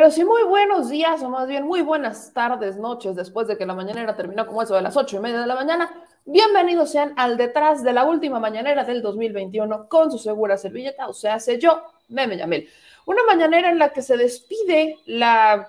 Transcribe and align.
Pero 0.00 0.10
sí, 0.10 0.24
muy 0.24 0.44
buenos 0.44 0.88
días, 0.88 1.22
o 1.22 1.28
más 1.28 1.46
bien 1.46 1.66
muy 1.66 1.82
buenas 1.82 2.32
tardes, 2.32 2.78
noches, 2.78 3.14
después 3.14 3.46
de 3.46 3.58
que 3.58 3.66
la 3.66 3.74
mañanera 3.74 4.16
terminó 4.16 4.46
como 4.46 4.62
eso 4.62 4.74
de 4.74 4.80
las 4.80 4.96
ocho 4.96 5.18
y 5.18 5.20
media 5.20 5.38
de 5.38 5.46
la 5.46 5.54
mañana. 5.54 5.90
Bienvenidos 6.24 6.90
sean 6.90 7.12
al 7.18 7.36
detrás 7.36 7.82
de 7.82 7.92
la 7.92 8.04
última 8.04 8.40
mañanera 8.40 8.84
del 8.84 9.02
2021 9.02 9.90
con 9.90 10.10
su 10.10 10.16
segura 10.16 10.56
servilleta, 10.56 11.06
o 11.06 11.12
sea, 11.12 11.38
sé 11.38 11.58
yo, 11.58 11.82
Meme 12.08 12.38
Yamel. 12.38 12.66
Una 13.04 13.24
mañanera 13.24 13.70
en 13.70 13.78
la 13.78 13.90
que 13.90 14.00
se 14.00 14.16
despide 14.16 14.96
la 15.04 15.68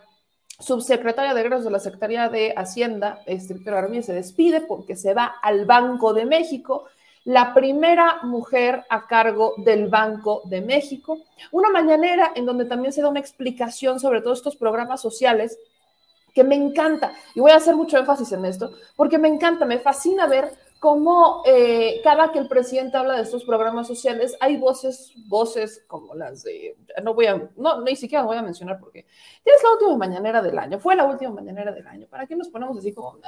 subsecretaria 0.62 1.34
de 1.34 1.42
Egresos 1.42 1.66
de 1.66 1.72
la 1.72 1.80
Secretaría 1.80 2.30
de 2.30 2.54
Hacienda, 2.56 3.24
Estricto 3.26 3.76
Armía, 3.76 4.02
se 4.02 4.14
despide 4.14 4.62
porque 4.62 4.96
se 4.96 5.14
va 5.14 5.26
al 5.42 5.66
Banco 5.66 6.14
de 6.14 6.26
México 6.26 6.86
la 7.26 7.54
primera 7.54 8.20
mujer 8.24 8.84
a 8.90 9.08
cargo 9.08 9.54
del 9.58 9.88
Banco 9.88 10.42
de 10.46 10.62
México. 10.62 11.20
Una 11.52 11.70
mañanera 11.70 12.32
en 12.36 12.46
donde 12.46 12.66
también 12.66 12.94
se 12.94 13.02
da 13.02 13.10
una 13.10 13.20
explicación 13.20 14.00
sobre 14.00 14.22
todos 14.22 14.40
estos 14.40 14.56
programas 14.56 15.02
sociales 15.02 15.60
que 16.34 16.44
me 16.44 16.56
encanta, 16.56 17.14
y 17.36 17.42
voy 17.42 17.52
a 17.52 17.58
hacer 17.58 17.76
mucho 17.76 17.98
énfasis 17.98 18.32
en 18.32 18.46
esto, 18.46 18.72
porque 18.96 19.18
me 19.18 19.28
encanta, 19.28 19.66
me 19.66 19.80
fascina 19.80 20.28
ver 20.28 20.52
cómo 20.82 21.44
eh, 21.46 22.02
cada 22.04 22.32
que 22.32 22.40
el 22.40 22.48
presidente 22.48 22.98
habla 22.98 23.16
de 23.16 23.22
estos 23.22 23.44
programas 23.44 23.86
sociales, 23.86 24.36
hay 24.40 24.58
voces, 24.58 25.14
voces 25.28 25.86
como 25.86 26.16
las 26.16 26.42
de, 26.42 26.76
no 27.04 27.14
voy 27.14 27.28
a, 27.28 27.50
no, 27.56 27.82
ni 27.82 27.96
siquiera 27.96 28.24
voy 28.24 28.36
a 28.38 28.42
mencionar 28.42 28.80
porque 28.80 29.06
es 29.46 29.64
la 29.64 29.74
última 29.74 29.96
mañanera 29.96 30.42
del 30.42 30.58
año, 30.58 30.80
fue 30.80 30.96
la 30.96 31.06
última 31.06 31.30
mañanera 31.30 31.72
del 31.72 31.86
año, 31.86 32.08
¿para 32.10 32.26
qué 32.26 32.36
nos 32.36 32.50
ponemos 32.50 32.80
así 32.80 32.96
como, 32.96 33.20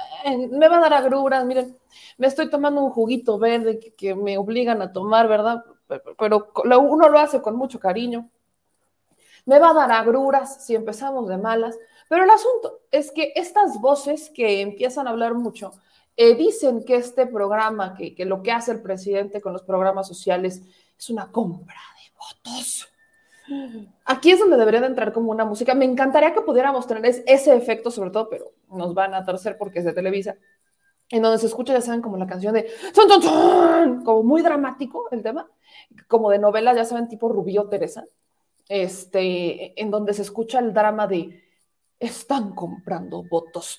me 0.50 0.68
va 0.68 0.78
a 0.78 0.80
dar 0.80 0.94
agruras, 0.94 1.44
miren, 1.44 1.78
me 2.18 2.26
estoy 2.26 2.50
tomando 2.50 2.82
un 2.82 2.90
juguito 2.90 3.38
verde 3.38 3.78
que, 3.96 4.16
me 4.16 4.36
obligan 4.36 4.82
a 4.82 4.92
tomar, 4.92 5.28
¿verdad? 5.28 5.62
Pero, 5.86 6.16
pero 6.18 6.80
uno 6.80 7.08
lo 7.08 7.20
hace 7.20 7.40
con 7.40 7.54
mucho 7.54 7.78
cariño. 7.78 8.28
Me 9.46 9.60
va 9.60 9.70
a 9.70 9.74
dar 9.74 9.92
agruras 9.92 10.66
si 10.66 10.74
empezamos 10.74 11.28
de 11.28 11.38
malas, 11.38 11.78
pero 12.08 12.24
el 12.24 12.30
asunto 12.30 12.80
es 12.90 13.12
que 13.12 13.32
estas 13.36 13.80
voces 13.80 14.28
que 14.30 14.60
empiezan 14.60 15.06
a 15.06 15.10
hablar 15.10 15.34
mucho, 15.34 15.70
eh, 16.16 16.34
dicen 16.34 16.84
que 16.84 16.96
este 16.96 17.26
programa, 17.26 17.94
que, 17.94 18.24
lo 18.24 18.42
que 18.42 18.52
hace 18.52 18.72
el 18.72 18.80
presidente 18.80 19.40
con 19.40 19.52
los 19.52 19.62
programas 19.62 20.06
sociales 20.06 20.62
es 20.96 21.10
una 21.10 21.30
compra 21.30 21.80
de 21.96 22.12
votos. 22.16 22.88
Aquí 24.06 24.30
es 24.30 24.38
donde 24.38 24.56
debería 24.56 24.80
de 24.80 24.86
entrar 24.86 25.12
como 25.12 25.30
una 25.30 25.44
música. 25.44 25.74
Me 25.74 25.84
encantaría 25.84 26.32
que 26.32 26.40
pudiéramos 26.40 26.86
tener 26.86 27.04
ese 27.26 27.56
efecto, 27.56 27.90
sobre 27.90 28.10
todo, 28.10 28.28
pero 28.30 28.52
nos 28.70 28.94
van 28.94 29.12
a 29.14 29.24
torcer 29.24 29.58
porque 29.58 29.80
es 29.80 29.84
de 29.84 29.92
Televisa, 29.92 30.36
en 31.10 31.22
donde 31.22 31.38
se 31.38 31.46
escucha, 31.46 31.72
ya 31.72 31.80
saben, 31.80 32.00
como 32.00 32.16
la 32.16 32.26
canción 32.26 32.54
de 32.54 32.70
como 34.04 34.22
muy 34.22 34.42
dramático 34.42 35.08
el 35.10 35.22
tema, 35.22 35.48
como 36.08 36.30
de 36.30 36.38
novela, 36.38 36.74
ya 36.74 36.84
saben, 36.84 37.08
tipo 37.08 37.28
Rubio 37.28 37.68
Teresa, 37.68 38.04
este, 38.68 39.80
en 39.80 39.90
donde 39.90 40.14
se 40.14 40.22
escucha 40.22 40.58
el 40.60 40.72
drama 40.72 41.06
de 41.06 41.43
están 41.98 42.54
comprando 42.54 43.22
votos. 43.22 43.78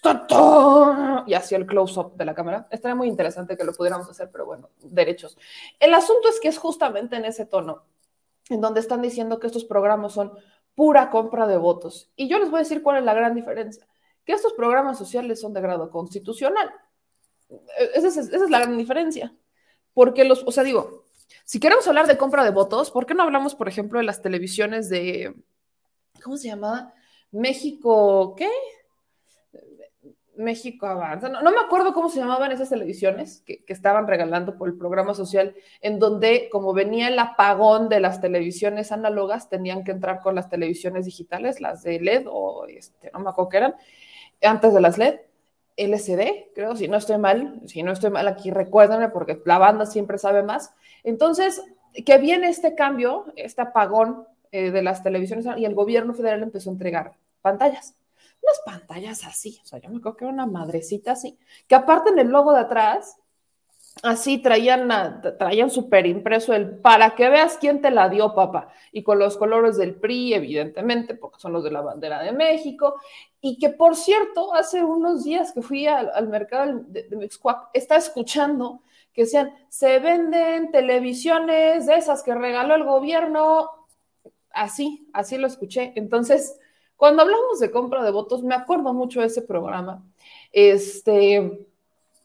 Y 1.28 1.34
hacia 1.34 1.58
el 1.58 1.66
close-up 1.66 2.16
de 2.16 2.26
la 2.26 2.34
cámara. 2.34 2.68
Estaría 2.72 2.96
muy 2.96 3.08
interesante 3.08 3.58
que 3.58 3.64
lo 3.64 3.74
pudiéramos 3.74 4.10
hacer, 4.10 4.30
pero 4.32 4.46
bueno, 4.46 4.70
derechos. 4.82 5.38
El 5.80 5.94
asunto 5.94 6.30
es 6.30 6.40
que 6.40 6.48
es 6.48 6.58
justamente 6.58 7.16
en 7.16 7.26
ese 7.26 7.46
tono 7.46 7.84
en 8.50 8.62
donde 8.62 8.80
están 8.80 9.02
diciendo 9.02 9.40
que 9.40 9.48
estos 9.48 9.66
programas 9.66 10.14
son 10.14 10.32
pura 10.76 11.10
compra 11.10 11.48
de 11.48 11.58
votos. 11.58 12.12
Y 12.16 12.28
yo 12.28 12.38
les 12.40 12.50
voy 12.50 12.58
a 12.58 12.64
decir 12.64 12.84
cuál 12.84 12.98
es 12.98 13.04
la 13.04 13.14
gran 13.14 13.34
diferencia. 13.34 13.88
Que 14.24 14.34
estos 14.34 14.54
programas 14.54 14.98
sociales 14.98 15.40
son 15.42 15.54
de 15.54 15.62
grado 15.62 15.90
constitucional. 15.90 16.72
Esa 17.94 18.08
es, 18.08 18.18
esa 18.18 18.44
es 18.44 18.50
la 18.50 18.60
gran 18.60 18.78
diferencia. 18.78 19.34
Porque 19.94 20.26
los, 20.26 20.44
o 20.46 20.52
sea, 20.52 20.64
digo, 20.64 21.06
si 21.44 21.60
queremos 21.60 21.88
hablar 21.88 22.08
de 22.08 22.18
compra 22.18 22.44
de 22.44 22.52
votos, 22.52 22.92
¿por 22.92 23.06
qué 23.06 23.14
no 23.14 23.24
hablamos, 23.24 23.56
por 23.56 23.68
ejemplo, 23.68 24.00
de 24.00 24.06
las 24.06 24.22
televisiones 24.22 24.90
de, 24.90 25.36
¿cómo 26.24 26.38
se 26.38 26.48
llamaba? 26.48 26.94
México, 27.36 28.34
¿qué? 28.38 28.50
México 30.38 30.86
Avanza. 30.86 31.28
No, 31.28 31.42
me 31.44 31.60
acuerdo 31.60 31.94
cómo 31.94 32.10
se 32.10 32.20
llamaban 32.20 32.52
esas 32.52 32.70
televisiones 32.70 33.42
que, 33.46 33.64
estaban 33.68 34.08
regalando 34.08 34.58
por 34.58 34.70
el 34.70 34.78
programa 34.78 35.14
social, 35.14 35.54
en 35.82 36.00
donde, 36.00 36.48
como 36.50 36.74
venía 36.74 37.10
el 37.10 37.20
apagón 37.20 37.90
de 37.90 38.00
las 38.00 38.22
televisiones 38.22 38.92
análogas, 38.92 39.50
tenían 39.50 39.84
que 39.84 39.92
entrar 39.92 40.22
con 40.22 40.36
las 40.36 40.50
televisiones 40.50 41.06
digitales, 41.06 41.60
las 41.60 41.84
de 41.84 42.00
LED 42.00 42.26
o 42.30 42.66
este, 42.68 43.12
no 43.14 43.20
me 43.20 43.30
acuerdo 43.30 43.50
qué 43.50 43.58
eran, 43.58 43.76
antes 44.42 44.74
de 44.74 44.82
las 44.82 44.98
LED. 44.98 45.16
LCD, 45.78 46.54
creo, 46.56 46.74
si 46.78 46.88
no 46.88 46.96
estoy 46.96 47.18
mal, 47.18 47.60
si 47.66 47.84
no 47.84 47.92
estoy 47.92 48.10
mal 48.10 48.30
aquí, 48.30 48.50
recuérdenme 48.50 49.10
porque 49.10 49.42
la 49.44 49.58
banda 49.58 49.86
siempre 49.86 50.18
sabe 50.18 50.42
más. 50.42 50.74
Entonces, 51.04 51.62
que 52.06 52.18
viene 52.18 52.48
este 52.48 52.76
cambio, 52.76 53.26
este 53.36 53.62
apagón 53.62 54.26
eh, 54.54 54.72
de 54.72 54.82
las 54.82 55.04
televisiones 55.04 55.46
y 55.58 55.66
el 55.66 55.76
gobierno 55.76 56.14
federal 56.14 56.44
empezó 56.44 56.70
a 56.70 56.74
entregar 56.74 57.12
pantallas. 57.46 57.96
Unas 58.42 58.62
pantallas 58.66 59.24
así, 59.24 59.60
o 59.64 59.68
sea, 59.68 59.80
yo 59.80 59.90
me 59.90 59.98
acuerdo 59.98 60.18
que 60.18 60.26
era 60.26 60.34
una 60.34 60.48
madrecita 60.48 61.12
así, 61.12 61.38
que 61.68 61.76
aparte 61.76 62.10
en 62.10 62.18
el 62.18 62.30
logo 62.30 62.54
de 62.54 62.62
atrás, 62.62 63.18
así 64.02 64.40
traían, 64.40 64.90
traían 65.38 65.70
súper 65.70 66.08
impreso 66.08 66.54
el 66.54 66.78
para 66.80 67.16
que 67.16 67.30
veas 67.30 67.58
quién 67.60 67.82
te 67.82 67.92
la 67.92 68.10
dio, 68.10 68.34
papá, 68.34 68.70
y 68.92 69.04
con 69.04 69.20
los 69.20 69.38
colores 69.38 69.78
del 69.78 69.96
PRI, 69.96 70.34
evidentemente, 70.34 71.14
porque 71.14 71.40
son 71.40 71.54
los 71.54 71.64
de 71.64 71.72
la 71.72 71.82
bandera 71.82 72.22
de 72.24 72.32
México, 72.32 72.96
y 73.42 73.60
que 73.60 73.70
por 73.70 73.96
cierto, 73.96 74.54
hace 74.56 74.84
unos 74.84 75.24
días 75.24 75.52
que 75.52 75.62
fui 75.62 75.86
al, 75.86 76.28
mercado 76.28 76.82
de, 76.88 77.04
de 77.04 77.16
Mexcuac, 77.16 77.70
está 77.74 77.96
escuchando 77.96 78.82
que 79.14 79.22
decían, 79.22 79.54
se 79.70 80.00
venden 80.00 80.72
televisiones 80.72 81.86
de 81.86 81.96
esas 81.96 82.22
que 82.22 82.36
regaló 82.36 82.76
el 82.76 82.84
gobierno, 82.84 83.70
así, 84.52 85.08
así 85.14 85.38
lo 85.38 85.48
escuché. 85.48 85.94
Entonces, 85.96 86.60
cuando 86.96 87.22
hablamos 87.24 87.60
de 87.60 87.72
compra 87.72 88.04
de 88.04 88.12
votos, 88.12 88.44
me 88.44 88.56
acuerdo 88.56 88.94
mucho 88.94 89.22
de 89.22 89.28
ese 89.28 89.42
programa. 89.42 90.04
Este, 90.52 91.68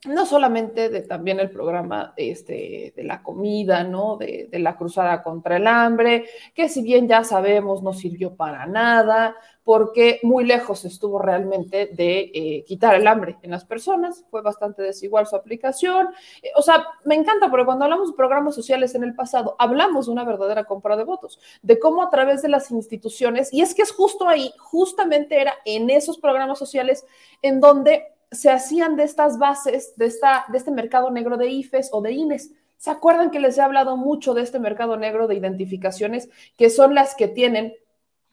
no 0.06 0.24
solamente 0.24 0.88
de 0.88 1.02
también 1.02 1.40
el 1.40 1.50
programa 1.50 2.14
este, 2.16 2.94
de 2.96 3.04
la 3.04 3.22
comida, 3.22 3.84
¿no? 3.84 4.16
De, 4.16 4.48
de, 4.50 4.58
la 4.58 4.76
cruzada 4.76 5.22
contra 5.22 5.58
el 5.58 5.66
hambre, 5.66 6.24
que 6.54 6.70
si 6.70 6.82
bien 6.82 7.06
ya 7.06 7.22
sabemos 7.22 7.82
no 7.82 7.92
sirvió 7.92 8.34
para 8.34 8.64
nada, 8.66 9.36
porque 9.70 10.18
muy 10.22 10.44
lejos 10.44 10.84
estuvo 10.84 11.18
realmente 11.18 11.90
de 11.92 12.30
eh, 12.34 12.64
quitar 12.66 12.94
el 12.94 13.06
hambre 13.06 13.38
en 13.42 13.50
las 13.50 13.64
personas, 13.64 14.24
fue 14.30 14.42
bastante 14.42 14.82
desigual 14.82 15.26
su 15.26 15.36
aplicación. 15.36 16.08
Eh, 16.42 16.48
o 16.56 16.62
sea, 16.62 16.86
me 17.04 17.14
encanta 17.14 17.50
porque 17.50 17.66
cuando 17.66 17.84
hablamos 17.84 18.10
de 18.10 18.16
programas 18.16 18.54
sociales 18.54 18.94
en 18.94 19.04
el 19.04 19.14
pasado, 19.14 19.54
hablamos 19.58 20.06
de 20.06 20.12
una 20.12 20.24
verdadera 20.24 20.64
compra 20.64 20.96
de 20.96 21.04
votos, 21.04 21.38
de 21.62 21.78
cómo 21.78 22.02
a 22.02 22.10
través 22.10 22.42
de 22.42 22.48
las 22.48 22.70
instituciones, 22.70 23.52
y 23.52 23.60
es 23.60 23.74
que 23.74 23.82
es 23.82 23.92
justo 23.92 24.26
ahí, 24.26 24.52
justamente 24.58 25.40
era 25.40 25.54
en 25.64 25.90
esos 25.90 26.18
programas 26.18 26.58
sociales 26.58 27.04
en 27.42 27.60
donde 27.60 28.06
se 28.30 28.50
hacían 28.50 28.96
de 28.96 29.04
estas 29.04 29.38
bases, 29.38 29.96
de, 29.96 30.06
esta, 30.06 30.44
de 30.48 30.58
este 30.58 30.70
mercado 30.70 31.10
negro 31.10 31.36
de 31.36 31.48
IFES 31.48 31.90
o 31.92 32.00
de 32.00 32.12
INES. 32.12 32.52
¿Se 32.76 32.90
acuerdan 32.90 33.30
que 33.30 33.40
les 33.40 33.58
he 33.58 33.62
hablado 33.62 33.96
mucho 33.96 34.34
de 34.34 34.42
este 34.42 34.58
mercado 34.58 34.96
negro 34.96 35.26
de 35.26 35.34
identificaciones, 35.34 36.30
que 36.56 36.70
son 36.70 36.94
las 36.94 37.14
que 37.14 37.28
tienen 37.28 37.74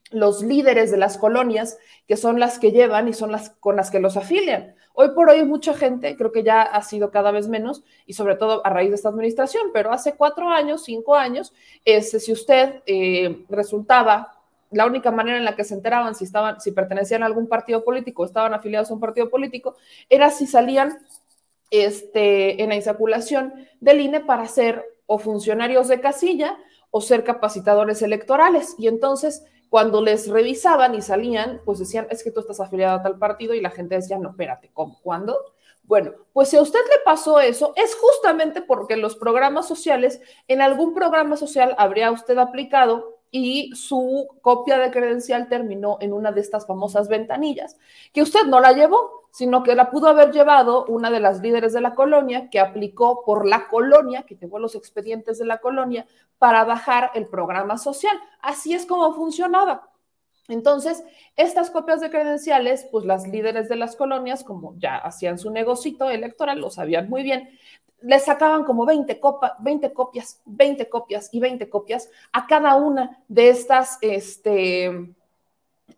los 0.10 0.42
líderes 0.42 0.90
de 0.90 0.98
las 0.98 1.18
colonias, 1.18 1.78
que 2.08 2.16
son 2.16 2.40
las 2.40 2.60
que 2.60 2.72
llevan 2.72 3.10
y 3.10 3.14
son 3.14 3.32
las 3.32 3.50
con 3.60 3.76
las 3.76 3.92
que 3.92 4.00
los 4.00 4.16
afilian? 4.16 4.76
Hoy 4.94 5.10
por 5.14 5.30
hoy 5.30 5.44
mucha 5.44 5.74
gente, 5.74 6.16
creo 6.16 6.32
que 6.32 6.44
ya 6.44 6.62
ha 6.62 6.82
sido 6.82 7.12
cada 7.12 7.32
vez 7.32 7.48
menos, 7.48 7.84
y 8.06 8.14
sobre 8.14 8.36
todo 8.36 8.66
a 8.66 8.70
raíz 8.70 8.90
de 8.90 8.96
esta 8.96 9.10
administración, 9.10 9.72
pero 9.74 9.92
hace 9.92 10.16
cuatro 10.16 10.48
años, 10.50 10.84
cinco 10.86 11.16
años, 11.16 11.54
este, 11.84 12.20
si 12.20 12.32
usted 12.32 12.82
eh, 12.86 13.46
resultaba 13.50 14.37
la 14.72 14.86
única 14.86 15.12
manera 15.12 15.38
en 15.38 15.46
la 15.46 15.56
que 15.56 15.64
se 15.64 15.74
enteraban 15.74 16.16
si 16.16 16.26
estaban, 16.26 16.60
si 16.60 16.72
pertenecían 16.72 17.24
a 17.24 17.26
algún 17.26 17.48
partido 17.48 17.84
político 17.84 18.24
o 18.24 18.26
estaban 18.26 18.54
afiliados 18.54 18.92
a 18.92 18.94
un 18.94 19.00
partido 19.00 19.30
político, 19.30 19.76
era 20.10 20.30
si 20.30 20.48
salían 20.48 20.98
este, 21.72 22.62
en 22.62 22.70
la 22.70 22.76
insaculación 22.76 23.54
del 23.80 24.02
INE 24.02 24.22
para 24.22 24.48
ser 24.48 24.84
o 25.06 25.20
funcionarios 25.20 25.88
de 25.88 26.02
casilla 26.02 26.58
o 26.92 27.02
ser 27.02 27.24
capacitadores 27.24 28.02
electorales. 28.02 28.76
Y 28.78 28.88
entonces, 28.88 29.46
cuando 29.70 30.02
les 30.02 30.28
revisaban 30.28 30.96
y 30.96 31.02
salían, 31.02 31.62
pues 31.66 31.80
decían, 31.80 32.08
es 32.10 32.24
que 32.24 32.32
tú 32.32 32.42
estás 32.42 32.60
afiliado 32.60 32.98
a 32.98 33.04
tal 33.04 33.18
partido 33.18 33.54
y 33.54 33.62
la 33.62 33.72
gente 33.72 33.96
decía, 33.96 34.18
no, 34.18 34.30
espérate, 34.30 34.70
¿cómo? 34.74 35.00
¿Cuándo? 35.02 35.38
Bueno, 35.84 36.12
pues 36.34 36.50
si 36.50 36.58
a 36.58 36.62
usted 36.62 36.80
le 36.80 37.00
pasó 37.06 37.40
eso, 37.40 37.72
es 37.78 37.96
justamente 37.96 38.62
porque 38.62 38.98
los 38.98 39.16
programas 39.16 39.68
sociales, 39.68 40.20
en 40.50 40.62
algún 40.62 40.94
programa 40.94 41.38
social 41.38 41.76
habría 41.78 42.12
usted 42.12 42.38
aplicado 42.38 43.17
y 43.32 43.72
su 43.76 44.28
copia 44.42 44.78
de 44.78 44.92
credencial 44.92 45.50
terminó 45.50 45.98
en 46.02 46.14
una 46.14 46.32
de 46.32 46.42
estas 46.42 46.66
famosas 46.66 47.08
ventanillas, 47.08 47.78
que 48.14 48.22
usted 48.22 48.46
no 48.46 48.60
la 48.60 48.74
llevó, 48.74 49.28
sino 49.32 49.64
que 49.64 49.76
la 49.76 49.92
pudo 49.92 50.08
haber 50.08 50.32
llevado 50.32 50.86
una 50.86 51.12
de 51.12 51.20
las 51.20 51.42
líderes 51.42 51.74
de 51.74 51.82
la 51.82 51.94
colonia 51.94 52.50
que 52.50 52.60
aplicó 52.60 53.24
por 53.26 53.46
la 53.46 53.68
colonia, 53.68 54.24
que 54.24 54.36
llevó 54.36 54.60
los 54.60 54.76
expedientes 54.76 55.38
de 55.38 55.46
la 55.46 55.60
colonia 55.60 56.08
para 56.40 56.64
bajar 56.64 57.12
el 57.14 57.28
programa 57.28 57.78
social. 57.78 58.18
Así 58.42 58.74
es 58.74 58.86
como 58.86 59.14
funcionaba. 59.14 59.90
Entonces, 60.48 61.04
estas 61.36 61.70
copias 61.70 62.00
de 62.00 62.10
credenciales, 62.10 62.88
pues 62.90 63.06
las 63.06 63.28
líderes 63.28 63.68
de 63.68 63.76
las 63.76 63.98
colonias, 63.98 64.46
como 64.46 64.76
ya 64.78 64.96
hacían 64.96 65.38
su 65.38 65.52
negocito 65.52 66.10
electoral, 66.10 66.60
lo 66.60 66.70
sabían 66.70 67.10
muy 67.10 67.24
bien, 67.24 67.50
le 68.02 68.20
sacaban 68.20 68.64
como 68.64 68.86
20, 68.86 69.20
copa, 69.20 69.56
20 69.60 69.94
copias, 69.94 70.40
20 70.46 70.88
copias 70.90 71.30
y 71.32 71.40
20 71.40 71.70
copias 71.70 72.10
a 72.32 72.48
cada 72.48 72.76
una 72.76 73.24
de 73.28 73.50
estas, 73.50 73.98
este, 74.02 75.14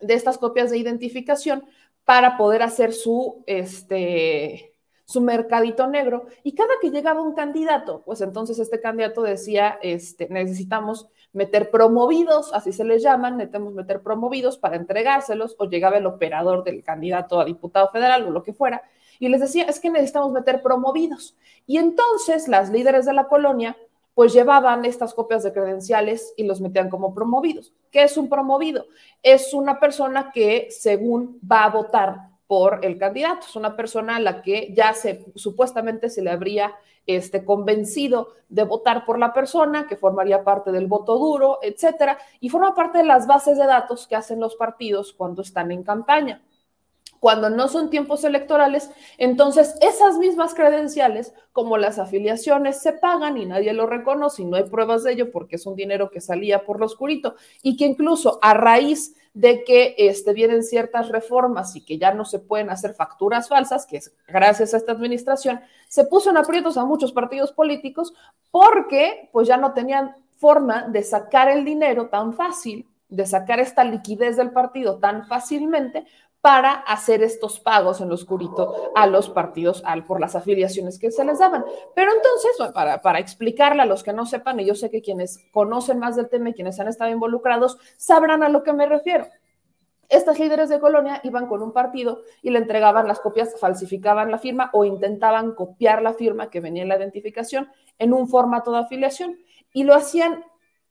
de 0.00 0.14
estas 0.14 0.38
copias 0.38 0.70
de 0.70 0.78
identificación 0.78 1.64
para 2.04 2.36
poder 2.36 2.62
hacer 2.62 2.92
su, 2.92 3.42
este, 3.46 4.72
su 5.04 5.20
mercadito 5.20 5.86
negro. 5.86 6.26
Y 6.42 6.54
cada 6.54 6.74
que 6.80 6.90
llegaba 6.90 7.22
un 7.22 7.34
candidato, 7.34 8.02
pues 8.04 8.20
entonces 8.20 8.58
este 8.58 8.80
candidato 8.80 9.22
decía, 9.22 9.78
este, 9.82 10.28
necesitamos 10.30 11.08
meter 11.32 11.70
promovidos, 11.70 12.52
así 12.52 12.72
se 12.72 12.84
les 12.84 13.02
llaman, 13.02 13.36
necesitamos 13.36 13.74
meter 13.74 14.02
promovidos 14.02 14.58
para 14.58 14.76
entregárselos, 14.76 15.54
o 15.58 15.66
llegaba 15.66 15.98
el 15.98 16.06
operador 16.06 16.64
del 16.64 16.82
candidato 16.82 17.40
a 17.40 17.44
diputado 17.44 17.88
federal 17.88 18.26
o 18.26 18.30
lo 18.30 18.42
que 18.42 18.52
fuera, 18.52 18.82
y 19.20 19.28
les 19.28 19.40
decía, 19.40 19.64
es 19.64 19.78
que 19.78 19.90
necesitamos 19.90 20.32
meter 20.32 20.62
promovidos. 20.62 21.36
Y 21.66 21.76
entonces 21.76 22.48
las 22.48 22.70
líderes 22.70 23.04
de 23.04 23.12
la 23.12 23.28
colonia 23.28 23.76
pues 24.14 24.32
llevaban 24.32 24.84
estas 24.84 25.14
copias 25.14 25.42
de 25.44 25.52
credenciales 25.52 26.34
y 26.36 26.42
los 26.44 26.60
metían 26.60 26.90
como 26.90 27.14
promovidos. 27.14 27.72
¿Qué 27.90 28.02
es 28.02 28.16
un 28.16 28.28
promovido? 28.28 28.86
Es 29.22 29.54
una 29.54 29.78
persona 29.78 30.32
que 30.32 30.68
según 30.70 31.38
va 31.48 31.64
a 31.64 31.70
votar 31.70 32.30
por 32.46 32.84
el 32.84 32.98
candidato, 32.98 33.46
es 33.46 33.54
una 33.54 33.76
persona 33.76 34.16
a 34.16 34.20
la 34.20 34.42
que 34.42 34.74
ya 34.74 34.92
se 34.94 35.24
supuestamente 35.36 36.10
se 36.10 36.22
le 36.22 36.30
habría 36.30 36.74
este, 37.06 37.44
convencido 37.44 38.30
de 38.48 38.64
votar 38.64 39.04
por 39.04 39.18
la 39.18 39.32
persona, 39.32 39.86
que 39.86 39.96
formaría 39.96 40.42
parte 40.42 40.72
del 40.72 40.86
voto 40.86 41.16
duro, 41.16 41.58
etcétera, 41.62 42.18
y 42.40 42.48
forma 42.48 42.74
parte 42.74 42.98
de 42.98 43.04
las 43.04 43.26
bases 43.26 43.56
de 43.56 43.66
datos 43.66 44.08
que 44.08 44.16
hacen 44.16 44.40
los 44.40 44.56
partidos 44.56 45.12
cuando 45.12 45.42
están 45.42 45.70
en 45.70 45.84
campaña 45.84 46.42
cuando 47.20 47.50
no 47.50 47.68
son 47.68 47.90
tiempos 47.90 48.24
electorales, 48.24 48.90
entonces 49.18 49.74
esas 49.82 50.16
mismas 50.16 50.54
credenciales, 50.54 51.34
como 51.52 51.76
las 51.76 51.98
afiliaciones, 51.98 52.80
se 52.80 52.94
pagan 52.94 53.36
y 53.36 53.44
nadie 53.44 53.74
lo 53.74 53.86
reconoce 53.86 54.42
y 54.42 54.46
no 54.46 54.56
hay 54.56 54.64
pruebas 54.64 55.04
de 55.04 55.12
ello 55.12 55.30
porque 55.30 55.56
es 55.56 55.66
un 55.66 55.76
dinero 55.76 56.10
que 56.10 56.22
salía 56.22 56.64
por 56.64 56.80
lo 56.80 56.86
oscurito 56.86 57.36
y 57.62 57.76
que 57.76 57.84
incluso 57.84 58.38
a 58.40 58.54
raíz 58.54 59.14
de 59.34 59.62
que 59.64 59.94
este, 59.98 60.32
vienen 60.32 60.64
ciertas 60.64 61.10
reformas 61.10 61.76
y 61.76 61.84
que 61.84 61.98
ya 61.98 62.12
no 62.14 62.24
se 62.24 62.38
pueden 62.38 62.70
hacer 62.70 62.94
facturas 62.94 63.48
falsas, 63.48 63.86
que 63.86 63.98
es 63.98 64.12
gracias 64.26 64.72
a 64.72 64.78
esta 64.78 64.92
administración, 64.92 65.60
se 65.88 66.04
puso 66.04 66.30
en 66.30 66.38
aprietos 66.38 66.78
a 66.78 66.86
muchos 66.86 67.12
partidos 67.12 67.52
políticos 67.52 68.14
porque 68.50 69.28
pues 69.30 69.46
ya 69.46 69.58
no 69.58 69.74
tenían 69.74 70.16
forma 70.38 70.88
de 70.88 71.02
sacar 71.02 71.50
el 71.50 71.66
dinero 71.66 72.08
tan 72.08 72.32
fácil 72.32 72.86
de 73.10 73.26
sacar 73.26 73.60
esta 73.60 73.84
liquidez 73.84 74.36
del 74.36 74.52
partido 74.52 74.98
tan 74.98 75.26
fácilmente 75.26 76.06
para 76.40 76.72
hacer 76.72 77.22
estos 77.22 77.60
pagos 77.60 78.00
en 78.00 78.08
lo 78.08 78.14
oscurito 78.14 78.92
a 78.94 79.06
los 79.06 79.28
partidos 79.28 79.82
al, 79.84 80.04
por 80.04 80.20
las 80.20 80.34
afiliaciones 80.34 80.98
que 80.98 81.10
se 81.10 81.24
les 81.24 81.38
daban. 81.38 81.64
Pero 81.94 82.12
entonces, 82.12 82.72
para, 82.72 83.02
para 83.02 83.18
explicarle 83.18 83.82
a 83.82 83.86
los 83.86 84.02
que 84.02 84.12
no 84.12 84.24
sepan, 84.24 84.58
y 84.60 84.64
yo 84.64 84.74
sé 84.74 84.90
que 84.90 85.02
quienes 85.02 85.44
conocen 85.52 85.98
más 85.98 86.16
del 86.16 86.28
tema 86.28 86.50
y 86.50 86.54
quienes 86.54 86.80
han 86.80 86.88
estado 86.88 87.10
involucrados, 87.10 87.78
sabrán 87.96 88.42
a 88.42 88.48
lo 88.48 88.62
que 88.62 88.72
me 88.72 88.86
refiero. 88.86 89.26
Estas 90.08 90.40
líderes 90.40 90.68
de 90.68 90.80
colonia 90.80 91.20
iban 91.22 91.46
con 91.46 91.62
un 91.62 91.72
partido 91.72 92.22
y 92.42 92.50
le 92.50 92.58
entregaban 92.58 93.06
las 93.06 93.20
copias, 93.20 93.54
falsificaban 93.60 94.30
la 94.30 94.38
firma 94.38 94.70
o 94.72 94.84
intentaban 94.84 95.54
copiar 95.54 96.02
la 96.02 96.14
firma 96.14 96.50
que 96.50 96.58
venía 96.58 96.82
en 96.82 96.88
la 96.88 96.96
identificación 96.96 97.70
en 97.96 98.12
un 98.12 98.28
formato 98.28 98.72
de 98.72 98.78
afiliación 98.78 99.38
y 99.72 99.84
lo 99.84 99.94
hacían 99.94 100.44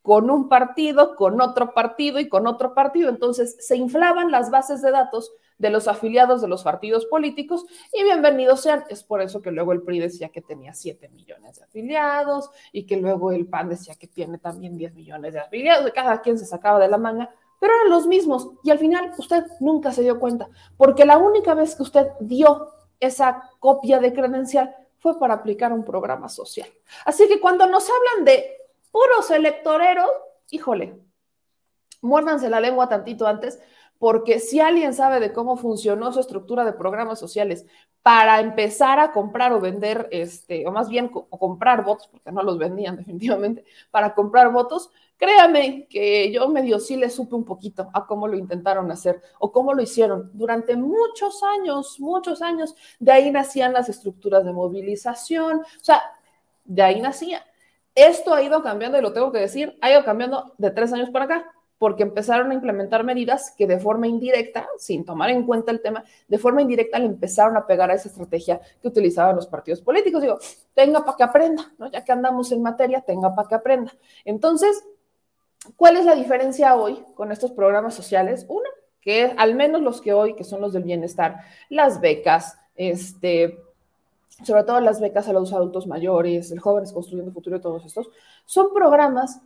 con 0.09 0.31
un 0.31 0.49
partido, 0.49 1.15
con 1.15 1.39
otro 1.39 1.71
partido 1.75 2.19
y 2.19 2.27
con 2.27 2.47
otro 2.47 2.73
partido. 2.73 3.09
Entonces 3.09 3.57
se 3.59 3.75
inflaban 3.75 4.31
las 4.31 4.49
bases 4.49 4.81
de 4.81 4.89
datos 4.89 5.31
de 5.59 5.69
los 5.69 5.87
afiliados 5.87 6.41
de 6.41 6.47
los 6.47 6.63
partidos 6.63 7.05
políticos 7.05 7.63
y 7.93 8.01
bienvenidos 8.01 8.61
sean. 8.61 8.85
Es 8.89 9.03
por 9.03 9.21
eso 9.21 9.39
que 9.39 9.51
luego 9.51 9.71
el 9.71 9.83
PRI 9.83 9.99
decía 9.99 10.29
que 10.29 10.41
tenía 10.41 10.73
7 10.73 11.09
millones 11.09 11.57
de 11.57 11.63
afiliados 11.63 12.49
y 12.71 12.87
que 12.87 12.97
luego 12.97 13.31
el 13.31 13.45
PAN 13.45 13.69
decía 13.69 13.93
que 13.99 14.07
tiene 14.07 14.39
también 14.39 14.79
10 14.79 14.95
millones 14.95 15.35
de 15.35 15.41
afiliados, 15.41 15.91
cada 15.91 16.21
quien 16.21 16.39
se 16.39 16.47
sacaba 16.47 16.79
de 16.79 16.87
la 16.87 16.97
manga, 16.97 17.29
pero 17.59 17.75
eran 17.75 17.91
los 17.91 18.07
mismos 18.07 18.49
y 18.63 18.71
al 18.71 18.79
final 18.79 19.13
usted 19.15 19.43
nunca 19.59 19.91
se 19.91 20.01
dio 20.01 20.19
cuenta, 20.19 20.49
porque 20.75 21.05
la 21.05 21.19
única 21.19 21.53
vez 21.53 21.75
que 21.75 21.83
usted 21.83 22.07
dio 22.19 22.71
esa 22.99 23.47
copia 23.59 23.99
de 23.99 24.11
credencial 24.11 24.75
fue 24.97 25.19
para 25.19 25.35
aplicar 25.35 25.71
un 25.71 25.85
programa 25.85 26.29
social. 26.29 26.67
Así 27.05 27.27
que 27.27 27.39
cuando 27.39 27.67
nos 27.67 27.87
hablan 27.87 28.25
de 28.25 28.58
puros 28.99 29.31
electoreros, 29.31 30.09
híjole, 30.51 30.99
muérdanse 32.01 32.49
la 32.49 32.59
lengua 32.59 32.89
tantito 32.89 33.27
antes, 33.27 33.59
porque 33.97 34.39
si 34.39 34.59
alguien 34.59 34.93
sabe 34.93 35.19
de 35.19 35.31
cómo 35.31 35.57
funcionó 35.57 36.11
su 36.11 36.19
estructura 36.19 36.65
de 36.65 36.73
programas 36.73 37.19
sociales 37.19 37.65
para 38.01 38.39
empezar 38.39 38.99
a 38.99 39.11
comprar 39.11 39.53
o 39.53 39.61
vender, 39.61 40.07
este, 40.11 40.65
o 40.67 40.71
más 40.71 40.89
bien 40.89 41.09
comprar 41.09 41.83
votos, 41.83 42.07
porque 42.07 42.31
no 42.31 42.43
los 42.43 42.57
vendían 42.57 42.95
definitivamente, 42.97 43.63
para 43.91 44.13
comprar 44.13 44.51
votos, 44.51 44.89
créame 45.17 45.87
que 45.89 46.31
yo 46.31 46.49
medio 46.49 46.79
sí 46.79 46.97
le 46.97 47.09
supe 47.09 47.35
un 47.35 47.45
poquito 47.45 47.89
a 47.93 48.05
cómo 48.05 48.27
lo 48.27 48.37
intentaron 48.37 48.91
hacer 48.91 49.21
o 49.39 49.51
cómo 49.51 49.73
lo 49.73 49.81
hicieron 49.81 50.29
durante 50.33 50.75
muchos 50.75 51.41
años, 51.43 51.99
muchos 51.99 52.41
años. 52.41 52.75
De 52.99 53.11
ahí 53.11 53.31
nacían 53.31 53.73
las 53.73 53.87
estructuras 53.87 54.43
de 54.45 54.53
movilización, 54.53 55.59
o 55.59 55.83
sea, 55.83 56.01
de 56.65 56.81
ahí 56.81 57.01
nacía. 57.01 57.45
Esto 57.95 58.33
ha 58.33 58.41
ido 58.41 58.61
cambiando, 58.61 58.97
y 58.97 59.01
lo 59.01 59.13
tengo 59.13 59.31
que 59.31 59.39
decir, 59.39 59.77
ha 59.81 59.91
ido 59.91 60.03
cambiando 60.03 60.53
de 60.57 60.71
tres 60.71 60.93
años 60.93 61.09
para 61.09 61.25
acá, 61.25 61.51
porque 61.79 62.03
empezaron 62.03 62.51
a 62.51 62.53
implementar 62.53 63.05
medidas 63.05 63.53
que 63.57 63.65
de 63.65 63.79
forma 63.79 64.05
indirecta, 64.05 64.67
sin 64.77 65.05
tomar 65.05 65.29
en 65.29 65.45
cuenta 65.45 65.71
el 65.71 65.81
tema, 65.81 66.03
de 66.27 66.37
forma 66.37 66.61
indirecta 66.61 66.99
le 66.99 67.05
empezaron 67.05 67.55
a 67.55 67.65
pegar 67.65 67.89
a 67.89 67.93
esa 67.93 68.09
estrategia 68.09 68.59
que 68.81 68.87
utilizaban 68.89 69.35
los 69.35 69.47
partidos 69.47 69.81
políticos. 69.81 70.21
Digo, 70.21 70.37
tenga 70.73 71.05
para 71.05 71.15
que 71.15 71.23
aprenda, 71.23 71.71
¿no? 71.77 71.89
Ya 71.89 72.03
que 72.03 72.11
andamos 72.11 72.51
en 72.51 72.61
materia, 72.61 72.99
tenga 72.99 73.33
para 73.33 73.47
que 73.47 73.55
aprenda. 73.55 73.93
Entonces, 74.25 74.83
¿cuál 75.77 75.95
es 75.95 76.03
la 76.03 76.15
diferencia 76.15 76.75
hoy 76.75 77.01
con 77.15 77.31
estos 77.31 77.51
programas 77.51 77.93
sociales? 77.95 78.45
Uno, 78.49 78.69
que 78.99 79.33
al 79.37 79.55
menos 79.55 79.81
los 79.81 80.01
que 80.01 80.11
hoy, 80.11 80.35
que 80.35 80.43
son 80.43 80.59
los 80.59 80.73
del 80.73 80.83
bienestar, 80.83 81.37
las 81.69 82.01
becas, 82.01 82.57
este, 82.75 83.57
sobre 84.43 84.63
todo 84.63 84.79
las 84.79 85.01
becas 85.01 85.27
a 85.27 85.33
los 85.33 85.53
adultos 85.53 85.87
mayores, 85.87 86.51
el 86.51 86.59
Jóvenes 86.59 86.93
Construyendo 86.93 87.31
Futuro 87.31 87.57
y 87.57 87.61
todos 87.61 87.85
estos, 87.85 88.09
son 88.45 88.73
programas 88.73 89.41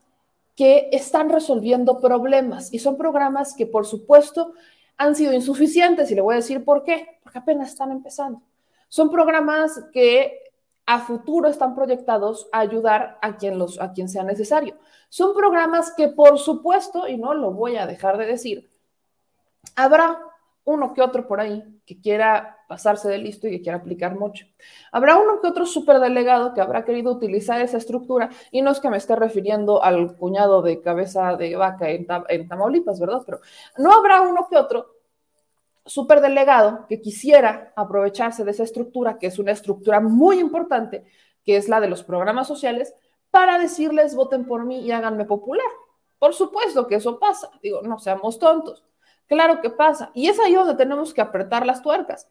que 0.56 0.90
están 0.92 1.30
resolviendo 1.30 2.00
problemas 2.00 2.72
y 2.74 2.80
son 2.80 2.98
programas 2.98 3.56
que, 3.56 3.66
por 3.66 3.86
supuesto, 3.86 4.54
han 4.98 5.16
sido 5.16 5.34
insuficientes 5.34 6.12
y 6.12 6.16
le 6.16 6.22
voy 6.22 6.34
a 6.34 6.38
decir 6.38 6.64
por 6.64 6.84
qué, 6.84 7.20
porque 7.24 7.40
apenas 7.40 7.70
están 7.70 7.92
empezando. 7.92 8.42
Son 8.88 9.10
programas 9.10 9.84
que 9.92 10.40
a 10.86 11.00
futuro 11.00 11.48
están 11.48 11.74
proyectados 11.74 12.48
a 12.52 12.60
ayudar 12.60 13.18
a 13.22 13.38
quien, 13.38 13.58
los, 13.58 13.80
a 13.80 13.94
quien 13.94 14.10
sea 14.10 14.24
necesario. 14.24 14.78
Son 15.10 15.34
programas 15.34 15.94
que, 15.96 16.10
por 16.10 16.38
supuesto, 16.38 17.08
y 17.08 17.18
no 17.18 17.34
lo 17.34 17.52
voy 17.52 17.78
a 17.78 17.88
dejar 17.88 18.18
de 18.18 18.26
decir, 18.26 18.70
habrá 19.76 20.20
uno 20.66 20.94
que 20.94 21.02
otro 21.02 21.28
por 21.28 21.40
ahí 21.40 21.64
que 21.86 22.00
quiera 22.00 22.58
pasarse 22.68 23.10
de 23.10 23.18
listo 23.18 23.48
y 23.48 23.52
que 23.52 23.62
quiera 23.62 23.78
aplicar 23.80 24.16
mucho. 24.16 24.46
Habrá 24.92 25.18
uno 25.18 25.42
que 25.42 25.48
otro 25.48 25.66
superdelegado 25.66 26.54
que 26.54 26.62
habrá 26.62 26.84
querido 26.84 27.12
utilizar 27.12 27.62
esa 27.62 27.78
estructura 27.78 28.30
y 28.52 28.62
no 28.62 28.72
es 28.72 28.80
que 28.80 28.90
me 28.90 28.98
esté 28.98 29.16
refiriendo 29.16 29.84
al 29.84 30.16
cuñado 30.16 30.62
de 30.62 30.82
cabeza 30.82 31.36
de 31.36 31.56
vaca 31.56 31.90
en, 31.90 32.08
Tamaulipas, 32.48 33.00
¿verdad? 33.00 33.24
Pero 33.26 33.40
no 33.78 33.92
habrá 33.92 34.22
uno 34.22 34.48
que 34.50 34.58
otro 34.58 34.88
superdelegado 35.86 36.86
que 36.88 37.02
quisiera 37.02 37.74
aprovecharse 37.76 38.46
de 38.46 38.52
esa 38.52 38.64
estructura, 38.64 39.18
que 39.18 39.28
es 39.28 39.38
una 39.38 39.52
estructura 39.52 40.00
muy 40.00 40.40
importante, 40.40 41.04
que 41.44 41.58
es 41.58 41.68
la 41.68 41.82
de 41.82 41.90
los 41.90 42.04
programas 42.04 42.48
sociales, 42.48 42.94
para 43.32 43.60
decirles 43.60 44.16
voten 44.16 44.46
por 44.46 44.64
mí 44.64 44.80
y 44.80 44.92
háganme 44.92 45.26
popular. 45.26 45.68
Por 46.20 46.34
supuesto 46.34 46.88
que 46.88 46.96
eso 46.96 47.20
pasa, 47.20 47.50
digo, 47.62 47.82
no 47.82 48.00
seamos 48.00 48.40
tontos. 48.40 48.86
Claro 49.28 49.62
que 49.62 49.70
pasa. 49.70 50.12
Y 50.14 50.28
es 50.28 50.40
ahí 50.40 50.54
donde 50.54 50.76
tenemos 50.76 51.14
que 51.14 51.22
apretar 51.22 51.66
las 51.66 51.82
tuercas. 51.82 52.28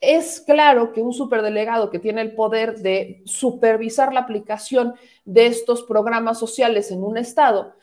Es 0.00 0.40
claro 0.40 0.92
que 0.92 1.00
un 1.00 1.12
superdelegado 1.12 1.90
que 1.90 2.00
tiene 2.00 2.22
el 2.22 2.34
poder 2.34 2.78
de 2.78 3.22
supervisar 3.24 4.12
la 4.12 4.20
aplicación 4.20 4.94
de 5.24 5.46
estos 5.46 5.82
programas 5.84 6.38
sociales 6.38 6.90
en 6.90 7.04
un 7.04 7.16
estado 7.18 7.74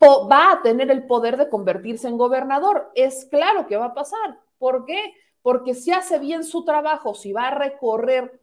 va 0.00 0.52
a 0.52 0.62
tener 0.62 0.90
el 0.90 1.06
poder 1.06 1.36
de 1.36 1.48
convertirse 1.48 2.08
en 2.08 2.18
gobernador. 2.18 2.90
Es 2.94 3.26
claro 3.30 3.66
que 3.66 3.76
va 3.76 3.86
a 3.86 3.94
pasar. 3.94 4.38
¿Por 4.58 4.84
qué? 4.84 5.14
Porque 5.42 5.74
si 5.74 5.90
hace 5.90 6.18
bien 6.18 6.44
su 6.44 6.64
trabajo, 6.64 7.14
si 7.14 7.32
va 7.32 7.48
a 7.48 7.54
recorrer 7.54 8.40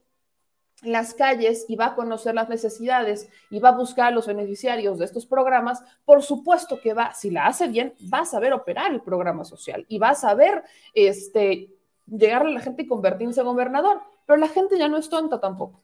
las 0.86 1.14
calles 1.14 1.66
y 1.68 1.76
va 1.76 1.88
a 1.88 1.96
conocer 1.96 2.36
las 2.36 2.50
necesidades 2.50 3.30
y 3.50 3.60
va 3.60 3.70
a 3.70 3.78
buscar 3.78 4.08
a 4.08 4.12
los 4.12 4.28
beneficiarios 4.28 5.00
de 5.00 5.06
estos 5.06 5.26
programas, 5.26 5.84
por 6.06 6.24
supuesto 6.24 6.80
que 6.80 6.94
va, 6.94 7.14
si 7.14 7.32
la 7.32 7.48
hace 7.48 7.68
bien, 7.68 7.94
va 8.14 8.20
a 8.20 8.26
saber 8.26 8.54
operar 8.54 8.92
el 8.92 9.02
programa 9.02 9.44
social 9.44 9.86
y 9.90 10.00
va 10.00 10.10
a 10.10 10.16
saber 10.16 10.64
este, 10.94 11.70
llegarle 12.06 12.52
a 12.52 12.56
la 12.56 12.62
gente 12.62 12.84
y 12.84 12.88
convertirse 12.88 13.42
en 13.42 13.48
gobernador. 13.48 14.02
Pero 14.26 14.38
la 14.38 14.48
gente 14.48 14.78
ya 14.78 14.88
no 14.88 14.98
es 14.98 15.10
tonta 15.10 15.40
tampoco. 15.40 15.84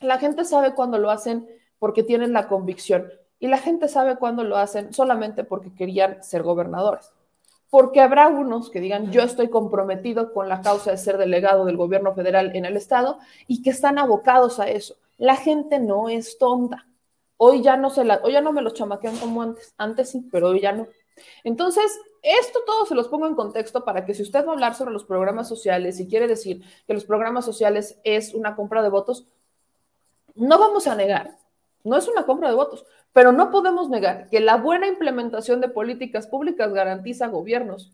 La 0.00 0.18
gente 0.18 0.44
sabe 0.44 0.74
cuando 0.74 0.98
lo 0.98 1.10
hacen 1.10 1.48
porque 1.78 2.02
tienen 2.02 2.32
la 2.32 2.48
convicción 2.48 3.10
y 3.38 3.48
la 3.48 3.58
gente 3.58 3.88
sabe 3.88 4.16
cuando 4.16 4.44
lo 4.44 4.56
hacen 4.56 4.92
solamente 4.92 5.44
porque 5.44 5.74
querían 5.74 6.22
ser 6.22 6.42
gobernadores 6.42 7.12
porque 7.70 8.00
habrá 8.00 8.26
unos 8.28 8.68
que 8.68 8.80
digan, 8.80 9.12
yo 9.12 9.22
estoy 9.22 9.48
comprometido 9.48 10.32
con 10.32 10.48
la 10.48 10.60
causa 10.60 10.90
de 10.90 10.98
ser 10.98 11.16
delegado 11.18 11.64
del 11.64 11.76
gobierno 11.76 12.14
federal 12.14 12.54
en 12.54 12.64
el 12.64 12.76
estado 12.76 13.18
y 13.46 13.62
que 13.62 13.70
están 13.70 13.98
abocados 13.98 14.58
a 14.58 14.68
eso. 14.68 14.96
La 15.18 15.36
gente 15.36 15.78
no 15.78 16.08
es 16.08 16.36
tonta. 16.36 16.86
Hoy 17.36 17.62
ya 17.62 17.76
no 17.76 17.88
se 17.90 18.04
la, 18.04 18.20
hoy 18.24 18.32
ya 18.32 18.40
no 18.40 18.52
me 18.52 18.60
los 18.60 18.74
chamaquean 18.74 19.16
como 19.18 19.42
antes. 19.42 19.72
Antes 19.78 20.10
sí, 20.10 20.28
pero 20.32 20.48
hoy 20.48 20.60
ya 20.60 20.72
no. 20.72 20.88
Entonces, 21.44 21.98
esto 22.22 22.60
todo 22.66 22.86
se 22.86 22.94
los 22.94 23.08
pongo 23.08 23.26
en 23.26 23.34
contexto 23.34 23.84
para 23.84 24.04
que 24.04 24.14
si 24.14 24.22
usted 24.22 24.44
va 24.44 24.50
a 24.50 24.54
hablar 24.54 24.74
sobre 24.74 24.92
los 24.92 25.04
programas 25.04 25.48
sociales 25.48 26.00
y 26.00 26.08
quiere 26.08 26.26
decir 26.26 26.62
que 26.86 26.94
los 26.94 27.04
programas 27.04 27.44
sociales 27.44 27.98
es 28.02 28.34
una 28.34 28.56
compra 28.56 28.82
de 28.82 28.88
votos, 28.88 29.26
no 30.34 30.58
vamos 30.58 30.86
a 30.86 30.96
negar, 30.96 31.38
no 31.84 31.96
es 31.96 32.08
una 32.08 32.26
compra 32.26 32.48
de 32.48 32.56
votos, 32.56 32.84
pero 33.12 33.32
no 33.32 33.50
podemos 33.50 33.88
negar 33.88 34.28
que 34.28 34.40
la 34.40 34.56
buena 34.56 34.86
implementación 34.86 35.60
de 35.60 35.68
políticas 35.68 36.26
públicas 36.26 36.72
garantiza 36.72 37.26
gobiernos. 37.26 37.92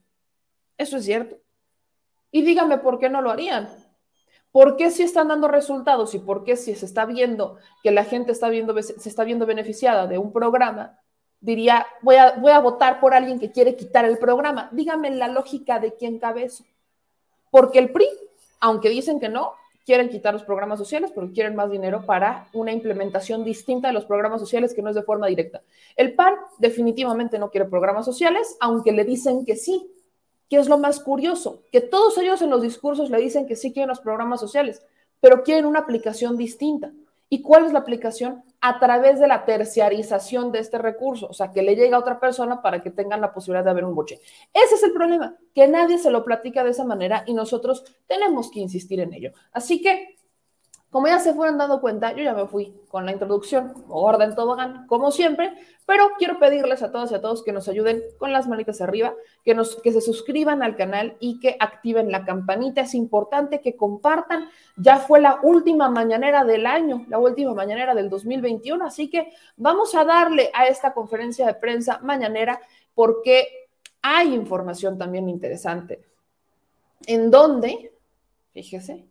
Eso 0.76 0.98
es 0.98 1.04
cierto. 1.04 1.36
Y 2.30 2.42
dígame 2.42 2.78
por 2.78 2.98
qué 2.98 3.08
no 3.08 3.22
lo 3.22 3.30
harían. 3.30 3.68
¿Por 4.52 4.76
qué 4.76 4.90
si 4.90 5.02
están 5.02 5.28
dando 5.28 5.48
resultados 5.48 6.14
y 6.14 6.18
por 6.18 6.44
qué 6.44 6.56
si 6.56 6.74
se 6.74 6.86
está 6.86 7.04
viendo 7.04 7.58
que 7.82 7.90
la 7.90 8.04
gente 8.04 8.32
está 8.32 8.48
viendo, 8.48 8.74
se 8.82 9.08
está 9.08 9.24
viendo 9.24 9.46
beneficiada 9.46 10.06
de 10.06 10.18
un 10.18 10.32
programa, 10.32 10.98
diría, 11.40 11.86
voy 12.02 12.16
a, 12.16 12.32
voy 12.32 12.52
a 12.52 12.60
votar 12.60 13.00
por 13.00 13.14
alguien 13.14 13.38
que 13.38 13.52
quiere 13.52 13.76
quitar 13.76 14.04
el 14.04 14.18
programa? 14.18 14.68
Dígame 14.72 15.10
la 15.10 15.28
lógica 15.28 15.78
de 15.78 15.94
quién 15.94 16.18
cabe 16.18 16.44
eso. 16.44 16.64
Porque 17.50 17.78
el 17.78 17.90
PRI, 17.90 18.08
aunque 18.60 18.88
dicen 18.88 19.20
que 19.20 19.28
no, 19.28 19.52
quieren 19.86 20.08
quitar 20.08 20.34
los 20.34 20.42
programas 20.42 20.80
sociales 20.80 21.12
porque 21.14 21.32
quieren 21.32 21.54
más 21.54 21.70
dinero 21.70 22.04
para 22.04 22.48
una 22.52 22.72
implementación 22.72 23.44
distinta 23.44 23.86
de 23.86 23.94
los 23.94 24.04
programas 24.04 24.40
sociales 24.40 24.74
que 24.74 24.82
no 24.82 24.90
es 24.90 24.96
de 24.96 25.04
forma 25.04 25.28
directa. 25.28 25.62
El 25.94 26.12
PAN 26.14 26.34
definitivamente 26.58 27.38
no 27.38 27.50
quiere 27.50 27.68
programas 27.68 28.04
sociales, 28.04 28.56
aunque 28.60 28.90
le 28.90 29.04
dicen 29.04 29.46
que 29.46 29.54
sí. 29.54 29.92
¿Qué 30.50 30.56
es 30.56 30.68
lo 30.68 30.78
más 30.78 31.00
curioso? 31.00 31.62
Que 31.70 31.80
todos 31.80 32.18
ellos 32.18 32.42
en 32.42 32.50
los 32.50 32.62
discursos 32.62 33.10
le 33.10 33.18
dicen 33.18 33.46
que 33.46 33.56
sí 33.56 33.72
quieren 33.72 33.88
los 33.88 34.00
programas 34.00 34.40
sociales, 34.40 34.82
pero 35.20 35.44
quieren 35.44 35.66
una 35.66 35.80
aplicación 35.80 36.36
distinta. 36.36 36.92
¿Y 37.28 37.42
cuál 37.42 37.66
es 37.66 37.72
la 37.72 37.80
aplicación? 37.80 38.44
A 38.60 38.78
través 38.78 39.18
de 39.18 39.28
la 39.28 39.44
terciarización 39.44 40.52
de 40.52 40.60
este 40.60 40.78
recurso, 40.78 41.26
o 41.28 41.32
sea, 41.32 41.52
que 41.52 41.62
le 41.62 41.76
llega 41.76 41.96
a 41.96 42.00
otra 42.00 42.20
persona 42.20 42.62
para 42.62 42.82
que 42.82 42.90
tengan 42.90 43.20
la 43.20 43.32
posibilidad 43.32 43.64
de 43.64 43.70
haber 43.70 43.84
un 43.84 43.94
boche. 43.94 44.20
Ese 44.52 44.74
es 44.76 44.82
el 44.82 44.92
problema, 44.92 45.36
que 45.54 45.68
nadie 45.68 45.98
se 45.98 46.10
lo 46.10 46.24
platica 46.24 46.64
de 46.64 46.70
esa 46.70 46.84
manera 46.84 47.24
y 47.26 47.34
nosotros 47.34 47.84
tenemos 48.06 48.50
que 48.50 48.60
insistir 48.60 49.00
en 49.00 49.12
ello. 49.12 49.32
Así 49.52 49.82
que 49.82 50.16
como 50.90 51.08
ya 51.08 51.18
se 51.18 51.34
fueron 51.34 51.58
dando 51.58 51.80
cuenta, 51.80 52.12
yo 52.12 52.22
ya 52.22 52.32
me 52.32 52.46
fui 52.46 52.72
con 52.88 53.04
la 53.04 53.12
introducción, 53.12 53.84
orden 53.88 54.34
tobogán, 54.34 54.86
como 54.86 55.10
siempre, 55.10 55.52
pero 55.84 56.10
quiero 56.18 56.38
pedirles 56.38 56.82
a 56.82 56.90
todas 56.90 57.10
y 57.10 57.14
a 57.14 57.20
todos 57.20 57.44
que 57.44 57.52
nos 57.52 57.68
ayuden 57.68 58.02
con 58.18 58.32
las 58.32 58.48
manitas 58.48 58.80
arriba, 58.80 59.14
que, 59.44 59.54
nos, 59.54 59.80
que 59.82 59.92
se 59.92 60.00
suscriban 60.00 60.62
al 60.62 60.76
canal 60.76 61.16
y 61.20 61.38
que 61.38 61.56
activen 61.60 62.10
la 62.10 62.24
campanita. 62.24 62.80
Es 62.80 62.94
importante 62.94 63.60
que 63.60 63.76
compartan. 63.76 64.48
Ya 64.76 64.98
fue 64.98 65.20
la 65.20 65.38
última 65.42 65.90
mañanera 65.90 66.44
del 66.44 66.66
año, 66.66 67.04
la 67.08 67.18
última 67.18 67.52
mañanera 67.52 67.94
del 67.94 68.08
2021, 68.08 68.84
así 68.84 69.10
que 69.10 69.32
vamos 69.56 69.94
a 69.94 70.04
darle 70.04 70.50
a 70.54 70.66
esta 70.66 70.94
conferencia 70.94 71.46
de 71.46 71.54
prensa 71.54 72.00
mañanera 72.02 72.60
porque 72.94 73.68
hay 74.02 74.34
información 74.34 74.98
también 74.98 75.28
interesante. 75.28 76.00
En 77.06 77.30
donde, 77.30 77.92
fíjese, 78.52 79.04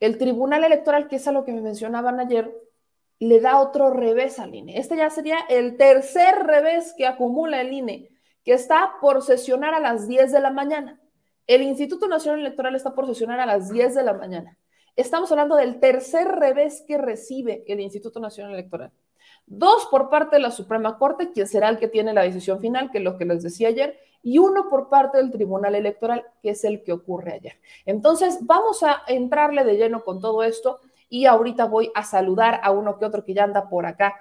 el 0.00 0.18
Tribunal 0.18 0.64
Electoral, 0.64 1.08
que 1.08 1.16
es 1.16 1.28
a 1.28 1.32
lo 1.32 1.44
que 1.44 1.52
me 1.52 1.60
mencionaban 1.60 2.20
ayer, 2.20 2.54
le 3.18 3.40
da 3.40 3.60
otro 3.60 3.90
revés 3.90 4.38
al 4.38 4.54
INE. 4.54 4.78
Este 4.78 4.96
ya 4.96 5.10
sería 5.10 5.38
el 5.48 5.76
tercer 5.76 6.46
revés 6.46 6.94
que 6.96 7.06
acumula 7.06 7.60
el 7.60 7.72
INE, 7.72 8.10
que 8.44 8.52
está 8.52 8.94
por 9.00 9.22
sesionar 9.22 9.74
a 9.74 9.80
las 9.80 10.06
10 10.06 10.32
de 10.32 10.40
la 10.40 10.50
mañana. 10.50 11.00
El 11.46 11.62
Instituto 11.62 12.08
Nacional 12.08 12.40
Electoral 12.40 12.76
está 12.76 12.94
por 12.94 13.06
sesionar 13.06 13.40
a 13.40 13.46
las 13.46 13.70
10 13.70 13.94
de 13.94 14.02
la 14.04 14.14
mañana. 14.14 14.56
Estamos 14.94 15.30
hablando 15.32 15.56
del 15.56 15.80
tercer 15.80 16.28
revés 16.28 16.84
que 16.86 16.98
recibe 16.98 17.64
el 17.66 17.80
Instituto 17.80 18.20
Nacional 18.20 18.52
Electoral. 18.54 18.92
Dos 19.46 19.86
por 19.90 20.10
parte 20.10 20.36
de 20.36 20.42
la 20.42 20.50
Suprema 20.50 20.98
Corte, 20.98 21.30
quien 21.32 21.46
será 21.46 21.68
el 21.68 21.78
que 21.78 21.88
tiene 21.88 22.12
la 22.12 22.22
decisión 22.22 22.60
final, 22.60 22.90
que 22.90 22.98
es 22.98 23.04
lo 23.04 23.16
que 23.16 23.24
les 23.24 23.42
decía 23.42 23.68
ayer, 23.68 23.98
y 24.22 24.38
uno 24.38 24.68
por 24.68 24.88
parte 24.88 25.18
del 25.18 25.30
Tribunal 25.30 25.74
Electoral, 25.74 26.24
que 26.42 26.50
es 26.50 26.64
el 26.64 26.82
que 26.82 26.92
ocurre 26.92 27.34
ayer. 27.34 27.54
Entonces, 27.86 28.38
vamos 28.42 28.82
a 28.82 29.02
entrarle 29.06 29.64
de 29.64 29.76
lleno 29.76 30.04
con 30.04 30.20
todo 30.20 30.42
esto 30.42 30.80
y 31.08 31.26
ahorita 31.26 31.66
voy 31.66 31.90
a 31.94 32.04
saludar 32.04 32.60
a 32.62 32.70
uno 32.70 32.98
que 32.98 33.04
otro 33.04 33.24
que 33.24 33.34
ya 33.34 33.44
anda 33.44 33.68
por 33.68 33.86
acá 33.86 34.14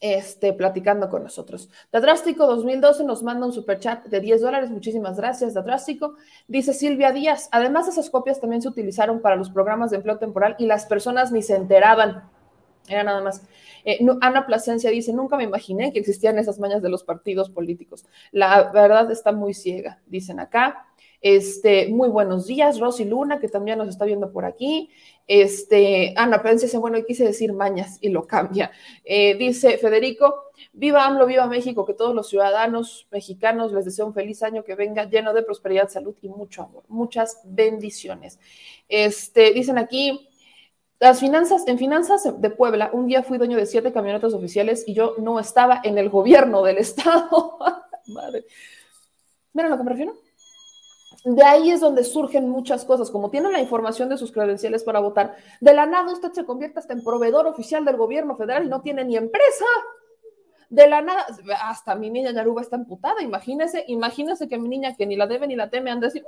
este, 0.00 0.52
platicando 0.52 1.08
con 1.08 1.24
nosotros. 1.24 1.68
Dadrástico 1.90 2.46
2012 2.46 3.04
nos 3.04 3.22
manda 3.22 3.46
un 3.46 3.52
superchat 3.52 4.06
de 4.06 4.20
10 4.20 4.40
dólares. 4.40 4.70
Muchísimas 4.70 5.16
gracias, 5.16 5.54
Dadrástico. 5.54 6.14
Dice 6.46 6.72
Silvia 6.72 7.12
Díaz, 7.12 7.48
además 7.52 7.88
esas 7.88 8.10
copias 8.10 8.40
también 8.40 8.62
se 8.62 8.68
utilizaron 8.68 9.20
para 9.20 9.36
los 9.36 9.50
programas 9.50 9.90
de 9.90 9.96
empleo 9.96 10.18
temporal 10.18 10.56
y 10.58 10.66
las 10.66 10.86
personas 10.86 11.32
ni 11.32 11.42
se 11.42 11.56
enteraban. 11.56 12.30
Era 12.88 13.04
nada 13.04 13.20
más. 13.20 13.42
Eh, 13.84 13.98
Ana 14.20 14.46
Plasencia 14.46 14.90
dice, 14.90 15.12
nunca 15.12 15.36
me 15.36 15.44
imaginé 15.44 15.92
que 15.92 15.98
existían 15.98 16.38
esas 16.38 16.58
mañas 16.58 16.82
de 16.82 16.88
los 16.88 17.04
partidos 17.04 17.50
políticos. 17.50 18.06
La 18.32 18.70
verdad 18.72 19.10
está 19.10 19.32
muy 19.32 19.54
ciega, 19.54 20.00
dicen 20.06 20.40
acá. 20.40 20.84
Este, 21.20 21.88
muy 21.88 22.08
buenos 22.08 22.46
días, 22.46 22.78
Rosy 22.78 23.04
Luna, 23.04 23.40
que 23.40 23.48
también 23.48 23.78
nos 23.78 23.88
está 23.88 24.04
viendo 24.04 24.30
por 24.30 24.44
aquí. 24.44 24.90
Este, 25.26 26.14
Ana 26.16 26.40
Plasencia 26.40 26.68
dice, 26.68 26.78
bueno, 26.78 26.98
quise 27.04 27.24
decir 27.24 27.52
mañas 27.52 27.98
y 28.00 28.10
lo 28.10 28.26
cambia. 28.26 28.70
Eh, 29.04 29.34
dice 29.36 29.78
Federico, 29.78 30.44
viva 30.72 31.04
AMLO, 31.06 31.26
viva 31.26 31.46
México, 31.48 31.84
que 31.84 31.94
todos 31.94 32.14
los 32.14 32.28
ciudadanos 32.28 33.08
mexicanos 33.10 33.72
les 33.72 33.84
deseo 33.84 34.06
un 34.06 34.14
feliz 34.14 34.42
año 34.44 34.62
que 34.62 34.76
venga 34.76 35.04
lleno 35.04 35.34
de 35.34 35.42
prosperidad, 35.42 35.88
salud 35.88 36.14
y 36.22 36.28
mucho 36.28 36.62
amor. 36.62 36.84
Muchas 36.88 37.40
bendiciones. 37.44 38.38
Este, 38.88 39.52
dicen 39.52 39.76
aquí, 39.76 40.27
las 41.00 41.20
finanzas, 41.20 41.62
en 41.68 41.78
finanzas 41.78 42.40
de 42.40 42.50
Puebla, 42.50 42.90
un 42.92 43.06
día 43.06 43.22
fui 43.22 43.38
dueño 43.38 43.56
de 43.56 43.66
siete 43.66 43.92
camionetas 43.92 44.34
oficiales 44.34 44.82
y 44.86 44.94
yo 44.94 45.14
no 45.18 45.38
estaba 45.38 45.80
en 45.84 45.96
el 45.96 46.08
gobierno 46.08 46.62
del 46.62 46.78
estado. 46.78 47.58
Madre. 48.06 48.46
¿Miren 49.52 49.72
a 49.72 49.76
lo 49.76 49.78
que 49.78 49.84
me 49.84 49.90
refiero? 49.90 50.14
De 51.24 51.44
ahí 51.44 51.70
es 51.70 51.80
donde 51.80 52.02
surgen 52.02 52.48
muchas 52.48 52.84
cosas. 52.84 53.10
Como 53.10 53.30
tienen 53.30 53.52
la 53.52 53.60
información 53.60 54.08
de 54.08 54.18
sus 54.18 54.32
credenciales 54.32 54.82
para 54.82 54.98
votar, 54.98 55.36
de 55.60 55.74
la 55.74 55.86
nada 55.86 56.12
usted 56.12 56.32
se 56.32 56.44
convierte 56.44 56.80
hasta 56.80 56.94
en 56.94 57.04
proveedor 57.04 57.46
oficial 57.46 57.84
del 57.84 57.96
gobierno 57.96 58.36
federal 58.36 58.64
y 58.64 58.68
no 58.68 58.80
tiene 58.80 59.04
ni 59.04 59.16
empresa. 59.16 59.66
De 60.68 60.86
la 60.88 61.00
nada, 61.00 61.26
hasta 61.62 61.94
mi 61.94 62.10
niña 62.10 62.32
Yaruba 62.32 62.60
está 62.60 62.76
emputada. 62.76 63.22
Imagínese, 63.22 63.84
imagínese 63.86 64.48
que 64.48 64.58
mi 64.58 64.68
niña 64.68 64.96
que 64.96 65.06
ni 65.06 65.16
la 65.16 65.26
debe 65.28 65.46
ni 65.46 65.54
la 65.54 65.70
teme 65.70 65.90
anda 65.90 66.08
así, 66.08 66.22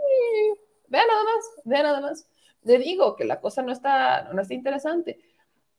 vea 0.89 1.07
nada 1.07 1.23
más, 1.25 1.65
vea 1.65 1.83
nada 1.83 2.01
más 2.01 2.27
le 2.63 2.79
digo 2.79 3.17
que 3.17 3.25
la 3.25 3.41
cosa 3.41 3.63
no 3.63 3.73
está, 3.73 4.31
no 4.33 4.43
está 4.43 4.55
interesante. 4.55 5.19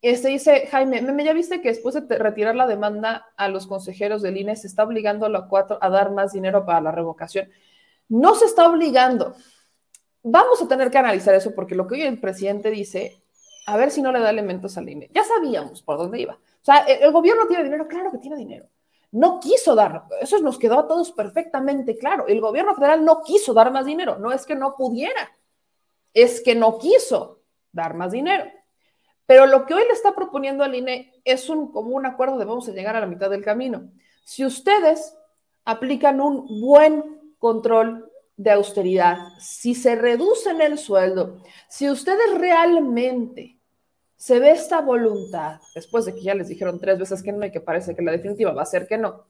Este 0.01 0.29
dice, 0.29 0.67
Jaime, 0.67 1.01
¿me 1.01 1.23
ya 1.23 1.33
viste 1.33 1.61
que 1.61 1.69
después 1.69 1.93
de 1.95 2.17
retirar 2.17 2.55
la 2.55 2.65
demanda 2.65 3.27
a 3.37 3.47
los 3.49 3.67
consejeros 3.67 4.23
del 4.23 4.37
INE 4.37 4.55
se 4.55 4.65
está 4.65 4.83
obligando 4.83 5.27
a 5.27 5.29
los 5.29 5.45
cuatro 5.45 5.77
a 5.79 5.89
dar 5.89 6.11
más 6.11 6.33
dinero 6.33 6.65
para 6.65 6.81
la 6.81 6.91
revocación? 6.91 7.49
No 8.09 8.33
se 8.33 8.45
está 8.45 8.67
obligando. 8.67 9.35
Vamos 10.23 10.61
a 10.61 10.67
tener 10.67 10.89
que 10.89 10.97
analizar 10.97 11.35
eso 11.35 11.53
porque 11.53 11.75
lo 11.75 11.87
que 11.87 11.95
hoy 11.95 12.01
el 12.01 12.19
presidente 12.19 12.71
dice, 12.71 13.23
a 13.67 13.77
ver 13.77 13.91
si 13.91 14.01
no 14.01 14.11
le 14.11 14.19
da 14.19 14.31
elementos 14.31 14.75
al 14.77 14.89
INE. 14.89 15.11
Ya 15.13 15.23
sabíamos 15.23 15.83
por 15.83 15.99
dónde 15.99 16.19
iba. 16.19 16.33
O 16.33 16.65
sea, 16.65 16.79
el, 16.79 17.03
el 17.03 17.11
gobierno 17.11 17.45
tiene 17.47 17.63
dinero, 17.63 17.87
claro 17.87 18.11
que 18.11 18.17
tiene 18.17 18.37
dinero. 18.37 18.65
No 19.11 19.39
quiso 19.39 19.75
dar, 19.75 20.05
eso 20.19 20.39
nos 20.39 20.57
quedó 20.57 20.79
a 20.79 20.87
todos 20.87 21.11
perfectamente 21.11 21.95
claro. 21.97 22.25
El 22.27 22.41
gobierno 22.41 22.73
federal 22.73 23.05
no 23.05 23.21
quiso 23.21 23.53
dar 23.53 23.71
más 23.71 23.85
dinero, 23.85 24.17
no 24.17 24.31
es 24.31 24.45
que 24.45 24.55
no 24.55 24.73
pudiera 24.75 25.31
es 26.13 26.41
que 26.41 26.55
no 26.55 26.77
quiso 26.77 27.41
dar 27.71 27.93
más 27.93 28.11
dinero. 28.11 28.45
Pero 29.25 29.45
lo 29.45 29.65
que 29.65 29.73
hoy 29.73 29.83
le 29.83 29.93
está 29.93 30.13
proponiendo 30.13 30.63
al 30.63 30.75
INE 30.75 31.21
es 31.23 31.49
un, 31.49 31.71
como 31.71 31.95
un 31.95 32.05
acuerdo 32.05 32.37
de 32.37 32.45
vamos 32.45 32.67
a 32.67 32.73
llegar 32.73 32.95
a 32.95 32.99
la 32.99 33.05
mitad 33.05 33.29
del 33.29 33.43
camino. 33.43 33.89
Si 34.25 34.45
ustedes 34.45 35.15
aplican 35.63 36.19
un 36.19 36.59
buen 36.59 37.33
control 37.37 38.11
de 38.35 38.51
austeridad, 38.51 39.17
si 39.39 39.75
se 39.75 39.95
reducen 39.95 40.61
el 40.61 40.77
sueldo, 40.77 41.41
si 41.69 41.89
ustedes 41.89 42.37
realmente 42.37 43.59
se 44.17 44.39
ve 44.39 44.51
esta 44.51 44.81
voluntad, 44.81 45.59
después 45.73 46.05
de 46.05 46.13
que 46.13 46.21
ya 46.21 46.35
les 46.35 46.47
dijeron 46.47 46.79
tres 46.79 46.99
veces 46.99 47.23
que 47.23 47.31
no 47.31 47.45
y 47.45 47.51
que 47.51 47.61
parece 47.61 47.95
que 47.95 48.01
la 48.01 48.11
definitiva 48.11 48.51
va 48.51 48.63
a 48.63 48.65
ser 48.65 48.87
que 48.87 48.97
no, 48.97 49.23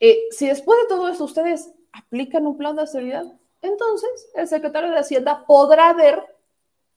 eh, 0.00 0.18
si 0.30 0.48
después 0.48 0.78
de 0.82 0.88
todo 0.88 1.08
esto 1.08 1.24
ustedes 1.24 1.72
aplican 1.92 2.46
un 2.46 2.56
plan 2.56 2.74
de 2.74 2.82
austeridad, 2.82 3.24
entonces 3.62 4.28
el 4.34 4.48
secretario 4.48 4.90
de 4.90 4.98
Hacienda 4.98 5.44
podrá 5.46 5.92
ver 5.92 6.22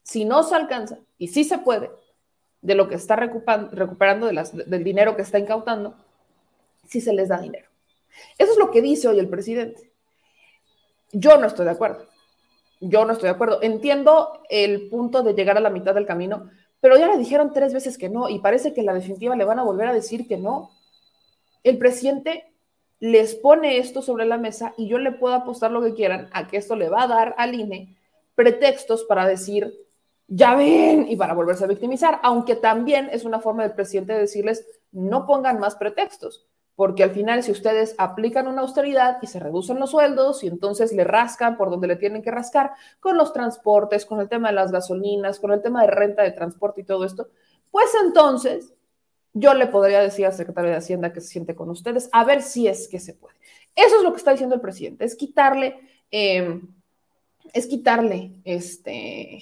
si 0.02 0.24
no 0.24 0.42
se 0.42 0.54
alcanza, 0.54 0.98
y 1.18 1.28
sí 1.28 1.44
se 1.44 1.58
puede, 1.58 1.90
de 2.60 2.74
lo 2.74 2.88
que 2.88 2.94
está 2.94 3.16
recuperando, 3.16 4.26
del 4.28 4.84
dinero 4.84 5.16
que 5.16 5.22
está 5.22 5.38
incautando, 5.38 5.94
si 6.86 7.00
se 7.00 7.12
les 7.12 7.28
da 7.28 7.40
dinero. 7.40 7.68
Eso 8.38 8.52
es 8.52 8.58
lo 8.58 8.70
que 8.70 8.82
dice 8.82 9.08
hoy 9.08 9.18
el 9.18 9.28
presidente. 9.28 9.90
Yo 11.12 11.38
no 11.38 11.46
estoy 11.46 11.64
de 11.64 11.72
acuerdo. 11.72 12.06
Yo 12.80 13.04
no 13.04 13.12
estoy 13.12 13.28
de 13.28 13.34
acuerdo. 13.34 13.60
Entiendo 13.62 14.42
el 14.48 14.88
punto 14.88 15.22
de 15.22 15.34
llegar 15.34 15.56
a 15.56 15.60
la 15.60 15.70
mitad 15.70 15.94
del 15.94 16.06
camino, 16.06 16.50
pero 16.80 16.98
ya 16.98 17.08
le 17.08 17.18
dijeron 17.18 17.52
tres 17.52 17.72
veces 17.72 17.96
que 17.96 18.08
no 18.08 18.28
y 18.28 18.40
parece 18.40 18.74
que 18.74 18.80
en 18.80 18.86
la 18.86 18.94
definitiva 18.94 19.36
le 19.36 19.44
van 19.44 19.58
a 19.58 19.64
volver 19.64 19.88
a 19.88 19.92
decir 19.92 20.28
que 20.28 20.36
no. 20.36 20.70
El 21.62 21.78
presidente 21.78 22.53
les 23.00 23.34
pone 23.34 23.78
esto 23.78 24.02
sobre 24.02 24.24
la 24.24 24.38
mesa 24.38 24.74
y 24.76 24.88
yo 24.88 24.98
le 24.98 25.12
puedo 25.12 25.34
apostar 25.34 25.70
lo 25.70 25.82
que 25.82 25.94
quieran 25.94 26.28
a 26.32 26.46
que 26.46 26.56
esto 26.56 26.76
le 26.76 26.88
va 26.88 27.02
a 27.02 27.08
dar 27.08 27.34
al 27.38 27.54
INE 27.54 27.96
pretextos 28.34 29.04
para 29.04 29.26
decir, 29.26 29.72
ya 30.26 30.54
ven, 30.54 31.06
y 31.08 31.16
para 31.16 31.34
volverse 31.34 31.64
a 31.64 31.68
victimizar, 31.68 32.20
aunque 32.22 32.56
también 32.56 33.08
es 33.12 33.24
una 33.24 33.40
forma 33.40 33.62
del 33.62 33.72
presidente 33.72 34.14
de 34.14 34.20
decirles, 34.20 34.66
no 34.90 35.26
pongan 35.26 35.60
más 35.60 35.76
pretextos 35.76 36.46
porque 36.76 37.04
al 37.04 37.10
final 37.10 37.42
si 37.42 37.52
ustedes 37.52 37.94
aplican 37.98 38.48
una 38.48 38.62
austeridad 38.62 39.18
y 39.22 39.26
se 39.26 39.38
reducen 39.38 39.78
los 39.78 39.90
sueldos 39.90 40.42
y 40.42 40.48
entonces 40.48 40.92
le 40.92 41.04
rascan 41.04 41.56
por 41.56 41.70
donde 41.70 41.86
le 41.86 41.96
tienen 41.96 42.22
que 42.22 42.30
rascar 42.30 42.72
con 43.00 43.16
los 43.16 43.32
transportes, 43.32 44.04
con 44.04 44.20
el 44.20 44.28
tema 44.28 44.48
de 44.48 44.54
las 44.54 44.72
gasolinas, 44.72 45.38
con 45.38 45.52
el 45.52 45.62
tema 45.62 45.82
de 45.82 45.90
renta 45.90 46.22
de 46.22 46.32
transporte 46.32 46.80
y 46.80 46.84
todo 46.84 47.04
esto, 47.04 47.28
pues 47.70 47.90
entonces 48.04 48.72
yo 49.34 49.52
le 49.52 49.66
podría 49.66 50.00
decir 50.00 50.24
al 50.24 50.32
secretario 50.32 50.70
de 50.70 50.76
Hacienda 50.76 51.12
que 51.12 51.20
se 51.20 51.28
siente 51.28 51.54
con 51.54 51.68
ustedes 51.68 52.08
a 52.12 52.24
ver 52.24 52.40
si 52.40 52.66
es 52.66 52.88
que 52.88 52.98
se 52.98 53.12
puede. 53.12 53.36
Eso 53.76 53.98
es 53.98 54.02
lo 54.02 54.12
que 54.12 54.18
está 54.18 54.30
diciendo 54.30 54.54
el 54.54 54.60
presidente, 54.60 55.04
es 55.04 55.14
quitarle, 55.16 55.78
em, 56.10 56.62
es 57.52 57.66
quitarle 57.66 58.40
este 58.44 59.40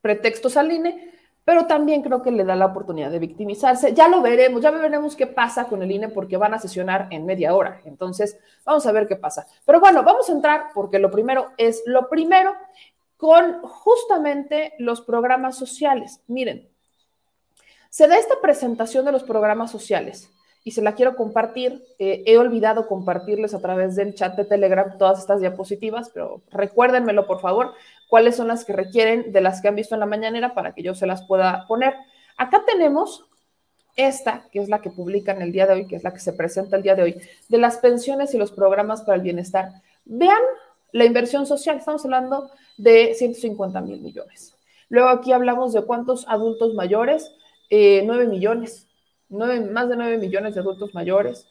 pretextos 0.00 0.56
al 0.56 0.72
INE 0.72 1.12
pero 1.44 1.66
también 1.66 2.02
creo 2.02 2.22
que 2.22 2.30
le 2.30 2.44
da 2.44 2.54
la 2.54 2.66
oportunidad 2.66 3.10
de 3.10 3.18
victimizarse. 3.18 3.92
Ya 3.94 4.08
lo 4.08 4.22
veremos, 4.22 4.62
ya 4.62 4.70
veremos 4.70 5.16
qué 5.16 5.26
pasa 5.26 5.64
con 5.64 5.82
el 5.82 5.90
INE 5.90 6.08
porque 6.08 6.36
van 6.36 6.54
a 6.54 6.58
sesionar 6.58 7.08
en 7.10 7.26
media 7.26 7.54
hora. 7.54 7.80
Entonces, 7.84 8.38
vamos 8.64 8.86
a 8.86 8.92
ver 8.92 9.08
qué 9.08 9.16
pasa. 9.16 9.46
Pero 9.66 9.80
bueno, 9.80 10.04
vamos 10.04 10.28
a 10.28 10.32
entrar 10.32 10.66
porque 10.72 11.00
lo 11.00 11.10
primero 11.10 11.50
es 11.56 11.82
lo 11.86 12.08
primero 12.08 12.54
con 13.16 13.60
justamente 13.62 14.74
los 14.78 15.00
programas 15.00 15.56
sociales. 15.56 16.20
Miren, 16.28 16.68
se 17.92 18.08
da 18.08 18.16
esta 18.16 18.40
presentación 18.40 19.04
de 19.04 19.12
los 19.12 19.22
programas 19.22 19.70
sociales 19.70 20.30
y 20.64 20.70
se 20.70 20.80
la 20.80 20.94
quiero 20.94 21.14
compartir. 21.14 21.84
Eh, 21.98 22.22
he 22.24 22.38
olvidado 22.38 22.88
compartirles 22.88 23.52
a 23.52 23.60
través 23.60 23.96
del 23.96 24.14
chat 24.14 24.34
de 24.34 24.46
Telegram 24.46 24.96
todas 24.96 25.18
estas 25.18 25.40
diapositivas, 25.40 26.08
pero 26.08 26.40
recuérdenmelo 26.50 27.26
por 27.26 27.42
favor, 27.42 27.74
cuáles 28.08 28.34
son 28.34 28.48
las 28.48 28.64
que 28.64 28.72
requieren 28.72 29.30
de 29.30 29.42
las 29.42 29.60
que 29.60 29.68
han 29.68 29.74
visto 29.74 29.94
en 29.94 30.00
la 30.00 30.06
mañanera 30.06 30.54
para 30.54 30.72
que 30.74 30.82
yo 30.82 30.94
se 30.94 31.06
las 31.06 31.26
pueda 31.26 31.66
poner. 31.68 31.94
Acá 32.38 32.64
tenemos 32.66 33.26
esta, 33.94 34.48
que 34.50 34.60
es 34.60 34.70
la 34.70 34.80
que 34.80 34.88
publican 34.88 35.42
el 35.42 35.52
día 35.52 35.66
de 35.66 35.74
hoy, 35.74 35.86
que 35.86 35.96
es 35.96 36.02
la 36.02 36.14
que 36.14 36.20
se 36.20 36.32
presenta 36.32 36.78
el 36.78 36.82
día 36.82 36.94
de 36.94 37.02
hoy, 37.02 37.20
de 37.50 37.58
las 37.58 37.76
pensiones 37.76 38.32
y 38.32 38.38
los 38.38 38.52
programas 38.52 39.02
para 39.02 39.16
el 39.16 39.22
bienestar. 39.22 39.70
Vean 40.06 40.40
la 40.92 41.04
inversión 41.04 41.44
social, 41.44 41.76
estamos 41.76 42.02
hablando 42.06 42.50
de 42.78 43.12
150 43.12 43.82
mil 43.82 44.00
millones. 44.00 44.56
Luego 44.88 45.10
aquí 45.10 45.32
hablamos 45.32 45.74
de 45.74 45.82
cuántos 45.82 46.26
adultos 46.26 46.72
mayores, 46.72 47.32
eh, 47.74 48.02
9 48.04 48.26
millones 48.26 48.86
más 49.32 49.88
de 49.88 49.96
9 49.96 50.18
millones 50.18 50.54
de 50.54 50.60
adultos 50.60 50.94
mayores. 50.94 51.46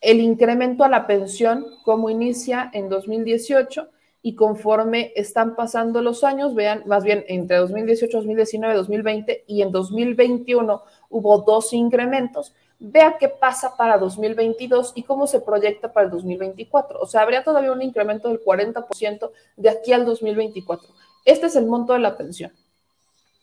El 0.00 0.20
incremento 0.20 0.84
a 0.84 0.88
la 0.88 1.06
pensión, 1.06 1.66
como 1.84 2.10
inicia 2.10 2.70
en 2.74 2.90
2018 2.90 3.88
y 4.20 4.34
conforme 4.34 5.12
están 5.16 5.56
pasando 5.56 6.02
los 6.02 6.22
años, 6.22 6.54
vean, 6.54 6.82
más 6.86 7.04
bien 7.04 7.24
entre 7.28 7.56
2018, 7.56 8.18
2019, 8.18 8.74
2020 8.74 9.44
y 9.46 9.62
en 9.62 9.72
2021 9.72 10.82
hubo 11.08 11.38
dos 11.38 11.72
incrementos. 11.72 12.54
Vea 12.78 13.16
qué 13.18 13.28
pasa 13.28 13.76
para 13.76 13.96
2022 13.96 14.92
y 14.94 15.04
cómo 15.04 15.26
se 15.26 15.40
proyecta 15.40 15.92
para 15.92 16.06
el 16.06 16.12
2024. 16.12 17.00
O 17.00 17.06
sea, 17.06 17.22
habría 17.22 17.42
todavía 17.42 17.72
un 17.72 17.80
incremento 17.80 18.28
del 18.28 18.42
40% 18.42 19.30
de 19.56 19.68
aquí 19.70 19.92
al 19.94 20.04
2024. 20.04 20.88
Este 21.24 21.46
es 21.46 21.56
el 21.56 21.64
monto 21.64 21.94
de 21.94 22.00
la 22.00 22.16
pensión, 22.16 22.52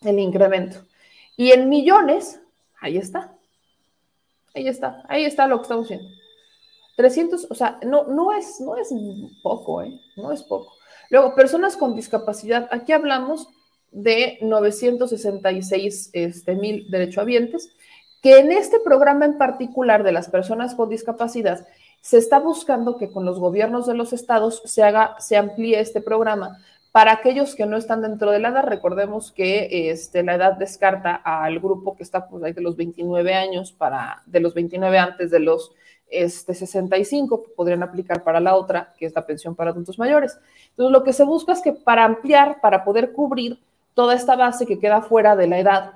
el 0.03 0.19
incremento. 0.19 0.81
Y 1.41 1.53
en 1.53 1.69
millones, 1.69 2.39
ahí 2.79 2.97
está, 2.97 3.33
Ahí 4.53 4.67
está, 4.67 5.03
ahí 5.09 5.25
está 5.25 5.47
lo 5.47 5.57
que 5.57 5.63
estamos 5.63 5.89
viendo. 5.89 6.07
300, 6.97 7.47
o 7.49 7.55
sea, 7.55 7.79
no, 7.83 8.03
no, 8.03 8.31
es, 8.31 8.61
no 8.61 8.77
es 8.77 8.93
poco, 9.41 9.81
¿eh? 9.81 9.99
No 10.17 10.31
es 10.31 10.43
poco. 10.43 10.71
Luego, 11.09 11.33
personas 11.33 11.77
con 11.77 11.95
discapacidad. 11.95 12.67
Aquí 12.69 12.91
hablamos 12.91 13.47
de 13.89 14.37
966 14.43 16.11
este, 16.13 16.53
mil 16.53 16.85
derechohabientes, 16.91 17.71
que 18.21 18.37
en 18.37 18.51
este 18.51 18.79
programa 18.79 19.25
en 19.25 19.39
particular 19.39 20.03
de 20.03 20.11
las 20.11 20.29
personas 20.29 20.75
con 20.75 20.89
discapacidad, 20.89 21.67
se 22.01 22.19
está 22.19 22.37
buscando 22.37 22.97
que 22.97 23.09
con 23.09 23.25
los 23.25 23.39
gobiernos 23.39 23.87
de 23.87 23.95
los 23.95 24.13
estados 24.13 24.61
se 24.65 24.83
haga, 24.83 25.15
se 25.19 25.37
amplíe 25.37 25.79
este 25.79 26.01
programa 26.01 26.59
para 26.91 27.13
aquellos 27.13 27.55
que 27.55 27.65
no 27.65 27.77
están 27.77 28.01
dentro 28.01 28.31
de 28.31 28.39
la 28.39 28.49
edad, 28.49 28.65
recordemos 28.65 29.31
que 29.31 29.91
este, 29.91 30.23
la 30.23 30.35
edad 30.35 30.53
descarta 30.53 31.15
al 31.15 31.59
grupo 31.59 31.95
que 31.95 32.03
está 32.03 32.27
pues, 32.27 32.43
ahí 32.43 32.51
de 32.51 32.61
los 32.61 32.75
29 32.75 33.33
años, 33.33 33.71
para, 33.71 34.21
de 34.25 34.41
los 34.41 34.53
29 34.53 34.97
antes 34.99 35.31
de 35.31 35.39
los 35.39 35.71
este, 36.09 36.53
65, 36.53 37.45
podrían 37.55 37.81
aplicar 37.83 38.23
para 38.23 38.41
la 38.41 38.55
otra, 38.55 38.93
que 38.97 39.05
es 39.05 39.15
la 39.15 39.25
pensión 39.25 39.55
para 39.55 39.71
adultos 39.71 39.97
mayores. 39.97 40.37
Entonces, 40.71 40.91
lo 40.91 41.03
que 41.03 41.13
se 41.13 41.23
busca 41.23 41.53
es 41.53 41.61
que 41.61 41.71
para 41.71 42.03
ampliar, 42.03 42.59
para 42.59 42.83
poder 42.83 43.13
cubrir 43.13 43.59
toda 43.93 44.13
esta 44.13 44.35
base 44.35 44.65
que 44.65 44.79
queda 44.79 45.01
fuera 45.01 45.37
de 45.37 45.47
la 45.47 45.59
edad 45.59 45.93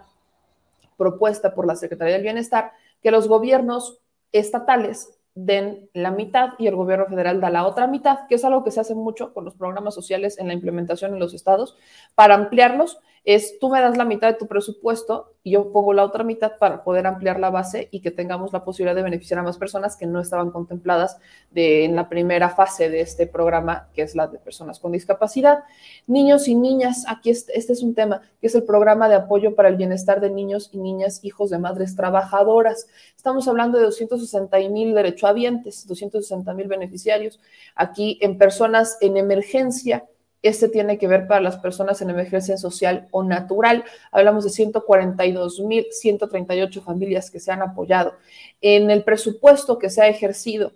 propuesta 0.96 1.54
por 1.54 1.68
la 1.68 1.76
Secretaría 1.76 2.14
del 2.14 2.24
Bienestar, 2.24 2.72
que 3.04 3.12
los 3.12 3.28
gobiernos 3.28 4.00
estatales 4.32 5.10
den 5.36 5.90
la 5.94 6.12
mitad 6.12 6.54
y 6.58 6.68
el 6.68 6.76
gobierno 6.76 7.06
federal 7.08 7.42
da 7.42 7.50
la 7.50 7.68
otra 7.68 7.88
mitad, 7.88 8.20
que 8.28 8.36
es 8.36 8.46
algo 8.46 8.64
que 8.64 8.72
se 8.72 8.80
hace 8.80 8.96
mucho 8.96 9.34
con 9.34 9.44
los 9.44 9.56
programas 9.56 9.94
sociales 9.94 10.40
en 10.40 10.48
la 10.48 10.54
implementación 10.54 11.14
en 11.14 11.20
los 11.20 11.34
estados, 11.34 11.78
para 12.16 12.36
ampliarlos 12.36 13.00
es 13.26 13.58
tú 13.58 13.70
me 13.70 13.82
das 13.82 13.98
la 13.98 14.06
mitad 14.06 14.28
de 14.28 14.36
tu 14.36 14.46
presupuesto 14.46 15.34
y 15.42 15.52
yo 15.52 15.72
pongo 15.72 15.94
la 15.94 16.04
otra 16.04 16.24
mitad 16.24 16.58
para 16.60 16.84
poder 16.84 17.08
ampliar 17.08 17.40
la 17.40 17.50
base 17.50 17.88
y 17.92 18.02
que 18.02 18.12
tengamos 18.12 18.54
la 18.54 18.64
posibilidad 18.64 18.96
de 18.96 19.02
beneficiar 19.02 19.40
a 19.40 19.44
más 19.44 19.58
personas 19.58 19.96
que 19.96 20.06
no 20.06 20.20
estaban 20.20 20.52
contempladas 20.52 21.18
de, 21.52 21.86
en 21.86 21.96
la 21.96 22.08
primera 22.08 22.50
fase 22.50 22.90
de 22.90 23.02
este 23.02 23.26
programa, 23.26 23.88
que 23.96 24.04
es 24.04 24.16
la 24.16 24.28
de 24.28 24.38
personas 24.38 24.80
con 24.80 24.92
discapacidad. 24.92 25.64
Niños 26.06 26.48
y 26.48 26.56
niñas, 26.56 27.06
aquí 27.08 27.32
este, 27.32 27.54
es 27.56 27.82
un 27.82 27.96
tema, 27.96 28.22
que 28.42 28.48
es 28.48 28.56
el 28.56 28.64
programa 28.64 29.10
de 29.10 29.16
apoyo 29.16 29.56
para 29.56 29.70
el 29.70 29.76
bienestar 29.76 30.22
de 30.22 30.30
niños 30.30 30.70
y 30.72 30.78
niñas 30.78 31.20
hijos 31.24 31.50
de 31.50 31.58
madres 31.58 31.96
trabajadoras. 31.96 32.88
Estamos 33.16 33.48
hablando 33.48 33.80
de 33.80 33.86
260 33.86 34.58
mil 34.70 34.94
derechohabientes, 34.94 35.88
260 35.88 36.54
mil 36.54 36.68
beneficiarios. 36.68 37.40
Aquí 37.76 38.20
en 38.22 38.38
personas 38.38 38.98
en 39.02 39.18
emergencia, 39.18 40.06
este 40.48 40.70
tiene 40.70 40.98
que 40.98 41.08
ver 41.08 41.28
para 41.28 41.42
las 41.42 41.58
personas 41.58 42.02
en 42.02 42.10
emergencia 42.10 42.58
social 42.58 43.08
o 43.12 43.24
natural. 43.24 43.84
Hablamos 44.12 44.44
de 44.44 44.50
142.138 44.52 46.82
familias 46.82 47.30
que 47.32 47.40
se 47.40 47.52
han 47.52 47.62
apoyado. 47.62 48.16
En 48.62 48.92
el 48.92 49.04
presupuesto 49.04 49.80
que 49.80 49.90
se 49.90 50.02
ha 50.02 50.08
ejercido, 50.08 50.72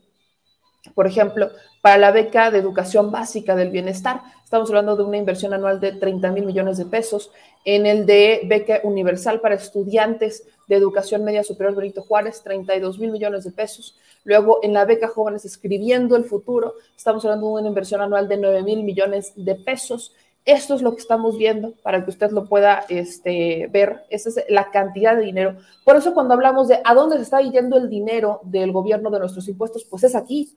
por 0.96 1.08
ejemplo, 1.08 1.50
para 1.82 1.98
la 1.98 2.12
beca 2.12 2.52
de 2.52 2.60
educación 2.60 3.12
básica 3.12 3.56
del 3.56 3.70
bienestar, 3.70 4.22
estamos 4.44 4.70
hablando 4.70 4.96
de 4.96 5.04
una 5.04 5.18
inversión 5.18 5.54
anual 5.54 5.80
de 5.80 5.94
30 5.94 6.32
mil 6.32 6.46
millones 6.46 6.78
de 6.78 6.86
pesos. 6.86 7.32
En 7.66 7.86
el 7.86 8.06
de 8.06 8.42
beca 8.46 8.80
universal 8.84 9.42
para 9.42 9.56
estudiantes 9.56 10.46
de 10.68 10.76
educación 10.76 11.24
media 11.24 11.44
superior 11.44 11.76
Benito 11.76 12.02
Juárez, 12.02 12.42
32 12.44 13.00
mil 13.00 13.12
millones 13.12 13.44
de 13.44 13.52
pesos. 13.52 13.98
Luego, 14.24 14.60
en 14.62 14.74
la 14.74 14.86
beca 14.86 15.08
Jóvenes 15.08 15.46
Escribiendo 15.46 16.16
el 16.16 16.26
Futuro, 16.26 16.76
estamos 16.96 17.24
hablando 17.26 17.48
de 17.48 17.54
una 17.54 17.68
inversión 17.68 18.02
anual 18.02 18.28
de 18.28 18.38
9 18.38 18.64
mil 18.64 18.84
millones 18.84 19.34
de 19.36 19.56
pesos. 19.56 20.14
Esto 20.46 20.76
es 20.76 20.82
lo 20.82 20.96
que 20.96 21.02
estamos 21.02 21.38
viendo 21.38 21.74
para 21.84 22.04
que 22.04 22.12
usted 22.12 22.32
lo 22.32 22.46
pueda 22.46 22.86
este, 22.90 23.68
ver. 23.72 24.04
Esa 24.10 24.30
es 24.30 24.46
la 24.50 24.72
cantidad 24.72 25.16
de 25.16 25.24
dinero. 25.24 25.58
Por 25.84 25.96
eso 25.96 26.14
cuando 26.14 26.34
hablamos 26.34 26.68
de 26.68 26.80
a 26.84 26.94
dónde 26.94 27.18
se 27.18 27.24
está 27.24 27.42
yendo 27.42 27.78
el 27.78 27.90
dinero 27.90 28.40
del 28.44 28.72
gobierno 28.72 29.10
de 29.10 29.20
nuestros 29.20 29.48
impuestos, 29.48 29.86
pues 29.86 30.04
es 30.04 30.16
aquí. 30.16 30.56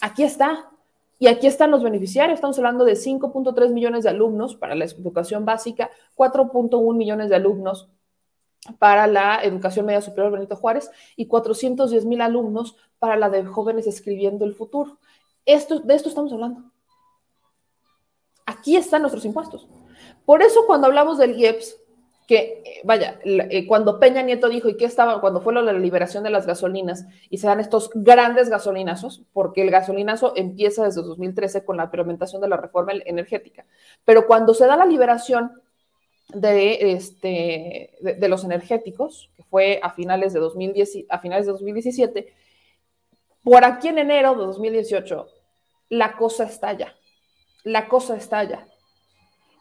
Aquí 0.00 0.22
está. 0.22 0.70
Y 1.18 1.28
aquí 1.28 1.46
están 1.46 1.70
los 1.70 1.82
beneficiarios. 1.82 2.36
Estamos 2.36 2.58
hablando 2.58 2.84
de 2.84 2.94
5.3 2.94 3.72
millones 3.72 4.04
de 4.04 4.10
alumnos 4.10 4.56
para 4.56 4.74
la 4.74 4.84
educación 4.84 5.44
básica, 5.44 5.90
4.1 6.16 6.96
millones 6.96 7.28
de 7.28 7.36
alumnos 7.36 7.88
para 8.78 9.06
la 9.06 9.42
educación 9.42 9.86
media 9.86 10.00
superior 10.00 10.32
Benito 10.32 10.56
Juárez 10.56 10.90
y 11.16 11.26
410 11.26 12.04
mil 12.06 12.20
alumnos 12.20 12.76
para 12.98 13.16
la 13.16 13.28
de 13.28 13.44
jóvenes 13.44 13.86
escribiendo 13.86 14.44
el 14.44 14.54
futuro. 14.54 14.98
Esto, 15.46 15.80
de 15.80 15.94
esto 15.94 16.08
estamos 16.08 16.32
hablando. 16.32 16.62
Aquí 18.46 18.76
están 18.76 19.02
nuestros 19.02 19.24
impuestos. 19.24 19.68
Por 20.24 20.42
eso 20.42 20.66
cuando 20.66 20.86
hablamos 20.86 21.18
del 21.18 21.36
IEPS, 21.36 21.76
que 22.32 22.62
eh, 22.64 22.80
vaya, 22.84 23.20
eh, 23.24 23.66
cuando 23.66 24.00
Peña 24.00 24.22
Nieto 24.22 24.48
dijo 24.48 24.66
y 24.70 24.78
qué 24.78 24.86
estaba, 24.86 25.20
cuando 25.20 25.42
fue 25.42 25.52
de 25.52 25.60
la 25.60 25.74
liberación 25.74 26.24
de 26.24 26.30
las 26.30 26.46
gasolinas 26.46 27.04
y 27.28 27.36
se 27.36 27.46
dan 27.46 27.60
estos 27.60 27.90
grandes 27.92 28.48
gasolinazos, 28.48 29.22
porque 29.34 29.60
el 29.60 29.70
gasolinazo 29.70 30.32
empieza 30.34 30.82
desde 30.82 31.02
2013 31.02 31.66
con 31.66 31.76
la 31.76 31.84
implementación 31.84 32.40
de 32.40 32.48
la 32.48 32.56
reforma 32.56 32.92
energética, 33.04 33.66
pero 34.06 34.26
cuando 34.26 34.54
se 34.54 34.66
da 34.66 34.78
la 34.78 34.86
liberación 34.86 35.60
de, 36.32 36.92
este, 36.92 37.98
de, 38.00 38.28
los 38.28 38.44
energéticos, 38.44 39.28
que 39.36 39.42
fue 39.42 39.78
a 39.82 39.90
finales 39.90 40.32
de, 40.32 40.40
2010, 40.40 41.04
a 41.10 41.18
finales 41.18 41.44
de 41.44 41.52
2017, 41.52 42.32
por 43.44 43.62
aquí 43.62 43.88
en 43.88 43.98
enero 43.98 44.30
de 44.36 44.46
2018, 44.46 45.26
la 45.90 46.16
cosa 46.16 46.44
estalla. 46.44 46.96
La 47.62 47.88
cosa 47.88 48.16
estalla. 48.16 48.66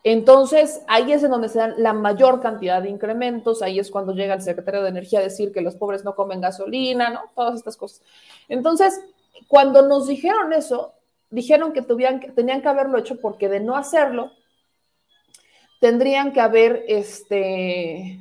Entonces, 0.04 0.82
ahí 0.88 1.12
es 1.12 1.24
en 1.24 1.30
donde 1.30 1.50
se 1.50 1.60
dan 1.60 1.76
la 1.78 1.94
mayor 1.94 2.42
cantidad 2.42 2.82
de 2.82 2.90
incrementos, 2.90 3.62
ahí 3.62 3.78
es 3.78 3.92
cuando 3.92 4.14
llega 4.14 4.34
el 4.34 4.42
secretario 4.42 4.82
de 4.82 4.90
Energía 4.90 5.20
a 5.20 5.24
decir 5.24 5.52
que 5.52 5.62
los 5.62 5.76
pobres 5.76 6.04
no 6.04 6.16
comen 6.16 6.42
gasolina, 6.42 7.12
¿no? 7.12 7.22
Todas 7.36 7.56
estas 7.56 7.78
cosas. 7.78 8.02
Entonces, 8.50 9.00
cuando 9.48 9.88
nos 9.88 10.08
dijeron 10.08 10.54
eso, 10.54 10.94
dijeron 11.30 11.72
que, 11.72 11.84
tuvieran, 11.84 12.20
tenían 12.34 12.62
que 12.62 12.68
haberlo 12.68 12.98
hecho 12.98 13.20
porque 13.22 13.48
de 13.48 13.60
no 13.60 13.76
hacerlo, 13.76 14.32
tendrían 15.80 16.32
que 16.34 16.42
haber 16.42 16.84
este, 16.88 18.20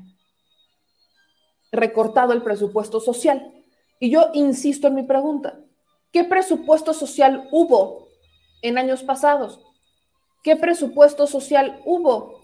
recortado 1.72 2.32
el 2.32 2.42
presupuesto 2.42 3.00
social. 3.00 3.52
Y 3.98 4.10
yo 4.10 4.30
insisto 4.34 4.88
en 4.88 4.94
mi 4.94 5.02
pregunta, 5.02 5.60
¿qué 6.12 6.24
presupuesto 6.24 6.92
social 6.92 7.48
hubo 7.52 8.08
en 8.62 8.76
años 8.76 9.02
pasados? 9.02 9.60
¿Qué 10.42 10.56
presupuesto 10.56 11.26
social 11.26 11.80
hubo? 11.84 12.40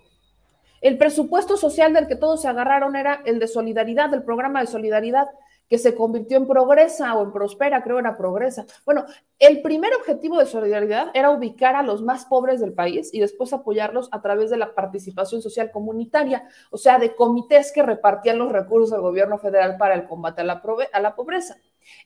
El 0.81 0.99
presupuesto 0.99 1.57
social 1.57 1.95
del 1.95 2.07
que 2.07 2.17
todos 2.17 2.43
se 2.43 2.49
agarraron 2.49 2.95
era 2.97 3.23
el 3.25 3.39
de 3.39 3.49
solidaridad, 3.49 4.11
del 4.11 4.23
programa 4.23 4.61
de 4.61 4.67
solidaridad 4.67 5.27
que 5.69 5.79
se 5.79 5.95
convirtió 5.95 6.37
en 6.37 6.47
progresa 6.47 7.15
o 7.17 7.25
en 7.25 7.33
prospera, 7.33 7.83
creo 7.83 7.99
era 7.99 8.17
progresa. 8.17 8.67
Bueno, 8.85 9.05
el 9.39 9.63
primer 9.63 9.93
objetivo 9.95 10.39
de 10.39 10.47
solidaridad 10.47 11.11
era 11.13 11.31
ubicar 11.31 11.75
a 11.75 11.83
los 11.83 12.03
más 12.03 12.27
pobres 12.27 12.61
del 12.61 12.73
país 12.73 13.11
y 13.13 13.21
después 13.21 13.53
apoyarlos 13.53 14.09
a 14.13 14.23
través 14.23 14.51
de 14.51 14.59
la 14.59 14.75
participación 14.75 15.43
social 15.43 15.73
comunitaria, 15.73 16.47
o 16.71 16.77
sea, 16.77 16.99
de 16.99 17.17
comités 17.17 17.73
que 17.73 17.83
repartían 17.83 18.39
los 18.39 18.53
recursos 18.53 18.91
del 18.91 19.01
gobierno 19.01 19.39
federal 19.39 19.77
para 19.77 19.95
el 19.95 20.05
combate 20.05 20.43
a 20.43 20.45
la, 20.45 20.63
a 20.93 21.01
la 21.01 21.17
pobreza. 21.17 21.57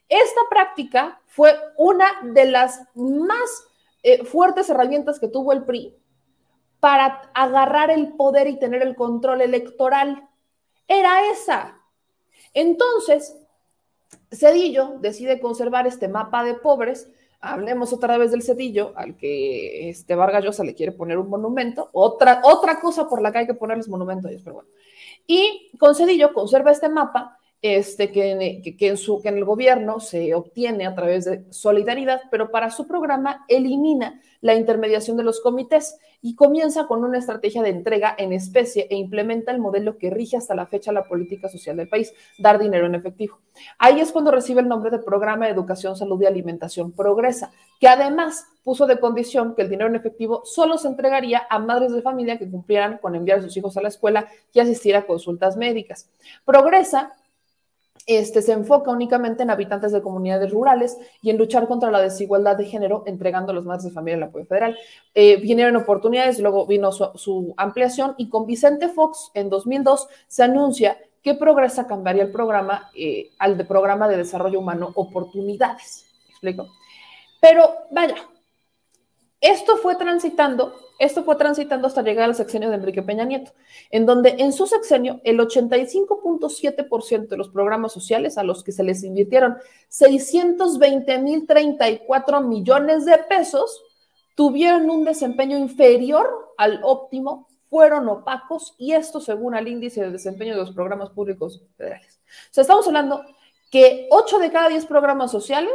Esta 0.09 0.41
práctica 0.49 1.21
fue 1.27 1.55
una 1.77 2.07
de 2.23 2.47
las 2.47 2.83
más 2.95 3.70
eh, 4.03 4.25
fuertes 4.25 4.69
herramientas 4.71 5.21
que 5.21 5.29
tuvo 5.29 5.53
el 5.53 5.65
PRI 5.65 5.97
para 6.81 7.31
agarrar 7.35 7.91
el 7.91 8.15
poder 8.15 8.49
y 8.49 8.59
tener 8.59 8.83
el 8.83 8.97
control 8.97 9.43
electoral. 9.43 10.29
Era 10.89 11.31
esa. 11.31 11.79
Entonces, 12.55 13.37
Cedillo 14.33 14.97
decide 15.01 15.41
conservar 15.41 15.87
este 15.87 16.09
mapa 16.09 16.43
de 16.43 16.55
pobres. 16.55 17.09
Hablemos 17.41 17.93
otra 17.93 18.19
vez 18.19 18.33
del 18.33 18.43
Cedillo, 18.43 18.93
al 18.97 19.17
que 19.17 19.89
este 19.89 20.15
Vargas 20.15 20.45
Llosa 20.45 20.65
le 20.65 20.75
quiere 20.75 20.93
poner 20.93 21.19
un 21.19 21.29
monumento. 21.29 21.89
Otra, 21.93 22.41
otra 22.45 22.81
cosa 22.81 23.09
por 23.09 23.23
la 23.23 23.33
que 23.33 23.39
hay 23.39 23.47
que 23.47 23.55
ponerles 23.55 23.89
monumento 23.89 24.29
a 24.29 24.31
ellos, 24.31 24.43
pero 24.43 24.57
bueno. 24.57 24.69
Y 25.27 25.71
con 25.79 25.95
Cedillo 25.95 26.33
conserva 26.33 26.71
este 26.71 26.89
mapa 26.89 27.39
este, 27.63 28.11
que, 28.11 28.63
en 28.79 28.97
su, 28.97 29.21
que 29.21 29.29
en 29.29 29.37
el 29.37 29.45
gobierno 29.45 30.01
se 30.01 30.35
obtiene 30.35 30.87
a 30.87 30.95
través 30.95 31.27
de 31.27 31.45
solidaridad, 31.51 32.23
pero 32.31 32.51
para 32.51 32.71
su 32.71 32.87
programa 32.87 33.45
elimina 33.49 34.21
la 34.41 34.55
intermediación 34.55 35.19
de 35.19 35.25
los 35.25 35.41
comités 35.41 35.99
y 36.23 36.35
comienza 36.35 36.87
con 36.87 37.05
una 37.05 37.19
estrategia 37.19 37.63
de 37.63 37.71
entrega 37.71 38.15
en 38.17 38.33
especie 38.33 38.87
e 38.91 38.97
implementa 38.97 39.53
el 39.53 39.59
modelo 39.59 39.99
que 39.99 40.11
rige 40.11 40.37
hasta 40.37 40.55
la 40.55 40.67
fecha 40.67 40.93
la 40.93 41.05
política 41.05 41.49
social 41.49 41.77
del 41.77 41.89
país, 41.89 42.13
dar 42.39 42.59
dinero 42.59 42.87
en 42.87 42.95
efectivo. 42.95 43.39
Ahí 43.79 44.01
es 44.01 44.13
cuando 44.13 44.31
recibe 44.31 44.61
el 44.61 44.69
nombre 44.69 44.91
de 44.91 44.99
Programa 44.99 45.47
de 45.47 45.53
Educación, 45.53 45.97
Salud 45.97 46.21
y 46.23 46.27
Alimentación 46.27 46.93
Progresa, 46.93 47.53
que 47.79 47.89
además 47.89 48.47
puso 48.65 48.87
de 48.87 48.99
condición 48.99 49.55
que 49.55 49.63
el 49.63 49.71
dinero 49.71 49.89
en 49.89 49.97
efectivo 49.97 50.43
solo 50.45 50.79
se 50.79 50.89
entregaría 50.89 51.47
a 51.49 51.59
madres 51.59 51.93
de 51.93 52.03
familia 52.03 52.39
que 52.39 52.51
cumplieran 52.51 52.99
con 52.99 53.15
enviar 53.15 53.39
a 53.39 53.43
sus 53.43 53.57
hijos 53.57 53.77
a 53.77 53.83
la 53.83 53.89
escuela 53.89 54.29
y 54.53 54.61
asistir 54.61 54.97
a 54.97 55.07
consultas 55.07 55.57
médicas. 55.57 56.09
Progresa 56.45 57.15
este, 58.17 58.43
se 58.43 58.53
enfoca 58.53 58.91
únicamente 58.91 59.43
en 59.43 59.51
habitantes 59.51 59.93
de 59.93 60.03
comunidades 60.03 60.51
rurales 60.51 60.99
y 61.23 61.31
en 61.31 61.39
luchar 61.39 61.69
contra 61.69 61.91
la 61.91 62.01
desigualdad 62.01 62.57
de 62.57 62.65
género, 62.65 63.05
entregando 63.07 63.53
a 63.53 63.55
los 63.55 63.65
madres 63.65 63.85
de 63.85 63.91
familia 63.91 64.17
el 64.17 64.23
apoyo 64.25 64.47
federal. 64.47 64.77
Eh, 65.15 65.37
vinieron 65.37 65.77
oportunidades, 65.77 66.41
luego 66.41 66.67
vino 66.67 66.91
su, 66.93 67.55
ampliación 67.57 68.15
y 68.17 68.29
con 68.29 68.47
Vicente 68.47 68.89
Fox 68.89 69.31
en 69.35 69.49
2002 69.49 70.09
se 70.27 70.43
anuncia 70.43 70.99
que 71.23 71.35
Progresa 71.35 71.87
cambiaría 71.87 72.25
el 72.25 72.33
programa 72.33 72.91
eh, 72.97 73.31
al 73.39 73.57
de 73.57 73.65
Programa 73.65 74.09
de 74.09 74.17
Desarrollo 74.17 74.59
Humano 74.59 74.91
Oportunidades. 74.95 76.07
explico? 76.31 76.67
Pero 77.41 77.71
vaya, 77.91 78.17
esto 79.41 79.79
fue 79.79 79.97
transitando 79.97 80.75
esto 81.01 81.25
fue 81.25 81.35
transitando 81.37 81.87
hasta 81.87 82.03
llegar 82.03 82.27
al 82.27 82.35
sexenio 82.35 82.69
de 82.69 82.75
Enrique 82.75 83.03
Peña 83.03 83.25
Nieto, 83.25 83.53
en 83.91 84.05
donde 84.05 84.37
en 84.39 84.53
su 84.53 84.67
sexenio 84.67 85.23
el 85.25 85.41
85.7% 85.41 87.27
de 87.27 87.39
los 87.39 87.49
programas 87.49 87.95
sociales 87.95 88.37
a 88.37 88.43
los 88.43 88.63
que 88.63 88.71
se 88.71 88.85
les 88.85 89.03
invirtieron 89.03 89.57
620.034 89.89 92.47
millones 92.47 93.07
de 93.07 93.17
pesos 93.17 93.83
tuvieron 94.35 94.91
un 94.91 95.07
desempeño 95.07 95.57
inferior 95.57 96.53
al 96.59 96.83
óptimo, 96.85 97.49
fueron 97.71 98.07
opacos 98.11 98.75
y 98.77 98.93
esto 98.93 99.23
según 99.23 99.57
el 99.57 99.69
índice 99.69 100.03
de 100.03 100.11
desempeño 100.11 100.53
de 100.53 100.61
los 100.61 100.73
programas 100.73 101.09
públicos 101.09 101.63
federales. 101.79 102.21
O 102.51 102.53
sea, 102.53 102.61
estamos 102.61 102.87
hablando 102.87 103.25
que 103.71 104.07
8 104.11 104.39
de 104.39 104.53
cada 104.53 104.69
10 104.69 104.85
programas 104.85 105.31
sociales 105.31 105.73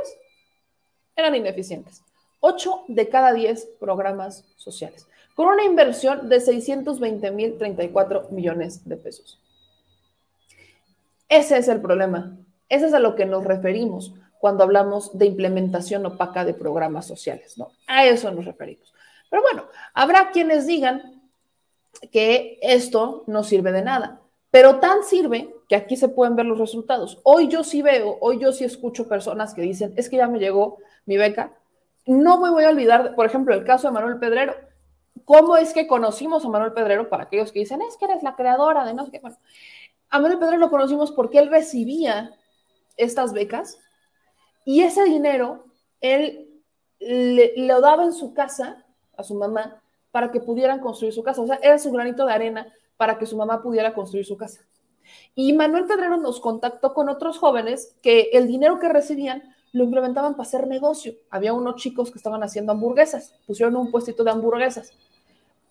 eran 1.15 1.33
ineficientes. 1.33 2.03
8 2.39 2.85
de 2.87 3.09
cada 3.09 3.33
10 3.33 3.67
programas 3.79 4.45
sociales 4.55 5.07
con 5.35 5.47
una 5.47 5.65
inversión 5.65 6.29
de 6.29 6.37
620.034 6.37 8.29
millones 8.29 8.87
de 8.87 8.95
pesos. 8.95 9.39
Ese 11.27 11.57
es 11.57 11.67
el 11.67 11.81
problema. 11.81 12.37
Ese 12.69 12.87
es 12.87 12.93
a 12.93 12.99
lo 12.99 13.15
que 13.15 13.25
nos 13.25 13.43
referimos 13.43 14.13
cuando 14.39 14.63
hablamos 14.63 15.17
de 15.17 15.25
implementación 15.25 16.05
opaca 16.05 16.45
de 16.45 16.53
programas 16.53 17.05
sociales, 17.05 17.57
¿no? 17.57 17.71
A 17.87 18.05
eso 18.05 18.31
nos 18.31 18.45
referimos. 18.45 18.93
Pero 19.29 19.41
bueno, 19.41 19.65
habrá 19.93 20.31
quienes 20.31 20.65
digan 20.65 21.21
que 22.11 22.57
esto 22.61 23.23
no 23.27 23.43
sirve 23.43 23.71
de 23.71 23.81
nada, 23.81 24.21
pero 24.51 24.79
tan 24.79 25.03
sirve 25.03 25.53
que 25.67 25.75
aquí 25.75 25.97
se 25.97 26.09
pueden 26.09 26.35
ver 26.35 26.45
los 26.45 26.59
resultados. 26.59 27.19
Hoy 27.23 27.47
yo 27.47 27.63
sí 27.63 27.81
veo, 27.81 28.17
hoy 28.21 28.39
yo 28.39 28.53
sí 28.53 28.63
escucho 28.63 29.07
personas 29.07 29.53
que 29.53 29.61
dicen, 29.61 29.93
es 29.97 30.09
que 30.09 30.17
ya 30.17 30.27
me 30.27 30.39
llegó 30.39 30.77
mi 31.05 31.17
beca. 31.17 31.51
No 32.05 32.39
me 32.39 32.49
voy 32.49 32.63
a 32.63 32.69
olvidar, 32.69 33.15
por 33.15 33.25
ejemplo, 33.25 33.53
el 33.55 33.63
caso 33.63 33.87
de 33.87 33.93
Manuel 33.93 34.19
Pedrero 34.19 34.53
¿Cómo 35.25 35.57
es 35.57 35.73
que 35.73 35.87
conocimos 35.87 36.45
a 36.45 36.49
Manuel 36.49 36.73
Pedrero? 36.73 37.09
Para 37.09 37.23
aquellos 37.23 37.51
que 37.51 37.59
dicen, 37.59 37.81
es 37.81 37.97
que 37.97 38.05
eres 38.05 38.21
la 38.21 38.35
creadora 38.35 38.85
de 38.85 38.93
no 38.93 39.05
sé 39.05 39.11
qué. 39.11 39.19
Bueno, 39.19 39.37
a 40.09 40.19
Manuel 40.19 40.39
Pedrero 40.39 40.59
lo 40.59 40.69
conocimos 40.69 41.11
porque 41.11 41.39
él 41.39 41.49
recibía 41.49 42.31
estas 42.95 43.33
becas 43.33 43.79
y 44.65 44.81
ese 44.81 45.03
dinero 45.05 45.65
él 45.99 46.61
le, 46.99 47.53
lo 47.57 47.81
daba 47.81 48.03
en 48.03 48.13
su 48.13 48.33
casa 48.33 48.85
a 49.17 49.23
su 49.23 49.35
mamá 49.35 49.81
para 50.11 50.31
que 50.31 50.39
pudieran 50.39 50.79
construir 50.79 51.13
su 51.13 51.23
casa. 51.23 51.41
O 51.41 51.47
sea, 51.47 51.59
era 51.61 51.79
su 51.79 51.91
granito 51.91 52.25
de 52.25 52.33
arena 52.33 52.67
para 52.95 53.17
que 53.17 53.25
su 53.25 53.35
mamá 53.35 53.63
pudiera 53.63 53.93
construir 53.93 54.25
su 54.25 54.37
casa. 54.37 54.61
Y 55.33 55.53
Manuel 55.53 55.85
Pedrero 55.85 56.17
nos 56.17 56.39
contactó 56.39 56.93
con 56.93 57.09
otros 57.09 57.39
jóvenes 57.39 57.95
que 58.01 58.29
el 58.33 58.47
dinero 58.47 58.79
que 58.79 58.89
recibían 58.89 59.55
lo 59.75 59.83
implementaban 59.83 60.33
para 60.33 60.47
hacer 60.47 60.67
negocio. 60.67 61.13
Había 61.29 61.53
unos 61.53 61.75
chicos 61.75 62.11
que 62.11 62.17
estaban 62.17 62.41
haciendo 62.43 62.71
hamburguesas, 62.71 63.35
pusieron 63.45 63.75
un 63.75 63.91
puestito 63.91 64.23
de 64.23 64.31
hamburguesas 64.31 64.93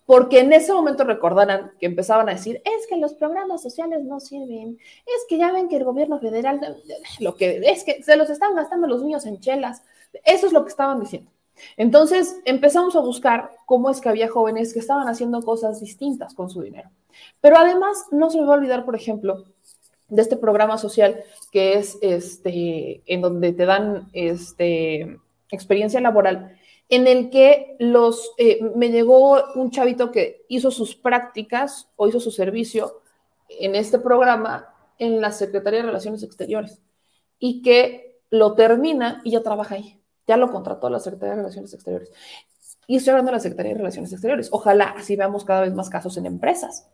porque 0.05 0.39
en 0.39 0.53
ese 0.53 0.71
momento 0.71 1.03
recordarán 1.03 1.71
que 1.79 1.87
empezaban 1.87 2.29
a 2.29 2.33
decir, 2.33 2.61
es 2.63 2.87
que 2.87 2.97
los 2.97 3.15
programas 3.15 3.61
sociales 3.61 4.03
no 4.03 4.19
sirven, 4.19 4.77
es 5.05 5.25
que 5.27 5.37
ya 5.37 5.51
ven 5.51 5.67
que 5.67 5.77
el 5.77 5.83
gobierno 5.83 6.19
federal, 6.19 6.77
lo 7.19 7.35
que 7.35 7.57
es 7.65 7.83
que 7.83 8.03
se 8.03 8.15
los 8.15 8.29
están 8.29 8.55
gastando 8.55 8.87
los 8.87 9.01
niños 9.01 9.25
en 9.25 9.39
chelas, 9.39 9.81
eso 10.23 10.45
es 10.45 10.53
lo 10.53 10.63
que 10.63 10.69
estaban 10.69 10.99
diciendo. 10.99 11.31
Entonces 11.77 12.37
empezamos 12.45 12.95
a 12.95 12.99
buscar 12.99 13.51
cómo 13.65 13.89
es 13.89 14.01
que 14.01 14.09
había 14.09 14.29
jóvenes 14.29 14.73
que 14.73 14.79
estaban 14.79 15.07
haciendo 15.07 15.41
cosas 15.41 15.79
distintas 15.79 16.35
con 16.35 16.49
su 16.49 16.61
dinero. 16.61 16.91
Pero 17.41 17.57
además, 17.57 18.05
no 18.11 18.29
se 18.29 18.39
me 18.39 18.45
va 18.45 18.55
a 18.55 18.57
olvidar, 18.57 18.85
por 18.85 18.95
ejemplo, 18.95 19.45
de 20.07 20.21
este 20.21 20.37
programa 20.37 20.77
social 20.77 21.23
que 21.51 21.73
es 21.73 21.97
este, 22.01 23.01
en 23.05 23.21
donde 23.21 23.53
te 23.53 23.65
dan 23.65 24.09
este, 24.13 25.17
experiencia 25.51 25.99
laboral 26.01 26.57
en 26.89 27.07
el 27.07 27.29
que 27.29 27.75
los, 27.79 28.31
eh, 28.37 28.59
me 28.75 28.89
llegó 28.89 29.43
un 29.55 29.71
chavito 29.71 30.11
que 30.11 30.45
hizo 30.47 30.71
sus 30.71 30.95
prácticas 30.95 31.89
o 31.95 32.07
hizo 32.07 32.19
su 32.19 32.31
servicio 32.31 33.01
en 33.49 33.75
este 33.75 33.99
programa 33.99 34.73
en 34.99 35.19
la 35.19 35.31
Secretaría 35.31 35.79
de 35.79 35.87
Relaciones 35.87 36.23
Exteriores 36.23 36.81
y 37.39 37.61
que 37.61 38.19
lo 38.29 38.53
termina 38.53 39.21
y 39.23 39.31
ya 39.31 39.41
trabaja 39.41 39.75
ahí. 39.75 39.99
Ya 40.27 40.37
lo 40.37 40.51
contrató 40.51 40.89
la 40.89 40.99
Secretaría 40.99 41.35
de 41.35 41.41
Relaciones 41.41 41.73
Exteriores. 41.73 42.11
Y 42.87 42.97
estoy 42.97 43.11
hablando 43.11 43.31
de 43.31 43.37
la 43.37 43.41
Secretaría 43.41 43.73
de 43.73 43.79
Relaciones 43.79 44.11
Exteriores. 44.11 44.49
Ojalá 44.51 44.95
así 44.97 45.15
veamos 45.15 45.43
cada 45.43 45.61
vez 45.61 45.73
más 45.73 45.89
casos 45.89 46.17
en 46.17 46.27
empresas. 46.27 46.87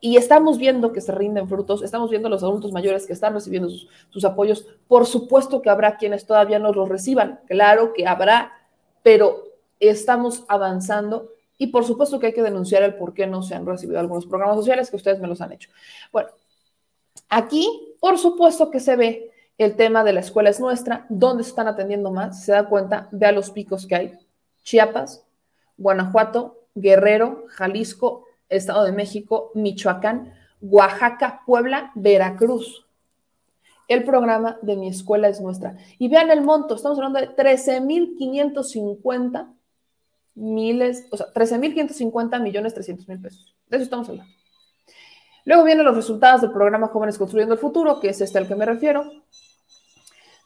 Y 0.00 0.16
estamos 0.16 0.58
viendo 0.58 0.92
que 0.92 1.00
se 1.00 1.12
rinden 1.12 1.48
frutos, 1.48 1.82
estamos 1.82 2.10
viendo 2.10 2.28
a 2.28 2.30
los 2.30 2.42
adultos 2.42 2.72
mayores 2.72 3.06
que 3.06 3.12
están 3.12 3.34
recibiendo 3.34 3.68
sus, 3.68 3.88
sus 4.10 4.24
apoyos. 4.24 4.66
Por 4.86 5.06
supuesto 5.06 5.60
que 5.60 5.70
habrá 5.70 5.96
quienes 5.96 6.24
todavía 6.24 6.58
no 6.58 6.72
los 6.72 6.88
reciban, 6.88 7.40
claro 7.46 7.92
que 7.92 8.06
habrá, 8.06 8.52
pero 9.02 9.44
estamos 9.80 10.44
avanzando 10.48 11.30
Y 11.60 11.68
por 11.68 11.84
supuesto 11.84 12.20
que 12.20 12.28
hay 12.28 12.32
que 12.32 12.42
denunciar 12.42 12.84
el 12.84 12.94
por 12.94 13.12
qué 13.14 13.26
no 13.26 13.42
se 13.42 13.56
han 13.56 13.66
recibido 13.66 13.98
algunos 13.98 14.26
programas 14.26 14.56
sociales 14.56 14.90
que 14.90 14.96
ustedes 14.96 15.18
me 15.18 15.26
los 15.26 15.40
han 15.40 15.52
hecho. 15.52 15.70
Bueno, 16.12 16.28
aquí, 17.28 17.96
por 17.98 18.16
supuesto 18.16 18.70
que 18.70 18.78
se 18.78 18.94
ve 18.94 19.32
el 19.58 19.74
tema 19.74 20.04
de 20.04 20.12
la 20.12 20.20
escuela 20.20 20.50
es 20.50 20.60
nuestra, 20.60 21.04
dónde 21.08 21.42
están 21.42 21.66
atendiendo 21.66 22.12
más, 22.12 22.44
se 22.44 22.52
da 22.52 22.68
cuenta, 22.68 23.08
vea 23.10 23.32
los 23.32 23.50
picos 23.50 23.86
que 23.86 23.96
hay. 23.96 24.12
Chiapas, 24.62 25.24
Guanajuato, 25.76 26.60
Guerrero, 26.76 27.46
Jalisco, 27.48 28.27
Estado 28.48 28.84
de 28.84 28.92
México, 28.92 29.50
Michoacán, 29.54 30.32
Oaxaca, 30.60 31.42
Puebla, 31.46 31.92
Veracruz. 31.94 32.84
El 33.86 34.02
programa 34.04 34.58
de 34.62 34.76
mi 34.76 34.88
escuela 34.88 35.28
es 35.28 35.40
nuestra. 35.40 35.76
Y 35.98 36.08
vean 36.08 36.30
el 36.30 36.42
monto, 36.42 36.74
estamos 36.74 36.98
hablando 36.98 37.20
de 37.20 37.34
13.550 37.34 39.54
miles, 40.34 41.06
o 41.10 41.16
sea, 41.16 41.32
13.550 41.32 42.40
millones 42.40 42.74
300 42.74 43.08
mil 43.08 43.20
pesos. 43.20 43.56
De 43.68 43.76
eso 43.76 43.84
estamos 43.84 44.08
hablando. 44.08 44.32
Luego 45.44 45.64
vienen 45.64 45.84
los 45.84 45.96
resultados 45.96 46.42
del 46.42 46.52
programa 46.52 46.88
Jóvenes 46.88 47.16
Construyendo 47.16 47.54
el 47.54 47.60
Futuro, 47.60 48.00
que 48.00 48.10
es 48.10 48.20
este 48.20 48.38
al 48.38 48.46
que 48.46 48.54
me 48.54 48.66
refiero. 48.66 49.10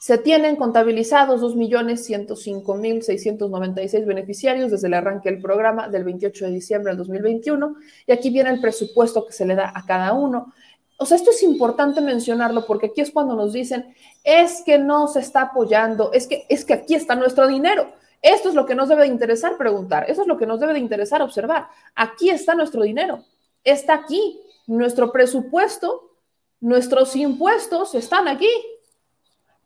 Se 0.02 0.18
tienen 0.18 0.56
contabilizados 0.56 1.40
2.105.696 1.42 4.04
beneficiarios 4.04 4.72
desde 4.72 4.88
el 4.88 4.94
arranque 4.94 5.30
del 5.30 5.40
programa 5.40 5.86
del 5.86 6.02
28 6.02 6.46
de 6.46 6.50
diciembre 6.50 6.90
del 6.90 6.98
2021 6.98 7.76
y 8.08 8.10
aquí 8.10 8.30
viene 8.30 8.50
el 8.50 8.60
presupuesto 8.60 9.24
que 9.24 9.32
se 9.32 9.46
le 9.46 9.54
da 9.54 9.72
a 9.72 9.86
cada 9.86 10.12
uno. 10.12 10.52
O 10.96 11.06
sea, 11.06 11.16
esto 11.16 11.30
es 11.30 11.44
importante 11.44 12.00
mencionarlo 12.00 12.66
porque 12.66 12.86
aquí 12.86 13.00
es 13.00 13.12
cuando 13.12 13.36
nos 13.36 13.52
dicen, 13.52 13.94
es 14.24 14.64
que 14.66 14.76
no 14.76 15.06
se 15.06 15.20
está 15.20 15.42
apoyando, 15.42 16.10
es 16.12 16.26
que, 16.26 16.46
es 16.48 16.64
que 16.64 16.72
aquí 16.72 16.96
está 16.96 17.14
nuestro 17.14 17.46
dinero. 17.46 17.86
Esto 18.22 18.48
es 18.48 18.56
lo 18.56 18.66
que 18.66 18.74
nos 18.74 18.88
debe 18.88 19.02
de 19.02 19.08
interesar 19.08 19.56
preguntar, 19.56 20.10
eso 20.10 20.22
es 20.22 20.26
lo 20.26 20.36
que 20.36 20.46
nos 20.46 20.58
debe 20.58 20.72
de 20.72 20.80
interesar 20.80 21.22
observar. 21.22 21.68
Aquí 21.94 22.28
está 22.28 22.56
nuestro 22.56 22.82
dinero, 22.82 23.24
está 23.62 23.94
aquí, 23.94 24.40
nuestro 24.66 25.12
presupuesto, 25.12 26.10
nuestros 26.58 27.14
impuestos 27.14 27.94
están 27.94 28.26
aquí. 28.26 28.48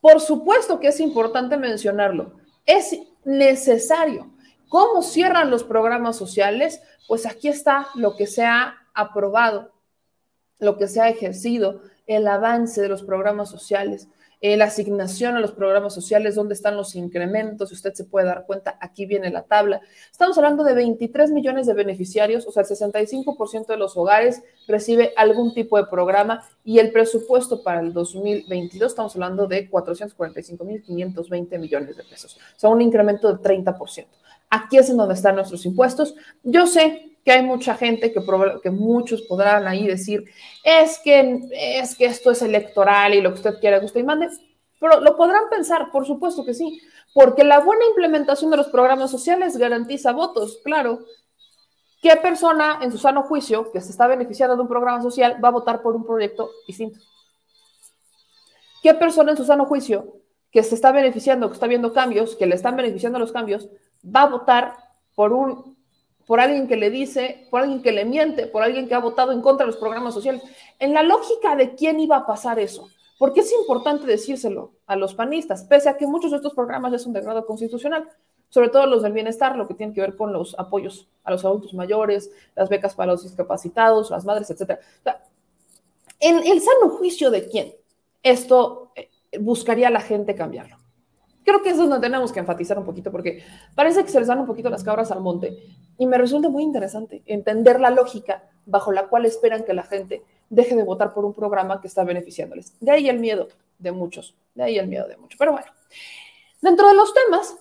Por 0.06 0.20
supuesto 0.20 0.78
que 0.78 0.86
es 0.86 1.00
importante 1.00 1.56
mencionarlo. 1.56 2.34
Es 2.64 2.96
necesario. 3.24 4.30
¿Cómo 4.68 5.02
cierran 5.02 5.50
los 5.50 5.64
programas 5.64 6.14
sociales? 6.14 6.80
Pues 7.08 7.26
aquí 7.26 7.48
está 7.48 7.88
lo 7.96 8.14
que 8.14 8.28
se 8.28 8.44
ha 8.44 8.86
aprobado, 8.94 9.72
lo 10.60 10.78
que 10.78 10.86
se 10.86 11.00
ha 11.00 11.08
ejercido, 11.08 11.80
el 12.06 12.28
avance 12.28 12.80
de 12.80 12.88
los 12.88 13.02
programas 13.02 13.50
sociales. 13.50 14.06
Eh, 14.42 14.58
la 14.58 14.66
asignación 14.66 15.34
a 15.36 15.40
los 15.40 15.52
programas 15.52 15.94
sociales, 15.94 16.34
dónde 16.34 16.52
están 16.52 16.76
los 16.76 16.94
incrementos, 16.94 17.70
si 17.70 17.74
usted 17.74 17.94
se 17.94 18.04
puede 18.04 18.26
dar 18.26 18.44
cuenta, 18.44 18.76
aquí 18.82 19.06
viene 19.06 19.30
la 19.30 19.42
tabla. 19.42 19.80
Estamos 20.10 20.36
hablando 20.36 20.62
de 20.62 20.74
23 20.74 21.30
millones 21.30 21.66
de 21.66 21.72
beneficiarios, 21.72 22.46
o 22.46 22.52
sea, 22.52 22.62
el 22.62 22.68
65% 22.68 23.66
de 23.66 23.78
los 23.78 23.96
hogares 23.96 24.42
recibe 24.68 25.14
algún 25.16 25.54
tipo 25.54 25.78
de 25.78 25.86
programa 25.86 26.46
y 26.64 26.80
el 26.80 26.92
presupuesto 26.92 27.62
para 27.62 27.80
el 27.80 27.94
2022 27.94 28.92
estamos 28.92 29.14
hablando 29.14 29.46
de 29.46 29.70
445.520 29.70 31.58
millones 31.58 31.96
de 31.96 32.04
pesos, 32.04 32.36
o 32.36 32.60
sea, 32.60 32.68
un 32.68 32.82
incremento 32.82 33.28
del 33.28 33.38
30%. 33.38 34.06
Aquí 34.50 34.78
es 34.78 34.90
en 34.90 34.96
donde 34.96 35.14
están 35.14 35.36
nuestros 35.36 35.64
impuestos. 35.66 36.14
Yo 36.42 36.66
sé 36.66 37.16
que 37.24 37.32
hay 37.32 37.42
mucha 37.42 37.74
gente 37.74 38.12
que, 38.12 38.20
que 38.62 38.70
muchos 38.70 39.22
podrán 39.22 39.66
ahí 39.66 39.86
decir, 39.86 40.24
es 40.62 41.00
que, 41.02 41.40
es 41.52 41.96
que 41.96 42.04
esto 42.04 42.30
es 42.30 42.40
electoral 42.40 43.14
y 43.14 43.20
lo 43.20 43.30
que 43.30 43.38
usted 43.38 43.58
quiera, 43.58 43.80
guste 43.80 43.98
y 43.98 44.04
mande, 44.04 44.28
pero 44.78 45.00
lo 45.00 45.16
podrán 45.16 45.48
pensar, 45.50 45.90
por 45.90 46.06
supuesto 46.06 46.44
que 46.44 46.54
sí, 46.54 46.80
porque 47.12 47.42
la 47.42 47.58
buena 47.60 47.84
implementación 47.86 48.52
de 48.52 48.58
los 48.58 48.68
programas 48.68 49.10
sociales 49.10 49.56
garantiza 49.56 50.12
votos, 50.12 50.60
claro. 50.64 51.00
¿Qué 52.00 52.14
persona 52.16 52.78
en 52.82 52.92
su 52.92 52.98
sano 52.98 53.24
juicio 53.24 53.72
que 53.72 53.80
se 53.80 53.90
está 53.90 54.06
beneficiando 54.06 54.54
de 54.54 54.62
un 54.62 54.68
programa 54.68 55.02
social 55.02 55.42
va 55.42 55.48
a 55.48 55.52
votar 55.52 55.82
por 55.82 55.96
un 55.96 56.06
proyecto 56.06 56.50
distinto? 56.68 57.00
¿Qué 58.82 58.94
persona 58.94 59.32
en 59.32 59.36
su 59.36 59.44
sano 59.44 59.64
juicio 59.64 60.20
que 60.52 60.62
se 60.62 60.76
está 60.76 60.92
beneficiando, 60.92 61.48
que 61.48 61.54
está 61.54 61.66
viendo 61.66 61.92
cambios, 61.92 62.36
que 62.36 62.46
le 62.46 62.54
están 62.54 62.76
beneficiando 62.76 63.18
los 63.18 63.32
cambios, 63.32 63.68
va 64.14 64.22
a 64.22 64.28
votar 64.28 64.76
por 65.14 65.32
un 65.32 65.76
por 66.26 66.40
alguien 66.40 66.66
que 66.66 66.76
le 66.76 66.90
dice, 66.90 67.46
por 67.50 67.60
alguien 67.60 67.82
que 67.82 67.92
le 67.92 68.04
miente, 68.04 68.48
por 68.48 68.62
alguien 68.62 68.88
que 68.88 68.94
ha 68.94 68.98
votado 68.98 69.30
en 69.30 69.40
contra 69.40 69.64
de 69.64 69.70
los 69.70 69.80
programas 69.80 70.12
sociales. 70.12 70.42
En 70.80 70.92
la 70.92 71.04
lógica 71.04 71.54
de 71.54 71.76
quién 71.76 72.00
iba 72.00 72.16
a 72.16 72.26
pasar 72.26 72.58
eso, 72.58 72.88
porque 73.18 73.40
es 73.40 73.52
importante 73.52 74.06
decírselo 74.06 74.72
a 74.86 74.96
los 74.96 75.14
panistas, 75.14 75.64
pese 75.64 75.88
a 75.88 75.96
que 75.96 76.06
muchos 76.06 76.32
de 76.32 76.38
estos 76.38 76.52
programas 76.52 76.90
ya 76.92 76.98
son 76.98 77.12
de 77.12 77.20
grado 77.20 77.46
constitucional, 77.46 78.08
sobre 78.48 78.68
todo 78.68 78.86
los 78.86 79.02
del 79.02 79.12
bienestar, 79.12 79.56
lo 79.56 79.68
que 79.68 79.74
tiene 79.74 79.94
que 79.94 80.00
ver 80.00 80.16
con 80.16 80.32
los 80.32 80.58
apoyos 80.58 81.08
a 81.22 81.30
los 81.30 81.44
adultos 81.44 81.74
mayores, 81.74 82.30
las 82.56 82.68
becas 82.68 82.94
para 82.94 83.12
los 83.12 83.22
discapacitados, 83.22 84.10
las 84.10 84.24
madres, 84.24 84.50
etc. 84.50 84.80
en 86.18 86.38
el 86.38 86.60
sano 86.60 86.90
juicio 86.90 87.30
de 87.30 87.48
quién 87.48 87.72
esto 88.22 88.90
eh, 88.96 89.08
buscaría 89.38 89.90
la 89.90 90.00
gente 90.00 90.34
cambiarlo. 90.34 90.76
Creo 91.46 91.62
que 91.62 91.70
eso 91.70 91.84
es 91.84 91.88
donde 91.88 92.04
tenemos 92.04 92.32
que 92.32 92.40
enfatizar 92.40 92.76
un 92.76 92.84
poquito, 92.84 93.12
porque 93.12 93.44
parece 93.76 94.02
que 94.02 94.10
se 94.10 94.18
les 94.18 94.26
dan 94.26 94.40
un 94.40 94.46
poquito 94.46 94.68
las 94.68 94.82
cabras 94.82 95.12
al 95.12 95.20
monte. 95.20 95.56
Y 95.96 96.04
me 96.06 96.18
resulta 96.18 96.48
muy 96.48 96.64
interesante 96.64 97.22
entender 97.24 97.78
la 97.78 97.90
lógica 97.90 98.42
bajo 98.66 98.90
la 98.90 99.06
cual 99.06 99.26
esperan 99.26 99.62
que 99.62 99.72
la 99.72 99.84
gente 99.84 100.24
deje 100.50 100.74
de 100.74 100.82
votar 100.82 101.14
por 101.14 101.24
un 101.24 101.32
programa 101.32 101.80
que 101.80 101.86
está 101.86 102.02
beneficiándoles. 102.02 102.74
De 102.80 102.90
ahí 102.90 103.08
el 103.08 103.20
miedo 103.20 103.46
de 103.78 103.92
muchos, 103.92 104.34
de 104.56 104.64
ahí 104.64 104.76
el 104.76 104.88
miedo 104.88 105.06
de 105.06 105.16
muchos. 105.18 105.38
Pero 105.38 105.52
bueno, 105.52 105.68
dentro 106.60 106.88
de 106.88 106.94
los 106.94 107.14
temas 107.14 107.56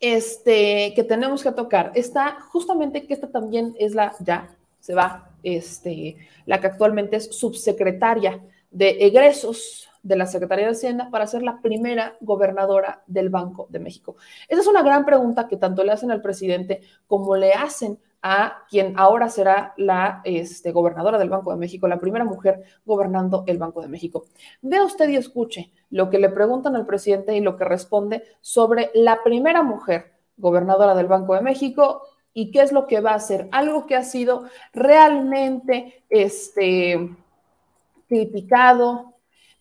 este, 0.00 0.94
que 0.96 1.04
tenemos 1.04 1.42
que 1.42 1.52
tocar 1.52 1.92
está 1.94 2.40
justamente 2.48 3.06
que 3.06 3.12
esta 3.12 3.28
también 3.28 3.76
es 3.78 3.94
la, 3.94 4.14
ya 4.20 4.56
se 4.80 4.94
va, 4.94 5.32
este, 5.42 6.16
la 6.46 6.62
que 6.62 6.68
actualmente 6.68 7.16
es 7.16 7.26
subsecretaria 7.36 8.40
de 8.70 9.04
egresos 9.04 9.90
de 10.04 10.16
la 10.16 10.26
Secretaría 10.26 10.66
de 10.66 10.72
Hacienda 10.72 11.10
para 11.10 11.26
ser 11.26 11.42
la 11.42 11.60
primera 11.60 12.16
gobernadora 12.20 13.02
del 13.08 13.30
Banco 13.30 13.66
de 13.70 13.80
México? 13.80 14.14
Esa 14.48 14.60
es 14.60 14.66
una 14.68 14.82
gran 14.82 15.04
pregunta 15.04 15.48
que 15.48 15.56
tanto 15.56 15.82
le 15.82 15.90
hacen 15.90 16.12
al 16.12 16.22
presidente 16.22 16.82
como 17.08 17.34
le 17.34 17.52
hacen 17.52 17.98
a 18.26 18.64
quien 18.70 18.98
ahora 18.98 19.28
será 19.28 19.74
la 19.76 20.22
este, 20.24 20.72
gobernadora 20.72 21.18
del 21.18 21.28
Banco 21.28 21.50
de 21.50 21.58
México, 21.58 21.88
la 21.88 21.98
primera 21.98 22.24
mujer 22.24 22.62
gobernando 22.86 23.44
el 23.46 23.58
Banco 23.58 23.82
de 23.82 23.88
México. 23.88 24.24
Vea 24.62 24.84
usted 24.84 25.10
y 25.10 25.16
escuche 25.16 25.72
lo 25.90 26.08
que 26.08 26.18
le 26.18 26.30
preguntan 26.30 26.74
al 26.74 26.86
presidente 26.86 27.36
y 27.36 27.40
lo 27.40 27.56
que 27.56 27.64
responde 27.64 28.22
sobre 28.40 28.90
la 28.94 29.22
primera 29.22 29.62
mujer 29.62 30.14
gobernadora 30.36 30.94
del 30.94 31.06
Banco 31.06 31.34
de 31.34 31.42
México 31.42 32.02
y 32.32 32.50
qué 32.50 32.62
es 32.62 32.72
lo 32.72 32.86
que 32.86 33.00
va 33.00 33.12
a 33.12 33.16
hacer. 33.16 33.48
Algo 33.52 33.86
que 33.86 33.94
ha 33.94 34.02
sido 34.02 34.44
realmente 34.72 36.04
este, 36.08 37.10
criticado, 38.08 39.13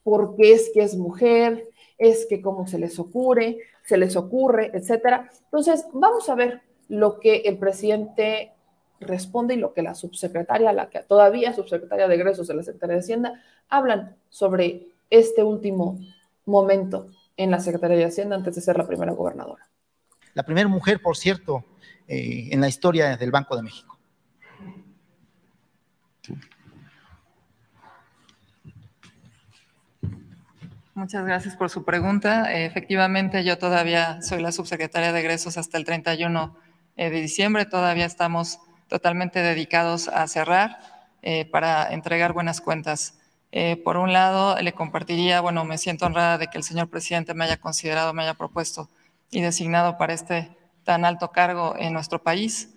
porque 0.04 0.54
es 0.54 0.72
que 0.74 0.82
es 0.82 0.96
mujer, 0.96 1.70
es 1.98 2.26
que 2.28 2.42
cómo 2.42 2.68
se 2.68 2.80
les 2.80 3.00
ocurre, 3.00 3.60
se 3.84 3.98
les 3.98 4.16
ocurre, 4.16 4.72
etcétera. 4.74 5.30
Entonces, 5.46 5.86
vamos 5.94 6.30
a 6.30 6.36
ver 6.36 6.62
lo 6.90 7.20
que 7.20 7.38
el 7.46 7.58
presidente 7.58 8.52
responde 9.00 9.56
y 9.56 9.58
lo 9.58 9.74
que 9.74 9.82
la 9.82 9.96
subsecretaria, 9.96 10.74
la 10.74 10.90
que 10.90 11.00
todavía 11.00 11.54
subsecretaria 11.54 12.08
de 12.08 12.16
egresos 12.16 12.48
de 12.48 12.56
la 12.56 12.64
Secretaría 12.64 12.96
de 12.96 13.02
Hacienda, 13.02 13.42
hablan 13.70 14.16
sobre 14.30 14.88
este 15.10 15.44
último 15.44 16.00
momento 16.46 17.08
en 17.38 17.52
la 17.52 17.60
Secretaría 17.60 17.98
de 17.98 18.06
Hacienda 18.06 18.36
antes 18.36 18.56
de 18.56 18.62
ser 18.62 18.78
la 18.78 18.88
primera 18.88 19.14
gobernadora. 19.14 19.68
La 20.34 20.44
primera 20.44 20.68
mujer, 20.68 21.02
por 21.02 21.16
cierto, 21.16 21.64
eh, 22.08 22.50
en 22.52 22.62
la 22.62 22.68
historia 22.68 23.16
del 23.18 23.32
Banco 23.32 23.56
de 23.56 23.64
México. 23.64 23.98
Muchas 30.96 31.26
gracias 31.26 31.56
por 31.56 31.72
su 31.72 31.84
pregunta. 31.84 32.54
efectivamente, 32.54 33.44
yo 33.44 33.58
todavía 33.58 34.22
soy 34.22 34.44
la 34.44 34.52
subsecretaria 34.52 35.12
de 35.12 35.22
egresos 35.22 35.58
hasta 35.58 35.80
el 35.80 35.86
31 35.86 36.56
eh, 36.98 37.10
de 37.10 37.20
diciembre. 37.20 37.66
Todavía 37.66 38.06
estamos 38.06 38.60
totalmente 38.90 39.42
dedicados 39.42 40.08
a 40.08 40.28
cerrar 40.28 40.78
eh, 41.24 41.46
para 41.46 41.92
entregar 41.92 42.34
buenas 42.34 42.62
cuentas. 42.62 43.18
Eh, 43.52 43.82
por 43.84 43.98
un 43.98 44.14
lado, 44.14 44.56
le 44.62 44.74
compartiría, 44.74 45.42
bueno, 45.42 45.66
me 45.66 45.80
siento 45.80 46.06
honrada 46.06 46.38
de 46.38 46.46
que 46.46 46.60
el 46.60 46.64
señor 46.64 46.90
presidente 46.92 47.34
me 47.34 47.46
haya 47.46 47.58
considerado, 47.58 48.14
me 48.14 48.22
haya 48.22 48.36
propuesto 48.36 48.88
y 49.32 49.42
designado 49.42 49.98
para 49.98 50.14
este 50.14 50.56
tan 50.84 51.06
alto 51.06 51.32
cargo 51.32 51.76
en 51.76 51.94
nuestro 51.94 52.22
país. 52.22 52.70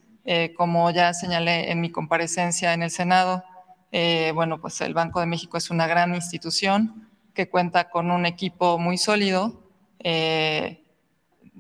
como 0.56 0.90
ya 0.90 1.12
señalé 1.14 1.70
en 1.70 1.80
mi 1.80 1.90
comparecencia 1.90 2.72
en 2.72 2.82
el 2.82 2.90
Senado, 2.90 3.44
bueno, 4.34 4.60
pues 4.60 4.80
el 4.80 4.94
Banco 4.94 5.20
de 5.20 5.26
México 5.26 5.56
es 5.58 5.70
una 5.70 5.86
gran 5.86 6.14
institución 6.14 7.05
que 7.36 7.48
cuenta 7.48 7.90
con 7.90 8.10
un 8.10 8.26
equipo 8.26 8.78
muy 8.78 8.98
sólido, 8.98 9.62
eh, 10.00 10.82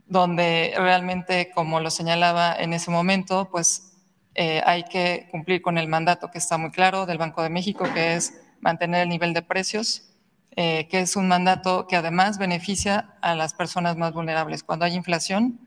donde 0.06 0.74
realmente, 0.76 1.52
como 1.54 1.78
lo 1.78 1.90
señalaba 1.90 2.56
en 2.56 2.72
ese 2.72 2.90
momento, 2.90 3.48
pues 3.50 3.92
eh, 4.34 4.62
hay 4.64 4.84
que 4.84 5.28
cumplir 5.30 5.62
con 5.62 5.78
el 5.78 5.86
mandato 5.86 6.30
que 6.30 6.38
está 6.38 6.58
muy 6.58 6.70
claro 6.70 7.06
del 7.06 7.18
Banco 7.18 7.42
de 7.42 7.50
México, 7.50 7.84
que 7.94 8.14
es 8.14 8.40
mantener 8.60 9.02
el 9.02 9.08
nivel 9.10 9.34
de 9.34 9.42
precios, 9.42 10.10
eh, 10.56 10.88
que 10.90 11.00
es 11.00 11.14
un 11.14 11.28
mandato 11.28 11.86
que 11.86 11.96
además 11.96 12.38
beneficia 12.38 13.14
a 13.20 13.34
las 13.34 13.52
personas 13.52 13.96
más 13.96 14.14
vulnerables. 14.14 14.62
Cuando 14.62 14.86
hay 14.86 14.94
inflación, 14.94 15.60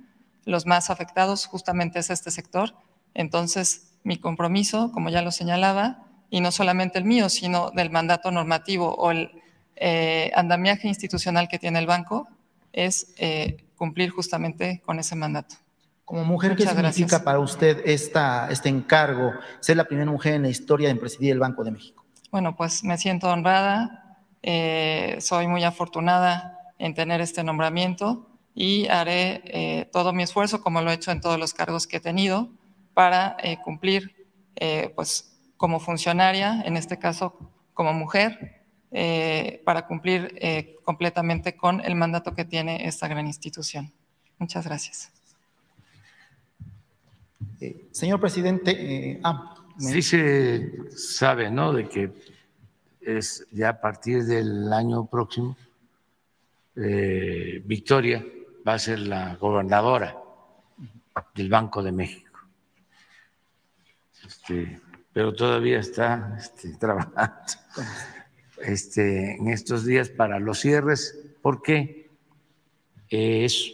los 0.46 0.66
más 0.66 0.90
afectados 0.90 1.46
justamente 1.46 2.00
es 2.00 2.10
este 2.10 2.32
sector 2.32 2.74
Entonces, 3.14 4.00
mi 4.04 4.18
compromiso, 4.18 4.92
como 4.92 5.10
ya 5.10 5.22
lo 5.22 5.32
señalaba, 5.32 6.06
y 6.32 6.42
no 6.42 6.52
solamente 6.52 6.98
el 6.98 7.06
mío, 7.06 7.28
sino 7.28 7.72
del 7.72 7.90
mandato 7.90 8.32
normativo 8.32 8.96
o 8.96 9.12
el 9.12 9.32
eh, 9.80 10.32
andamiaje 10.36 10.88
institucional 10.88 11.48
que 11.48 11.58
tiene 11.58 11.80
el 11.80 11.88
banco, 11.88 12.28
es 12.74 13.14
eh, 13.18 13.58
cumplir 13.76 14.10
justamente 14.12 14.82
con 14.86 15.00
ese 15.00 15.16
mandato. 15.16 15.56
Como 16.06 16.26
mujer, 16.26 16.56
¿qué 16.56 16.66
significa 16.66 17.24
para 17.24 17.40
usted 17.40 17.82
esta, 17.86 18.50
este 18.50 18.68
encargo, 18.68 19.32
ser 19.60 19.78
la 19.78 19.86
primera 19.86 20.10
mujer 20.10 20.34
en 20.34 20.42
la 20.42 20.50
historia 20.50 20.90
en 20.90 21.00
presidir 21.00 21.34
el 21.34 21.40
Banco 21.40 21.64
de 21.64 21.72
México? 21.72 22.04
Bueno, 22.32 22.56
pues 22.56 22.84
me 22.84 22.98
siento 22.98 23.30
honrada, 23.30 24.18
eh, 24.42 25.18
soy 25.20 25.48
muy 25.48 25.64
afortunada 25.64 26.58
en 26.80 26.94
tener 26.94 27.22
este 27.22 27.44
nombramiento 27.44 28.28
y 28.56 28.88
haré 28.88 29.42
eh, 29.46 29.90
todo 29.92 30.12
mi 30.12 30.24
esfuerzo, 30.24 30.62
como 30.62 30.82
lo 30.82 30.90
he 30.90 30.96
hecho 30.96 31.12
en 31.12 31.22
todos 31.22 31.40
los 31.40 31.54
cargos 31.54 31.86
que 31.86 31.98
he 31.98 32.00
tenido, 32.02 32.50
para 32.94 33.38
eh, 33.44 33.58
cumplir, 33.64 34.16
pues, 34.96 35.40
como 35.58 35.80
funcionaria, 35.80 36.62
en 36.66 36.76
este 36.76 36.98
caso 36.98 37.38
como 37.74 37.94
mujer, 37.94 38.59
para 39.64 39.86
cumplir 39.86 40.36
completamente 40.84 41.56
con 41.56 41.82
el 41.82 41.96
mandato 41.96 42.34
que 42.34 42.46
tiene 42.46 42.88
esta 42.88 43.08
gran 43.08 43.28
institución. 43.28 43.92
Muchas 44.38 44.66
gracias. 44.66 45.12
señor 47.92 48.20
presidente, 48.20 49.20
ah, 49.24 49.56
Sí 49.80 50.02
se 50.02 50.92
sabe, 50.98 51.50
¿no? 51.50 51.72
De 51.72 51.88
que 51.88 52.12
es 53.00 53.48
ya 53.52 53.70
a 53.70 53.82
partir 53.82 54.26
del 54.26 54.72
año 54.74 55.06
próximo, 55.06 55.56
eh, 56.76 57.62
Victoria 57.66 58.26
va 58.68 58.74
a 58.74 58.80
ser 58.80 59.00
la 59.00 59.36
gobernadora 59.36 60.18
del 61.34 61.50
Banco 61.50 61.82
de 61.82 61.94
México. 61.94 62.40
Este, 64.28 64.82
pero 65.14 65.34
todavía 65.34 65.80
está 65.80 66.36
este, 66.38 66.74
trabajando 66.80 67.42
este, 68.64 69.36
en 69.36 69.50
estos 69.50 69.86
días 69.86 70.10
para 70.10 70.40
los 70.40 70.60
cierres 70.60 71.18
porque 71.42 72.10
es 73.10 73.74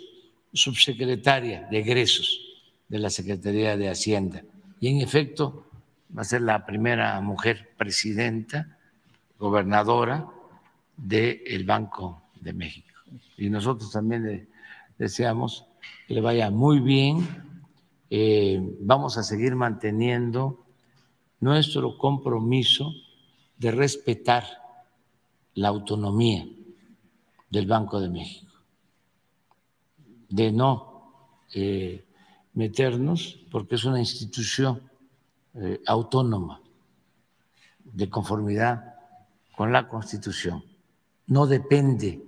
subsecretaria 0.53 1.67
de 1.69 1.79
egresos 1.79 2.39
de 2.87 2.99
la 2.99 3.09
Secretaría 3.09 3.77
de 3.77 3.89
Hacienda. 3.89 4.43
Y 4.79 4.87
en 4.87 5.01
efecto, 5.01 5.65
va 6.15 6.21
a 6.21 6.25
ser 6.25 6.41
la 6.41 6.65
primera 6.65 7.19
mujer 7.21 7.71
presidenta, 7.77 8.77
gobernadora 9.37 10.27
del 10.95 11.63
Banco 11.65 12.21
de 12.39 12.53
México. 12.53 12.87
Y 13.37 13.49
nosotros 13.49 13.91
también 13.91 14.47
deseamos 14.97 15.65
que 16.07 16.13
le 16.13 16.21
vaya 16.21 16.49
muy 16.49 16.79
bien. 16.79 17.27
Eh, 18.09 18.61
vamos 18.79 19.17
a 19.17 19.23
seguir 19.23 19.55
manteniendo 19.55 20.63
nuestro 21.39 21.97
compromiso 21.97 22.93
de 23.57 23.71
respetar 23.71 24.45
la 25.55 25.69
autonomía 25.69 26.47
del 27.49 27.65
Banco 27.67 27.99
de 27.99 28.09
México, 28.09 28.53
de 30.29 30.51
no 30.51 30.95
eh, 31.53 32.05
meternos, 32.53 33.39
porque 33.51 33.75
es 33.75 33.85
una 33.85 33.99
institución 33.99 34.81
eh, 35.55 35.81
autónoma, 35.85 36.61
de 37.83 38.09
conformidad 38.09 38.95
con 39.55 39.71
la 39.71 39.87
Constitución. 39.87 40.63
No 41.27 41.47
depende 41.47 42.21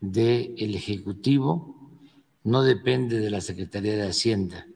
del 0.00 0.74
Ejecutivo, 0.74 1.76
no 2.44 2.62
depende 2.62 3.18
de 3.20 3.30
la 3.30 3.40
Secretaría 3.40 3.94
de 3.94 4.08
Hacienda. 4.08 4.66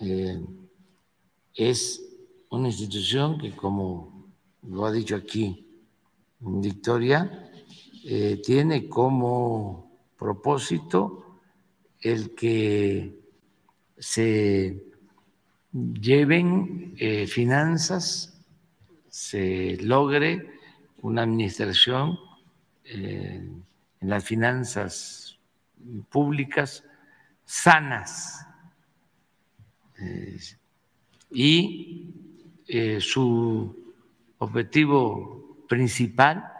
Eh, 0.00 0.44
es 1.54 2.02
una 2.50 2.68
institución 2.68 3.38
que, 3.38 3.54
como 3.54 4.09
lo 4.62 4.86
ha 4.86 4.92
dicho 4.92 5.16
aquí 5.16 5.66
Victoria, 6.40 7.50
eh, 8.04 8.40
tiene 8.42 8.88
como 8.88 9.92
propósito 10.18 11.40
el 12.00 12.34
que 12.34 13.14
se 13.98 14.82
lleven 15.72 16.94
eh, 16.98 17.26
finanzas, 17.26 18.40
se 19.08 19.76
logre 19.82 20.50
una 21.02 21.22
administración 21.22 22.18
eh, 22.84 23.46
en 24.00 24.08
las 24.08 24.24
finanzas 24.24 25.38
públicas 26.08 26.84
sanas 27.44 28.46
y 31.30 32.14
su 33.00 33.79
objetivo 34.40 35.64
principal 35.68 36.50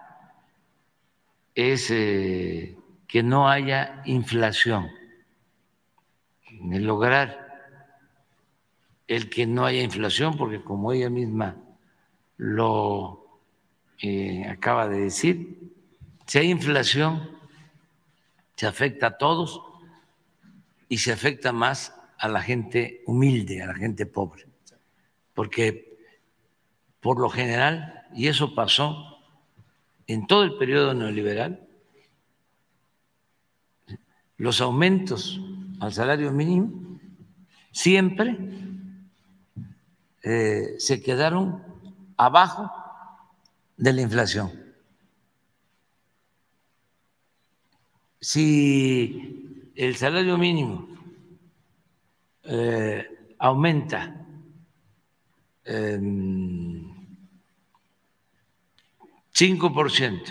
es 1.55 1.89
que 1.89 3.23
no 3.25 3.49
haya 3.49 4.03
inflación, 4.05 4.91
en 6.49 6.87
lograr 6.87 7.51
el 9.09 9.29
que 9.29 9.47
no 9.47 9.65
haya 9.67 9.83
inflación, 9.83 10.37
porque 10.37 10.63
como 10.63 10.93
ella 10.93 11.11
misma 11.11 11.57
lo 12.37 13.41
eh, 13.99 14.47
acaba 14.49 14.87
de 14.89 15.01
decir, 15.01 15.73
si 16.27 16.39
hay 16.39 16.51
inflación, 16.51 17.31
se 18.57 18.67
afecta 18.67 19.09
a 19.09 19.19
todos 19.19 19.63
y 20.89 20.99
se 20.99 21.13
afecta 21.13 21.51
más 21.53 21.95
a 22.19 22.29
la 22.29 22.43
gente 22.43 23.03
humilde, 23.07 23.63
a 23.63 23.67
la 23.67 23.75
gente 23.75 24.05
pobre, 24.05 24.47
porque 25.35 25.90
por 27.01 27.19
lo 27.19 27.31
general, 27.31 28.05
y 28.15 28.29
eso 28.29 28.55
pasó 28.55 29.19
en 30.07 30.27
todo 30.27 30.43
el 30.43 30.57
periodo 30.57 30.95
neoliberal, 30.95 31.67
los 34.37 34.61
aumentos 34.61 35.41
al 35.81 35.93
salario 35.93 36.33
mínimo 36.33 36.99
siempre 37.73 38.37
eh, 40.23 40.75
se 40.79 41.03
quedaron 41.03 41.63
abajo 42.17 42.71
de 43.77 43.93
la 43.93 44.03
inflación. 44.03 44.51
Si 48.21 49.71
el 49.75 49.97
salario 49.97 50.37
mínimo 50.37 50.89
eh, 52.43 53.35
aumenta 53.39 54.27
en 55.65 56.80
5% 59.41 60.23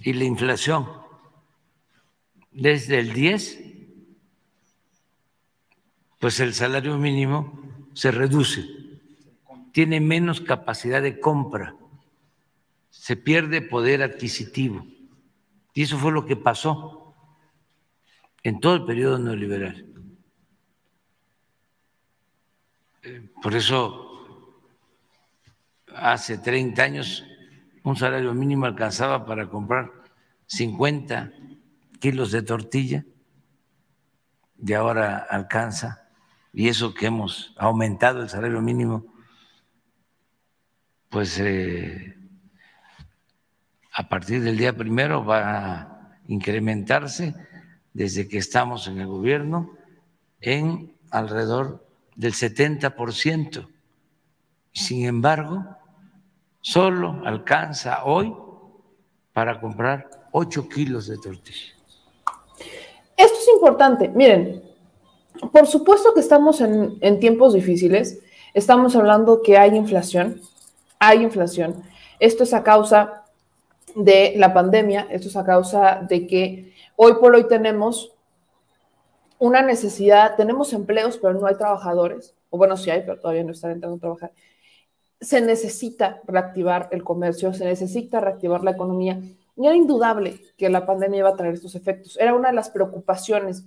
y 0.00 0.12
la 0.12 0.24
inflación 0.24 0.86
desde 2.50 2.98
el 2.98 3.14
10, 3.14 3.60
pues 6.18 6.40
el 6.40 6.52
salario 6.52 6.98
mínimo 6.98 7.58
se 7.94 8.10
reduce, 8.10 8.68
tiene 9.72 9.98
menos 9.98 10.42
capacidad 10.42 11.00
de 11.00 11.18
compra, 11.18 11.74
se 12.90 13.16
pierde 13.16 13.62
poder 13.62 14.02
adquisitivo. 14.02 14.86
Y 15.72 15.84
eso 15.84 15.96
fue 15.96 16.12
lo 16.12 16.26
que 16.26 16.36
pasó 16.36 17.14
en 18.42 18.60
todo 18.60 18.74
el 18.74 18.84
periodo 18.84 19.18
neoliberal. 19.18 19.86
Eh, 23.04 23.30
por 23.42 23.54
eso, 23.54 24.03
hace 25.96 26.38
30 26.38 26.82
años, 26.82 27.24
un 27.82 27.96
salario 27.96 28.34
mínimo 28.34 28.66
alcanzaba 28.66 29.24
para 29.26 29.48
comprar 29.48 29.90
50 30.46 31.32
kilos 32.00 32.32
de 32.32 32.42
tortilla 32.42 33.04
y 34.62 34.72
ahora 34.72 35.18
alcanza 35.18 36.04
y 36.52 36.68
eso 36.68 36.94
que 36.94 37.06
hemos 37.06 37.52
aumentado 37.58 38.22
el 38.22 38.28
salario 38.28 38.62
mínimo, 38.62 39.12
pues 41.10 41.38
eh, 41.40 42.16
a 43.92 44.08
partir 44.08 44.40
del 44.42 44.56
día 44.56 44.72
primero 44.72 45.24
va 45.24 45.80
a 45.80 46.18
incrementarse 46.28 47.34
desde 47.92 48.28
que 48.28 48.38
estamos 48.38 48.86
en 48.86 49.00
el 49.00 49.08
gobierno 49.08 49.76
en 50.40 50.96
alrededor 51.10 51.86
del 52.14 52.32
70%. 52.32 53.68
Sin 54.72 55.06
embargo, 55.06 55.76
solo 56.64 57.20
alcanza 57.26 58.04
hoy 58.04 58.34
para 59.34 59.60
comprar 59.60 60.08
8 60.32 60.66
kilos 60.66 61.06
de 61.08 61.18
tortilla. 61.18 61.74
Esto 63.18 63.38
es 63.38 63.48
importante. 63.54 64.08
Miren, 64.08 64.62
por 65.52 65.66
supuesto 65.66 66.14
que 66.14 66.20
estamos 66.20 66.62
en, 66.62 67.20
tiempos 67.20 67.52
difíciles. 67.52 68.18
Estamos 68.54 68.96
hablando 68.96 69.42
que 69.42 69.58
hay 69.58 69.76
inflación, 69.76 70.40
hay 70.98 71.22
inflación. 71.22 71.82
Esto 72.18 72.44
es 72.44 72.54
a 72.54 72.62
causa 72.62 73.24
de 73.94 74.32
la 74.38 74.54
pandemia, 74.54 75.06
esto 75.10 75.28
es 75.28 75.36
a 75.36 75.44
causa 75.44 76.00
de 76.08 76.26
que 76.26 76.72
hoy 76.96 77.12
por 77.20 77.34
hoy 77.34 77.46
tenemos 77.46 78.12
una 79.38 79.60
necesidad, 79.60 80.34
tenemos 80.36 80.72
empleos, 80.72 81.18
pero 81.18 81.34
no 81.34 81.46
hay 81.46 81.56
trabajadores, 81.56 82.34
o 82.48 82.56
bueno, 82.56 82.78
sí 82.78 82.88
hay, 82.88 83.02
pero 83.02 83.20
todavía 83.20 83.44
no 83.44 83.52
están 83.52 83.72
entrando 83.72 83.96
a 83.98 84.00
trabajar. 84.00 84.32
Se 85.24 85.40
necesita 85.40 86.20
reactivar 86.26 86.88
el 86.92 87.02
comercio, 87.02 87.52
se 87.54 87.64
necesita 87.64 88.20
reactivar 88.20 88.62
la 88.62 88.72
economía. 88.72 89.20
Y 89.56 89.66
era 89.66 89.74
indudable 89.74 90.40
que 90.56 90.68
la 90.68 90.84
pandemia 90.84 91.20
iba 91.20 91.28
a 91.30 91.36
traer 91.36 91.54
estos 91.54 91.74
efectos. 91.74 92.18
Era 92.20 92.34
una 92.34 92.48
de 92.48 92.54
las 92.54 92.70
preocupaciones 92.70 93.64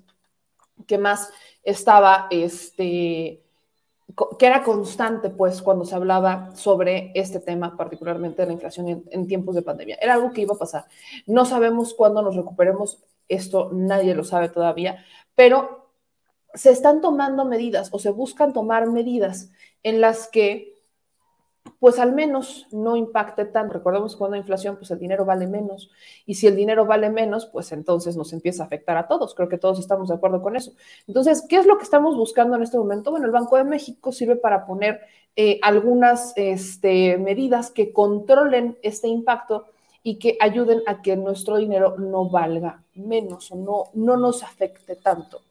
que 0.86 0.97
más 0.97 1.30
estaba, 1.64 2.28
este, 2.30 3.41
que 4.38 4.45
era 4.45 4.64
constante, 4.64 5.30
pues, 5.30 5.62
cuando 5.62 5.86
se 5.86 5.95
hablaba 5.95 6.55
sobre 6.55 7.12
este 7.16 7.39
tema, 7.39 7.76
particularmente 7.76 8.41
de 8.41 8.47
la 8.47 8.53
inflación 8.53 9.03
en, 9.10 9.28
tiempos 9.28 9.55
de 9.55 9.62
pandemia. 9.62 9.97
Era 9.99 10.14
algo 10.14 10.32
que 10.32 10.41
iba 10.41 10.53
a 10.53 10.60
pasar. 10.60 10.86
No 11.26 11.45
sabemos 11.45 11.93
cuándo 11.93 12.22
nos 12.22 12.36
recuperemos, 12.36 12.99
esto 13.28 13.70
nadie 13.74 14.16
lo 14.16 14.24
sabe 14.24 14.49
todavía, 14.49 15.03
pero 15.36 15.89
se 16.53 16.72
están 16.72 17.01
tomando 17.01 17.45
medidas 17.45 17.89
o 17.91 17.99
se 17.99 18.10
buscan 18.10 18.53
tomar 18.53 18.88
medidas 18.89 19.49
en 19.84 20.01
las 20.01 20.28
que 20.28 20.76
pues 21.80 21.99
al 21.99 22.13
menos 22.13 22.67
no 22.71 22.95
impacte 22.95 23.45
tanto. 23.45 23.73
Recordemos 23.73 24.13
que 24.13 24.19
cuando 24.19 24.36
hay 24.36 24.41
inflación, 24.41 24.78
pues 24.78 24.89
el 24.91 24.99
dinero 24.99 25.25
vale 25.25 25.47
menos. 25.47 25.91
Y 26.25 26.36
si 26.36 26.47
el 26.47 26.55
dinero 26.55 26.86
vale 26.86 27.09
menos, 27.09 27.45
pues 27.45 27.71
entonces 27.71 28.17
nos 28.17 28.34
empieza 28.34 28.63
a 28.63 28.65
afectar 28.65 28.97
a 28.97 29.07
todos. 29.07 29.36
Creo 29.36 29.49
que 29.49 29.57
todos 29.57 29.80
estamos 29.80 30.09
de 30.09 30.15
acuerdo 30.15 30.41
con 30.41 30.55
eso. 30.55 30.73
Entonces, 31.07 31.45
¿qué 31.47 31.57
es 31.57 31.65
lo 31.65 31.78
que 31.78 31.84
estamos 31.84 32.15
buscando 32.15 32.55
en 32.55 32.63
este 32.63 32.78
momento? 32.78 33.11
Bueno, 33.11 33.28
el 33.28 33.32
Banco 33.32 33.57
de 33.57 33.63
México 33.63 34.11
sirve 34.11 34.36
para 34.36 34.65
poner 34.65 35.01
eh, 35.36 35.59
algunas 35.61 36.34
este, 36.36 37.17
medidas 37.17 37.69
que 37.71 37.93
controlen 37.93 38.78
este 38.82 39.07
impacto 39.07 39.67
y 40.01 40.19
que 40.19 40.38
ayuden 40.39 40.82
a 40.88 41.01
que 41.01 41.15
nuestro 41.15 41.57
dinero 41.57 41.95
no 41.97 42.30
valga 42.30 42.84
menos 42.95 43.51
o 43.51 43.55
no, 43.55 43.84
no 43.93 44.17
nos 44.17 44.41
afecte 44.41 44.95
tanto 44.95 45.41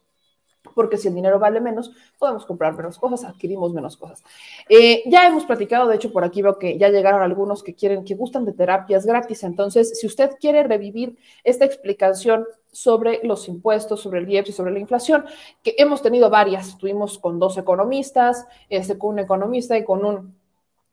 porque 0.76 0.98
si 0.98 1.08
el 1.08 1.14
dinero 1.14 1.38
vale 1.38 1.58
menos, 1.58 1.90
podemos 2.18 2.44
comprar 2.44 2.76
menos 2.76 2.98
cosas, 2.98 3.24
adquirimos 3.24 3.72
menos 3.72 3.96
cosas. 3.96 4.22
Eh, 4.68 5.02
ya 5.06 5.26
hemos 5.26 5.46
platicado, 5.46 5.88
de 5.88 5.96
hecho, 5.96 6.12
por 6.12 6.22
aquí 6.22 6.42
veo 6.42 6.58
que 6.58 6.76
ya 6.76 6.90
llegaron 6.90 7.22
algunos 7.22 7.62
que 7.62 7.74
quieren, 7.74 8.04
que 8.04 8.14
gustan 8.14 8.44
de 8.44 8.52
terapias 8.52 9.06
gratis. 9.06 9.42
Entonces, 9.42 9.98
si 9.98 10.06
usted 10.06 10.32
quiere 10.38 10.64
revivir 10.64 11.16
esta 11.44 11.64
explicación 11.64 12.44
sobre 12.70 13.20
los 13.22 13.48
impuestos, 13.48 14.02
sobre 14.02 14.20
el 14.20 14.28
IEPS 14.28 14.50
y 14.50 14.52
sobre 14.52 14.70
la 14.70 14.78
inflación, 14.78 15.24
que 15.62 15.74
hemos 15.78 16.02
tenido 16.02 16.28
varias, 16.28 16.76
tuvimos 16.76 17.18
con 17.18 17.38
dos 17.38 17.56
economistas, 17.56 18.46
este, 18.68 18.98
con 18.98 19.14
un 19.14 19.20
economista 19.20 19.78
y 19.78 19.84
con 19.84 20.04
un 20.04 20.36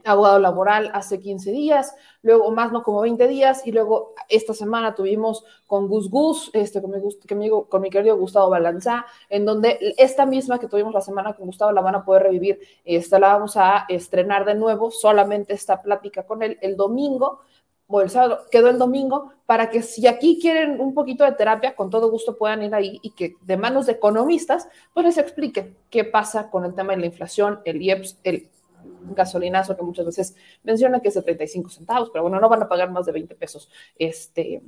abogado 0.06 0.40
laboral 0.40 0.92
hace 0.94 1.20
15 1.20 1.52
días, 1.52 1.96
luego 2.22 2.52
más 2.52 2.72
no 2.72 2.84
como 2.84 3.02
20 3.02 3.28
días, 3.28 3.66
y 3.66 3.72
luego 3.72 4.14
esta 4.30 4.54
semana 4.54 4.96
tuvimos 4.96 5.44
con 5.68 5.88
Gus 5.88 6.10
Gus, 6.10 6.50
este, 6.54 6.82
con, 6.82 6.92
mi, 7.38 7.50
con 7.50 7.82
mi 7.82 7.90
querido 7.90 8.18
Gustavo 8.18 8.50
Balanzá, 8.50 9.06
en 9.30 9.46
donde 9.46 9.96
esta 9.98 10.26
misma 10.26 10.60
que 10.60 10.68
tuvimos 10.68 10.94
la 10.94 11.02
semana 11.02 11.34
con 11.34 11.46
Gustavo 11.46 11.72
la 11.72 11.82
van 11.82 11.96
a 11.96 12.06
poder 12.06 12.24
revivir, 12.24 12.60
esta 12.84 13.20
la 13.20 13.34
vamos 13.34 13.58
a 13.58 13.86
estrenar 13.90 14.46
de 14.46 14.56
nuevo, 14.56 14.92
solamente 14.92 15.54
esta 15.54 15.82
plática 15.82 16.24
con 16.26 16.44
él 16.44 16.58
el 16.62 16.76
domingo, 16.76 17.40
o 17.88 18.02
el 18.02 18.10
sábado, 18.10 18.46
quedó 18.50 18.70
el 18.70 18.80
domingo, 18.80 19.34
para 19.46 19.70
que 19.70 19.84
si 19.84 20.08
aquí 20.08 20.40
quieren 20.42 20.82
un 20.82 20.94
poquito 20.94 21.24
de 21.26 21.34
terapia, 21.34 21.76
con 21.76 21.90
todo 21.90 22.10
gusto 22.10 22.38
puedan 22.38 22.64
ir 22.64 22.74
ahí 22.74 23.00
y 23.04 23.12
que 23.12 23.36
de 23.42 23.58
manos 23.58 23.86
de 23.86 23.94
economistas, 23.94 24.68
pues 24.94 25.06
les 25.06 25.18
explique 25.18 25.76
qué 25.90 26.04
pasa 26.04 26.50
con 26.50 26.66
el 26.66 26.74
tema 26.74 26.94
de 26.94 27.00
la 27.00 27.06
inflación, 27.06 27.60
el 27.66 27.82
IEPS, 27.82 28.20
el 28.24 28.50
gasolinazo 29.12 29.76
que 29.76 29.84
muchas 29.84 30.06
veces 30.06 30.36
menciona 30.64 31.00
que 31.00 31.10
es 31.10 31.14
de 31.14 31.22
35 31.22 31.70
centavos, 31.70 32.10
pero 32.12 32.24
bueno, 32.24 32.40
no 32.40 32.50
van 32.50 32.64
a 32.64 32.68
pagar 32.68 32.92
más 32.92 33.06
de 33.06 33.12
20 33.12 33.36
pesos 33.36 33.70
este, 33.98 34.62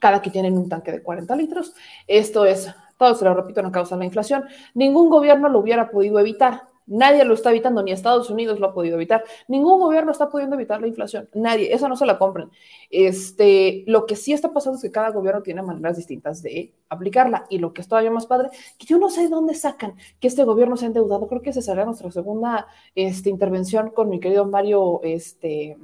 cada 0.00 0.22
que 0.22 0.30
tienen 0.30 0.56
un 0.56 0.68
tanque 0.68 0.92
de 0.92 1.02
40 1.02 1.34
litros. 1.36 1.74
Esto 2.06 2.44
es, 2.44 2.74
todo 2.98 3.14
se 3.14 3.24
lo 3.24 3.34
repito, 3.34 3.62
no 3.62 3.72
causa 3.72 3.96
la 3.96 4.04
inflación. 4.04 4.44
Ningún 4.74 5.10
gobierno 5.10 5.48
lo 5.48 5.58
hubiera 5.58 5.90
podido 5.90 6.18
evitar. 6.18 6.71
Nadie 6.86 7.24
lo 7.24 7.34
está 7.34 7.50
evitando, 7.50 7.82
ni 7.82 7.92
Estados 7.92 8.30
Unidos 8.30 8.60
lo 8.60 8.68
ha 8.68 8.74
podido 8.74 8.96
evitar. 8.96 9.24
Ningún 9.48 9.78
gobierno 9.80 10.12
está 10.12 10.28
pudiendo 10.28 10.56
evitar 10.56 10.80
la 10.80 10.88
inflación. 10.88 11.28
Nadie, 11.34 11.72
eso 11.72 11.88
no 11.88 11.96
se 11.96 12.06
la 12.06 12.18
compren. 12.18 12.50
Este, 12.90 13.84
lo 13.86 14.06
que 14.06 14.16
sí 14.16 14.32
está 14.32 14.52
pasando 14.52 14.76
es 14.76 14.82
que 14.82 14.90
cada 14.90 15.10
gobierno 15.10 15.42
tiene 15.42 15.62
maneras 15.62 15.96
distintas 15.96 16.42
de 16.42 16.72
aplicarla. 16.88 17.46
Y 17.48 17.58
lo 17.58 17.72
que 17.72 17.82
es 17.82 17.88
todavía 17.88 18.10
más 18.10 18.26
padre, 18.26 18.50
que 18.78 18.86
yo 18.86 18.98
no 18.98 19.10
sé 19.10 19.22
de 19.22 19.28
dónde 19.28 19.54
sacan 19.54 19.94
que 20.20 20.28
este 20.28 20.44
gobierno 20.44 20.76
se 20.76 20.84
ha 20.84 20.88
endeudado. 20.88 21.28
Creo 21.28 21.42
que 21.42 21.50
esa 21.50 21.62
será 21.62 21.84
nuestra 21.84 22.10
segunda 22.10 22.66
este, 22.94 23.30
intervención 23.30 23.90
con 23.90 24.08
mi 24.08 24.20
querido 24.20 24.44
Mario, 24.44 25.00
este, 25.02 25.78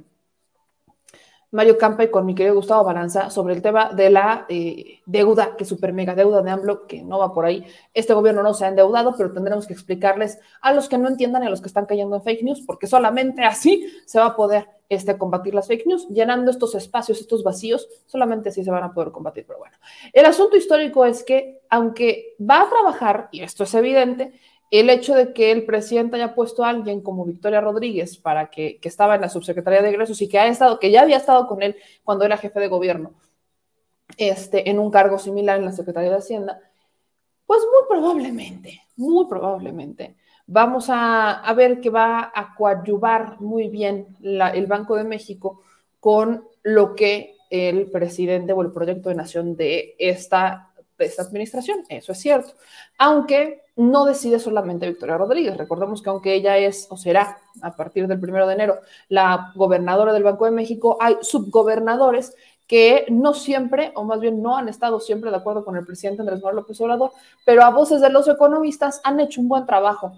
Mario 1.51 1.77
Campa 1.77 2.03
y 2.03 2.11
con 2.11 2.25
mi 2.25 2.35
querido 2.35 2.55
Gustavo 2.55 2.83
Balanza 2.83 3.29
sobre 3.29 3.55
el 3.55 3.61
tema 3.61 3.91
de 3.93 4.09
la 4.09 4.45
eh, 4.49 4.99
deuda, 5.05 5.55
que 5.57 5.65
super 5.65 5.93
mega 5.93 6.13
deuda 6.13 6.41
de 6.41 6.51
AMLO, 6.51 6.85
que 6.85 7.01
no 7.01 7.17
va 7.17 7.33
por 7.33 7.45
ahí. 7.45 7.65
Este 7.93 8.13
gobierno 8.13 8.43
no 8.43 8.53
se 8.53 8.65
ha 8.65 8.67
endeudado, 8.67 9.15
pero 9.17 9.31
tendremos 9.31 9.65
que 9.65 9.73
explicarles 9.73 10.39
a 10.61 10.73
los 10.73 10.87
que 10.87 10.97
no 10.97 11.07
entiendan 11.07 11.43
y 11.43 11.47
a 11.47 11.49
los 11.49 11.61
que 11.61 11.67
están 11.67 11.85
cayendo 11.85 12.15
en 12.15 12.21
fake 12.21 12.43
news, 12.43 12.61
porque 12.65 12.85
solamente 12.85 13.43
así 13.43 13.87
se 14.05 14.19
va 14.19 14.27
a 14.27 14.35
poder 14.35 14.67
este, 14.89 15.17
combatir 15.17 15.55
las 15.55 15.67
fake 15.67 15.87
news, 15.87 16.07
llenando 16.09 16.51
estos 16.51 16.75
espacios, 16.75 17.19
estos 17.19 17.43
vacíos, 17.43 17.87
solamente 18.05 18.49
así 18.49 18.63
se 18.63 18.71
van 18.71 18.83
a 18.83 18.93
poder 18.93 19.11
combatir. 19.11 19.45
Pero 19.47 19.59
bueno, 19.59 19.77
el 20.13 20.25
asunto 20.25 20.55
histórico 20.55 21.05
es 21.05 21.23
que, 21.23 21.61
aunque 21.69 22.35
va 22.39 22.61
a 22.61 22.69
trabajar, 22.69 23.29
y 23.31 23.41
esto 23.41 23.63
es 23.63 23.73
evidente, 23.73 24.33
el 24.71 24.89
hecho 24.89 25.15
de 25.15 25.33
que 25.33 25.51
el 25.51 25.65
presidente 25.65 26.15
haya 26.15 26.35
puesto 26.35 26.63
a 26.63 26.69
alguien 26.69 27.01
como 27.01 27.25
Victoria 27.25 27.61
Rodríguez 27.61 28.17
para 28.17 28.49
que, 28.49 28.79
que, 28.79 28.89
estaba 28.89 29.15
en 29.15 29.21
la 29.21 29.29
subsecretaría 29.29 29.81
de 29.81 29.89
egresos 29.89 30.21
y 30.21 30.29
que 30.29 30.39
ha 30.39 30.47
estado, 30.47 30.79
que 30.79 30.91
ya 30.91 31.01
había 31.01 31.17
estado 31.17 31.47
con 31.47 31.61
él 31.63 31.75
cuando 32.03 32.25
era 32.25 32.37
jefe 32.37 32.59
de 32.59 32.67
gobierno, 32.67 33.13
este, 34.17 34.69
en 34.69 34.79
un 34.79 34.91
cargo 34.91 35.17
similar 35.17 35.57
en 35.57 35.65
la 35.65 35.71
Secretaría 35.71 36.11
de 36.11 36.17
Hacienda, 36.17 36.59
pues 37.45 37.61
muy 37.61 37.87
probablemente, 37.89 38.81
muy 38.95 39.25
probablemente 39.27 40.15
vamos 40.51 40.89
a, 40.89 41.41
a 41.41 41.53
ver 41.53 41.79
que 41.79 41.91
va 41.91 42.31
a 42.33 42.55
coadyuvar 42.55 43.39
muy 43.39 43.69
bien 43.69 44.17
el 44.21 44.65
Banco 44.65 44.95
de 44.95 45.03
México 45.03 45.61
con 45.99 46.43
lo 46.63 46.95
que 46.95 47.35
el 47.51 47.89
presidente 47.91 48.53
o 48.53 48.61
el 48.63 48.71
proyecto 48.71 49.09
de 49.09 49.15
nación 49.15 49.55
de 49.55 49.95
esta, 49.99 50.68
de 50.99 51.09
esta 51.09 51.23
administración. 51.23 51.79
Eso 51.89 52.11
es 52.11 52.19
cierto. 52.19 52.53
Aunque 52.97 53.61
no 53.75 54.05
decide 54.05 54.39
solamente 54.39 54.87
Victoria 54.87 55.17
Rodríguez. 55.17 55.57
Recordemos 55.57 56.01
que 56.01 56.09
aunque 56.09 56.33
ella 56.33 56.57
es 56.57 56.87
o 56.89 56.97
será 56.97 57.37
a 57.61 57.75
partir 57.75 58.07
del 58.07 58.19
primero 58.19 58.45
de 58.45 58.53
enero 58.53 58.79
la 59.07 59.53
gobernadora 59.55 60.11
del 60.11 60.23
Banco 60.23 60.45
de 60.45 60.51
México, 60.51 60.97
hay 60.99 61.17
subgobernadores 61.21 62.35
que 62.67 63.05
no 63.09 63.33
siempre, 63.33 63.91
o 63.95 64.03
más 64.03 64.19
bien 64.19 64.43
no 64.43 64.57
han 64.57 64.69
estado 64.69 64.99
siempre 64.99 65.31
de 65.31 65.37
acuerdo 65.37 65.65
con 65.65 65.75
el 65.75 65.85
presidente 65.85 66.21
Andrés 66.21 66.39
Manuel 66.39 66.57
López 66.57 66.79
Obrador, 66.81 67.11
pero 67.45 67.63
a 67.63 67.71
voces 67.71 68.01
de 68.01 68.09
los 68.09 68.27
economistas 68.27 69.01
han 69.03 69.19
hecho 69.19 69.41
un 69.41 69.47
buen 69.47 69.65
trabajo 69.65 70.13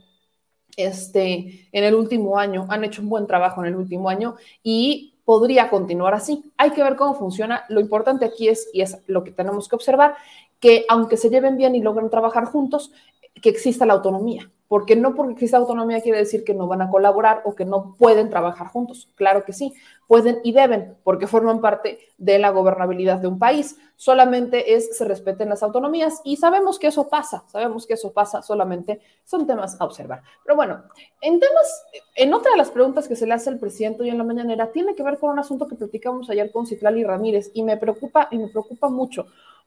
este, 0.75 1.69
en 1.71 1.83
el 1.83 1.95
último 1.95 2.37
año, 2.37 2.65
han 2.67 2.83
hecho 2.83 3.01
un 3.01 3.09
buen 3.09 3.27
trabajo 3.27 3.61
en 3.61 3.67
el 3.67 3.75
último 3.75 4.09
año 4.09 4.35
y 4.63 5.13
podría 5.23 5.69
continuar 5.69 6.13
así. 6.13 6.51
Hay 6.57 6.71
que 6.71 6.83
ver 6.83 6.95
cómo 6.95 7.13
funciona. 7.13 7.63
Lo 7.69 7.79
importante 7.79 8.25
aquí 8.25 8.49
es, 8.49 8.69
y 8.73 8.81
es 8.81 8.97
lo 9.07 9.23
que 9.23 9.31
tenemos 9.31 9.69
que 9.69 9.75
observar, 9.75 10.15
que 10.61 10.85
aunque 10.87 11.17
se 11.17 11.29
lleven 11.29 11.57
bien 11.57 11.75
y 11.75 11.81
logren 11.81 12.09
trabajar 12.09 12.45
juntos, 12.45 12.93
que 13.41 13.49
exista 13.49 13.85
la 13.85 13.93
autonomía, 13.93 14.49
porque 14.67 14.95
no 14.95 15.15
porque 15.15 15.33
exista 15.33 15.57
autonomía 15.57 16.01
quiere 16.01 16.19
decir 16.19 16.43
que 16.43 16.53
no 16.53 16.67
van 16.67 16.81
a 16.81 16.89
colaborar 16.89 17.41
o 17.43 17.55
que 17.55 17.65
no 17.65 17.95
pueden 17.97 18.29
trabajar 18.29 18.67
juntos. 18.67 19.09
Claro 19.15 19.43
que 19.43 19.51
sí, 19.51 19.73
pueden 20.07 20.39
y 20.43 20.51
deben, 20.51 20.95
porque 21.03 21.27
forman 21.27 21.61
parte 21.61 21.99
de 22.17 22.37
la 22.39 22.51
gobernabilidad 22.51 23.17
de 23.17 23.27
un 23.27 23.39
país. 23.39 23.77
Solamente 23.95 24.75
es 24.75 24.95
se 24.97 25.05
respeten 25.05 25.49
las 25.49 25.63
autonomías 25.63 26.21
y 26.23 26.37
sabemos 26.37 26.77
que 26.77 26.87
eso 26.87 27.09
pasa, 27.09 27.43
sabemos 27.47 27.87
que 27.87 27.95
eso 27.95 28.13
pasa, 28.13 28.41
solamente 28.41 29.01
son 29.25 29.47
temas 29.47 29.79
a 29.81 29.85
observar. 29.85 30.21
Pero 30.43 30.55
bueno, 30.55 30.83
en 31.21 31.39
temas, 31.39 31.85
en 32.15 32.33
otra 32.33 32.51
de 32.51 32.57
las 32.57 32.69
preguntas 32.69 33.07
que 33.07 33.15
se 33.15 33.25
le 33.25 33.33
hace 33.33 33.49
al 33.49 33.59
presidente 33.59 34.03
hoy 34.03 34.09
en 34.09 34.17
la 34.17 34.23
mañanera, 34.23 34.71
tiene 34.71 34.95
que 34.95 35.03
ver 35.03 35.17
con 35.17 35.31
un 35.31 35.39
asunto 35.39 35.67
que 35.67 35.75
platicamos 35.75 36.29
ayer 36.29 36.51
con 36.51 36.67
Citlali 36.67 37.03
Ramírez 37.03 37.49
y 37.53 37.63
me 37.63 37.77
preocupa 37.77 38.27
y 38.29 38.37
me 38.37 38.47
preocupa 38.47 38.89
mucho, 38.89 39.25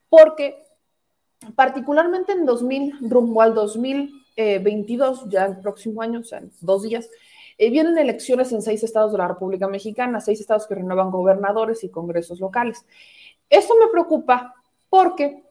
porque 0.08 0.62
particularmente 1.54 2.32
en 2.32 2.44
2000, 2.46 3.10
rumbo 3.10 3.42
al 3.42 3.54
2022, 3.54 5.28
ya 5.28 5.46
el 5.46 5.60
próximo 5.60 6.02
año, 6.02 6.20
o 6.20 6.24
sea, 6.24 6.38
en 6.38 6.50
dos 6.60 6.82
días, 6.82 7.08
eh, 7.58 7.70
vienen 7.70 7.98
elecciones 7.98 8.52
en 8.52 8.62
seis 8.62 8.82
estados 8.82 9.12
de 9.12 9.18
la 9.18 9.28
República 9.28 9.68
Mexicana, 9.68 10.20
seis 10.20 10.40
estados 10.40 10.66
que 10.66 10.74
renuevan 10.74 11.10
gobernadores 11.10 11.84
y 11.84 11.88
congresos 11.88 12.40
locales. 12.40 12.84
Esto 13.48 13.74
me 13.78 13.88
preocupa 13.88 14.54
porque 14.88 15.44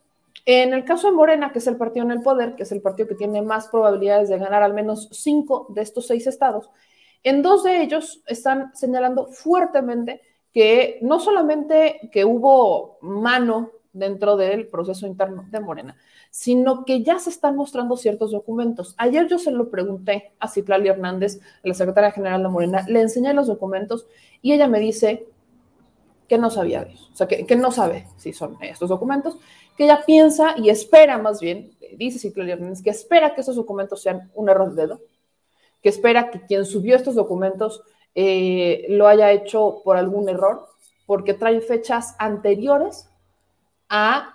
en 0.46 0.74
el 0.74 0.84
caso 0.84 1.08
de 1.08 1.14
Morena, 1.14 1.52
que 1.52 1.60
es 1.60 1.68
el 1.68 1.78
partido 1.78 2.06
en 2.06 2.12
el 2.12 2.22
poder, 2.22 2.56
que 2.56 2.64
es 2.64 2.72
el 2.72 2.82
partido 2.82 3.08
que 3.08 3.16
tiene 3.16 3.42
más 3.42 3.70
probabilidades 3.70 4.28
de 4.30 4.38
ganar 4.38 4.64
al 4.64 4.74
menos 4.74 5.08
cinco 5.12 5.68
de 5.70 5.82
estos 5.82 6.08
seis 6.08 6.28
estados, 6.28 6.70
en 7.24 7.42
dos 7.42 7.64
de 7.64 7.82
ellos 7.82 8.22
están 8.28 8.76
señalando 8.76 9.28
fuertemente 9.28 10.22
que 10.54 11.00
no 11.02 11.20
solamente 11.20 12.10
que 12.12 12.26
hubo 12.26 12.98
mano 13.02 13.72
dentro 13.94 14.36
del 14.36 14.68
proceso 14.68 15.08
interno 15.08 15.46
de 15.50 15.60
Morena, 15.60 15.96
sino 16.32 16.84
que 16.84 17.04
ya 17.04 17.20
se 17.20 17.30
están 17.30 17.56
mostrando 17.56 17.96
ciertos 17.96 18.32
documentos. 18.32 18.96
Ayer 18.98 19.28
yo 19.28 19.38
se 19.38 19.52
lo 19.52 19.70
pregunté 19.70 20.34
a 20.40 20.48
Citlali 20.48 20.90
Hernández, 20.90 21.40
la 21.64 21.74
secretaria 21.74 22.12
general 22.12 22.44
de 22.44 22.50
Morena, 22.50 22.86
le 22.88 23.02
enseñé 23.02 23.34
los 23.34 23.48
documentos 23.48 24.08
y 24.42 24.54
ella 24.54 24.68
me 24.68 24.80
dice 24.80 25.28
que 26.28 26.38
no 26.38 26.50
sabía 26.50 26.84
de 26.84 26.94
eso, 26.94 27.10
o 27.14 27.16
sea, 27.16 27.28
que, 27.28 27.46
que 27.46 27.56
no 27.56 27.72
sabe 27.72 28.08
si 28.18 28.34
son 28.34 28.58
estos 28.62 28.90
documentos, 28.90 29.38
que 29.78 29.84
ella 29.86 30.02
piensa 30.06 30.56
y 30.58 30.70
espera 30.70 31.18
más 31.18 31.40
bien 31.40 31.72
dice 31.98 32.20
Citlali 32.20 32.52
Hernández 32.52 32.82
que 32.82 32.90
espera 32.90 33.36
que 33.36 33.42
esos 33.42 33.56
documentos 33.56 34.02
sean 34.02 34.32
un 34.34 34.50
error 34.50 34.74
de 34.74 34.82
dedo, 34.82 35.02
que 35.82 35.90
espera 35.90 36.32
que 36.32 36.42
quien 36.42 36.66
subió 36.66 36.96
estos 36.96 37.16
documentos 37.16 37.84
eh, 38.16 38.86
lo 38.90 39.08
haya 39.08 39.32
hecho 39.32 39.82
por 39.84 39.98
algún 39.98 40.30
error, 40.30 40.68
porque 41.06 41.34
trae 41.34 41.62
fechas 41.62 42.16
anteriores 42.20 43.10
a 43.96 44.34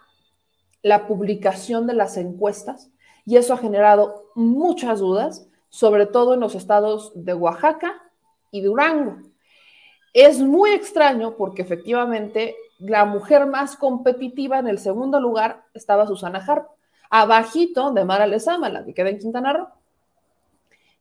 la 0.82 1.08
publicación 1.08 1.88
de 1.88 1.94
las 1.94 2.16
encuestas 2.16 2.92
y 3.26 3.36
eso 3.36 3.54
ha 3.54 3.58
generado 3.58 4.30
muchas 4.36 5.00
dudas, 5.00 5.48
sobre 5.68 6.06
todo 6.06 6.34
en 6.34 6.40
los 6.40 6.54
estados 6.54 7.10
de 7.16 7.34
Oaxaca 7.34 8.00
y 8.52 8.60
Durango. 8.60 9.16
Es 10.14 10.38
muy 10.38 10.70
extraño 10.70 11.36
porque 11.36 11.62
efectivamente 11.62 12.54
la 12.78 13.04
mujer 13.04 13.46
más 13.46 13.74
competitiva 13.74 14.60
en 14.60 14.68
el 14.68 14.78
segundo 14.78 15.20
lugar 15.20 15.64
estaba 15.74 16.06
Susana 16.06 16.38
Harp, 16.38 16.68
abajito 17.10 17.90
de 17.90 18.04
Mara 18.04 18.28
Lezama, 18.28 18.68
la 18.68 18.84
que 18.84 18.94
queda 18.94 19.10
en 19.10 19.18
Quintana 19.18 19.52
Roo. 19.52 19.68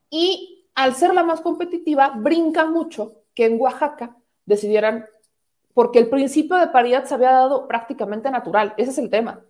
Y 0.09 0.65
al 0.73 0.95
ser 0.95 1.13
la 1.13 1.23
más 1.23 1.41
competitiva, 1.41 2.13
brinca 2.15 2.65
mucho 2.65 3.21
que 3.35 3.45
en 3.45 3.61
Oaxaca 3.61 4.17
decidieran, 4.47 5.05
porque 5.77 5.99
el 5.99 6.09
principio 6.09 6.57
de 6.57 6.69
paridad 6.69 7.05
se 7.05 7.13
había 7.13 7.29
dado 7.29 7.67
prácticamente 7.67 8.31
natural, 8.31 8.73
ese 8.77 8.89
es 8.89 8.97
el 8.97 9.11
tema, 9.11 9.45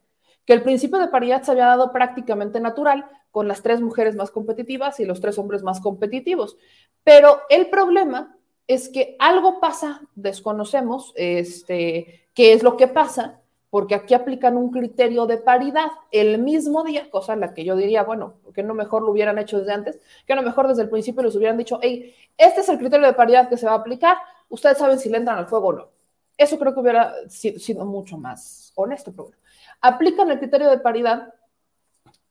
que 0.45 0.51
el 0.51 0.61
principio 0.61 0.99
de 0.99 1.07
paridad 1.07 1.41
se 1.41 1.51
había 1.51 1.67
dado 1.67 1.93
prácticamente 1.93 2.59
natural 2.59 3.05
con 3.31 3.47
las 3.47 3.63
tres 3.63 3.79
mujeres 3.79 4.13
más 4.17 4.29
competitivas 4.29 4.99
y 4.99 5.05
los 5.05 5.21
tres 5.21 5.37
hombres 5.37 5.63
más 5.63 5.79
competitivos. 5.79 6.57
Pero 7.05 7.39
el 7.49 7.69
problema 7.69 8.35
es 8.67 8.89
que 8.89 9.15
algo 9.19 9.61
pasa, 9.61 10.01
desconocemos 10.15 11.13
este, 11.15 12.27
qué 12.33 12.51
es 12.51 12.61
lo 12.61 12.75
que 12.75 12.89
pasa, 12.89 13.39
porque 13.69 13.95
aquí 13.95 14.13
aplican 14.13 14.57
un 14.57 14.69
criterio 14.69 15.27
de 15.27 15.37
paridad 15.37 15.87
el 16.11 16.39
mismo 16.39 16.83
día, 16.83 17.09
cosa 17.09 17.35
en 17.35 17.39
la 17.39 17.53
que 17.53 17.63
yo 17.63 17.77
diría, 17.77 18.03
bueno, 18.03 18.33
que 18.53 18.63
no 18.63 18.73
mejor 18.73 19.01
lo 19.01 19.11
hubieran 19.11 19.37
hecho 19.37 19.59
desde 19.59 19.71
antes, 19.71 19.97
que 20.25 20.35
no 20.35 20.41
mejor 20.41 20.67
desde 20.67 20.81
el 20.81 20.89
principio 20.89 21.23
les 21.23 21.37
hubieran 21.37 21.57
dicho, 21.57 21.79
hey, 21.81 22.13
este 22.37 22.59
es 22.59 22.67
el 22.67 22.79
criterio 22.79 23.07
de 23.07 23.13
paridad 23.13 23.47
que 23.47 23.55
se 23.55 23.65
va 23.65 23.71
a 23.71 23.75
aplicar, 23.75 24.17
ustedes 24.49 24.77
saben 24.77 24.99
si 24.99 25.07
le 25.07 25.19
entran 25.19 25.37
al 25.37 25.47
fuego 25.47 25.67
o 25.67 25.71
no. 25.71 25.96
Eso 26.37 26.59
creo 26.59 26.73
que 26.73 26.79
hubiera 26.79 27.13
sido 27.29 27.85
mucho 27.85 28.17
más 28.17 28.71
honesto, 28.75 29.11
pero 29.11 29.25
bueno. 29.25 29.37
Aplican 29.81 30.29
el 30.31 30.39
criterio 30.39 30.69
de 30.69 30.79
paridad, 30.79 31.33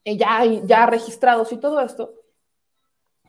eh, 0.05 0.17
ya, 0.17 0.45
ya 0.45 0.87
registrados 0.87 1.53
y 1.53 1.59
todo 1.59 1.81
esto, 1.81 2.15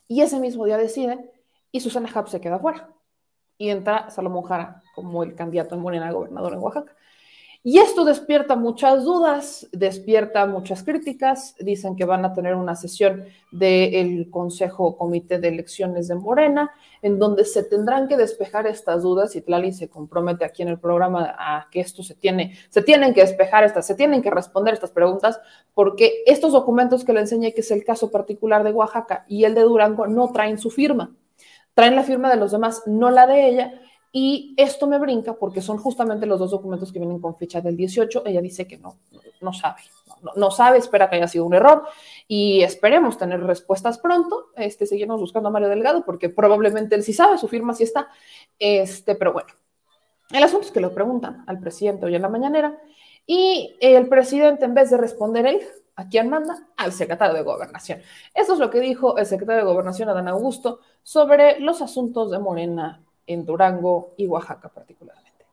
y 0.07 0.21
ese 0.21 0.39
mismo 0.39 0.65
día 0.65 0.77
deciden, 0.77 1.29
y 1.71 1.79
Susana 1.79 2.09
Hub 2.13 2.29
se 2.29 2.41
queda 2.41 2.59
fuera 2.59 2.89
y 3.57 3.69
entra 3.69 4.09
Salomón 4.09 4.43
Jara 4.43 4.81
como 4.95 5.23
el 5.23 5.35
candidato 5.35 5.75
en 5.75 5.81
Morena 5.81 6.07
a 6.07 6.11
gobernador 6.11 6.53
en 6.53 6.59
Oaxaca. 6.59 6.95
Y 7.63 7.79
esto 7.79 8.05
despierta 8.05 8.55
muchas 8.55 9.03
dudas, 9.03 9.67
despierta 9.71 10.45
muchas 10.45 10.83
críticas. 10.83 11.55
Dicen 11.59 11.95
que 11.95 12.05
van 12.05 12.23
a 12.23 12.33
tener 12.33 12.55
una 12.55 12.75
sesión 12.75 13.25
del 13.51 14.29
Consejo 14.29 14.97
Comité 14.97 15.39
de 15.39 15.49
Elecciones 15.49 16.07
de 16.07 16.15
Morena, 16.15 16.71
en 17.01 17.19
donde 17.19 17.45
se 17.45 17.63
tendrán 17.63 18.07
que 18.07 18.15
despejar 18.15 18.67
estas 18.67 19.03
dudas 19.03 19.35
y 19.35 19.41
Tlali 19.41 19.73
se 19.73 19.89
compromete 19.89 20.45
aquí 20.45 20.61
en 20.61 20.69
el 20.69 20.79
programa 20.79 21.35
a 21.37 21.67
que 21.71 21.81
esto 21.81 22.03
se 22.03 22.15
tiene, 22.15 22.57
se 22.69 22.81
tienen 22.81 23.13
que 23.13 23.21
despejar 23.21 23.63
estas, 23.63 23.85
se 23.85 23.95
tienen 23.95 24.21
que 24.21 24.31
responder 24.31 24.73
estas 24.73 24.91
preguntas, 24.91 25.39
porque 25.73 26.23
estos 26.25 26.53
documentos 26.53 27.03
que 27.03 27.13
le 27.13 27.21
enseñé, 27.21 27.53
que 27.53 27.61
es 27.61 27.71
el 27.71 27.83
caso 27.83 28.11
particular 28.11 28.63
de 28.63 28.71
Oaxaca 28.71 29.25
y 29.27 29.43
el 29.43 29.55
de 29.55 29.61
Durango, 29.61 30.07
no 30.07 30.31
traen 30.31 30.57
su 30.57 30.69
firma 30.69 31.11
traen 31.77 31.95
la 31.95 32.01
firma 32.01 32.31
de 32.31 32.37
los 32.37 32.51
demás, 32.51 32.81
no 32.87 33.11
la 33.11 33.27
de 33.27 33.49
ella, 33.49 33.81
y 34.11 34.55
esto 34.57 34.87
me 34.87 34.97
brinca 34.99 35.33
porque 35.33 35.61
son 35.61 35.77
justamente 35.77 36.25
los 36.25 36.39
dos 36.39 36.51
documentos 36.51 36.91
que 36.91 36.99
vienen 36.99 37.19
con 37.19 37.35
fecha 37.35 37.61
del 37.61 37.75
18. 37.75 38.23
Ella 38.25 38.41
dice 38.41 38.67
que 38.67 38.77
no, 38.77 38.97
no 39.41 39.53
sabe, 39.53 39.81
no, 40.35 40.51
sabe, 40.51 40.77
espera 40.77 41.09
que 41.09 41.17
haya 41.17 41.27
sido 41.27 41.45
un 41.45 41.53
error 41.53 41.83
y 42.27 42.61
esperemos 42.61 43.17
tener 43.17 43.41
respuestas 43.43 43.99
pronto. 43.99 44.47
Este, 44.55 44.85
seguimos 44.85 45.19
buscando 45.19 45.49
a 45.49 45.51
Mario 45.51 45.69
Delgado 45.69 46.05
porque 46.05 46.29
probablemente 46.29 46.95
él 46.95 47.03
sí 47.03 47.13
sabe, 47.13 47.37
su 47.37 47.47
firma 47.47 47.73
sí 47.73 47.83
está. 47.83 48.09
Este, 48.57 49.15
pero 49.15 49.33
bueno, 49.33 49.49
el 50.31 50.43
asunto 50.43 50.67
es 50.67 50.71
que 50.71 50.79
lo 50.79 50.93
preguntan 50.93 51.43
al 51.47 51.59
presidente 51.59 52.05
hoy 52.05 52.15
en 52.15 52.21
la 52.21 52.29
mañanera 52.29 52.79
y 53.25 53.75
el 53.81 54.07
presidente, 54.07 54.65
en 54.65 54.73
vez 54.73 54.89
de 54.89 54.97
responder 54.97 55.45
él, 55.45 55.61
¿A 55.99 56.09
quién 56.09 56.29
manda? 56.29 56.67
Al 56.77 56.93
secretario 56.93 57.33
de 57.33 57.41
Gobernación. 57.41 58.03
Eso 58.35 58.53
es 58.53 58.59
lo 58.59 58.69
que 58.69 58.79
dijo 58.79 59.17
el 59.17 59.25
secretario 59.25 59.65
de 59.65 59.71
Gobernación, 59.71 60.07
Adán 60.07 60.27
Augusto, 60.27 60.79
sobre 61.01 61.59
los 61.59 61.81
asuntos 61.81 62.29
de 62.29 62.37
Morena 62.37 63.01
en 63.27 63.45
Durango 63.45 64.15
y 64.17 64.25
Oaxaca 64.25 64.69
particularmente. 64.69 65.45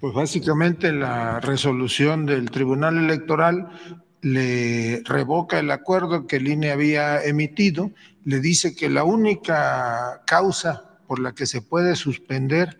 Pues 0.00 0.14
básicamente 0.14 0.92
la 0.92 1.40
resolución 1.40 2.24
del 2.26 2.50
Tribunal 2.50 2.98
Electoral 2.98 3.68
le 4.20 5.02
revoca 5.04 5.58
el 5.58 5.70
acuerdo 5.70 6.26
que 6.26 6.36
el 6.36 6.48
INE 6.48 6.70
había 6.70 7.24
emitido, 7.24 7.90
le 8.24 8.40
dice 8.40 8.76
que 8.76 8.88
la 8.88 9.04
única 9.04 10.22
causa 10.26 10.98
por 11.06 11.18
la 11.18 11.32
que 11.32 11.46
se 11.46 11.62
puede 11.62 11.96
suspender 11.96 12.78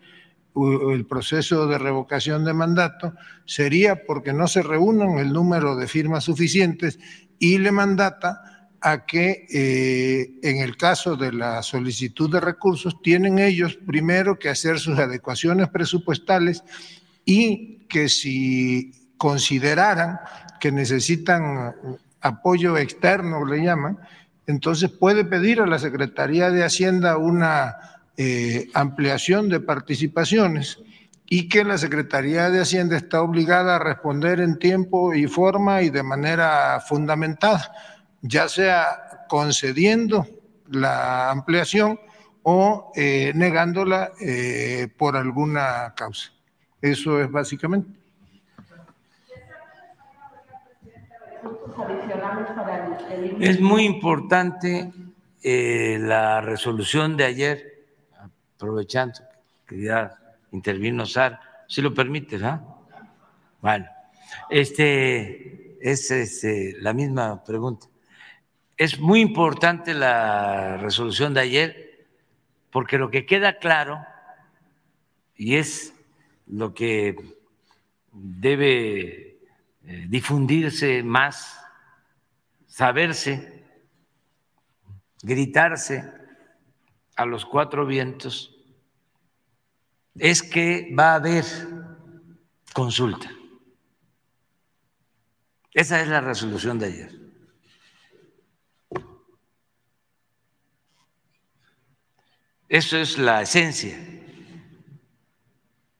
el 0.55 1.05
proceso 1.05 1.67
de 1.67 1.77
revocación 1.77 2.45
de 2.45 2.53
mandato 2.53 3.13
sería 3.45 4.05
porque 4.05 4.33
no 4.33 4.47
se 4.47 4.61
reúnan 4.61 5.17
el 5.19 5.31
número 5.31 5.75
de 5.75 5.87
firmas 5.87 6.25
suficientes 6.25 6.99
y 7.37 7.57
le 7.57 7.71
mandata 7.71 8.58
a 8.81 9.05
que 9.05 9.45
eh, 9.49 10.31
en 10.41 10.57
el 10.57 10.77
caso 10.77 11.15
de 11.15 11.31
la 11.33 11.61
solicitud 11.63 12.31
de 12.31 12.39
recursos 12.39 13.01
tienen 13.01 13.39
ellos 13.39 13.77
primero 13.85 14.39
que 14.39 14.49
hacer 14.49 14.79
sus 14.79 14.97
adecuaciones 14.97 15.69
presupuestales 15.69 16.63
y 17.25 17.85
que 17.87 18.09
si 18.09 18.91
consideraran 19.17 20.19
que 20.59 20.71
necesitan 20.71 21.75
apoyo 22.21 22.77
externo, 22.77 23.45
le 23.45 23.63
llaman, 23.63 23.97
entonces 24.47 24.89
puede 24.89 25.25
pedir 25.25 25.61
a 25.61 25.67
la 25.67 25.79
Secretaría 25.79 26.49
de 26.49 26.63
Hacienda 26.63 27.17
una 27.17 27.75
eh, 28.17 28.67
ampliación 28.73 29.47
de 29.47 29.59
participaciones 29.59 30.79
y 31.29 31.47
que 31.47 31.63
la 31.63 31.77
Secretaría 31.77 32.49
de 32.49 32.59
Hacienda 32.59 32.97
está 32.97 33.21
obligada 33.21 33.75
a 33.75 33.79
responder 33.79 34.39
en 34.39 34.57
tiempo 34.57 35.13
y 35.13 35.27
forma 35.27 35.83
y 35.83 35.91
de 35.91 36.01
manera 36.01 36.79
fundamentada, 36.79 37.71
ya 38.21 38.47
sea 38.49 39.25
concediendo 39.27 40.25
la 40.67 41.29
ampliación 41.31 41.99
o 42.43 42.91
eh, 42.95 43.31
negándola 43.35 44.11
eh, 44.19 44.87
por 44.97 45.15
alguna 45.15 45.93
causa. 45.95 46.31
Eso 46.81 47.21
es 47.21 47.29
básicamente. 47.29 47.99
Es 53.39 53.59
muy 53.59 53.83
importante 53.83 54.91
la 55.43 56.41
resolución 56.41 57.15
de 57.15 57.25
ayer 57.25 57.85
aprovechando 58.55 59.21
que 59.65 59.83
ya 59.83 60.11
intervino 60.51 61.05
Sara, 61.05 61.39
si 61.67 61.81
lo 61.81 61.93
permite, 61.93 62.37
¿verdad? 62.37 62.61
Bueno, 63.61 63.85
este 64.49 65.77
es 65.79 66.11
este, 66.11 66.75
la 66.79 66.93
misma 66.93 67.43
pregunta. 67.43 67.87
Es 68.79 68.97
muy 68.97 69.19
importante 69.19 69.93
la 69.93 70.77
resolución 70.77 71.33
de 71.33 71.41
ayer 71.41 72.07
porque 72.71 72.97
lo 72.97 73.11
que 73.11 73.25
queda 73.25 73.59
claro 73.59 73.99
y 75.35 75.57
es 75.57 75.93
lo 76.47 76.73
que 76.73 77.13
debe 78.13 79.41
eh, 79.83 80.05
difundirse 80.07 81.03
más, 81.03 81.59
saberse, 82.67 83.65
gritarse, 85.23 86.13
a 87.17 87.25
los 87.25 87.45
cuatro 87.45 87.85
vientos 87.85 88.55
es 90.15 90.41
que 90.41 90.95
va 90.97 91.11
a 91.11 91.15
haber 91.15 91.43
consulta. 92.71 93.29
Esa 95.73 96.01
es 96.01 96.07
la 96.07 96.21
resolución 96.21 96.79
de 96.79 96.85
ayer. 96.85 97.28
Eso 102.69 102.97
es 102.97 103.17
la 103.17 103.41
esencia. 103.41 103.97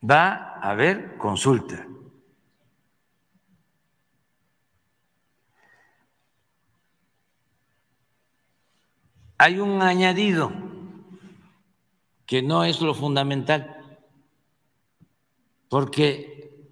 Va 0.08 0.54
a 0.62 0.70
haber 0.70 1.18
consulta. 1.18 1.88
Hay 9.40 9.58
un 9.58 9.82
añadido 9.82 10.52
que 12.28 12.44
no 12.44 12.64
es 12.64 12.82
lo 12.82 12.94
fundamental, 12.94 14.00
porque 15.70 16.70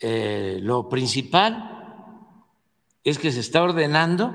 eh, 0.00 0.58
lo 0.60 0.88
principal 0.90 1.78
es 3.04 3.18
que 3.18 3.32
se 3.32 3.40
está 3.40 3.62
ordenando 3.62 4.34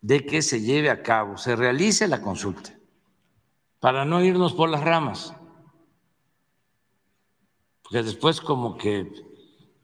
de 0.00 0.24
que 0.24 0.42
se 0.42 0.60
lleve 0.60 0.90
a 0.90 1.02
cabo, 1.02 1.36
se 1.36 1.56
realice 1.56 2.06
la 2.08 2.22
consulta, 2.22 2.78
para 3.80 4.04
no 4.04 4.22
irnos 4.22 4.54
por 4.54 4.68
las 4.68 4.82
ramas, 4.82 5.34
porque 7.82 8.02
después 8.02 8.40
como 8.40 8.76
que 8.76 9.10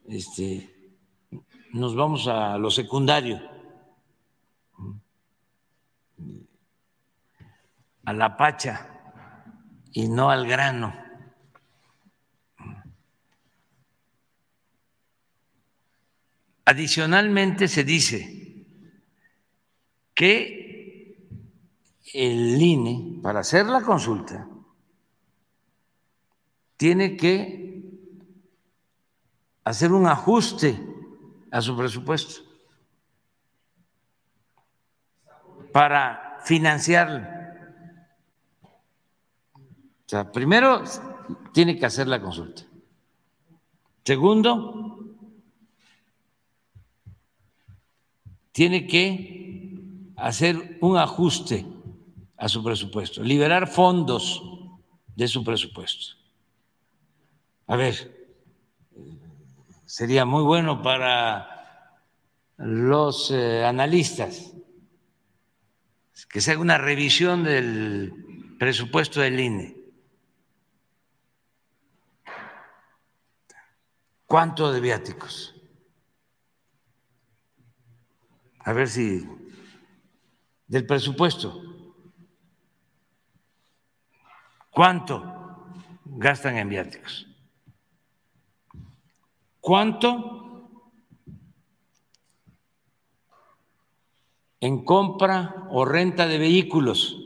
este, 0.06 0.94
nos 1.72 1.96
vamos 1.96 2.28
a 2.28 2.58
lo 2.58 2.70
secundario, 2.70 3.40
a 8.04 8.12
la 8.12 8.36
pacha 8.36 9.12
y 9.92 10.08
no 10.08 10.30
al 10.30 10.46
grano. 10.46 10.94
Adicionalmente 16.66 17.68
se 17.68 17.84
dice 17.84 18.43
que 20.14 21.18
el 22.12 22.62
INE, 22.62 23.20
para 23.22 23.40
hacer 23.40 23.66
la 23.66 23.82
consulta, 23.82 24.48
tiene 26.76 27.16
que 27.16 27.82
hacer 29.64 29.92
un 29.92 30.06
ajuste 30.06 30.78
a 31.50 31.60
su 31.60 31.76
presupuesto 31.76 32.42
para 35.72 36.38
financiarlo. 36.44 37.26
O 39.52 40.08
sea, 40.08 40.30
primero 40.30 40.84
tiene 41.52 41.76
que 41.78 41.86
hacer 41.86 42.06
la 42.06 42.20
consulta. 42.20 42.62
Segundo, 44.04 45.16
tiene 48.52 48.86
que 48.86 49.43
hacer 50.16 50.78
un 50.80 50.96
ajuste 50.96 51.66
a 52.36 52.48
su 52.48 52.62
presupuesto, 52.62 53.22
liberar 53.22 53.66
fondos 53.66 54.42
de 55.14 55.28
su 55.28 55.44
presupuesto. 55.44 56.16
A 57.66 57.76
ver, 57.76 58.36
sería 59.84 60.24
muy 60.24 60.42
bueno 60.42 60.82
para 60.82 62.00
los 62.56 63.30
eh, 63.30 63.64
analistas 63.64 64.52
que 66.28 66.40
se 66.40 66.52
haga 66.52 66.60
una 66.60 66.78
revisión 66.78 67.44
del 67.44 68.56
presupuesto 68.58 69.20
del 69.20 69.38
INE. 69.38 69.76
¿Cuánto 74.26 74.72
de 74.72 74.80
viáticos? 74.80 75.54
a 78.64 78.72
ver 78.72 78.88
si 78.88 79.28
del 80.66 80.86
presupuesto, 80.86 81.60
¿cuánto 84.70 85.68
gastan 86.04 86.56
en 86.58 86.68
viáticos? 86.68 87.26
¿Cuánto 89.60 90.44
en 94.60 94.84
compra 94.84 95.66
o 95.70 95.84
renta 95.84 96.26
de 96.26 96.38
vehículos? 96.38 97.20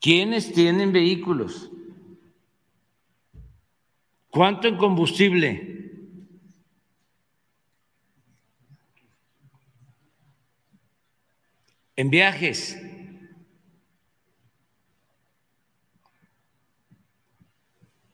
¿Quiénes 0.00 0.52
tienen 0.52 0.92
vehículos? 0.92 1.70
¿Cuánto 4.28 4.68
en 4.68 4.76
combustible? 4.76 5.73
En 11.96 12.10
viajes. 12.10 12.80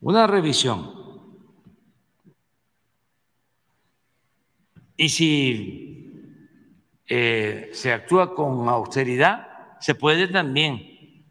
Una 0.00 0.26
revisión. 0.26 1.00
Y 4.96 5.08
si 5.08 6.30
eh, 7.06 7.70
se 7.72 7.92
actúa 7.92 8.34
con 8.34 8.68
austeridad, 8.68 9.78
se 9.80 9.94
puede 9.94 10.28
también 10.28 11.24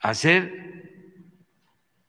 hacer 0.00 0.66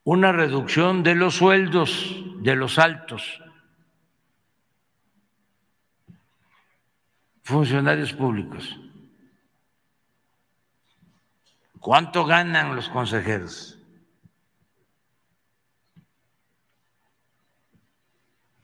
una 0.03 0.31
reducción 0.31 1.03
de 1.03 1.15
los 1.15 1.35
sueldos 1.35 2.23
de 2.41 2.55
los 2.55 2.79
altos 2.79 3.41
funcionarios 7.47 8.11
públicos. 8.11 8.77
¿Cuánto 11.79 12.25
ganan 12.25 12.75
los 12.75 12.89
consejeros? 12.89 13.79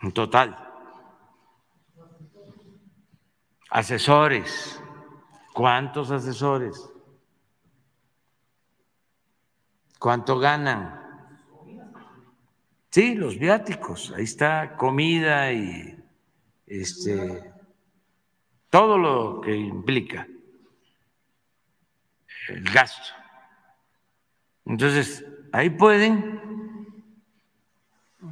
En 0.02 0.12
total. 0.12 0.58
Asesores. 3.70 4.82
¿Cuántos 5.54 6.12
asesores? 6.12 6.90
¿Cuánto 9.98 10.40
ganan? 10.40 11.00
Sí, 12.90 13.16
los 13.16 13.40
viáticos, 13.40 14.12
ahí 14.12 14.26
está 14.26 14.76
comida 14.76 15.54
y 15.54 15.98
este 16.68 17.53
todo 18.74 18.98
lo 18.98 19.40
que 19.40 19.56
implica 19.56 20.28
el 22.50 22.64
gasto. 22.64 23.14
Entonces, 24.66 25.24
ahí 25.52 25.70
pueden 25.70 26.42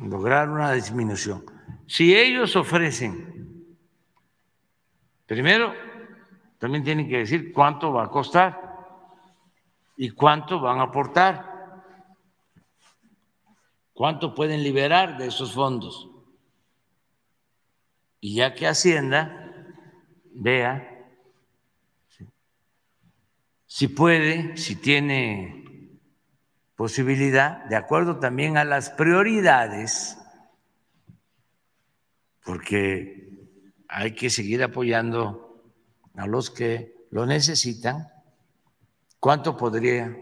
lograr 0.02 0.50
una 0.50 0.72
disminución. 0.72 1.46
Si 1.86 2.16
ellos 2.16 2.56
ofrecen, 2.56 3.78
primero, 5.28 5.76
también 6.58 6.84
tienen 6.84 7.08
que 7.08 7.20
decir 7.20 7.54
cuánto 7.54 7.94
va 7.94 8.06
a 8.06 8.10
costar 8.10 8.60
y 9.96 10.10
cuánto 10.10 10.60
van 10.60 10.80
a 10.80 10.84
aportar. 10.86 11.84
¿Cuánto 13.94 14.34
pueden 14.34 14.64
liberar 14.64 15.20
de 15.20 15.28
esos 15.28 15.54
fondos? 15.54 16.10
Y 18.20 18.38
ya 18.38 18.56
que 18.56 18.66
Hacienda 18.66 19.41
vea 20.34 20.88
si 23.66 23.88
puede, 23.88 24.58
si 24.58 24.76
tiene 24.76 26.00
posibilidad, 26.76 27.64
de 27.66 27.78
acuerdo 27.78 28.20
también 28.20 28.58
a 28.58 28.66
las 28.66 28.90
prioridades, 28.90 30.18
porque 32.44 33.48
hay 33.88 34.14
que 34.14 34.30
seguir 34.30 34.62
apoyando 34.62 35.64
a 36.16 36.28
los 36.28 36.50
que 36.50 36.94
lo 37.12 37.26
necesitan, 37.26 38.10
¿cuánto 39.20 39.56
podría 39.56 40.18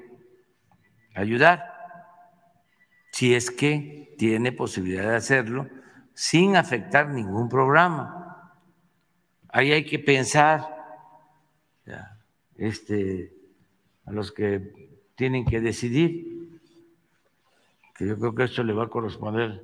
ayudar? 1.16 1.80
si 3.20 3.36
es 3.36 3.52
que 3.52 4.16
tiene 4.18 4.54
posibilidad 4.54 5.10
de 5.10 5.18
hacerlo 5.18 5.68
sin 6.14 6.56
afectar 6.56 7.10
ningún 7.10 7.50
programa. 7.50 8.19
Ahí 9.50 9.72
hay 9.72 9.86
que 9.86 10.00
pensar 10.00 10.80
este, 12.56 13.34
a 14.06 14.12
los 14.12 14.32
que 14.32 14.90
tienen 15.16 15.46
que 15.46 15.60
decidir, 15.60 16.60
que 17.96 18.08
yo 18.08 18.18
creo 18.18 18.36
que 18.36 18.44
esto 18.44 18.64
le 18.64 18.74
va 18.74 18.86
a 18.86 18.90
corresponder 18.90 19.64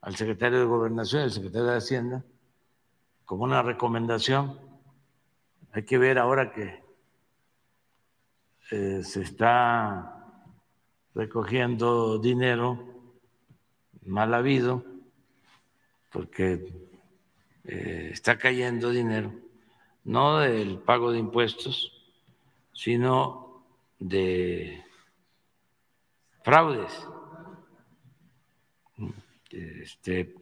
al 0.00 0.16
secretario 0.16 0.60
de 0.60 0.64
Gobernación 0.66 1.22
al 1.22 1.32
secretario 1.32 1.66
de 1.66 1.76
Hacienda, 1.76 2.24
como 3.24 3.44
una 3.44 3.62
recomendación. 3.62 4.60
Hay 5.72 5.84
que 5.84 5.98
ver 5.98 6.18
ahora 6.18 6.52
que 6.52 6.82
eh, 8.70 9.02
se 9.02 9.22
está 9.22 10.24
recogiendo 11.14 12.18
dinero 12.18 12.78
mal 14.04 14.32
habido, 14.34 14.84
porque 16.12 16.85
eh, 17.66 18.10
está 18.12 18.38
cayendo 18.38 18.90
dinero, 18.90 19.32
no 20.04 20.38
del 20.38 20.78
pago 20.78 21.12
de 21.12 21.18
impuestos, 21.18 21.92
sino 22.72 23.64
de 23.98 24.82
fraudes 26.42 26.92
este, 29.50 30.34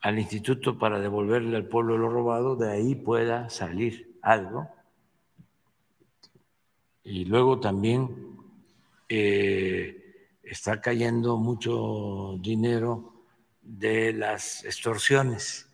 al 0.00 0.18
instituto 0.18 0.78
para 0.78 1.00
devolverle 1.00 1.56
al 1.56 1.68
pueblo 1.68 1.98
lo 1.98 2.08
robado, 2.08 2.56
de 2.56 2.70
ahí 2.70 2.94
pueda 2.94 3.48
salir 3.50 4.18
algo. 4.22 4.68
Y 7.04 7.24
luego 7.24 7.60
también 7.60 8.36
eh, 9.08 10.36
está 10.42 10.80
cayendo 10.80 11.36
mucho 11.36 12.36
dinero 12.40 13.24
de 13.62 14.12
las 14.12 14.64
extorsiones. 14.64 15.67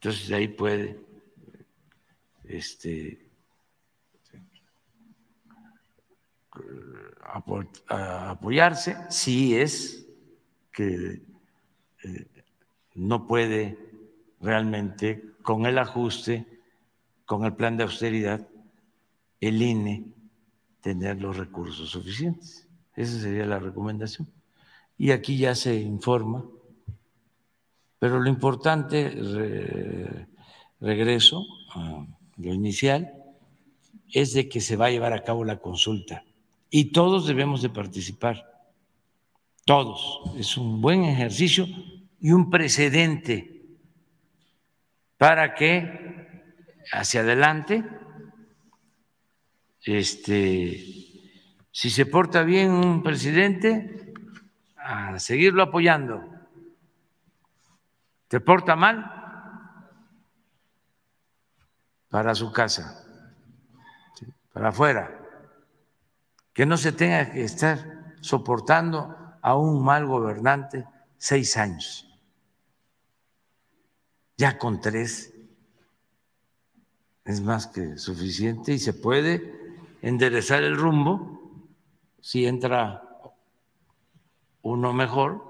Entonces 0.00 0.32
ahí 0.32 0.48
puede 0.48 0.98
este, 2.44 3.30
apoyarse 7.98 8.96
si 9.10 9.54
es 9.54 10.06
que 10.72 11.20
eh, 12.02 12.26
no 12.94 13.26
puede 13.26 13.76
realmente 14.40 15.22
con 15.42 15.66
el 15.66 15.76
ajuste, 15.76 16.46
con 17.26 17.44
el 17.44 17.54
plan 17.54 17.76
de 17.76 17.82
austeridad, 17.82 18.48
el 19.38 19.60
INE 19.60 20.14
tener 20.80 21.20
los 21.20 21.36
recursos 21.36 21.90
suficientes. 21.90 22.66
Esa 22.96 23.20
sería 23.20 23.44
la 23.44 23.58
recomendación. 23.58 24.26
Y 24.96 25.10
aquí 25.10 25.36
ya 25.36 25.54
se 25.54 25.74
informa, 25.74 26.46
pero 28.00 28.18
lo 28.18 28.28
importante, 28.28 30.26
regreso 30.80 31.46
a 31.74 32.06
lo 32.38 32.54
inicial, 32.54 33.12
es 34.12 34.32
de 34.32 34.48
que 34.48 34.60
se 34.60 34.74
va 34.74 34.86
a 34.86 34.90
llevar 34.90 35.12
a 35.12 35.22
cabo 35.22 35.44
la 35.44 35.60
consulta 35.60 36.24
y 36.70 36.92
todos 36.92 37.26
debemos 37.26 37.62
de 37.62 37.68
participar, 37.68 38.44
todos. 39.64 40.20
Es 40.38 40.56
un 40.56 40.80
buen 40.80 41.04
ejercicio 41.04 41.66
y 42.20 42.32
un 42.32 42.48
precedente 42.48 43.60
para 45.18 45.54
que 45.54 46.32
hacia 46.92 47.20
adelante, 47.20 47.84
este, 49.84 50.84
si 51.70 51.90
se 51.90 52.06
porta 52.06 52.44
bien 52.44 52.70
un 52.70 53.02
presidente, 53.02 54.14
a 54.76 55.18
seguirlo 55.18 55.62
apoyando. 55.62 56.29
¿Se 58.30 58.40
porta 58.40 58.76
mal? 58.76 59.16
Para 62.08 62.34
su 62.34 62.52
casa 62.52 63.06
para 64.52 64.70
afuera, 64.70 65.16
que 66.52 66.66
no 66.66 66.76
se 66.76 66.92
tenga 66.92 67.30
que 67.30 67.44
estar 67.44 68.14
soportando 68.20 69.16
a 69.40 69.56
un 69.56 69.82
mal 69.82 70.06
gobernante 70.06 70.86
seis 71.16 71.56
años. 71.56 72.06
Ya 74.36 74.58
con 74.58 74.80
tres 74.80 75.34
es 77.24 77.40
más 77.40 77.66
que 77.66 77.96
suficiente 77.96 78.72
y 78.72 78.78
se 78.78 78.92
puede 78.92 79.76
enderezar 80.02 80.62
el 80.62 80.76
rumbo 80.76 81.40
si 82.20 82.46
entra 82.46 83.02
uno 84.62 84.92
mejor, 84.92 85.49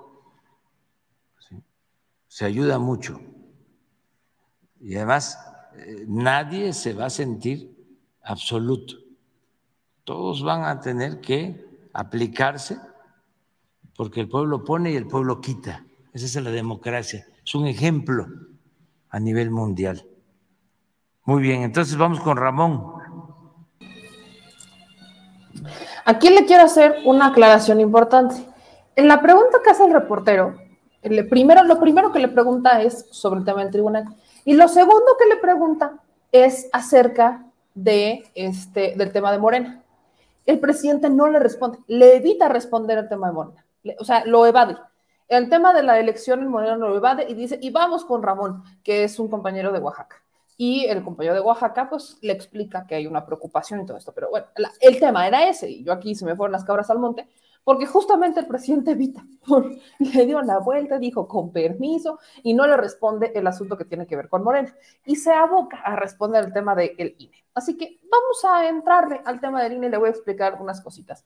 se 2.30 2.44
ayuda 2.44 2.78
mucho. 2.78 3.20
Y 4.80 4.94
además 4.94 5.36
eh, 5.74 6.04
nadie 6.06 6.72
se 6.72 6.94
va 6.94 7.06
a 7.06 7.10
sentir 7.10 7.76
absoluto. 8.22 8.94
Todos 10.04 10.44
van 10.44 10.62
a 10.62 10.80
tener 10.80 11.20
que 11.20 11.66
aplicarse 11.92 12.78
porque 13.96 14.20
el 14.20 14.28
pueblo 14.28 14.62
pone 14.64 14.92
y 14.92 14.96
el 14.96 15.08
pueblo 15.08 15.40
quita. 15.40 15.84
Esa 16.12 16.26
es 16.26 16.44
la 16.44 16.52
democracia. 16.52 17.26
Es 17.44 17.52
un 17.56 17.66
ejemplo 17.66 18.28
a 19.08 19.18
nivel 19.18 19.50
mundial. 19.50 20.06
Muy 21.24 21.42
bien, 21.42 21.62
entonces 21.62 21.96
vamos 21.96 22.20
con 22.20 22.36
Ramón. 22.36 22.94
Aquí 26.04 26.30
le 26.30 26.46
quiero 26.46 26.62
hacer 26.62 26.94
una 27.04 27.26
aclaración 27.26 27.80
importante. 27.80 28.36
En 28.94 29.08
la 29.08 29.20
pregunta 29.20 29.58
que 29.64 29.70
hace 29.70 29.84
el 29.84 29.92
reportero, 29.92 30.69
lo 31.02 31.28
primero 31.28 32.12
que 32.12 32.18
le 32.18 32.28
pregunta 32.28 32.82
es 32.82 33.06
sobre 33.10 33.40
el 33.40 33.46
tema 33.46 33.62
del 33.62 33.72
tribunal. 33.72 34.04
Y 34.44 34.54
lo 34.54 34.68
segundo 34.68 35.16
que 35.18 35.28
le 35.28 35.36
pregunta 35.36 36.00
es 36.32 36.68
acerca 36.72 37.44
de 37.74 38.24
este, 38.34 38.94
del 38.96 39.12
tema 39.12 39.32
de 39.32 39.38
Morena. 39.38 39.82
El 40.46 40.58
presidente 40.58 41.10
no 41.10 41.28
le 41.28 41.38
responde, 41.38 41.78
le 41.86 42.16
evita 42.16 42.48
responder 42.48 42.98
al 42.98 43.08
tema 43.08 43.28
de 43.28 43.32
Morena, 43.32 43.64
o 43.98 44.04
sea, 44.04 44.24
lo 44.24 44.46
evade. 44.46 44.76
El 45.28 45.48
tema 45.48 45.72
de 45.72 45.82
la 45.84 46.00
elección 46.00 46.40
en 46.40 46.48
Morena 46.48 46.76
lo 46.76 46.96
evade 46.96 47.26
y 47.28 47.34
dice, 47.34 47.58
y 47.62 47.70
vamos 47.70 48.04
con 48.04 48.22
Ramón, 48.22 48.64
que 48.82 49.04
es 49.04 49.18
un 49.20 49.28
compañero 49.28 49.70
de 49.70 49.78
Oaxaca. 49.78 50.16
Y 50.56 50.86
el 50.86 51.04
compañero 51.04 51.34
de 51.34 51.40
Oaxaca, 51.40 51.88
pues, 51.88 52.18
le 52.20 52.32
explica 52.32 52.84
que 52.86 52.96
hay 52.96 53.06
una 53.06 53.24
preocupación 53.24 53.80
y 53.80 53.86
todo 53.86 53.96
esto. 53.96 54.12
Pero 54.12 54.28
bueno, 54.30 54.46
el 54.80 54.98
tema 54.98 55.26
era 55.26 55.48
ese, 55.48 55.70
y 55.70 55.84
yo 55.84 55.92
aquí 55.92 56.14
se 56.14 56.24
me 56.24 56.34
fueron 56.34 56.52
las 56.52 56.64
cabras 56.64 56.90
al 56.90 56.98
monte, 56.98 57.28
porque 57.64 57.86
justamente 57.86 58.40
el 58.40 58.46
presidente 58.46 58.94
Vita 58.94 59.22
le 59.98 60.26
dio 60.26 60.40
la 60.42 60.58
vuelta, 60.58 60.98
dijo 60.98 61.28
con 61.28 61.52
permiso 61.52 62.18
y 62.42 62.54
no 62.54 62.66
le 62.66 62.76
responde 62.76 63.32
el 63.34 63.46
asunto 63.46 63.76
que 63.76 63.84
tiene 63.84 64.06
que 64.06 64.16
ver 64.16 64.28
con 64.28 64.42
Morena 64.42 64.74
y 65.04 65.16
se 65.16 65.32
aboca 65.32 65.78
a 65.78 65.96
responder 65.96 66.44
el 66.44 66.52
tema 66.52 66.74
del 66.74 67.14
INE. 67.18 67.44
Así 67.54 67.76
que 67.76 68.00
vamos 68.10 68.44
a 68.44 68.68
entrarle 68.68 69.20
al 69.24 69.40
tema 69.40 69.62
del 69.62 69.74
INE 69.74 69.88
y 69.88 69.90
le 69.90 69.98
voy 69.98 70.08
a 70.08 70.12
explicar 70.12 70.60
unas 70.60 70.80
cositas. 70.80 71.24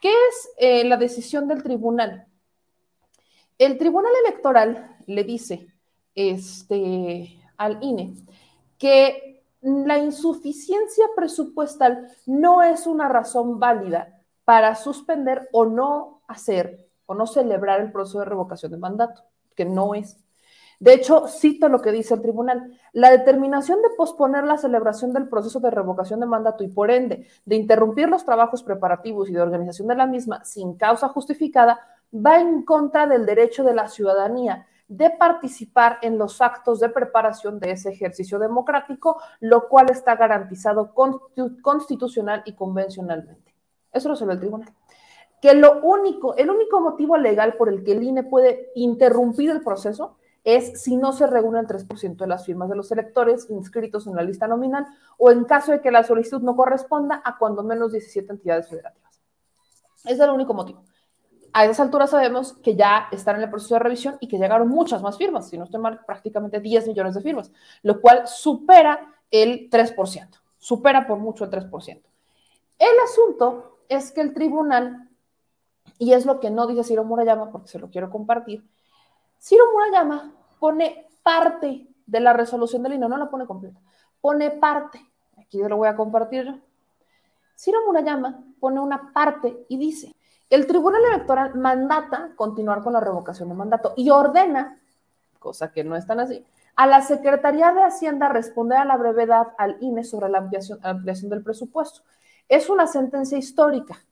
¿Qué 0.00 0.10
es 0.10 0.50
eh, 0.58 0.84
la 0.84 0.96
decisión 0.96 1.48
del 1.48 1.62
tribunal? 1.62 2.26
El 3.58 3.78
tribunal 3.78 4.12
electoral 4.26 4.96
le 5.06 5.24
dice 5.24 5.68
este, 6.14 7.40
al 7.56 7.82
INE 7.82 8.14
que 8.78 9.42
la 9.60 9.98
insuficiencia 9.98 11.06
presupuestal 11.16 12.10
no 12.26 12.62
es 12.62 12.86
una 12.86 13.08
razón 13.08 13.58
válida 13.58 14.20
para 14.44 14.74
suspender 14.74 15.48
o 15.52 15.66
no 15.66 16.22
hacer 16.28 16.86
o 17.06 17.14
no 17.14 17.26
celebrar 17.26 17.80
el 17.80 17.92
proceso 17.92 18.20
de 18.20 18.24
revocación 18.26 18.72
de 18.72 18.78
mandato, 18.78 19.22
que 19.54 19.64
no 19.64 19.94
es. 19.94 20.18
De 20.80 20.92
hecho, 20.92 21.28
cito 21.28 21.68
lo 21.68 21.80
que 21.80 21.92
dice 21.92 22.14
el 22.14 22.22
tribunal. 22.22 22.78
La 22.92 23.10
determinación 23.10 23.80
de 23.80 23.90
posponer 23.96 24.44
la 24.44 24.58
celebración 24.58 25.12
del 25.12 25.28
proceso 25.28 25.60
de 25.60 25.70
revocación 25.70 26.20
de 26.20 26.26
mandato 26.26 26.64
y 26.64 26.68
por 26.68 26.90
ende 26.90 27.26
de 27.44 27.56
interrumpir 27.56 28.08
los 28.08 28.24
trabajos 28.24 28.62
preparativos 28.62 29.28
y 29.28 29.32
de 29.32 29.40
organización 29.40 29.88
de 29.88 29.94
la 29.94 30.06
misma 30.06 30.44
sin 30.44 30.76
causa 30.76 31.08
justificada 31.08 31.80
va 32.14 32.40
en 32.40 32.64
contra 32.64 33.06
del 33.06 33.26
derecho 33.26 33.64
de 33.64 33.74
la 33.74 33.88
ciudadanía 33.88 34.66
de 34.88 35.10
participar 35.10 35.98
en 36.02 36.18
los 36.18 36.40
actos 36.42 36.80
de 36.80 36.90
preparación 36.90 37.58
de 37.58 37.72
ese 37.72 37.90
ejercicio 37.90 38.38
democrático, 38.38 39.20
lo 39.40 39.68
cual 39.68 39.90
está 39.90 40.14
garantizado 40.14 40.92
constitucional 41.62 42.42
y 42.44 42.52
convencionalmente. 42.52 43.53
Eso 43.94 44.08
lo 44.08 44.16
sabe 44.16 44.34
el 44.34 44.40
tribunal. 44.40 44.72
Que 45.40 45.54
lo 45.54 45.80
único, 45.82 46.36
el 46.36 46.50
único 46.50 46.80
motivo 46.80 47.16
legal 47.16 47.54
por 47.54 47.68
el 47.68 47.84
que 47.84 47.92
el 47.92 48.02
INE 48.02 48.24
puede 48.24 48.70
interrumpir 48.74 49.50
el 49.50 49.62
proceso 49.62 50.16
es 50.42 50.82
si 50.82 50.96
no 50.96 51.12
se 51.12 51.26
reúne 51.26 51.60
el 51.60 51.66
3% 51.66 52.16
de 52.16 52.26
las 52.26 52.44
firmas 52.44 52.68
de 52.68 52.76
los 52.76 52.92
electores 52.92 53.48
inscritos 53.48 54.06
en 54.06 54.14
la 54.14 54.22
lista 54.22 54.46
nominal 54.46 54.86
o 55.16 55.30
en 55.30 55.44
caso 55.44 55.72
de 55.72 55.80
que 55.80 55.90
la 55.90 56.04
solicitud 56.04 56.42
no 56.42 56.54
corresponda 56.54 57.22
a 57.24 57.38
cuando 57.38 57.62
menos 57.62 57.92
17 57.92 58.30
entidades 58.30 58.68
federativas. 58.68 59.20
Ese 60.04 60.14
es 60.14 60.20
el 60.20 60.30
único 60.30 60.52
motivo. 60.52 60.84
A 61.54 61.64
esa 61.64 61.84
altura 61.84 62.06
sabemos 62.06 62.52
que 62.52 62.74
ya 62.74 63.08
están 63.10 63.36
en 63.36 63.42
el 63.42 63.50
proceso 63.50 63.74
de 63.74 63.78
revisión 63.78 64.16
y 64.20 64.28
que 64.28 64.38
llegaron 64.38 64.68
muchas 64.68 65.02
más 65.02 65.16
firmas, 65.16 65.48
si 65.48 65.56
no 65.56 65.64
estoy 65.64 65.80
mal, 65.80 66.00
prácticamente 66.04 66.60
10 66.60 66.88
millones 66.88 67.14
de 67.14 67.22
firmas, 67.22 67.50
lo 67.82 68.00
cual 68.00 68.26
supera 68.26 69.14
el 69.30 69.70
3%, 69.70 70.40
supera 70.58 71.06
por 71.06 71.18
mucho 71.18 71.44
el 71.44 71.50
3%. 71.50 72.02
El 72.78 72.98
asunto 73.04 73.73
es 73.88 74.12
que 74.12 74.20
el 74.20 74.34
tribunal, 74.34 75.08
y 75.98 76.12
es 76.12 76.26
lo 76.26 76.40
que 76.40 76.50
no 76.50 76.66
dice 76.66 76.84
Ciro 76.84 77.04
Murayama, 77.04 77.50
porque 77.50 77.68
se 77.68 77.78
lo 77.78 77.90
quiero 77.90 78.10
compartir, 78.10 78.68
Ciro 79.38 79.64
Murayama 79.72 80.32
pone 80.58 81.08
parte 81.22 81.86
de 82.06 82.20
la 82.20 82.32
resolución 82.32 82.82
del 82.82 82.94
INE, 82.94 83.08
no 83.08 83.16
la 83.16 83.30
pone 83.30 83.46
completa, 83.46 83.80
pone 84.20 84.50
parte, 84.50 85.00
aquí 85.38 85.58
yo 85.58 85.68
lo 85.68 85.76
voy 85.76 85.88
a 85.88 85.96
compartir. 85.96 86.62
Ciro 87.56 87.80
Murayama 87.86 88.42
pone 88.60 88.80
una 88.80 89.12
parte 89.12 89.66
y 89.68 89.76
dice, 89.76 90.14
el 90.50 90.66
Tribunal 90.66 91.04
Electoral 91.04 91.54
mandata 91.54 92.32
continuar 92.36 92.82
con 92.82 92.92
la 92.92 93.00
revocación 93.00 93.48
de 93.48 93.54
mandato 93.54 93.94
y 93.96 94.10
ordena, 94.10 94.78
cosa 95.38 95.72
que 95.72 95.84
no 95.84 95.96
es 95.96 96.06
tan 96.06 96.20
así, 96.20 96.44
a 96.76 96.86
la 96.86 97.02
Secretaría 97.02 97.72
de 97.72 97.82
Hacienda 97.82 98.28
responder 98.28 98.78
a 98.78 98.84
la 98.84 98.96
brevedad 98.96 99.48
al 99.58 99.76
INE 99.80 100.04
sobre 100.04 100.28
la 100.28 100.38
ampliación, 100.38 100.78
ampliación 100.82 101.30
del 101.30 101.42
presupuesto. 101.42 102.02
Es 102.48 102.68
una 102.68 102.86
sentencia 102.86 103.38
histórica. 103.38 104.04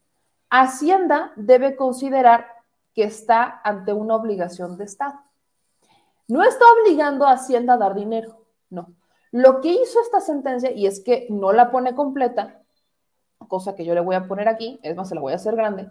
Hacienda 0.51 1.33
debe 1.37 1.77
considerar 1.77 2.47
que 2.95 3.05
está 3.05 3.61
ante 3.65 3.93
una 3.93 4.17
obligación 4.17 4.77
de 4.77 4.85
Estado. 4.85 5.21
No 6.29 6.43
está 6.43 6.65
obligando 6.73 7.27
a 7.27 7.33
Hacienda 7.33 7.75
a 7.75 7.79
dar 7.79 7.95
dinero, 7.95 8.47
no. 8.71 8.95
Lo 9.31 9.61
que 9.61 9.69
hizo 9.69 10.01
esta 10.01 10.21
sentencia, 10.21 10.71
y 10.71 10.87
es 10.87 11.01
que 11.01 11.27
no 11.31 11.53
la 11.53 11.71
pone 11.71 11.95
completa, 11.95 12.63
cosa 13.49 13.75
que 13.75 13.85
yo 13.85 13.95
le 13.95 14.01
voy 14.01 14.15
a 14.15 14.29
poner 14.29 14.49
aquí, 14.49 14.79
es 14.83 14.95
más, 14.95 15.09
se 15.09 15.15
la 15.15 15.21
voy 15.21 15.33
a 15.33 15.37
hacer 15.37 15.57
grande, 15.57 15.91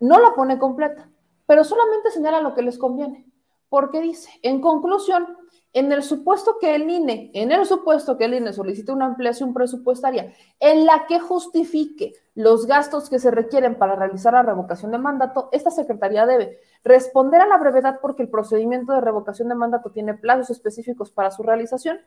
no 0.00 0.18
la 0.20 0.34
pone 0.34 0.58
completa, 0.58 1.08
pero 1.46 1.64
solamente 1.64 2.10
señala 2.10 2.40
lo 2.40 2.54
que 2.54 2.62
les 2.62 2.78
conviene, 2.78 3.26
porque 3.68 4.00
dice, 4.00 4.30
en 4.42 4.60
conclusión, 4.60 5.36
en 5.72 5.90
el 5.90 6.02
supuesto 6.02 6.58
que 6.60 6.74
el 6.74 6.88
INE, 6.90 7.30
en 7.32 7.50
el 7.50 7.64
supuesto 7.64 8.18
que 8.18 8.26
el 8.26 8.34
INE 8.34 8.52
solicite 8.52 8.92
una 8.92 9.06
ampliación 9.06 9.54
presupuestaria 9.54 10.32
en 10.60 10.84
la 10.84 11.06
que 11.06 11.18
justifique 11.18 12.12
los 12.34 12.66
gastos 12.66 13.08
que 13.08 13.18
se 13.18 13.30
requieren 13.30 13.76
para 13.76 13.94
realizar 13.94 14.34
la 14.34 14.42
revocación 14.42 14.90
de 14.92 14.98
mandato, 14.98 15.48
esta 15.52 15.70
Secretaría 15.70 16.26
debe 16.26 16.58
responder 16.84 17.40
a 17.40 17.46
la 17.46 17.58
brevedad 17.58 18.00
porque 18.02 18.22
el 18.22 18.28
procedimiento 18.28 18.92
de 18.92 19.00
revocación 19.00 19.48
de 19.48 19.54
mandato 19.54 19.90
tiene 19.90 20.14
plazos 20.14 20.50
específicos 20.50 21.10
para 21.10 21.30
su 21.30 21.42
realización, 21.42 21.98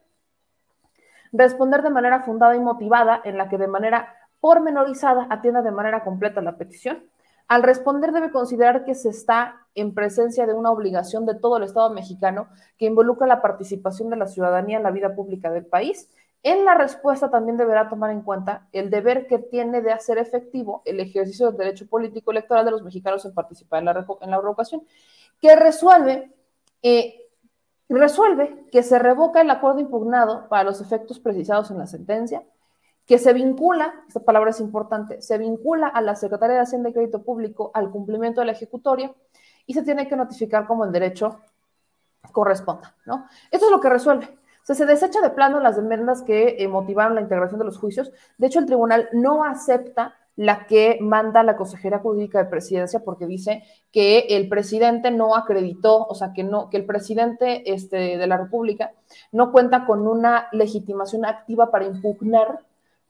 responder 1.32 1.82
de 1.82 1.90
manera 1.90 2.22
fundada 2.22 2.56
y 2.56 2.60
motivada 2.60 3.22
en 3.24 3.38
la 3.38 3.50
que 3.50 3.58
de 3.58 3.68
manera 3.68 4.14
pormenorizada 4.40 5.28
atienda 5.32 5.64
de 5.64 5.72
manera 5.72 6.04
completa 6.04 6.42
la 6.42 6.58
petición. 6.58 7.04
Al 7.48 7.64
responder 7.64 8.12
debe 8.12 8.32
considerar 8.32 8.86
que 8.86 8.96
se 8.96 9.10
está 9.10 9.68
en 9.76 9.94
presencia 9.94 10.48
de 10.48 10.54
una 10.54 10.72
obligación 10.72 11.26
de 11.26 11.36
todo 11.36 11.58
el 11.58 11.64
Estado 11.64 11.90
mexicano 11.92 12.48
que 12.78 12.86
involucra 12.86 13.28
la 13.28 13.42
participación 13.42 14.10
de 14.10 14.18
la 14.18 14.28
ciudadanía 14.28 14.78
en 14.78 14.84
la 14.84 14.92
vida 14.92 15.14
pública 15.14 15.52
del 15.52 15.66
país. 15.66 16.10
En 16.42 16.64
la 16.66 16.76
respuesta 16.76 17.30
también 17.30 17.58
deberá 17.58 17.90
tomar 17.90 18.12
en 18.12 18.22
cuenta 18.22 18.68
el 18.72 18.90
deber 18.90 19.28
que 19.28 19.40
tiene 19.40 19.82
de 19.82 19.92
hacer 19.92 20.18
efectivo 20.18 20.82
el 20.86 21.00
ejercicio 21.00 21.48
del 21.48 21.58
derecho 21.58 21.88
político 21.88 22.32
electoral 22.32 22.66
de 22.66 22.72
los 22.72 22.84
mexicanos 22.84 23.26
en 23.26 23.34
participar 23.34 23.80
en 23.80 23.86
la, 23.86 24.06
en 24.22 24.32
la 24.32 24.38
revocación, 24.38 24.84
que 25.42 25.56
resuelve 25.56 26.32
eh, 26.82 27.26
resuelve 27.90 28.66
que 28.72 28.84
se 28.84 29.00
revoca 29.00 29.42
el 29.42 29.50
acuerdo 29.50 29.80
impugnado 29.80 30.48
para 30.50 30.64
los 30.64 30.82
efectos 30.82 31.20
precisados 31.20 31.72
en 31.72 31.78
la 31.78 31.88
sentencia, 31.88 32.44
que 33.06 33.20
se 33.20 33.34
vincula, 33.34 33.94
esta 34.08 34.22
palabra 34.22 34.50
es 34.50 34.60
importante, 34.60 35.22
se 35.22 35.38
vincula 35.38 35.88
a 35.88 36.02
la 36.02 36.16
Secretaría 36.16 36.56
de 36.56 36.62
Hacienda 36.62 36.90
y 36.90 36.94
Crédito 36.94 37.22
Público 37.22 37.72
al 37.74 37.92
cumplimiento 37.92 38.42
de 38.42 38.48
la 38.48 38.54
ejecutoria 38.54 39.14
y 39.66 39.74
se 39.74 39.84
tiene 39.84 40.08
que 40.08 40.16
notificar 40.16 40.66
como 40.66 40.86
el 40.86 40.92
derecho 40.92 41.40
corresponda, 42.32 42.96
¿no? 43.06 43.28
Esto 43.52 43.66
es 43.66 43.72
lo 43.72 43.80
que 43.80 43.90
resuelve. 43.90 44.26
O 44.26 44.66
sea, 44.66 44.76
se 44.76 44.88
desecha 44.88 45.22
de 45.22 45.30
plano 45.30 45.60
las 45.60 45.76
demandas 45.76 46.24
que 46.24 46.56
eh, 46.58 46.68
motivaron 46.68 47.14
la 47.14 47.22
integración 47.22 47.60
de 47.60 47.66
los 47.66 47.78
juicios. 47.78 48.12
De 48.38 48.48
hecho, 48.48 48.60
el 48.60 48.66
tribunal 48.66 49.10
no 49.14 49.44
acepta 49.44 50.16
la 50.36 50.66
que 50.66 50.98
manda 51.02 51.44
la 51.44 51.56
Consejería 51.56 52.00
Jurídica 52.00 52.40
de 52.40 52.50
Presidencia 52.50 53.00
porque 53.00 53.26
dice 53.26 53.64
que 53.92 54.26
el 54.30 54.50
presidente 54.50 55.12
no 55.12 55.36
acreditó, 55.36 56.06
o 56.06 56.16
sea, 56.16 56.34
que 56.34 56.44
no 56.44 56.70
que 56.70 56.78
el 56.78 56.86
presidente 56.86 57.72
este, 57.74 58.18
de 58.18 58.28
la 58.28 58.38
República 58.38 58.92
no 59.32 59.52
cuenta 59.52 59.86
con 59.86 60.08
una 60.08 60.48
legitimación 60.52 61.26
activa 61.26 61.72
para 61.72 61.86
impugnar. 61.86 62.60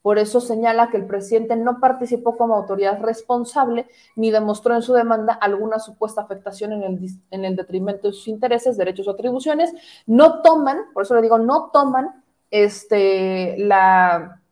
Por 0.05 0.19
eso 0.19 0.39
señala 0.39 0.91
que 0.91 0.97
el 0.97 1.07
presidente 1.07 1.55
no 1.55 1.79
participó 1.79 2.37
como 2.37 2.53
autoridad 2.53 3.01
responsable 3.01 3.87
ni 4.15 4.29
demostró 4.29 4.75
en 4.75 4.83
su 4.83 4.93
demanda 4.93 5.33
alguna 5.33 5.79
supuesta 5.79 6.21
afectación 6.21 6.73
en 6.73 6.83
el, 6.83 6.99
en 7.31 7.43
el 7.43 7.55
detrimento 7.55 8.09
de 8.09 8.13
sus 8.13 8.27
intereses, 8.27 8.77
derechos 8.77 9.07
o 9.07 9.11
atribuciones. 9.13 9.73
No 10.05 10.43
toman, 10.43 10.77
por 10.93 11.01
eso 11.01 11.15
le 11.15 11.23
digo, 11.23 11.39
no 11.39 11.71
toman 11.73 12.23
este, 12.51 13.55
la, 13.57 14.43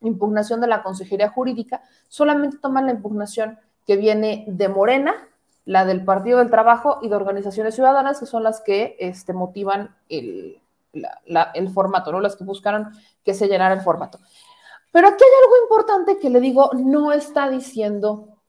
impugnación 0.00 0.60
de 0.60 0.66
la 0.66 0.82
Consejería 0.82 1.28
Jurídica, 1.30 1.82
solamente 2.08 2.58
toman 2.58 2.86
la 2.86 2.92
impugnación 2.92 3.60
que 3.86 3.96
viene 3.96 4.44
de 4.48 4.68
Morena, 4.68 5.14
la 5.66 5.84
del 5.84 6.04
Partido 6.04 6.40
del 6.40 6.50
Trabajo 6.50 6.98
y 7.00 7.08
de 7.10 7.14
organizaciones 7.14 7.76
ciudadanas, 7.76 8.18
que 8.18 8.26
son 8.26 8.42
las 8.42 8.60
que 8.60 8.96
este, 8.98 9.32
motivan 9.32 9.94
el, 10.08 10.60
el 11.54 11.68
formato, 11.70 12.10
¿no? 12.10 12.18
las 12.18 12.34
que 12.34 12.42
buscaron 12.42 12.90
que 13.24 13.34
se 13.34 13.46
llenara 13.46 13.72
el 13.72 13.82
formato. 13.82 14.18
Pero 14.92 15.08
aquí 15.08 15.24
hay 15.24 15.44
algo 15.44 15.56
importante 15.62 16.18
que 16.18 16.30
le 16.30 16.40
digo, 16.40 16.70
no 16.74 17.12
está 17.12 17.50
diciendo 17.50 18.40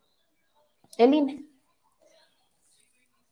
el 0.97 1.13
INE. 1.13 1.47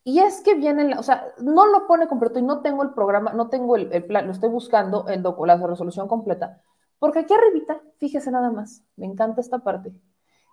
Y 0.04 0.20
es 0.20 0.42
que 0.42 0.54
viene, 0.54 0.96
o 0.98 1.04
sea, 1.04 1.34
no 1.40 1.66
lo 1.66 1.88
pone 1.88 2.08
completo 2.08 2.38
y 2.38 2.44
no 2.44 2.62
tengo 2.62 2.84
el 2.84 2.94
programa, 2.94 3.34
no 3.34 3.50
tengo 3.50 3.76
el, 3.76 4.06
plan, 4.06 4.28
lo 4.28 4.34
estoy 4.34 4.50
buscando, 4.50 5.08
el 5.08 5.24
la 5.24 5.58
resolución 5.58 6.08
completa, 6.08 6.62
porque 7.00 7.20
aquí 7.20 7.34
arribita, 7.34 7.82
fíjese 7.98 8.30
nada 8.30 8.52
más, 8.52 8.84
me 8.98 9.08
encanta 9.08 9.42
esta 9.42 9.60
parte, 9.60 9.96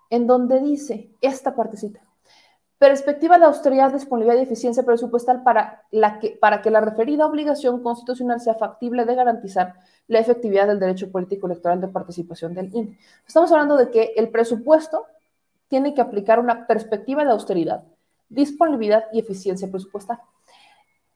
en 0.09 0.27
donde 0.27 0.59
dice 0.61 1.11
esta 1.21 1.55
partecita. 1.55 2.01
Perspectiva 2.83 3.39
de 3.39 3.45
austeridad, 3.45 3.93
disponibilidad 3.93 4.41
y 4.41 4.43
eficiencia 4.43 4.83
presupuestal 4.83 5.45
para, 5.45 5.85
la 5.93 6.19
que, 6.19 6.31
para 6.31 6.63
que 6.63 6.71
la 6.73 6.81
referida 6.81 7.27
obligación 7.27 7.81
constitucional 7.81 8.41
sea 8.41 8.55
factible 8.55 9.05
de 9.05 9.15
garantizar 9.15 9.75
la 10.09 10.19
efectividad 10.19 10.67
del 10.67 10.81
derecho 10.81 11.09
político 11.09 11.47
electoral 11.47 11.81
de 11.81 11.87
participación 11.87 12.55
del 12.55 12.75
INE. 12.75 12.99
Estamos 13.25 13.53
hablando 13.53 13.77
de 13.77 13.89
que 13.89 14.15
el 14.17 14.31
presupuesto 14.31 15.07
tiene 15.69 15.95
que 15.95 16.01
aplicar 16.01 16.41
una 16.41 16.67
perspectiva 16.67 17.25
de 17.25 17.31
austeridad, 17.31 17.85
disponibilidad 18.29 19.05
y 19.13 19.21
eficiencia 19.21 19.71
presupuestal. 19.71 20.19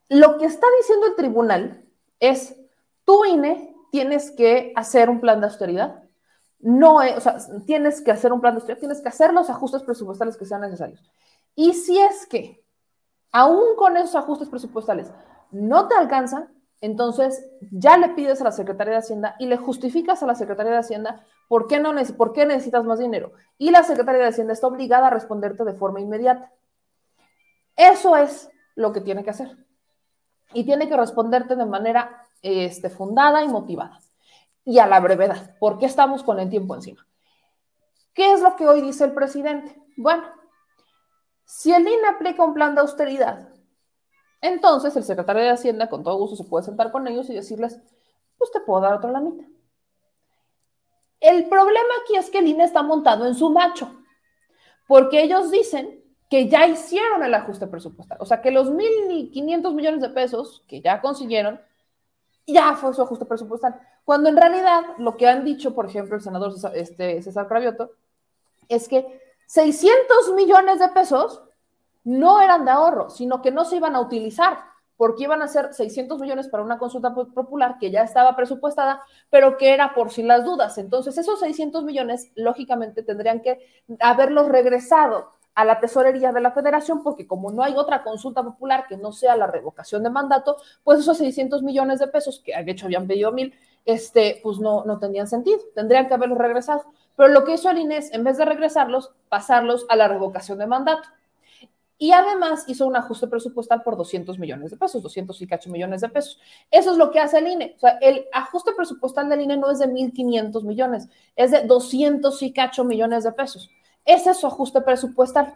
Lo 0.09 0.39
que 0.39 0.45
está 0.45 0.69
diciendo 0.79 1.09
el 1.09 1.17
tribunal 1.17 1.83
es, 2.21 2.55
tu 3.05 3.25
INE 3.25 3.75
tienes 3.91 4.31
que 4.31 4.73
hacer 4.77 5.11
un 5.11 5.21
plan 5.21 5.41
de 5.41 5.47
austeridad. 5.47 6.05
No, 6.61 6.99
o 6.99 7.21
sea, 7.21 7.39
tienes 7.67 8.01
que 8.03 8.13
hacer 8.13 8.33
un 8.33 8.41
plan 8.41 8.55
de 8.55 8.59
austeridad, 8.59 8.79
tienes 8.79 9.01
que 9.01 9.09
hacer 9.09 9.33
los 9.33 9.51
ajustes 9.51 9.83
presupuestales 9.83 10.37
que 10.37 10.47
sean 10.47 10.61
necesarios. 10.61 11.03
Y 11.57 11.73
si 11.73 11.99
es 11.99 12.27
que, 12.27 12.63
aún 13.33 13.75
con 13.77 13.97
esos 13.97 14.15
ajustes 14.15 14.49
presupuestales, 14.49 15.11
no 15.51 15.89
te 15.89 15.97
alcanza, 15.97 16.49
entonces 16.81 17.49
ya 17.73 17.97
le 17.97 18.11
pides 18.11 18.41
a 18.41 18.45
la 18.45 18.53
Secretaría 18.53 18.93
de 18.93 18.99
Hacienda 18.99 19.35
y 19.39 19.47
le 19.47 19.57
justificas 19.57 20.23
a 20.23 20.27
la 20.27 20.35
Secretaría 20.35 20.73
de 20.73 20.79
Hacienda 20.79 21.25
por 21.49 21.67
qué, 21.67 21.81
no 21.81 21.95
por 22.17 22.35
qué 22.35 22.45
necesitas 22.45 22.85
más 22.85 22.99
dinero. 22.99 23.33
Y 23.57 23.71
la 23.71 23.83
Secretaría 23.83 24.21
de 24.21 24.29
Hacienda 24.29 24.53
está 24.53 24.67
obligada 24.67 25.07
a 25.07 25.11
responderte 25.11 25.65
de 25.65 25.73
forma 25.73 26.01
inmediata. 26.01 26.53
Eso 27.75 28.17
es 28.17 28.51
lo 28.75 28.93
que 28.93 29.01
tiene 29.01 29.25
que 29.25 29.31
hacer. 29.31 29.57
Y 30.53 30.65
tiene 30.65 30.89
que 30.89 30.97
responderte 30.97 31.57
de 31.57 31.67
manera 31.67 32.29
este, 32.43 32.91
fundada 32.91 33.43
y 33.43 33.49
motivada. 33.49 33.99
Y 34.65 34.79
a 34.79 34.87
la 34.87 35.01
brevedad, 35.01 35.57
porque 35.59 35.87
estamos 35.87 36.23
con 36.23 36.39
el 36.39 36.51
tiempo 36.51 36.75
encima. 36.75 37.07
¿Qué 38.13 38.33
es 38.33 38.41
lo 38.41 38.57
que 38.57 38.67
hoy 38.67 38.83
dice 38.83 39.05
el 39.05 39.13
presidente? 39.13 39.81
Bueno, 39.97 40.25
si 41.47 41.73
el 41.73 41.83
INE 41.83 42.09
aplica 42.09 42.45
un 42.45 42.53
plan 42.53 42.75
de 42.75 42.81
austeridad, 42.81 43.49
entonces 44.41 44.95
el 44.97 45.05
secretario 45.05 45.43
de 45.43 45.51
Hacienda 45.51 45.89
con 45.89 46.03
todo 46.03 46.19
gusto 46.19 46.37
se 46.37 46.49
puede 46.49 46.65
sentar 46.65 46.91
con 46.91 47.07
ellos 47.07 47.31
y 47.31 47.35
decirles, 47.35 47.79
pues 48.37 48.51
te 48.51 48.61
puedo 48.61 48.81
dar 48.81 48.95
otra 48.95 49.13
lanita. 49.13 49.45
El 51.21 51.49
problema 51.49 51.89
aquí 52.03 52.17
es 52.17 52.31
que 52.31 52.39
el 52.39 52.49
INE 52.49 52.65
está 52.65 52.83
montado 52.83 53.27
en 53.27 53.35
su 53.35 53.49
macho, 53.51 53.91
porque 54.89 55.23
ellos 55.23 55.51
dicen 55.51 56.05
que 56.29 56.49
ya 56.49 56.67
hicieron 56.67 57.23
el 57.23 57.33
ajuste 57.33 57.69
presupuestal, 57.69 58.19
o 58.21 58.27
sea 58.27 58.43
que 58.43 58.51
los 58.51 58.71
1.500 58.71 59.73
millones 59.73 60.01
de 60.01 60.09
pesos 60.11 60.65
que 60.67 60.81
ya 60.81 61.01
consiguieron 61.01 61.61
ya 62.45 62.75
fue 62.75 62.93
su 62.93 63.03
ajuste 63.03 63.25
presupuestal. 63.25 63.81
Cuando 64.05 64.29
en 64.29 64.37
realidad 64.37 64.83
lo 64.99 65.17
que 65.17 65.29
han 65.29 65.45
dicho, 65.45 65.75
por 65.75 65.87
ejemplo, 65.87 66.17
el 66.17 66.23
senador 66.23 66.53
César, 66.53 66.73
este, 66.77 67.23
César 67.23 67.47
Cravioto, 67.47 67.93
es 68.69 68.89
que 68.89 69.26
600 69.47 70.33
millones 70.35 70.79
de 70.79 70.89
pesos 70.89 71.43
no 72.05 72.41
eran 72.41 72.65
de 72.65 72.71
ahorro, 72.71 73.11
sino 73.11 73.43
que 73.43 73.51
no 73.51 73.65
se 73.65 73.77
iban 73.77 73.97
a 73.97 74.01
utilizar, 74.01 74.59
porque 74.97 75.25
iban 75.25 75.43
a 75.43 75.49
ser 75.49 75.75
600 75.75 76.21
millones 76.21 76.49
para 76.49 76.63
una 76.63 76.79
consulta 76.79 77.15
popular 77.15 77.79
que 77.79 77.91
ya 77.91 78.03
estaba 78.03 78.35
presupuestada, 78.37 79.03
pero 79.31 79.57
que 79.57 79.75
era 79.75 79.95
por 79.95 80.11
si 80.11 80.23
las 80.23 80.45
dudas. 80.45 80.79
Entonces, 80.79 81.19
esos 81.19 81.41
600 81.41 81.85
millones, 81.85 82.31
lógicamente, 82.35 83.03
tendrían 83.03 83.43
que 83.43 83.59
haberlos 84.01 84.49
regresado 84.49 85.33
a 85.57 85.65
la 85.65 85.81
tesorería 85.81 86.33
de 86.33 86.41
la 86.43 86.53
federación, 86.53 87.03
porque 87.03 87.27
como 87.27 87.51
no 87.51 87.63
hay 87.63 87.75
otra 87.77 88.05
consulta 88.05 88.43
popular 88.43 88.85
que 88.87 88.99
no 88.99 89.11
sea 89.11 89.37
la 89.37 89.47
revocación 89.47 90.03
de 90.03 90.11
mandato, 90.11 90.59
pues 90.85 91.01
esos 91.01 91.17
600 91.17 91.63
millones 91.63 91.99
de 91.99 92.09
pesos, 92.09 92.43
que 92.45 92.53
de 92.63 92.71
hecho 92.71 92.85
habían 92.85 93.07
pedido 93.07 93.33
mil, 93.33 93.55
este, 93.87 94.39
pues 94.43 94.59
no, 94.59 94.85
no 94.85 94.99
tenían 94.99 95.27
sentido, 95.27 95.59
tendrían 95.75 96.09
que 96.09 96.15
haberlos 96.15 96.37
regresado. 96.37 96.85
Pero 97.17 97.31
lo 97.31 97.45
que 97.45 97.55
hizo 97.55 97.71
el 97.71 97.79
INES, 97.79 98.13
en 98.13 98.23
vez 98.23 98.37
de 98.37 98.45
regresarlos, 98.45 99.13
pasarlos 99.31 99.87
a 99.89 99.97
la 99.97 100.09
revocación 100.09 100.59
de 100.59 100.67
mandato. 100.67 101.09
Y 101.99 102.13
además 102.13 102.65
hizo 102.67 102.87
un 102.87 102.95
ajuste 102.95 103.27
presupuestal 103.27 103.83
por 103.83 103.97
200 103.97 104.39
millones 104.39 104.71
de 104.71 104.77
pesos, 104.77 105.03
200 105.03 105.41
y 105.41 105.47
cacho 105.47 105.71
millones 105.71 106.03
de 106.03 106.11
pesos. 106.11 106.39
Eso 106.71 106.93
es 106.93 106.99
lo 106.99 107.11
que 107.11 107.21
hace 107.21 107.39
el 107.39 107.49
INE. 107.49 107.73
O 107.77 107.79
sea, 107.79 107.97
el 108.03 108.27
ajuste 108.35 108.73
presupuestal 108.77 109.31
del 109.31 109.41
INE 109.41 109.57
no 109.57 109.71
es 109.71 109.79
de 109.79 109.87
1.500 109.87 110.63
millones, 110.65 111.09
es 111.35 111.51
de 111.51 111.63
200 111.63 112.43
y 112.43 112.53
cacho 112.53 112.85
millones 112.85 113.25
de 113.25 113.33
pesos. 113.33 113.71
Ese 114.07 114.31
es 114.31 114.39
su 114.39 114.47
ajuste 114.47 114.81
presupuestal 114.81 115.55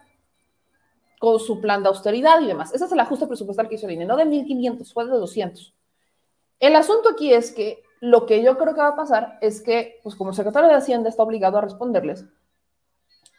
con 1.20 1.38
su 1.38 1.60
plan 1.60 1.82
de 1.82 1.88
austeridad 1.88 2.40
y 2.40 2.46
demás. 2.46 2.74
Ese 2.74 2.84
es 2.84 2.92
el 2.92 3.00
ajuste 3.00 3.26
presupuestal 3.26 3.68
que 3.68 3.76
hizo 3.76 3.86
el 3.86 3.92
INE, 3.92 4.06
no 4.06 4.16
de 4.16 4.24
1.500, 4.24 4.92
fue 4.92 5.04
de 5.04 5.12
200. 5.12 5.74
El 6.58 6.76
asunto 6.76 7.10
aquí 7.10 7.32
es 7.32 7.52
que 7.52 7.82
lo 8.00 8.26
que 8.26 8.42
yo 8.42 8.58
creo 8.58 8.74
que 8.74 8.80
va 8.80 8.88
a 8.88 8.96
pasar 8.96 9.38
es 9.40 9.60
que, 9.60 10.00
pues 10.02 10.16
como 10.16 10.30
el 10.30 10.36
secretario 10.36 10.68
de 10.68 10.74
Hacienda 10.74 11.08
está 11.08 11.22
obligado 11.22 11.58
a 11.58 11.60
responderles, 11.60 12.24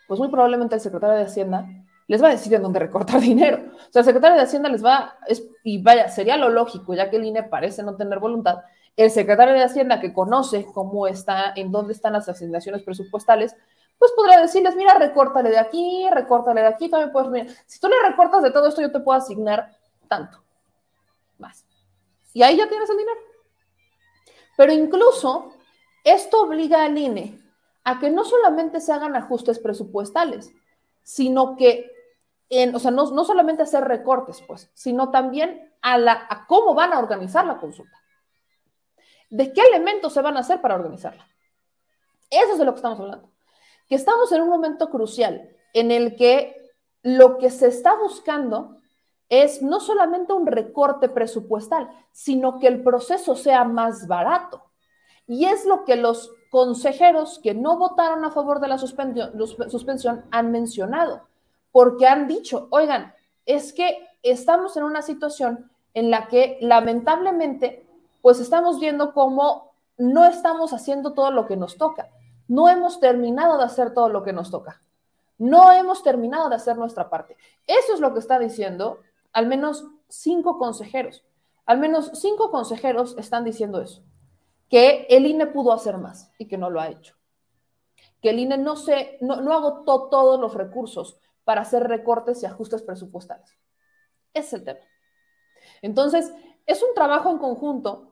pues 0.07 0.19
muy 0.19 0.29
probablemente 0.29 0.75
el 0.75 0.81
secretario 0.81 1.17
de 1.17 1.23
Hacienda 1.23 1.67
les 2.07 2.21
va 2.21 2.27
a 2.27 2.31
decir 2.31 2.53
en 2.53 2.61
dónde 2.61 2.79
recortar 2.79 3.19
dinero. 3.21 3.59
O 3.89 3.91
sea, 3.91 4.01
el 4.01 4.05
secretario 4.05 4.37
de 4.37 4.43
Hacienda 4.43 4.69
les 4.69 4.83
va, 4.83 5.17
es, 5.27 5.43
y 5.63 5.81
vaya, 5.81 6.07
sería 6.09 6.37
lo 6.37 6.49
lógico, 6.49 6.93
ya 6.93 7.09
que 7.09 7.17
el 7.17 7.25
INE 7.25 7.43
parece 7.43 7.83
no 7.83 7.95
tener 7.95 8.19
voluntad, 8.19 8.59
el 8.97 9.09
secretario 9.09 9.53
de 9.53 9.63
Hacienda 9.63 9.99
que 9.99 10.13
conoce 10.13 10.65
cómo 10.73 11.07
está, 11.07 11.53
en 11.55 11.71
dónde 11.71 11.93
están 11.93 12.13
las 12.13 12.27
asignaciones 12.29 12.83
presupuestales, 12.83 13.55
pues 14.01 14.13
podría 14.13 14.41
decirles, 14.41 14.75
mira, 14.75 14.95
recórtale 14.95 15.51
de 15.51 15.59
aquí, 15.59 16.07
recórtale 16.09 16.61
de 16.61 16.67
aquí, 16.67 16.89
también 16.89 17.11
puedes, 17.11 17.29
mira, 17.29 17.53
si 17.67 17.79
tú 17.79 17.87
le 17.87 18.01
recortas 18.09 18.41
de 18.41 18.49
todo 18.49 18.67
esto, 18.67 18.81
yo 18.81 18.91
te 18.91 18.99
puedo 18.99 19.19
asignar 19.19 19.77
tanto, 20.07 20.43
más. 21.37 21.67
Y 22.33 22.41
ahí 22.41 22.57
ya 22.57 22.67
tienes 22.67 22.89
el 22.89 22.97
dinero. 22.97 23.19
Pero 24.57 24.71
incluso 24.71 25.53
esto 26.03 26.41
obliga 26.41 26.83
al 26.83 26.97
INE 26.97 27.39
a 27.83 27.99
que 27.99 28.09
no 28.09 28.23
solamente 28.25 28.81
se 28.81 28.91
hagan 28.91 29.15
ajustes 29.15 29.59
presupuestales, 29.59 30.51
sino 31.03 31.55
que, 31.55 31.91
en, 32.49 32.73
o 32.73 32.79
sea, 32.79 32.89
no, 32.89 33.11
no 33.11 33.23
solamente 33.23 33.61
hacer 33.61 33.83
recortes, 33.83 34.43
pues, 34.47 34.71
sino 34.73 35.11
también 35.11 35.75
a, 35.83 35.99
la, 35.99 36.25
a 36.27 36.47
cómo 36.47 36.73
van 36.73 36.91
a 36.91 36.97
organizar 36.97 37.45
la 37.45 37.59
consulta. 37.59 37.99
¿De 39.29 39.53
qué 39.53 39.61
elementos 39.61 40.11
se 40.11 40.23
van 40.23 40.37
a 40.37 40.39
hacer 40.39 40.59
para 40.59 40.73
organizarla? 40.73 41.27
Eso 42.31 42.53
es 42.53 42.57
de 42.57 42.65
lo 42.65 42.71
que 42.71 42.77
estamos 42.77 42.99
hablando. 42.99 43.31
Que 43.91 43.95
estamos 43.95 44.31
en 44.31 44.41
un 44.41 44.47
momento 44.47 44.89
crucial 44.89 45.49
en 45.73 45.91
el 45.91 46.15
que 46.15 46.71
lo 47.01 47.37
que 47.37 47.49
se 47.49 47.67
está 47.67 47.93
buscando 47.93 48.77
es 49.27 49.61
no 49.61 49.81
solamente 49.81 50.31
un 50.31 50.47
recorte 50.47 51.09
presupuestal, 51.09 51.89
sino 52.13 52.57
que 52.57 52.69
el 52.69 52.83
proceso 52.83 53.35
sea 53.35 53.65
más 53.65 54.07
barato. 54.07 54.63
Y 55.27 55.43
es 55.43 55.65
lo 55.65 55.83
que 55.83 55.97
los 55.97 56.31
consejeros 56.51 57.41
que 57.43 57.53
no 57.53 57.77
votaron 57.77 58.23
a 58.23 58.31
favor 58.31 58.61
de 58.61 58.69
la 58.69 58.77
suspensión, 58.77 60.25
han 60.31 60.51
mencionado, 60.51 61.27
porque 61.73 62.07
han 62.07 62.29
dicho, 62.29 62.69
oigan, 62.71 63.13
es 63.45 63.73
que 63.73 64.07
estamos 64.23 64.77
en 64.77 64.83
una 64.83 65.01
situación 65.01 65.69
en 65.93 66.09
la 66.11 66.29
que 66.29 66.59
lamentablemente, 66.61 67.85
pues 68.21 68.39
estamos 68.39 68.79
viendo 68.79 69.13
cómo 69.13 69.73
no 69.97 70.23
estamos 70.23 70.71
haciendo 70.71 71.11
todo 71.11 71.31
lo 71.31 71.45
que 71.45 71.57
nos 71.57 71.75
toca. 71.75 72.07
No 72.47 72.69
hemos 72.69 72.99
terminado 72.99 73.57
de 73.57 73.63
hacer 73.63 73.93
todo 73.93 74.09
lo 74.09 74.23
que 74.23 74.33
nos 74.33 74.51
toca. 74.51 74.81
No 75.37 75.71
hemos 75.71 76.03
terminado 76.03 76.49
de 76.49 76.55
hacer 76.55 76.77
nuestra 76.77 77.09
parte. 77.09 77.35
Eso 77.65 77.93
es 77.93 77.99
lo 77.99 78.13
que 78.13 78.19
está 78.19 78.37
diciendo 78.37 78.99
al 79.33 79.47
menos 79.47 79.85
cinco 80.07 80.57
consejeros. 80.57 81.23
Al 81.65 81.79
menos 81.79 82.11
cinco 82.13 82.51
consejeros 82.51 83.15
están 83.17 83.43
diciendo 83.43 83.81
eso, 83.81 84.03
que 84.69 85.05
el 85.09 85.25
INE 85.25 85.47
pudo 85.47 85.71
hacer 85.71 85.97
más 85.97 86.31
y 86.37 86.47
que 86.47 86.57
no 86.57 86.69
lo 86.69 86.81
ha 86.81 86.89
hecho. 86.89 87.15
Que 88.21 88.31
el 88.31 88.39
INE 88.39 88.57
no, 88.57 88.75
se, 88.75 89.17
no, 89.21 89.41
no 89.41 89.53
agotó 89.53 90.09
todos 90.09 90.39
los 90.39 90.53
recursos 90.53 91.17
para 91.43 91.61
hacer 91.61 91.83
recortes 91.83 92.43
y 92.43 92.45
ajustes 92.45 92.81
presupuestales. 92.81 93.57
Es 94.33 94.53
el 94.53 94.63
tema. 94.63 94.79
Entonces, 95.81 96.33
es 96.65 96.83
un 96.83 96.93
trabajo 96.93 97.29
en 97.31 97.37
conjunto 97.37 98.10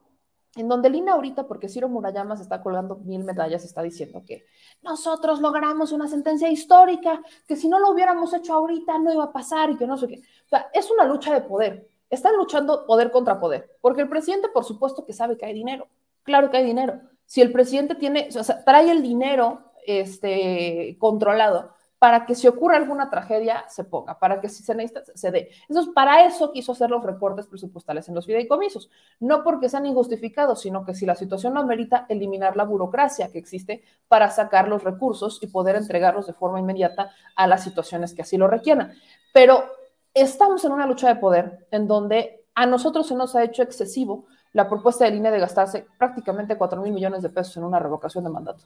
en 0.56 0.68
donde 0.68 0.88
el 0.88 0.96
INE 0.96 1.12
ahorita, 1.12 1.48
porque 1.48 1.70
Ciro 1.70 1.90
Murayama 1.90 2.36
se 2.36 2.44
está 2.44 2.62
colgando 2.62 2.98
mil 2.98 3.24
medallas, 3.24 3.64
está 3.64 3.82
diciendo 3.82 4.24
que 4.26 4.46
nosotros 4.82 5.42
logramos 5.42 5.92
una 5.92 6.08
sentencia 6.08 6.50
histórica, 6.50 7.22
que 7.48 7.56
si 7.56 7.70
no 7.70 7.80
lo 7.80 7.92
hubiéramos 7.92 8.34
hecho 8.34 8.54
ahorita 8.54 8.98
no 8.98 9.14
iba 9.14 9.26
a 9.26 9.32
pasar 9.32 9.70
y 9.70 9.78
que 9.78 9.86
no 9.86 9.98
sé 9.98 10.08
qué. 10.08 10.16
O 10.16 10.50
sea, 10.50 10.70
es 10.74 10.90
una 10.90 11.06
lucha 11.06 11.34
de 11.34 11.42
poder. 11.42 11.88
Están 12.10 12.36
luchando 12.38 12.86
poder 12.88 13.12
contra 13.12 13.40
poder, 13.40 13.78
porque 13.82 14.02
el 14.02 14.10
presidente, 14.10 14.50
por 14.50 14.66
supuesto, 14.66 15.06
que 15.06 15.14
sabe 15.14 15.38
que 15.38 15.46
hay 15.46 15.54
dinero. 15.54 15.88
Claro 16.24 16.50
que 16.50 16.58
hay 16.58 16.66
dinero. 16.66 17.00
Si 17.26 17.42
el 17.42 17.52
presidente 17.52 17.94
tiene, 17.94 18.30
o 18.36 18.44
sea, 18.44 18.64
trae 18.64 18.90
el 18.90 19.04
dinero 19.04 19.72
este, 19.86 20.98
controlado, 21.00 21.72
para 22.00 22.26
que 22.26 22.34
si 22.34 22.48
ocurre 22.48 22.78
alguna 22.78 23.10
tragedia 23.10 23.66
se 23.68 23.84
ponga, 23.84 24.18
para 24.18 24.40
que 24.40 24.48
si 24.48 24.64
se 24.64 24.74
necesita 24.74 25.04
se 25.14 25.32
dé. 25.32 25.50
Entonces, 25.68 25.94
para 25.94 26.26
eso 26.26 26.52
quiso 26.54 26.72
hacer 26.72 26.90
los 26.90 27.04
recortes 27.04 27.46
presupuestales 27.48 28.08
en 28.08 28.16
los 28.16 28.26
fideicomisos, 28.26 28.90
no 29.20 29.44
porque 29.44 29.68
sean 29.68 29.86
injustificados, 29.86 30.62
sino 30.62 30.86
que 30.86 30.96
si 30.96 31.06
la 31.06 31.16
situación 31.16 31.54
no 31.54 31.60
amerita, 31.60 32.06
eliminar 32.08 32.56
la 32.56 32.64
burocracia 32.64 33.30
que 33.32 33.38
existe 33.38 33.84
para 34.08 34.30
sacar 34.30 34.70
los 34.70 34.84
recursos 34.84 35.40
y 35.42 35.48
poder 35.48 35.76
entregarlos 35.76 36.26
de 36.26 36.34
forma 36.34 36.60
inmediata 36.60 37.12
a 37.36 37.48
las 37.48 37.66
situaciones 37.66 38.14
que 38.14 38.22
así 38.22 38.38
lo 38.38 38.48
requieran. 38.48 38.94
Pero 39.34 39.66
estamos 40.14 40.64
en 40.64 40.72
una 40.72 40.88
lucha 40.88 41.10
de 41.10 41.20
poder 41.20 41.68
en 41.70 41.86
donde 41.86 42.46
a 42.56 42.66
nosotros 42.66 43.08
se 43.08 43.16
nos 43.16 43.36
ha 43.36 43.44
hecho 43.44 43.62
excesivo 43.62 44.26
la 44.54 44.70
propuesta 44.70 45.04
de 45.04 45.12
línea 45.12 45.32
de 45.32 45.40
gastarse 45.40 45.86
prácticamente 45.98 46.58
4 46.58 46.82
mil 46.82 46.94
millones 46.94 47.22
de 47.22 47.30
pesos 47.30 47.58
en 47.58 47.66
una 47.66 47.78
revocación 47.78 48.24
de 48.24 48.30
mandato. 48.30 48.64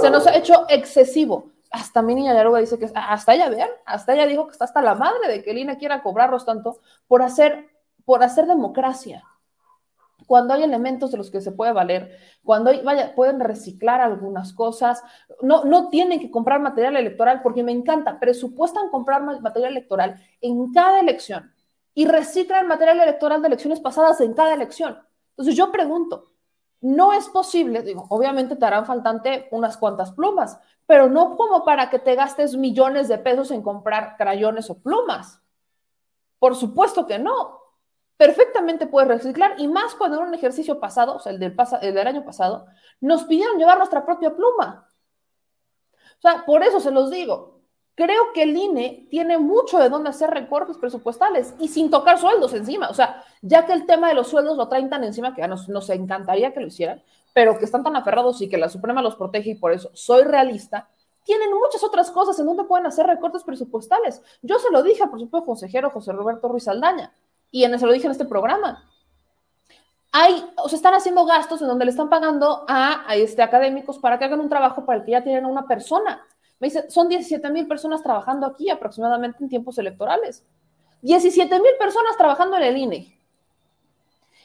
Se 0.00 0.10
nos 0.10 0.26
ha 0.26 0.36
hecho 0.36 0.66
excesivo 0.68 1.52
hasta 1.70 2.02
mi 2.02 2.14
niña 2.14 2.34
Yaruga 2.34 2.60
dice 2.60 2.78
que 2.78 2.90
hasta 2.94 3.34
ella, 3.34 3.48
vean, 3.48 3.68
hasta 3.84 4.14
ella 4.14 4.26
dijo 4.26 4.46
que 4.46 4.52
está 4.52 4.64
hasta 4.64 4.82
la 4.82 4.94
madre 4.94 5.28
de 5.28 5.42
que 5.42 5.52
Lina 5.52 5.76
quiera 5.76 6.02
cobrarlos 6.02 6.44
tanto 6.44 6.80
por 7.06 7.22
hacer, 7.22 7.68
por 8.04 8.22
hacer 8.22 8.46
democracia. 8.46 9.24
Cuando 10.26 10.52
hay 10.52 10.62
elementos 10.62 11.10
de 11.10 11.18
los 11.18 11.30
que 11.30 11.40
se 11.40 11.52
puede 11.52 11.72
valer, 11.72 12.18
cuando 12.44 12.70
vaya, 12.82 13.14
pueden 13.14 13.40
reciclar 13.40 14.00
algunas 14.00 14.52
cosas, 14.52 15.02
no, 15.40 15.64
no 15.64 15.88
tienen 15.88 16.20
que 16.20 16.30
comprar 16.30 16.60
material 16.60 16.96
electoral, 16.96 17.40
porque 17.42 17.62
me 17.62 17.72
encanta, 17.72 18.18
presupuestan 18.18 18.90
comprar 18.90 19.22
material 19.22 19.72
electoral 19.72 20.20
en 20.40 20.72
cada 20.72 21.00
elección 21.00 21.52
y 21.94 22.06
reciclan 22.06 22.66
material 22.66 23.00
electoral 23.00 23.40
de 23.40 23.48
elecciones 23.48 23.80
pasadas 23.80 24.20
en 24.20 24.34
cada 24.34 24.54
elección. 24.54 24.98
Entonces 25.30 25.56
yo 25.56 25.72
pregunto, 25.72 26.24
no 26.80 27.12
es 27.12 27.28
posible, 27.28 27.82
digo, 27.82 28.06
obviamente 28.08 28.56
te 28.56 28.64
harán 28.64 28.86
faltante 28.86 29.48
unas 29.50 29.76
cuantas 29.76 30.12
plumas, 30.12 30.58
pero 30.86 31.08
no 31.08 31.36
como 31.36 31.64
para 31.64 31.90
que 31.90 31.98
te 31.98 32.14
gastes 32.14 32.56
millones 32.56 33.08
de 33.08 33.18
pesos 33.18 33.50
en 33.50 33.62
comprar 33.62 34.16
crayones 34.16 34.70
o 34.70 34.78
plumas. 34.78 35.40
Por 36.38 36.54
supuesto 36.54 37.06
que 37.06 37.18
no. 37.18 37.58
Perfectamente 38.16 38.86
puedes 38.86 39.08
reciclar 39.08 39.54
y 39.58 39.68
más 39.68 39.94
cuando 39.94 40.18
en 40.18 40.28
un 40.28 40.34
ejercicio 40.34 40.80
pasado, 40.80 41.16
o 41.16 41.18
sea, 41.20 41.32
el 41.32 41.38
del, 41.38 41.56
el 41.82 41.94
del 41.94 42.06
año 42.06 42.24
pasado, 42.24 42.66
nos 43.00 43.24
pidieron 43.24 43.58
llevar 43.58 43.78
nuestra 43.78 44.04
propia 44.04 44.34
pluma. 44.34 44.88
O 46.18 46.20
sea, 46.20 46.44
por 46.44 46.64
eso 46.64 46.80
se 46.80 46.90
los 46.90 47.10
digo, 47.10 47.57
creo 47.98 48.32
que 48.32 48.44
el 48.44 48.56
INE 48.56 49.08
tiene 49.10 49.38
mucho 49.38 49.76
de 49.80 49.88
dónde 49.88 50.10
hacer 50.10 50.30
recortes 50.30 50.78
presupuestales 50.78 51.52
y 51.58 51.66
sin 51.66 51.90
tocar 51.90 52.16
sueldos 52.16 52.54
encima. 52.54 52.88
O 52.90 52.94
sea, 52.94 53.24
ya 53.42 53.66
que 53.66 53.72
el 53.72 53.86
tema 53.86 54.06
de 54.06 54.14
los 54.14 54.28
sueldos 54.28 54.56
lo 54.56 54.68
traen 54.68 54.88
tan 54.88 55.02
encima 55.02 55.34
que 55.34 55.40
ya 55.40 55.48
nos, 55.48 55.68
nos 55.68 55.90
encantaría 55.90 56.52
que 56.52 56.60
lo 56.60 56.68
hicieran, 56.68 57.02
pero 57.34 57.58
que 57.58 57.64
están 57.64 57.82
tan 57.82 57.96
aferrados 57.96 58.40
y 58.40 58.48
que 58.48 58.56
la 58.56 58.68
Suprema 58.68 59.02
los 59.02 59.16
protege 59.16 59.50
y 59.50 59.54
por 59.56 59.72
eso 59.72 59.90
soy 59.94 60.22
realista, 60.22 60.88
tienen 61.24 61.52
muchas 61.52 61.82
otras 61.82 62.12
cosas 62.12 62.38
en 62.38 62.46
donde 62.46 62.62
pueden 62.62 62.86
hacer 62.86 63.04
recortes 63.04 63.42
presupuestales. 63.42 64.22
Yo 64.42 64.60
se 64.60 64.70
lo 64.70 64.84
dije 64.84 65.02
al 65.02 65.10
propio 65.10 65.44
consejero 65.44 65.90
José 65.90 66.12
Roberto 66.12 66.46
Ruiz 66.46 66.68
Aldaña 66.68 67.12
y 67.50 67.64
en, 67.64 67.76
se 67.80 67.84
lo 67.84 67.90
dije 67.90 68.06
en 68.06 68.12
este 68.12 68.26
programa. 68.26 68.88
Hay, 70.12 70.48
o 70.62 70.68
se 70.68 70.76
están 70.76 70.94
haciendo 70.94 71.26
gastos 71.26 71.60
en 71.62 71.66
donde 71.66 71.84
le 71.84 71.90
están 71.90 72.10
pagando 72.10 72.64
a, 72.68 73.10
a 73.10 73.16
este, 73.16 73.42
académicos 73.42 73.98
para 73.98 74.20
que 74.20 74.24
hagan 74.24 74.38
un 74.38 74.48
trabajo 74.48 74.86
para 74.86 75.00
el 75.00 75.04
que 75.04 75.10
ya 75.10 75.24
tienen 75.24 75.46
a 75.46 75.48
una 75.48 75.66
persona 75.66 76.24
me 76.60 76.66
dice, 76.68 76.90
son 76.90 77.08
17 77.08 77.50
mil 77.50 77.66
personas 77.68 78.02
trabajando 78.02 78.46
aquí 78.46 78.70
aproximadamente 78.70 79.42
en 79.42 79.48
tiempos 79.48 79.78
electorales. 79.78 80.44
17 81.02 81.54
mil 81.60 81.72
personas 81.78 82.16
trabajando 82.16 82.56
en 82.56 82.62
el 82.64 82.76
INE. 82.76 83.20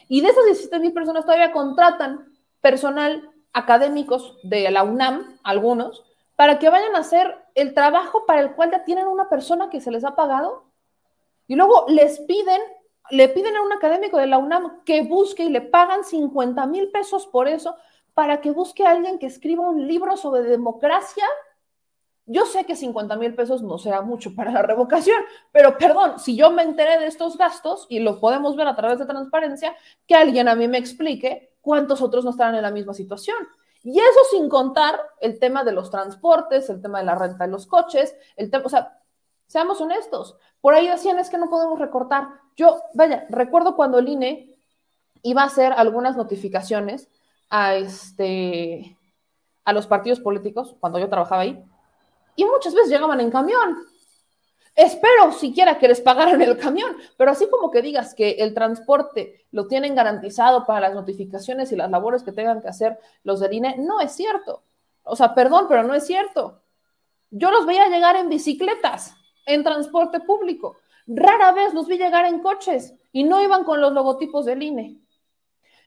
Y 0.07 0.22
de 0.22 0.30
esas 0.30 0.45
17 0.45 0.80
mil 0.80 0.93
personas 0.93 1.26
todavía 1.26 1.51
contratan 1.51 2.32
personal 2.61 3.32
académicos 3.51 4.38
de 4.43 4.70
la 4.70 4.84
UNAM, 4.84 5.39
algunos, 5.43 6.03
para 6.36 6.59
que 6.59 6.70
vayan 6.70 6.95
a 6.95 6.99
hacer 6.99 7.36
el 7.55 7.74
trabajo 7.74 8.26
para 8.26 8.41
el 8.41 8.53
cual 8.53 8.72
ya 8.72 8.84
tienen 8.84 9.07
una 9.07 9.30
persona 9.30 9.70
que 9.70 9.82
se 9.82 9.91
les 9.91 10.03
ha 10.03 10.16
pagado. 10.16 10.66
Y 11.47 11.55
luego 11.55 11.86
les 11.88 12.20
piden, 12.22 12.61
le 13.09 13.30
piden 13.30 13.55
a 13.55 13.61
un 13.61 13.74
académico 13.74 14.18
de 14.18 14.28
la 14.28 14.38
UNAM 14.38 14.84
que 14.84 15.03
busque 15.03 15.43
y 15.43 15.49
le 15.49 15.61
pagan 15.61 16.03
50 16.03 16.66
mil 16.68 16.89
pesos 16.91 17.28
por 17.28 17.47
eso, 17.47 17.76
para 18.14 18.41
que 18.41 18.51
busque 18.51 18.86
a 18.86 18.91
alguien 18.91 19.18
que 19.18 19.26
escriba 19.26 19.68
un 19.68 19.88
libro 19.88 20.18
sobre 20.18 20.43
democracia 20.43 21.26
yo 22.26 22.46
sé 22.46 22.66
que 22.66 22.76
50 22.76 23.16
mil 23.18 23.36
pesos 23.36 23.62
no 23.62 23.78
será 23.78 24.02
mucho 24.02 24.34
para 24.34 24.52
la 24.52 24.62
revocación, 24.62 25.22
pero 25.52 25.78
perdón, 25.78 26.20
si 26.20 26.36
yo 26.36 26.52
me 26.52 26.64
enteré 26.64 27.00
de 27.00 27.08
estos 27.08 27.38
gastos 27.38 27.86
y 27.90 28.00
lo 28.00 28.20
podemos 28.20 28.56
ver 28.56 28.68
a 28.68 28.76
través 28.76 29.00
de 29.00 29.06
transparencia, 29.06 29.76
que 30.08 30.16
alguien 30.16 30.48
a 30.48 30.56
mí 30.56 30.68
me 30.68 30.78
explique 30.78 31.54
cuántos 31.62 32.02
otros 32.02 32.24
no 32.24 32.32
estarán 32.32 32.56
en 32.56 32.62
la 32.62 32.72
misma 32.72 32.94
situación. 32.94 33.38
Y 33.84 34.00
eso 34.00 34.20
sin 34.32 34.48
contar 34.48 34.98
el 35.20 35.40
tema 35.40 35.66
de 35.66 35.74
los 35.74 35.92
transportes, 35.92 36.70
el 36.70 36.82
tema 36.82 37.00
de 37.00 37.06
la 37.06 37.16
renta 37.16 37.46
de 37.46 37.52
los 37.52 37.68
coches, 37.68 38.16
el 38.38 38.50
tema, 38.50 38.66
o 38.66 38.70
sea, 38.70 38.98
seamos 39.48 39.82
honestos, 39.82 40.38
por 40.62 40.74
ahí 40.74 40.88
decían 40.88 41.20
es 41.20 41.30
que 41.30 41.38
no 41.38 41.50
podemos 41.50 41.78
recortar. 41.78 42.30
Yo, 42.56 42.82
vaya, 42.94 43.26
recuerdo 43.30 43.76
cuando 43.76 44.00
el 44.00 44.08
INE 44.08 44.56
iba 45.24 45.42
a 45.42 45.48
hacer 45.48 45.74
algunas 45.74 46.16
notificaciones 46.16 47.10
a, 47.50 47.76
este, 47.76 48.98
a 49.66 49.74
los 49.74 49.88
partidos 49.88 50.22
políticos, 50.22 50.78
cuando 50.80 51.00
yo 51.00 51.10
trabajaba 51.10 51.42
ahí, 51.42 51.64
y 52.36 52.46
muchas 52.46 52.74
veces 52.74 52.90
llegaban 52.90 53.20
en 53.20 53.32
camión. 53.32 53.86
Espero 54.76 55.32
siquiera 55.34 55.78
que 55.78 55.88
les 55.88 56.02
pagaran 56.02 56.42
el 56.42 56.58
camión, 56.58 56.98
pero 57.16 57.32
así 57.32 57.48
como 57.48 57.70
que 57.70 57.84
digas 57.84 58.16
que 58.16 58.32
el 58.40 58.56
transporte 58.56 59.46
lo 59.52 59.68
tienen 59.68 59.94
garantizado 59.94 60.66
para 60.66 60.80
las 60.80 60.96
notificaciones 60.96 61.72
y 61.72 61.76
las 61.76 61.92
labores 61.92 62.24
que 62.24 62.32
tengan 62.32 62.62
que 62.62 62.70
hacer 62.70 62.98
los 63.24 63.40
del 63.40 63.54
INE, 63.54 63.76
no 63.78 64.02
es 64.02 64.14
cierto. 64.14 64.64
O 65.04 65.16
sea, 65.16 65.36
perdón, 65.36 65.68
pero 65.70 65.84
no 65.84 65.94
es 65.94 66.08
cierto. 66.08 66.62
Yo 67.30 67.52
los 67.52 67.68
veía 67.68 67.88
llegar 67.88 68.16
en 68.16 68.30
bicicletas, 68.30 69.16
en 69.46 69.64
transporte 69.64 70.22
público. 70.22 70.78
Rara 71.06 71.52
vez 71.52 71.74
los 71.74 71.88
vi 71.88 71.98
llegar 71.98 72.26
en 72.26 72.40
coches 72.40 72.96
y 73.12 73.24
no 73.24 73.44
iban 73.44 73.66
con 73.66 73.80
los 73.80 73.94
logotipos 73.94 74.46
del 74.46 74.64
INE. 74.64 74.98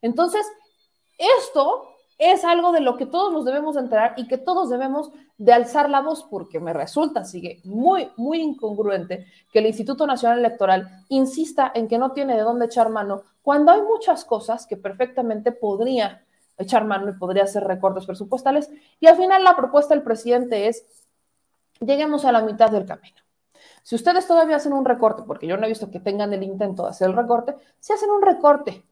Entonces, 0.01 0.47
esto 1.19 1.96
es 2.19 2.45
algo 2.45 2.73
de 2.73 2.81
lo 2.81 2.97
que 2.97 3.07
todos 3.07 3.33
nos 3.33 3.45
debemos 3.45 3.77
enterar 3.77 4.15
y 4.17 4.27
que 4.27 4.39
todos 4.39 4.71
debemos 4.71 5.11
de 5.37 5.53
alzar 5.53 5.91
la 5.91 6.01
voz 6.01 6.25
porque 6.25 6.61
me 6.61 6.73
resulta, 6.73 7.25
sigue 7.25 7.61
muy, 7.65 8.11
muy 8.17 8.41
incongruente 8.41 9.27
que 9.53 9.59
el 9.59 9.67
Instituto 9.67 10.07
Nacional 10.07 10.39
Electoral 10.39 11.05
insista 11.09 11.71
en 11.75 11.89
que 11.89 11.99
no 11.99 12.13
tiene 12.13 12.37
de 12.37 12.43
dónde 12.43 12.67
echar 12.67 12.89
mano 12.89 13.23
cuando 13.43 13.73
hay 13.73 13.83
muchas 13.83 14.25
cosas 14.25 14.67
que 14.67 14.77
perfectamente 14.77 15.53
podría 15.53 16.25
echar 16.57 16.87
mano 16.87 17.11
y 17.11 17.19
podría 17.19 17.45
hacer 17.45 17.65
recortes 17.65 18.07
presupuestales 18.07 18.71
y 18.99 19.07
al 19.09 19.17
final 19.17 19.45
la 19.45 19.57
propuesta 19.57 19.95
del 19.95 20.03
presidente 20.03 20.69
es 20.69 20.87
lleguemos 21.81 22.25
a 22.25 22.33
la 22.33 22.41
mitad 22.41 22.71
del 22.71 22.87
camino. 22.87 23.17
Si 23.83 23.95
ustedes 23.95 24.27
todavía 24.27 24.57
hacen 24.57 24.73
un 24.73 24.85
recorte, 24.85 25.23
porque 25.27 25.47
yo 25.47 25.57
no 25.57 25.67
he 25.67 25.69
visto 25.69 25.91
que 25.91 26.01
tengan 26.01 26.33
el 26.33 26.43
intento 26.43 26.83
de 26.83 26.91
hacer 26.91 27.09
el 27.09 27.17
recorte, 27.17 27.55
si 27.79 27.93
hacen 27.93 28.11
un 28.11 28.23
recorte 28.23 28.83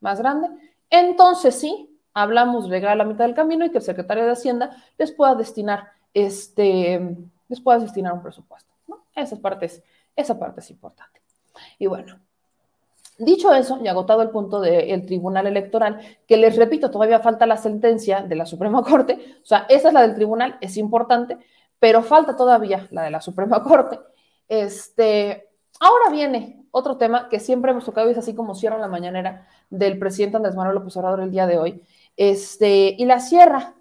más 0.00 0.20
grande, 0.20 0.48
entonces 0.90 1.58
sí, 1.58 1.95
hablamos 2.16 2.68
llegar 2.68 2.92
a 2.92 2.96
la 2.96 3.04
mitad 3.04 3.26
del 3.26 3.34
camino 3.34 3.64
y 3.66 3.70
que 3.70 3.78
el 3.78 3.84
secretario 3.84 4.24
de 4.24 4.32
Hacienda 4.32 4.74
les 4.96 5.12
pueda 5.12 5.34
destinar 5.34 5.90
este, 6.14 7.14
les 7.48 7.60
puedas 7.60 7.82
destinar 7.82 8.14
un 8.14 8.22
presupuesto. 8.22 8.72
¿no? 8.88 9.04
Esa, 9.14 9.36
parte 9.36 9.66
es, 9.66 9.82
esa 10.16 10.38
parte 10.38 10.60
es 10.60 10.70
importante. 10.70 11.20
Y 11.78 11.86
bueno, 11.86 12.18
Dicho 13.18 13.54
eso, 13.54 13.78
y 13.82 13.88
agotado 13.88 14.20
el 14.20 14.28
punto 14.28 14.60
del 14.60 15.06
Tribunal 15.06 15.46
Electoral, 15.46 16.00
que 16.28 16.36
les 16.36 16.54
repito, 16.54 16.90
todavía 16.90 17.18
falta 17.20 17.46
la 17.46 17.56
sentencia 17.56 18.20
de 18.20 18.34
la 18.34 18.44
Suprema 18.44 18.82
Corte, 18.82 19.38
o 19.42 19.46
sea, 19.46 19.64
esa 19.70 19.88
es 19.88 19.94
la 19.94 20.02
del 20.02 20.14
Tribunal, 20.14 20.58
es 20.60 20.76
importante, 20.76 21.38
pero 21.78 22.02
falta 22.02 22.36
todavía 22.36 22.86
la 22.90 23.04
de 23.04 23.10
la 23.10 23.22
Suprema 23.22 23.62
Corte. 23.62 23.98
Este, 24.48 25.48
ahora 25.80 26.10
viene 26.10 26.66
otro 26.70 26.98
tema 26.98 27.30
que 27.30 27.40
siempre 27.40 27.70
hemos 27.70 27.86
tocado 27.86 28.06
y 28.06 28.12
es 28.12 28.18
así 28.18 28.34
como 28.34 28.54
cierra 28.54 28.76
la 28.76 28.88
mañanera 28.88 29.48
del 29.70 29.98
presidente 29.98 30.36
Andrés 30.36 30.54
Manuel 30.54 30.74
López 30.74 30.94
Obrador 30.98 31.20
el 31.20 31.30
día 31.30 31.46
de 31.46 31.58
hoy, 31.58 31.82
este, 32.16 32.94
y 32.98 33.04
la 33.04 33.20
cierra 33.20 33.74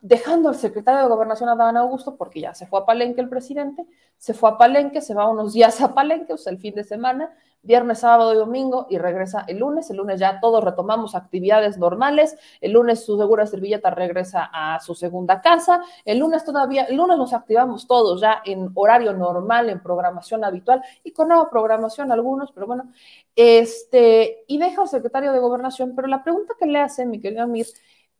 dejando 0.00 0.48
al 0.48 0.54
secretario 0.54 1.02
de 1.02 1.08
Gobernación 1.08 1.48
Adán 1.48 1.76
Augusto, 1.76 2.16
porque 2.16 2.40
ya 2.40 2.54
se 2.54 2.66
fue 2.66 2.80
a 2.80 2.86
Palenque 2.86 3.20
el 3.20 3.28
presidente, 3.28 3.84
se 4.18 4.34
fue 4.34 4.50
a 4.50 4.58
Palenque, 4.58 5.00
se 5.00 5.14
va 5.14 5.28
unos 5.28 5.52
días 5.52 5.80
a 5.80 5.94
Palenque, 5.94 6.32
o 6.32 6.36
sea, 6.36 6.52
el 6.52 6.58
fin 6.58 6.74
de 6.74 6.84
semana, 6.84 7.34
viernes, 7.62 8.00
sábado 8.00 8.32
y 8.32 8.36
domingo, 8.36 8.86
y 8.90 8.98
regresa 8.98 9.44
el 9.48 9.58
lunes. 9.58 9.90
El 9.90 9.98
lunes 9.98 10.20
ya 10.20 10.40
todos 10.40 10.62
retomamos 10.62 11.14
actividades 11.14 11.78
normales. 11.78 12.36
El 12.60 12.72
lunes 12.72 13.04
su 13.04 13.18
segura 13.18 13.46
servilleta 13.46 13.90
regresa 13.90 14.48
a 14.52 14.80
su 14.80 14.94
segunda 14.94 15.40
casa. 15.40 15.82
El 16.04 16.18
lunes 16.18 16.44
todavía, 16.44 16.84
el 16.84 16.96
lunes 16.96 17.18
nos 17.18 17.32
activamos 17.32 17.86
todos 17.86 18.20
ya 18.20 18.42
en 18.44 18.70
horario 18.74 19.12
normal, 19.12 19.70
en 19.70 19.82
programación 19.82 20.44
habitual 20.44 20.82
y 21.04 21.12
con 21.12 21.28
nueva 21.28 21.50
programación 21.50 22.12
algunos, 22.12 22.52
pero 22.52 22.66
bueno, 22.66 22.92
este, 23.34 24.44
y 24.46 24.58
deja 24.58 24.82
al 24.82 24.88
secretario 24.88 25.32
de 25.32 25.38
Gobernación. 25.38 25.94
Pero 25.96 26.08
la 26.08 26.22
pregunta 26.22 26.54
que 26.58 26.66
le 26.66 26.78
hace 26.78 27.06
mi 27.06 27.20
querido 27.20 27.42
Amir 27.42 27.66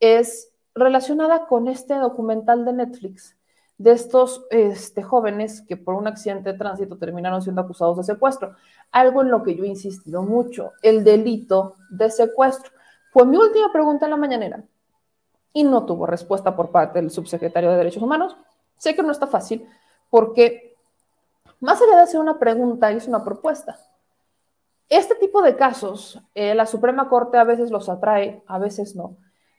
es 0.00 0.52
relacionada 0.74 1.46
con 1.46 1.68
este 1.68 1.94
documental 1.94 2.64
de 2.64 2.72
Netflix 2.72 3.35
de 3.78 3.92
estos 3.92 4.46
este, 4.50 5.02
jóvenes 5.02 5.62
que 5.62 5.76
por 5.76 5.94
un 5.94 6.06
accidente 6.06 6.52
de 6.52 6.58
tránsito 6.58 6.96
terminaron 6.96 7.42
siendo 7.42 7.60
acusados 7.60 7.98
de 7.98 8.04
secuestro. 8.04 8.56
Algo 8.90 9.22
en 9.22 9.30
lo 9.30 9.42
que 9.42 9.54
yo 9.54 9.64
he 9.64 9.68
insistido 9.68 10.22
mucho, 10.22 10.72
el 10.82 11.04
delito 11.04 11.76
de 11.90 12.10
secuestro. 12.10 12.72
Fue 13.12 13.26
mi 13.26 13.36
última 13.36 13.72
pregunta 13.72 14.06
en 14.06 14.10
la 14.10 14.16
mañanera 14.16 14.64
y 15.52 15.64
no 15.64 15.84
tuvo 15.84 16.06
respuesta 16.06 16.54
por 16.56 16.70
parte 16.70 17.00
del 17.00 17.10
subsecretario 17.10 17.70
de 17.70 17.76
Derechos 17.76 18.02
Humanos. 18.02 18.36
Sé 18.76 18.94
que 18.94 19.02
no 19.02 19.12
está 19.12 19.26
fácil 19.26 19.66
porque 20.10 20.74
más 21.60 21.80
allá 21.80 21.96
de 21.96 22.02
hacer 22.02 22.20
una 22.20 22.38
pregunta, 22.38 22.90
es 22.90 23.08
una 23.08 23.24
propuesta. 23.24 23.78
Este 24.88 25.14
tipo 25.16 25.42
de 25.42 25.56
casos, 25.56 26.20
eh, 26.34 26.54
la 26.54 26.66
Suprema 26.66 27.08
Corte 27.08 27.38
a 27.38 27.44
veces 27.44 27.70
los 27.70 27.88
atrae, 27.88 28.42
a 28.46 28.58
veces 28.58 28.94
no, 28.94 29.16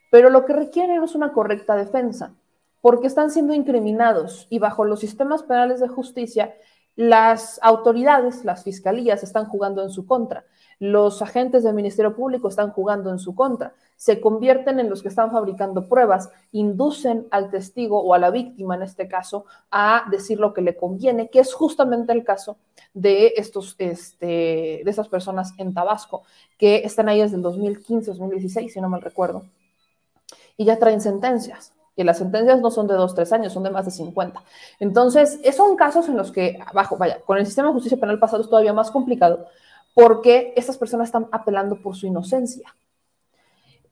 pero 0.09 0.29
lo 0.29 0.45
que 0.45 0.53
requieren 0.53 1.03
es 1.03 1.15
una 1.15 1.33
correcta 1.33 1.75
defensa 1.75 2.33
porque 2.81 3.07
están 3.07 3.31
siendo 3.31 3.53
incriminados 3.53 4.47
y 4.49 4.59
bajo 4.59 4.85
los 4.85 4.99
sistemas 4.99 5.43
penales 5.43 5.79
de 5.79 5.87
justicia, 5.87 6.55
las 6.95 7.59
autoridades, 7.61 8.43
las 8.43 8.63
fiscalías 8.63 9.21
están 9.21 9.45
jugando 9.45 9.83
en 9.83 9.91
su 9.91 10.05
contra, 10.07 10.45
los 10.79 11.21
agentes 11.21 11.63
del 11.63 11.73
Ministerio 11.73 12.15
Público 12.15 12.49
están 12.49 12.71
jugando 12.71 13.11
en 13.11 13.19
su 13.19 13.35
contra, 13.35 13.73
se 13.95 14.19
convierten 14.21 14.79
en 14.79 14.89
los 14.89 15.01
que 15.01 15.07
están 15.07 15.31
fabricando 15.31 15.87
pruebas, 15.87 16.29
inducen 16.51 17.27
al 17.31 17.49
testigo 17.49 17.99
o 18.01 18.13
a 18.13 18.19
la 18.19 18.29
víctima 18.29 18.75
en 18.75 18.83
este 18.83 19.07
caso 19.07 19.45
a 19.71 20.05
decir 20.11 20.39
lo 20.39 20.53
que 20.53 20.61
le 20.61 20.75
conviene, 20.75 21.29
que 21.29 21.39
es 21.39 21.53
justamente 21.53 22.13
el 22.13 22.23
caso 22.23 22.57
de 22.93 23.33
estos, 23.37 23.75
este, 23.79 24.81
de 24.83 24.89
esas 24.89 25.07
personas 25.07 25.53
en 25.57 25.73
Tabasco 25.73 26.23
que 26.57 26.77
están 26.77 27.09
ahí 27.09 27.21
desde 27.21 27.37
el 27.37 27.41
2015, 27.43 28.11
2016, 28.11 28.73
si 28.73 28.81
no 28.81 28.89
mal 28.89 29.01
recuerdo, 29.01 29.43
y 30.57 30.65
ya 30.65 30.77
traen 30.77 31.01
sentencias 31.01 31.76
que 31.97 32.03
las 32.03 32.19
sentencias 32.19 32.61
no 32.61 32.69
son 32.69 32.87
de 32.87 32.93
dos, 32.93 33.15
tres 33.15 33.33
años, 33.33 33.51
son 33.51 33.63
de 33.63 33.71
más 33.71 33.83
de 33.83 33.91
50. 33.91 34.43
Entonces, 34.79 35.39
son 35.55 35.75
casos 35.75 36.07
en 36.07 36.15
los 36.15 36.31
que, 36.31 36.59
abajo, 36.63 36.95
vaya, 36.95 37.19
con 37.25 37.39
el 37.39 37.45
sistema 37.47 37.69
de 37.69 37.73
justicia 37.73 37.99
penal 37.99 38.19
pasado 38.19 38.43
es 38.43 38.49
todavía 38.49 38.71
más 38.71 38.91
complicado 38.91 39.47
porque 39.95 40.53
estas 40.55 40.77
personas 40.77 41.07
están 41.07 41.27
apelando 41.31 41.81
por 41.81 41.95
su 41.95 42.05
inocencia. 42.05 42.71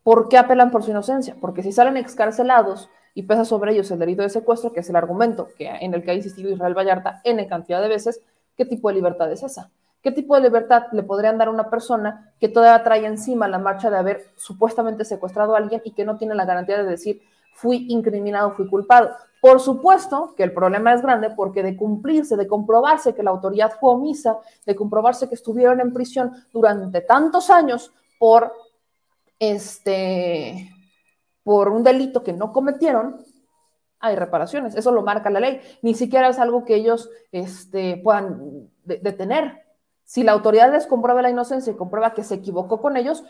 ¿Por 0.03 0.29
qué 0.29 0.37
apelan 0.37 0.69
por 0.69 0.83
su 0.83 0.91
inocencia? 0.91 1.35
Porque 1.41 1.63
si 1.63 1.71
salen 1.71 1.97
excarcelados 1.97 2.91
y 3.15 3.23
pesa 3.23 3.43
sobre 3.43 3.71
ellos 3.71 3.89
el 3.89 3.97
delito 3.97 4.21
de 4.21 4.29
secuestro, 4.29 4.71
que 4.71 4.81
es 4.81 4.89
el 4.91 4.97
argumento 4.97 5.49
que, 5.57 5.67
en 5.67 5.95
el 5.95 6.03
que 6.03 6.11
ha 6.11 6.13
insistido 6.13 6.51
Israel 6.51 6.77
Vallarta 6.77 7.21
N 7.23 7.47
cantidad 7.47 7.81
de 7.81 7.87
veces, 7.87 8.21
¿qué 8.55 8.65
tipo 8.65 8.89
de 8.89 8.93
libertad 8.93 9.31
es 9.31 9.41
esa? 9.41 9.71
¿Qué 10.03 10.11
tipo 10.11 10.35
de 10.35 10.41
libertad 10.41 10.83
le 10.91 11.01
podrían 11.01 11.39
dar 11.39 11.47
a 11.47 11.51
una 11.51 11.71
persona 11.71 12.31
que 12.39 12.49
todavía 12.49 12.83
trae 12.83 13.07
encima 13.07 13.47
la 13.47 13.57
marcha 13.57 13.89
de 13.89 13.97
haber 13.97 14.27
supuestamente 14.35 15.05
secuestrado 15.05 15.55
a 15.55 15.57
alguien 15.57 15.81
y 15.83 15.93
que 15.93 16.05
no 16.05 16.17
tiene 16.17 16.35
la 16.35 16.45
garantía 16.45 16.77
de 16.77 16.83
decir, 16.87 17.23
fui 17.55 17.87
incriminado, 17.89 18.51
fui 18.51 18.67
culpado. 18.69 19.15
Por 19.41 19.59
supuesto 19.59 20.33
que 20.35 20.43
el 20.43 20.53
problema 20.53 20.93
es 20.93 21.01
grande 21.01 21.29
porque 21.29 21.63
de 21.63 21.75
cumplirse, 21.75 22.35
de 22.35 22.47
comprobarse 22.47 23.15
que 23.15 23.23
la 23.23 23.31
autoridad 23.31 23.73
fue 23.79 23.91
omisa, 23.91 24.37
de 24.65 24.75
comprobarse 24.75 25.27
que 25.29 25.35
estuvieron 25.35 25.79
en 25.79 25.93
prisión 25.93 26.31
durante 26.51 27.01
tantos 27.01 27.49
años 27.49 27.91
por 28.19 28.51
este 29.39 30.71
por 31.43 31.69
un 31.69 31.83
delito 31.83 32.23
que 32.23 32.33
no 32.33 32.51
cometieron, 32.51 33.23
hay 33.99 34.15
reparaciones. 34.15 34.75
Eso 34.75 34.91
lo 34.91 35.03
marca 35.03 35.29
la 35.29 35.39
ley. 35.39 35.61
Ni 35.83 35.93
siquiera 35.93 36.27
es 36.27 36.39
algo 36.39 36.65
que 36.65 36.75
ellos 36.75 37.09
este, 37.31 37.97
puedan 38.03 38.69
detener. 38.83 39.63
Si 40.03 40.23
la 40.23 40.31
autoridad 40.31 40.71
les 40.71 40.87
comprueba 40.87 41.21
la 41.21 41.29
inocencia 41.29 41.71
y 41.71 41.75
comprueba 41.75 42.15
que 42.15 42.23
se 42.23 42.35
equivocó 42.35 42.81
con 42.81 42.97
ellos, 42.97 43.23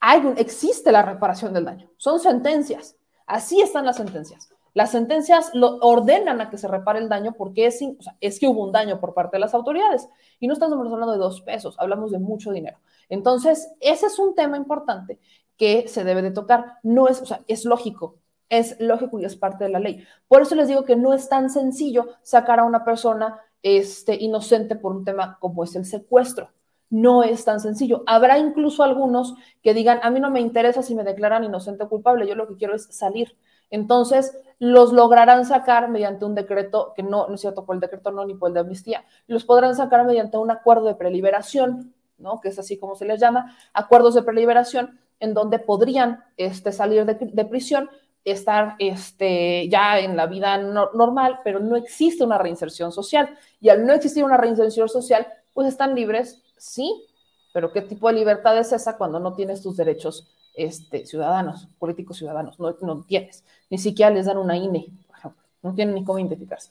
hay 0.00 0.32
existe 0.38 0.92
la 0.92 1.02
reparación 1.02 1.52
del 1.52 1.66
daño. 1.66 1.90
Son 1.98 2.18
sentencias. 2.20 2.96
Así 3.30 3.60
están 3.60 3.86
las 3.86 3.96
sentencias. 3.96 4.52
Las 4.74 4.90
sentencias 4.90 5.52
lo 5.54 5.76
ordenan 5.82 6.40
a 6.40 6.50
que 6.50 6.58
se 6.58 6.66
repare 6.66 6.98
el 6.98 7.08
daño 7.08 7.32
porque 7.38 7.66
es, 7.66 7.80
es 8.20 8.40
que 8.40 8.48
hubo 8.48 8.64
un 8.64 8.72
daño 8.72 8.98
por 8.98 9.14
parte 9.14 9.36
de 9.36 9.40
las 9.40 9.54
autoridades. 9.54 10.08
Y 10.40 10.48
no 10.48 10.52
estamos 10.52 10.76
hablando 10.76 11.12
de 11.12 11.18
dos 11.18 11.40
pesos, 11.42 11.76
hablamos 11.78 12.10
de 12.10 12.18
mucho 12.18 12.50
dinero. 12.50 12.78
Entonces, 13.08 13.70
ese 13.78 14.06
es 14.06 14.18
un 14.18 14.34
tema 14.34 14.56
importante 14.56 15.20
que 15.56 15.86
se 15.86 16.02
debe 16.02 16.22
de 16.22 16.32
tocar. 16.32 16.78
No 16.82 17.06
es, 17.06 17.22
o 17.22 17.26
sea, 17.26 17.40
es 17.46 17.64
lógico, 17.64 18.16
es 18.48 18.80
lógico 18.80 19.20
y 19.20 19.24
es 19.24 19.36
parte 19.36 19.62
de 19.62 19.70
la 19.70 19.78
ley. 19.78 20.04
Por 20.26 20.42
eso 20.42 20.56
les 20.56 20.66
digo 20.66 20.84
que 20.84 20.96
no 20.96 21.14
es 21.14 21.28
tan 21.28 21.50
sencillo 21.50 22.08
sacar 22.22 22.58
a 22.58 22.64
una 22.64 22.84
persona 22.84 23.38
este, 23.62 24.16
inocente 24.16 24.74
por 24.74 24.90
un 24.96 25.04
tema 25.04 25.38
como 25.38 25.62
es 25.62 25.76
el 25.76 25.84
secuestro 25.84 26.50
no 26.90 27.22
es 27.22 27.44
tan 27.44 27.60
sencillo. 27.60 28.02
Habrá 28.06 28.38
incluso 28.38 28.82
algunos 28.82 29.34
que 29.62 29.72
digan, 29.72 30.00
a 30.02 30.10
mí 30.10 30.20
no 30.20 30.30
me 30.30 30.40
interesa 30.40 30.82
si 30.82 30.94
me 30.94 31.04
declaran 31.04 31.44
inocente 31.44 31.84
o 31.84 31.88
culpable, 31.88 32.26
yo 32.26 32.34
lo 32.34 32.48
que 32.48 32.56
quiero 32.56 32.74
es 32.74 32.88
salir. 32.90 33.36
Entonces, 33.70 34.36
los 34.58 34.92
lograrán 34.92 35.46
sacar 35.46 35.88
mediante 35.88 36.24
un 36.24 36.34
decreto, 36.34 36.92
que 36.96 37.04
no, 37.04 37.28
no 37.28 37.34
es 37.36 37.40
cierto 37.40 37.64
por 37.64 37.76
el 37.76 37.80
decreto 37.80 38.10
no 38.10 38.26
ni 38.26 38.34
por 38.34 38.50
el 38.50 38.54
de 38.54 38.60
amnistía, 38.60 39.04
los 39.28 39.44
podrán 39.44 39.76
sacar 39.76 40.04
mediante 40.04 40.36
un 40.36 40.50
acuerdo 40.50 40.86
de 40.86 40.96
preliberación, 40.96 41.94
¿no? 42.18 42.40
que 42.40 42.48
es 42.48 42.58
así 42.58 42.78
como 42.78 42.96
se 42.96 43.04
les 43.04 43.20
llama, 43.20 43.56
acuerdos 43.72 44.14
de 44.14 44.22
preliberación, 44.22 44.98
en 45.20 45.34
donde 45.34 45.60
podrían 45.60 46.24
este, 46.36 46.72
salir 46.72 47.04
de, 47.04 47.44
prisión, 47.44 47.88
estar 48.24 48.74
este, 48.78 49.68
ya 49.68 50.00
en 50.00 50.16
la 50.16 50.26
vida 50.26 50.58
normal, 50.58 51.40
pero 51.44 51.60
no 51.60 51.76
existe 51.76 52.24
una 52.24 52.38
reinserción 52.38 52.90
social. 52.90 53.36
Y 53.60 53.68
al 53.68 53.86
no 53.86 53.92
existir 53.92 54.24
una 54.24 54.38
reinserción 54.38 54.88
social, 54.88 55.26
pues 55.52 55.68
están 55.68 55.94
libres 55.94 56.42
sí, 56.60 57.04
pero 57.52 57.72
¿qué 57.72 57.82
tipo 57.82 58.08
de 58.08 58.14
libertad 58.14 58.56
es 58.58 58.72
esa 58.72 58.96
cuando 58.96 59.18
no 59.18 59.34
tienes 59.34 59.62
tus 59.62 59.76
derechos 59.76 60.28
este, 60.54 61.06
ciudadanos, 61.06 61.68
políticos 61.78 62.18
ciudadanos? 62.18 62.60
No, 62.60 62.76
no 62.82 63.02
tienes. 63.02 63.44
Ni 63.70 63.78
siquiera 63.78 64.10
les 64.10 64.26
dan 64.26 64.38
una 64.38 64.56
INE, 64.56 64.86
por 65.06 65.18
ejemplo. 65.18 65.42
No 65.62 65.74
tienen 65.74 65.94
ni 65.94 66.04
cómo 66.04 66.18
identificarse. 66.18 66.70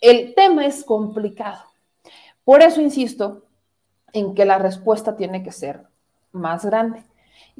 El 0.00 0.34
tema 0.34 0.66
es 0.66 0.84
complicado. 0.84 1.62
Por 2.44 2.62
eso 2.62 2.80
insisto 2.80 3.42
en 4.12 4.34
que 4.34 4.44
la 4.44 4.58
respuesta 4.58 5.16
tiene 5.16 5.42
que 5.42 5.52
ser 5.52 5.82
más 6.32 6.64
grande. 6.64 7.04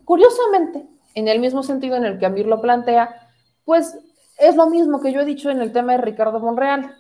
Curiosamente, 0.05 0.86
en 1.15 1.28
el 1.28 1.40
mismo 1.40 1.62
sentido 1.62 1.97
en 1.97 2.05
el 2.05 2.19
que 2.19 2.27
Amir 2.27 2.47
lo 2.47 2.61
plantea, 2.61 3.28
pues 3.65 3.99
es 4.39 4.57
lo 4.57 4.70
mismo 4.70 5.01
que 5.01 5.12
yo 5.12 5.20
he 5.20 5.24
dicho 5.24 5.51
en 5.51 5.61
el 5.61 5.73
tema 5.73 5.93
de 5.93 5.99
Ricardo 5.99 6.40
Monreal. 6.40 6.97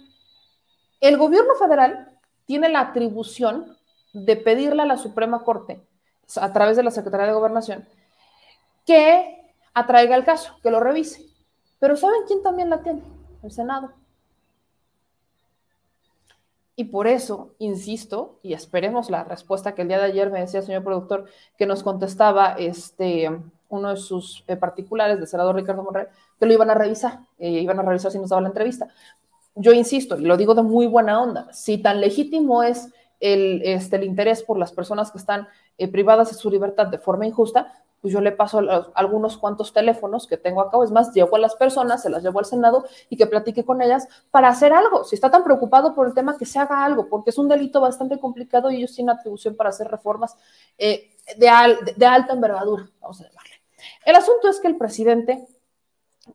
El 1.00 1.16
gobierno 1.16 1.54
federal 1.54 2.10
tiene 2.44 2.68
la 2.68 2.80
atribución 2.80 3.77
de 4.12 4.36
pedirle 4.36 4.82
a 4.82 4.86
la 4.86 4.96
Suprema 4.96 5.44
Corte, 5.44 5.80
a 6.36 6.52
través 6.52 6.76
de 6.76 6.82
la 6.82 6.90
Secretaría 6.90 7.26
de 7.26 7.32
Gobernación, 7.32 7.86
que 8.84 9.52
atraiga 9.74 10.16
el 10.16 10.24
caso, 10.24 10.54
que 10.62 10.70
lo 10.70 10.80
revise. 10.80 11.24
Pero 11.78 11.96
¿saben 11.96 12.22
quién 12.26 12.42
también 12.42 12.70
la 12.70 12.82
tiene? 12.82 13.02
El 13.42 13.52
Senado. 13.52 13.92
Y 16.78 16.84
por 16.84 17.08
eso, 17.08 17.54
insisto, 17.58 18.38
y 18.40 18.52
esperemos 18.52 19.10
la 19.10 19.24
respuesta 19.24 19.74
que 19.74 19.82
el 19.82 19.88
día 19.88 19.98
de 19.98 20.04
ayer 20.04 20.30
me 20.30 20.38
decía 20.38 20.60
el 20.60 20.66
señor 20.66 20.84
productor, 20.84 21.24
que 21.56 21.66
nos 21.66 21.82
contestaba 21.82 22.52
este, 22.52 23.28
uno 23.68 23.90
de 23.90 23.96
sus 23.96 24.44
eh, 24.46 24.56
particulares, 24.56 25.18
del 25.18 25.26
senador 25.26 25.56
Ricardo 25.56 25.82
Monreal, 25.82 26.08
que 26.38 26.46
lo 26.46 26.52
iban 26.52 26.70
a 26.70 26.74
revisar, 26.74 27.20
eh, 27.38 27.50
iban 27.50 27.80
a 27.80 27.82
revisar 27.82 28.12
si 28.12 28.18
nos 28.20 28.30
daba 28.30 28.42
la 28.42 28.48
entrevista. 28.48 28.88
Yo 29.56 29.72
insisto, 29.72 30.18
y 30.18 30.24
lo 30.24 30.36
digo 30.36 30.54
de 30.54 30.62
muy 30.62 30.86
buena 30.86 31.20
onda, 31.20 31.52
si 31.52 31.78
tan 31.78 32.00
legítimo 32.00 32.62
es 32.62 32.92
el, 33.20 33.62
este, 33.64 33.96
el 33.96 34.04
interés 34.04 34.42
por 34.42 34.58
las 34.58 34.72
personas 34.72 35.10
que 35.10 35.18
están 35.18 35.48
eh, 35.76 35.88
privadas 35.88 36.30
de 36.30 36.36
su 36.36 36.50
libertad 36.50 36.86
de 36.86 36.98
forma 36.98 37.26
injusta, 37.26 37.72
pues 38.00 38.12
yo 38.14 38.20
le 38.20 38.32
paso 38.32 38.60
algunos 38.94 39.36
cuantos 39.38 39.72
teléfonos 39.72 40.26
que 40.26 40.36
tengo 40.36 40.60
acá, 40.60 40.78
es 40.84 40.90
más, 40.90 41.12
llevo 41.12 41.36
a 41.36 41.40
las 41.40 41.56
personas, 41.56 42.02
se 42.02 42.10
las 42.10 42.22
llevo 42.22 42.38
al 42.38 42.44
Senado 42.44 42.84
y 43.08 43.16
que 43.16 43.26
platique 43.26 43.64
con 43.64 43.82
ellas 43.82 44.06
para 44.30 44.48
hacer 44.48 44.72
algo. 44.72 45.04
Si 45.04 45.16
está 45.16 45.30
tan 45.30 45.42
preocupado 45.42 45.94
por 45.94 46.06
el 46.06 46.14
tema, 46.14 46.38
que 46.38 46.46
se 46.46 46.58
haga 46.58 46.84
algo, 46.84 47.08
porque 47.08 47.30
es 47.30 47.38
un 47.38 47.48
delito 47.48 47.80
bastante 47.80 48.18
complicado 48.20 48.70
y 48.70 48.76
ellos 48.76 48.94
tienen 48.94 49.16
atribución 49.16 49.56
para 49.56 49.70
hacer 49.70 49.88
reformas 49.88 50.36
eh, 50.78 51.10
de, 51.36 51.50
de, 51.96 52.06
alta 52.06 52.32
envergadura, 52.32 52.88
vamos 53.00 53.20
a 53.20 53.24
llamarle. 53.28 53.54
El 54.04 54.14
asunto 54.14 54.48
es 54.48 54.60
que 54.60 54.68
el 54.68 54.76
presidente, 54.76 55.46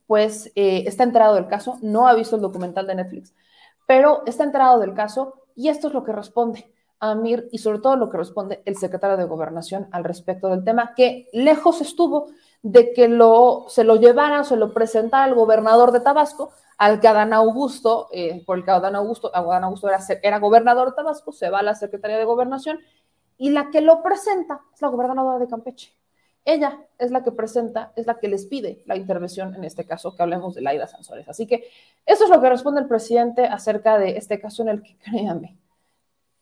pues, 0.05 0.51
eh, 0.55 0.83
está 0.85 1.03
enterado 1.03 1.35
del 1.35 1.47
caso, 1.47 1.79
no 1.81 2.07
ha 2.07 2.13
visto 2.13 2.35
el 2.35 2.41
documental 2.41 2.87
de 2.87 2.95
Netflix, 2.95 3.33
pero 3.87 4.23
está 4.25 4.43
enterado 4.43 4.79
del 4.79 4.93
caso 4.93 5.45
y 5.55 5.69
esto 5.69 5.87
es 5.87 5.93
lo 5.93 6.03
que 6.03 6.11
responde. 6.11 6.72
Amir 7.11 7.47
y 7.51 7.57
sobre 7.57 7.79
todo 7.79 7.95
lo 7.95 8.09
que 8.09 8.17
responde 8.17 8.61
el 8.65 8.77
secretario 8.77 9.17
de 9.17 9.25
Gobernación 9.25 9.87
al 9.91 10.03
respecto 10.03 10.49
del 10.49 10.63
tema, 10.63 10.93
que 10.95 11.27
lejos 11.33 11.81
estuvo 11.81 12.27
de 12.61 12.93
que 12.93 13.07
lo, 13.07 13.65
se 13.67 13.83
lo 13.83 13.97
llevara, 13.97 14.43
se 14.43 14.55
lo 14.55 14.73
presentara 14.73 15.25
el 15.25 15.35
gobernador 15.35 15.91
de 15.91 15.99
Tabasco, 15.99 16.51
al 16.77 16.99
que 16.99 17.07
Adán 17.07 17.33
Augusto, 17.33 18.07
eh, 18.11 18.43
por 18.45 18.57
el 18.57 18.63
que 18.63 18.71
Adán 18.71 18.95
Augusto, 18.95 19.31
Adán 19.35 19.63
Augusto 19.63 19.89
era, 19.89 19.99
era 20.21 20.39
gobernador 20.39 20.89
de 20.89 20.95
Tabasco, 20.95 21.31
se 21.31 21.49
va 21.49 21.59
a 21.59 21.63
la 21.63 21.75
Secretaría 21.75 22.17
de 22.17 22.25
Gobernación 22.25 22.79
y 23.37 23.49
la 23.49 23.69
que 23.71 23.81
lo 23.81 24.01
presenta 24.01 24.61
es 24.73 24.81
la 24.81 24.87
gobernadora 24.87 25.39
de 25.39 25.47
Campeche. 25.47 25.93
Ella 26.45 26.81
es 26.97 27.11
la 27.11 27.23
que 27.23 27.31
presenta, 27.31 27.93
es 27.95 28.05
la 28.05 28.19
que 28.19 28.27
les 28.27 28.45
pide 28.45 28.81
la 28.85 28.97
intervención, 28.97 29.55
en 29.55 29.63
este 29.63 29.85
caso, 29.85 30.15
que 30.15 30.23
hablemos 30.23 30.55
de 30.55 30.61
Laida 30.61 30.87
Sansores. 30.87 31.27
Así 31.29 31.47
que 31.47 31.69
eso 32.05 32.25
es 32.25 32.29
lo 32.29 32.41
que 32.41 32.49
responde 32.49 32.81
el 32.81 32.87
presidente 32.87 33.45
acerca 33.45 33.97
de 33.97 34.17
este 34.17 34.39
caso 34.41 34.61
en 34.63 34.69
el 34.69 34.81
que, 34.81 34.97
créanme, 35.03 35.57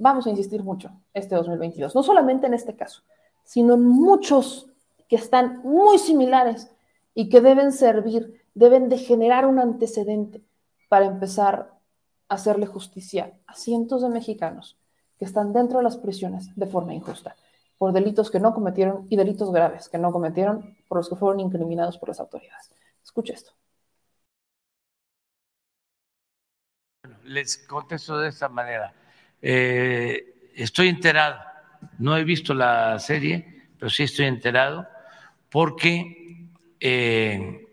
vamos 0.02 0.26
a 0.26 0.32
insistir 0.32 0.64
mucho 0.64 0.92
este 1.14 1.36
2022, 1.36 1.94
no 1.96 2.04
solamente 2.04 2.48
en 2.48 2.54
este 2.54 2.76
caso, 2.76 3.04
sino 3.44 3.76
en 3.76 3.86
muchos 3.86 4.68
que 5.08 5.16
están 5.16 5.62
muy 5.64 6.00
similares 6.00 6.72
y 7.14 7.30
que 7.30 7.40
deben 7.40 7.72
servir, 7.72 8.42
deben 8.56 8.90
de 8.90 8.98
generar 8.98 9.46
un 9.46 9.60
antecedente 9.60 10.42
para 10.90 11.06
empezar 11.06 11.78
a 12.28 12.36
hacerle 12.36 12.66
justicia 12.66 13.34
a 13.46 13.56
cientos 13.56 14.02
de 14.02 14.10
mexicanos 14.10 14.78
que 15.20 15.26
están 15.26 15.54
dentro 15.54 15.78
de 15.78 15.84
las 15.84 15.98
prisiones 15.98 16.50
de 16.56 16.66
forma 16.66 16.96
injusta, 16.96 17.36
por 17.78 17.94
delitos 17.94 18.32
que 18.32 18.40
no 18.40 18.54
cometieron 18.54 19.06
y 19.10 19.18
delitos 19.18 19.52
graves 19.52 19.88
que 19.88 20.00
no 20.00 20.12
cometieron, 20.12 20.76
por 20.88 20.98
los 20.98 21.10
que 21.10 21.16
fueron 21.16 21.40
incriminados 21.40 21.98
por 22.00 22.10
las 22.10 22.20
autoridades. 22.20 22.72
Escuche 23.04 23.34
esto. 23.34 23.52
Les 27.24 27.58
contesto 27.68 28.18
de 28.18 28.30
esta 28.30 28.50
manera. 28.50 28.94
Eh, 29.42 30.52
estoy 30.56 30.90
enterado, 30.90 31.40
no 31.98 32.16
he 32.16 32.24
visto 32.24 32.54
la 32.54 33.00
serie, 33.00 33.70
pero 33.78 33.90
sí 33.90 34.04
estoy 34.04 34.28
enterado 34.28 34.88
porque 35.50 36.48
eh, 36.80 37.68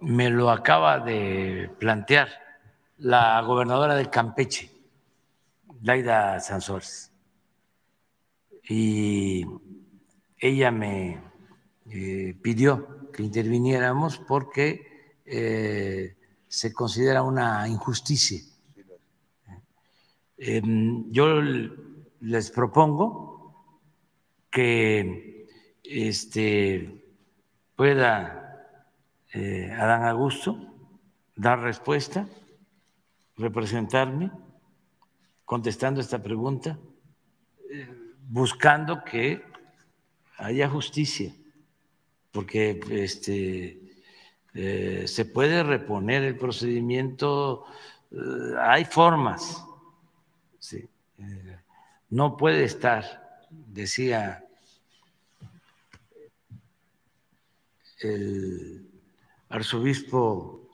me 0.00 0.28
lo 0.30 0.50
acaba 0.50 0.98
de 0.98 1.70
plantear 1.78 2.28
la 2.98 3.40
gobernadora 3.42 3.94
de 3.94 4.10
Campeche, 4.10 4.70
Laida 5.82 6.40
Sansores. 6.40 7.12
Y 8.68 9.46
ella 10.38 10.70
me 10.70 11.22
eh, 11.90 12.36
pidió 12.42 13.10
que 13.12 13.22
interviniéramos 13.22 14.18
porque 14.18 14.88
se 16.48 16.72
considera 16.72 17.22
una 17.22 17.68
injusticia 17.68 18.40
Em, 20.42 21.12
yo 21.12 21.42
les 22.22 22.50
propongo 22.50 23.52
que 24.50 25.46
este, 25.84 27.04
pueda 27.76 28.80
eh, 29.34 29.70
Adán 29.70 30.04
Augusto 30.04 30.56
dar 31.36 31.60
respuesta, 31.60 32.26
representarme, 33.36 34.30
contestando 35.44 36.00
esta 36.00 36.22
pregunta, 36.22 36.78
eh, 37.70 37.86
buscando 38.26 39.04
que 39.04 39.44
haya 40.38 40.70
justicia, 40.70 41.34
porque 42.32 42.80
este, 42.92 43.78
eh, 44.54 45.04
se 45.06 45.24
puede 45.26 45.62
reponer 45.62 46.24
el 46.24 46.38
procedimiento, 46.38 47.66
hay 48.58 48.86
formas 48.86 49.66
Sí. 50.60 50.88
Eh, 51.18 51.58
no 52.10 52.36
puede 52.36 52.64
estar, 52.64 53.46
decía 53.50 54.44
el 58.00 58.88
arzobispo 59.48 60.68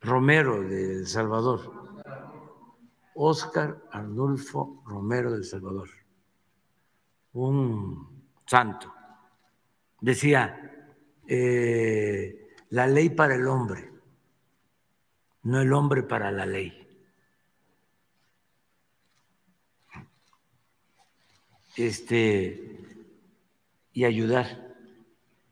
Romero 0.00 0.62
de 0.62 0.98
El 0.98 1.06
Salvador, 1.06 1.92
Óscar 3.14 3.82
Arnulfo 3.90 4.82
Romero 4.86 5.30
de 5.30 5.38
El 5.38 5.44
Salvador, 5.44 5.88
un 7.34 8.24
santo, 8.46 8.92
decía, 10.00 10.88
eh, 11.26 12.54
la 12.70 12.86
ley 12.86 13.10
para 13.10 13.34
el 13.34 13.46
hombre, 13.46 13.92
no 15.44 15.60
el 15.60 15.72
hombre 15.72 16.02
para 16.02 16.32
la 16.32 16.46
ley. 16.46 16.81
Este, 21.76 22.60
y 23.92 24.04
ayudar. 24.04 24.72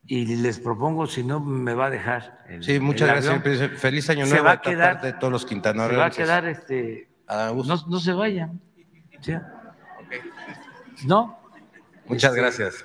Y 0.07 0.37
les 0.37 0.59
propongo, 0.59 1.07
si 1.07 1.23
no 1.23 1.39
me 1.39 1.75
va 1.75 1.87
a 1.87 1.91
dejar. 1.91 2.45
sí, 2.61 2.81
muchas 2.81 3.09
gracias. 3.09 3.81
Feliz 3.81 4.11
año 4.11 4.27
nuevo 4.27 4.37
se 4.37 4.43
va 4.43 4.53
a 4.53 4.61
quedar, 4.61 5.01
de 5.01 5.13
todos 5.13 5.33
los 5.33 5.47
quintaneros. 5.47 5.91
Se 5.91 5.97
va 5.97 6.07
a 6.07 6.11
quedar, 6.11 6.49
este, 6.49 7.09
no, 7.29 7.65
no, 7.65 8.01
se 8.01 8.13
vayan. 8.13 8.61
¿No? 11.05 11.39
Muchas 12.07 12.31
este, 12.31 12.41
gracias. 12.41 12.85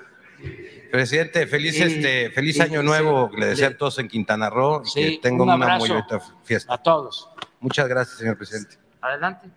Presidente, 0.92 1.48
feliz, 1.48 1.80
este, 1.80 2.30
feliz 2.30 2.60
año 2.62 2.84
nuevo. 2.84 3.32
Le 3.36 3.48
deseo 3.48 3.70
a 3.70 3.78
todos 3.78 3.98
en 4.00 4.08
Quintana 4.08 4.50
Roo 4.50 4.84
que 4.94 5.20
tengan 5.22 5.50
una 5.50 5.78
muy 5.78 5.90
bonita 5.90 6.20
fiesta. 6.44 6.74
A 6.74 6.78
todos. 6.78 7.30
Muchas 7.60 7.88
gracias, 7.88 8.20
señor 8.20 8.38
presidente. 8.38 8.78
Adelante. 9.02 9.50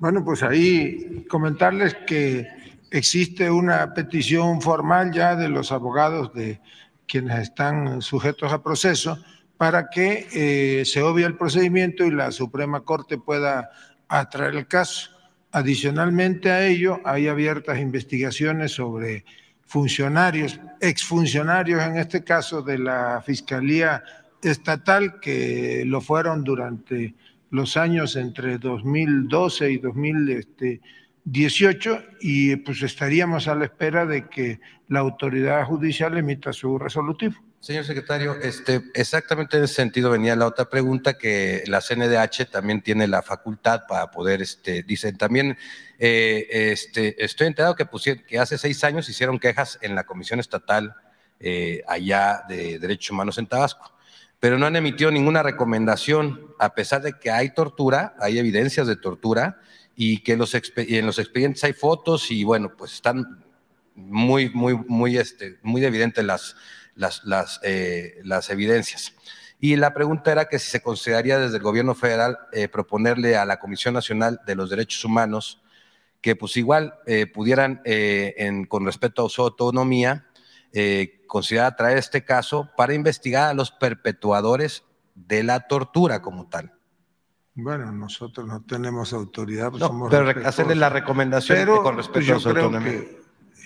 Bueno, 0.00 0.24
pues 0.24 0.44
ahí 0.44 1.26
comentarles 1.28 1.94
que 2.06 2.46
existe 2.90 3.50
una 3.50 3.94
petición 3.94 4.62
formal 4.62 5.10
ya 5.12 5.34
de 5.34 5.48
los 5.48 5.72
abogados 5.72 6.32
de 6.34 6.60
quienes 7.08 7.40
están 7.40 8.00
sujetos 8.00 8.52
a 8.52 8.62
proceso 8.62 9.18
para 9.56 9.90
que 9.90 10.28
eh, 10.32 10.84
se 10.84 11.02
obvie 11.02 11.26
el 11.26 11.36
procedimiento 11.36 12.04
y 12.04 12.12
la 12.12 12.30
Suprema 12.30 12.82
Corte 12.82 13.18
pueda 13.18 13.70
atraer 14.06 14.54
el 14.54 14.68
caso. 14.68 15.10
Adicionalmente 15.50 16.52
a 16.52 16.64
ello, 16.64 17.00
hay 17.04 17.26
abiertas 17.26 17.80
investigaciones 17.80 18.72
sobre 18.72 19.24
funcionarios, 19.66 20.60
exfuncionarios 20.80 21.82
en 21.82 21.96
este 21.96 22.22
caso 22.22 22.62
de 22.62 22.78
la 22.78 23.20
Fiscalía 23.26 24.04
Estatal, 24.42 25.18
que 25.18 25.82
lo 25.84 26.00
fueron 26.00 26.44
durante 26.44 27.16
los 27.50 27.76
años 27.76 28.16
entre 28.16 28.56
2012 28.58 29.70
y 29.70 29.78
2018 29.78 32.02
y 32.20 32.56
pues 32.56 32.82
estaríamos 32.82 33.46
a 33.48 33.54
la 33.54 33.66
espera 33.66 34.04
de 34.06 34.28
que 34.28 34.60
la 34.88 35.00
autoridad 35.00 35.64
judicial 35.64 36.16
emita 36.16 36.52
su 36.52 36.78
resolutivo. 36.78 37.34
Señor 37.60 37.84
secretario, 37.84 38.36
este, 38.40 38.84
exactamente 38.94 39.56
en 39.56 39.64
ese 39.64 39.74
sentido 39.74 40.10
venía 40.10 40.36
la 40.36 40.46
otra 40.46 40.70
pregunta, 40.70 41.18
que 41.18 41.64
la 41.66 41.80
CNDH 41.80 42.52
también 42.52 42.82
tiene 42.82 43.08
la 43.08 43.20
facultad 43.20 43.82
para 43.88 44.12
poder, 44.12 44.42
este, 44.42 44.84
dicen 44.84 45.18
también, 45.18 45.58
eh, 45.98 46.46
este, 46.50 47.24
estoy 47.24 47.48
enterado 47.48 47.74
que, 47.74 47.88
que 48.28 48.38
hace 48.38 48.58
seis 48.58 48.84
años 48.84 49.08
hicieron 49.08 49.40
quejas 49.40 49.76
en 49.82 49.96
la 49.96 50.04
Comisión 50.04 50.38
Estatal 50.38 50.94
eh, 51.40 51.82
allá 51.88 52.44
de 52.48 52.78
Derechos 52.78 53.10
Humanos 53.10 53.38
en 53.38 53.48
Tabasco 53.48 53.97
pero 54.40 54.58
no 54.58 54.66
han 54.66 54.76
emitido 54.76 55.10
ninguna 55.10 55.42
recomendación, 55.42 56.54
a 56.58 56.74
pesar 56.74 57.02
de 57.02 57.18
que 57.18 57.30
hay 57.30 57.50
tortura, 57.50 58.14
hay 58.20 58.38
evidencias 58.38 58.86
de 58.86 58.96
tortura 58.96 59.60
y 59.96 60.22
que 60.22 60.32
en 60.32 60.38
los 60.38 60.54
expedientes 60.54 61.64
hay 61.64 61.72
fotos 61.72 62.30
y 62.30 62.44
bueno, 62.44 62.72
pues 62.76 62.94
están 62.94 63.44
muy, 63.96 64.48
muy, 64.50 64.74
muy, 64.86 65.18
este, 65.18 65.58
muy 65.62 65.84
evidentes 65.84 66.24
las, 66.24 66.54
las, 66.94 67.24
las, 67.24 67.58
eh, 67.64 68.20
las 68.22 68.48
evidencias. 68.50 69.14
Y 69.58 69.74
la 69.74 69.92
pregunta 69.92 70.30
era 70.30 70.48
que 70.48 70.60
si 70.60 70.70
se 70.70 70.82
consideraría 70.82 71.40
desde 71.40 71.56
el 71.56 71.62
gobierno 71.64 71.96
federal 71.96 72.38
eh, 72.52 72.68
proponerle 72.68 73.36
a 73.36 73.44
la 73.44 73.58
Comisión 73.58 73.94
Nacional 73.94 74.40
de 74.46 74.54
los 74.54 74.70
Derechos 74.70 75.04
Humanos 75.04 75.60
que 76.20 76.36
pues 76.36 76.56
igual 76.56 76.94
eh, 77.06 77.26
pudieran, 77.26 77.80
con 78.68 78.84
respecto 78.84 79.26
a 79.26 79.28
su 79.28 79.42
autonomía, 79.42 80.27
eh, 80.72 81.24
considerar 81.26 81.76
traer 81.76 81.98
este 81.98 82.24
caso 82.24 82.70
para 82.76 82.94
investigar 82.94 83.50
a 83.50 83.54
los 83.54 83.70
perpetuadores 83.70 84.84
de 85.14 85.42
la 85.42 85.66
tortura 85.66 86.22
como 86.22 86.48
tal. 86.48 86.72
Bueno, 87.54 87.90
nosotros 87.90 88.46
no 88.46 88.62
tenemos 88.62 89.12
autoridad. 89.12 89.72
Pues 89.72 89.82
pero 90.10 90.46
hacerle 90.46 90.76
la 90.76 90.90
recomendación 90.90 91.66
con 91.82 91.96
respecto 91.96 92.36
a 92.36 92.40
su 92.40 92.50
autonomía. 92.50 93.02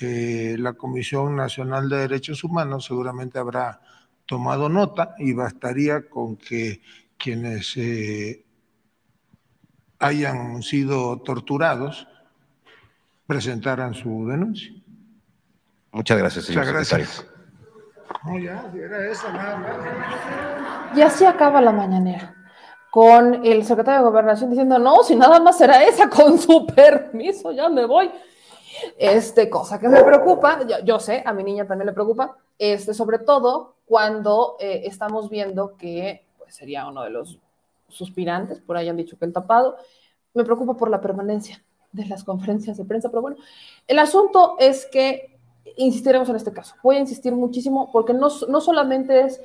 eh, 0.00 0.56
la 0.58 0.72
Comisión 0.72 1.36
Nacional 1.36 1.90
de 1.90 1.98
Derechos 1.98 2.42
Humanos 2.42 2.86
seguramente 2.86 3.38
habrá 3.38 3.80
tomado 4.24 4.70
nota 4.70 5.14
y 5.18 5.34
bastaría 5.34 6.08
con 6.08 6.36
que 6.36 6.80
quienes 7.18 7.76
eh, 7.76 8.46
hayan 9.98 10.62
sido 10.62 11.20
torturados 11.20 12.08
presentaran 13.26 13.94
su 13.94 14.26
denuncia. 14.26 14.72
Muchas 15.92 16.18
gracias, 16.18 16.44
señor 16.46 16.64
Muchas 16.64 16.88
secretario. 16.88 17.06
gracias. 17.06 17.32
No, 18.24 18.38
ya, 18.38 18.70
si 18.72 18.78
era 18.78 19.10
eso, 19.10 19.32
nada 19.32 19.56
más. 19.58 20.96
Y 20.96 21.02
así 21.02 21.24
acaba 21.24 21.60
la 21.60 21.72
mañanera, 21.72 22.34
con 22.90 23.44
el 23.44 23.64
secretario 23.64 24.00
de 24.00 24.10
Gobernación 24.10 24.50
diciendo, 24.50 24.78
no, 24.78 25.02
si 25.02 25.16
nada 25.16 25.38
más 25.40 25.60
era 25.60 25.84
esa, 25.84 26.08
con 26.10 26.38
su 26.38 26.66
permiso, 26.66 27.52
ya 27.52 27.68
me 27.68 27.84
voy. 27.84 28.10
Este, 28.98 29.50
cosa 29.50 29.78
que 29.78 29.88
me 29.88 30.02
preocupa, 30.02 30.66
yo, 30.66 30.76
yo 30.82 30.98
sé, 30.98 31.22
a 31.26 31.32
mi 31.34 31.44
niña 31.44 31.66
también 31.66 31.86
le 31.86 31.92
preocupa, 31.92 32.36
este, 32.58 32.94
sobre 32.94 33.18
todo 33.18 33.76
cuando 33.84 34.56
eh, 34.60 34.82
estamos 34.86 35.28
viendo 35.28 35.76
que 35.76 36.26
pues, 36.38 36.54
sería 36.54 36.86
uno 36.86 37.02
de 37.02 37.10
los 37.10 37.38
suspirantes, 37.88 38.60
por 38.60 38.78
ahí 38.78 38.88
han 38.88 38.96
dicho 38.96 39.18
que 39.18 39.26
el 39.26 39.32
tapado, 39.32 39.76
me 40.32 40.44
preocupa 40.44 40.74
por 40.74 40.88
la 40.88 41.02
permanencia 41.02 41.62
de 41.92 42.06
las 42.06 42.24
conferencias 42.24 42.78
de 42.78 42.86
prensa, 42.86 43.10
pero 43.10 43.20
bueno, 43.20 43.36
el 43.86 43.98
asunto 43.98 44.56
es 44.58 44.86
que 44.86 45.31
insistiremos 45.76 46.28
en 46.28 46.36
este 46.36 46.52
caso. 46.52 46.74
Voy 46.82 46.96
a 46.96 47.00
insistir 47.00 47.32
muchísimo 47.32 47.90
porque 47.92 48.14
no, 48.14 48.28
no 48.48 48.60
solamente 48.60 49.22
es 49.22 49.40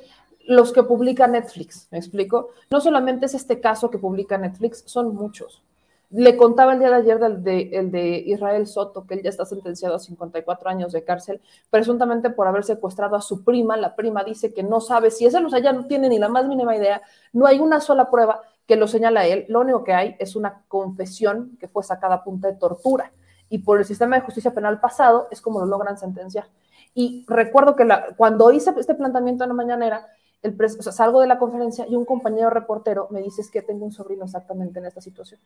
los 0.48 0.72
que 0.72 0.82
publica 0.82 1.26
Netflix, 1.26 1.88
¿me 1.90 1.98
explico? 1.98 2.50
No 2.70 2.80
solamente 2.80 3.26
es 3.26 3.34
este 3.34 3.60
caso 3.60 3.90
que 3.90 3.98
publica 3.98 4.38
Netflix, 4.38 4.82
son 4.86 5.14
muchos. 5.14 5.62
Le 6.10 6.38
contaba 6.38 6.72
el 6.72 6.78
día 6.78 6.88
de 6.88 6.96
ayer 6.96 7.18
del 7.18 7.44
de, 7.44 7.68
el 7.74 7.90
de 7.90 8.22
Israel 8.26 8.66
Soto, 8.66 9.06
que 9.06 9.12
él 9.12 9.22
ya 9.22 9.28
está 9.28 9.44
sentenciado 9.44 9.96
a 9.96 9.98
54 9.98 10.70
años 10.70 10.92
de 10.92 11.04
cárcel, 11.04 11.42
presuntamente 11.68 12.30
por 12.30 12.46
haber 12.46 12.64
secuestrado 12.64 13.14
a 13.14 13.20
su 13.20 13.44
prima. 13.44 13.76
La 13.76 13.94
prima 13.94 14.24
dice 14.24 14.54
que 14.54 14.62
no 14.62 14.80
sabe 14.80 15.10
si 15.10 15.26
es 15.26 15.34
él, 15.34 15.44
o 15.44 15.50
sea, 15.50 15.58
ya 15.58 15.74
no 15.74 15.86
tiene 15.86 16.08
ni 16.08 16.18
la 16.18 16.30
más 16.30 16.48
mínima 16.48 16.74
idea. 16.74 17.02
No 17.34 17.46
hay 17.46 17.60
una 17.60 17.78
sola 17.80 18.10
prueba 18.10 18.40
que 18.66 18.76
lo 18.76 18.88
señala 18.88 19.20
a 19.20 19.26
él. 19.26 19.44
Lo 19.48 19.60
único 19.60 19.84
que 19.84 19.92
hay 19.92 20.16
es 20.18 20.34
una 20.34 20.62
confesión 20.68 21.58
que 21.60 21.68
fue 21.68 21.84
sacada 21.84 22.16
a 22.16 22.24
punta 22.24 22.48
de 22.48 22.54
tortura. 22.54 23.12
Y 23.48 23.58
por 23.58 23.78
el 23.78 23.84
sistema 23.84 24.16
de 24.16 24.22
justicia 24.22 24.52
penal 24.52 24.80
pasado 24.80 25.28
es 25.30 25.40
como 25.40 25.60
lo 25.60 25.66
logran 25.66 25.98
sentenciar. 25.98 26.46
Y 26.94 27.24
recuerdo 27.28 27.76
que 27.76 27.86
cuando 28.16 28.50
hice 28.50 28.72
este 28.76 28.94
planteamiento 28.94 29.44
en 29.44 29.50
la 29.50 29.54
mañanera, 29.54 30.06
el 30.42 30.54
pres, 30.54 30.78
salgo 30.80 31.20
de 31.20 31.26
la 31.26 31.38
conferencia 31.38 31.86
y 31.88 31.96
un 31.96 32.04
compañero 32.04 32.48
reportero 32.50 33.08
me 33.10 33.20
dice 33.20 33.40
es 33.40 33.50
que 33.50 33.60
tengo 33.60 33.84
un 33.84 33.92
sobrino 33.92 34.24
exactamente 34.24 34.78
en 34.78 34.86
esta 34.86 35.00
situación. 35.00 35.40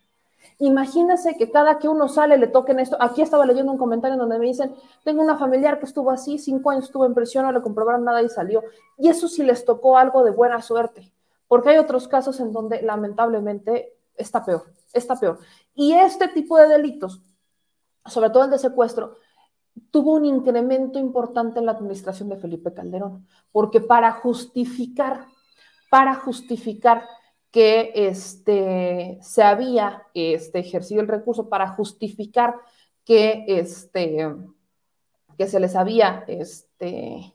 Imagínense 0.59 1.37
que 1.39 1.51
cada 1.51 1.79
que 1.79 1.89
uno 1.89 2.09
sale 2.09 2.37
le 2.37 2.47
toquen 2.47 2.79
esto. 2.79 2.97
Aquí 3.01 3.23
estaba 3.23 3.47
leyendo 3.47 3.73
un 3.73 3.79
comentario 3.79 4.15
en 4.15 4.21
donde 4.21 4.39
me 4.39 4.47
dicen, 4.47 4.75
tengo 5.03 5.23
una 5.23 5.39
familiar 5.39 5.79
que 5.79 5.87
estuvo 5.87 6.11
así, 6.11 6.39
cinco 6.39 6.71
años 6.71 6.85
estuvo 6.85 7.07
en 7.07 7.15
prisión, 7.15 7.45
no 7.45 7.53
le 7.53 7.63
comprobaron 7.63 8.05
nada 8.05 8.23
y 8.23 8.29
salió. 8.29 8.63
Y 8.99 9.09
eso 9.09 9.29
sí 9.29 9.43
les 9.43 9.65
tocó 9.65 9.97
algo 9.97 10.25
de 10.25 10.31
buena 10.31 10.61
suerte, 10.61 11.11
porque 11.49 11.71
hay 11.71 11.79
otros 11.79 12.07
casos 12.07 12.39
en 12.41 12.53
donde 12.53 12.83
lamentablemente 12.83 13.95
está 14.17 14.45
peor, 14.45 14.65
está 14.93 15.17
peor. 15.17 15.39
Y 15.75 15.95
este 15.95 16.29
tipo 16.29 16.59
de 16.59 16.69
delitos, 16.69 17.23
sobre 18.07 18.31
todo 18.31 18.45
el 18.45 18.51
de 18.51 18.59
secuestro, 18.59 19.17
tuvo 19.91 20.15
un 20.15 20.25
incremento 20.25 20.99
importante 20.99 21.59
en 21.59 21.67
la 21.67 21.73
administración 21.73 22.29
de 22.29 22.37
Felipe 22.37 22.73
Calderón, 22.73 23.27
porque 23.51 23.81
para 23.81 24.13
justificar, 24.13 25.27
para 25.91 26.15
justificar 26.15 27.05
que 27.51 27.93
este, 27.95 29.19
se 29.23 29.43
había 29.43 30.05
este, 30.15 30.59
ejercido 30.59 31.03
el 31.03 31.09
recurso, 31.09 31.49
para 31.49 31.69
justificar 31.69 32.57
que, 33.05 33.45
este, 33.47 34.35
se 35.39 35.61
les 35.61 35.77
había, 35.77 36.25
este, 36.29 37.35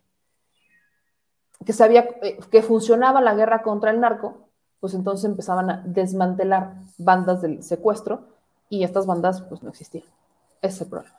que, 1.66 1.84
había, 1.84 2.08
que 2.50 2.62
funcionaba 2.62 3.22
la 3.22 3.36
guerra 3.36 3.62
contra 3.62 3.92
el 3.92 4.00
narco, 4.00 4.48
pues 4.80 4.94
entonces 4.94 5.26
empezaban 5.26 5.70
a 5.70 5.84
desmantelar 5.86 6.76
bandas 6.98 7.42
del 7.42 7.64
secuestro 7.64 8.28
y 8.70 8.84
estas 8.84 9.06
bandas 9.06 9.42
pues 9.42 9.64
no 9.64 9.70
existían. 9.70 10.06
Ese 10.62 10.86
problema. 10.86 11.18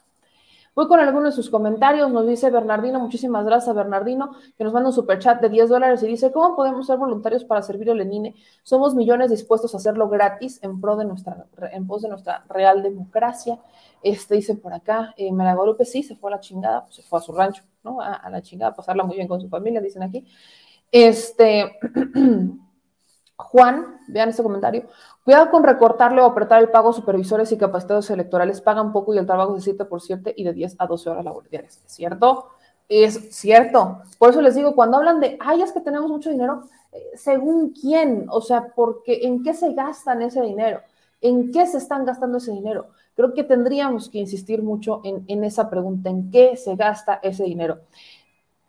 Voy 0.79 0.87
con 0.87 1.01
algunos 1.01 1.35
de 1.35 1.43
sus 1.43 1.51
comentarios. 1.51 2.09
Nos 2.13 2.25
dice 2.25 2.51
Bernardino, 2.51 3.01
muchísimas 3.01 3.45
gracias, 3.45 3.75
Bernardino, 3.75 4.31
que 4.57 4.63
nos 4.63 4.73
manda 4.73 4.91
un 4.91 4.95
superchat 4.95 5.41
de 5.41 5.49
10 5.49 5.71
dólares 5.71 6.05
y 6.05 6.07
dice: 6.07 6.31
¿Cómo 6.31 6.55
podemos 6.55 6.87
ser 6.87 6.99
voluntarios 6.99 7.43
para 7.43 7.63
servir 7.63 7.91
al 7.91 7.99
Lenine? 7.99 8.37
Somos 8.63 8.95
millones 8.95 9.31
dispuestos 9.31 9.75
a 9.75 9.79
hacerlo 9.79 10.09
gratis 10.09 10.61
en 10.63 10.81
pro 10.81 10.95
de 10.95 11.05
nuestra, 11.05 11.47
en 11.73 11.85
pos 11.89 12.03
de 12.03 12.09
nuestra 12.11 12.45
real 12.49 12.85
democracia. 12.85 13.59
Este 14.05 14.37
dice 14.37 14.55
por 14.55 14.73
acá, 14.73 15.15
eh, 15.17 15.33
Maragarupe 15.33 15.85
sí 15.85 16.05
se 16.05 16.15
fue 16.15 16.31
a 16.31 16.37
la 16.37 16.41
chingada, 16.41 16.85
pues 16.85 16.95
se 16.95 17.03
fue 17.03 17.19
a 17.19 17.23
su 17.23 17.33
rancho, 17.33 17.65
¿no? 17.83 18.01
A, 18.01 18.15
a 18.15 18.31
la 18.31 18.41
chingada, 18.41 18.73
pasarla 18.73 19.03
muy 19.03 19.17
bien 19.17 19.27
con 19.27 19.41
su 19.41 19.49
familia, 19.49 19.81
dicen 19.81 20.05
aquí. 20.05 20.25
Este. 20.93 21.77
Juan, 23.39 24.01
vean 24.09 24.31
este 24.31 24.43
comentario. 24.43 24.89
Cuidado 25.25 25.51
con 25.51 25.63
recortarle 25.63 26.21
o 26.21 26.25
apretar 26.25 26.61
el 26.61 26.71
pago. 26.71 26.93
Supervisores 26.93 27.53
y 27.53 27.57
capacitados 27.57 28.11
electorales 28.11 28.61
pagan 28.61 28.93
poco 28.93 29.15
y 29.15 29.19
el 29.19 29.27
trabajo 29.27 29.57
es 29.57 29.65
de 29.65 29.71
7 29.71 29.85
por 29.85 30.03
7 30.03 30.35
y 30.37 30.43
de 30.43 30.53
10 30.53 30.75
a 30.79 30.87
12 30.87 31.11
horas 31.11 31.25
laborales. 31.25 31.81
¿Es 31.87 31.93
cierto? 31.93 32.49
Es 32.89 33.37
cierto. 33.37 34.03
Por 34.19 34.31
eso 34.31 34.43
les 34.43 34.57
digo, 34.57 34.75
cuando 34.75 34.97
hablan 34.97 35.21
de, 35.21 35.39
ay, 35.41 35.63
es 35.63 35.73
que 35.73 35.81
tenemos 35.81 36.11
mucho 36.11 36.31
dinero, 36.31 36.65
eh, 36.91 37.11
según 37.15 37.71
quién, 37.71 38.27
o 38.29 38.41
sea, 38.41 38.73
porque 38.75 39.21
en 39.23 39.45
qué 39.45 39.55
se 39.55 39.73
gastan 39.73 40.21
ese 40.23 40.43
dinero, 40.43 40.81
en 41.21 41.53
qué 41.53 41.67
se 41.67 41.79
están 41.79 42.05
gastando 42.05 42.39
ese 42.39 42.51
dinero. 42.51 42.89
Creo 43.15 43.35
que 43.35 43.45
tendríamos 43.45 44.09
que 44.09 44.19
insistir 44.19 44.63
mucho 44.63 45.01
en, 45.05 45.25
en 45.29 45.45
esa 45.45 45.71
pregunta, 45.71 46.11
en 46.11 46.31
qué 46.31 46.57
se 46.57 46.75
gasta 46.75 47.21
ese 47.23 47.45
dinero. 47.45 47.81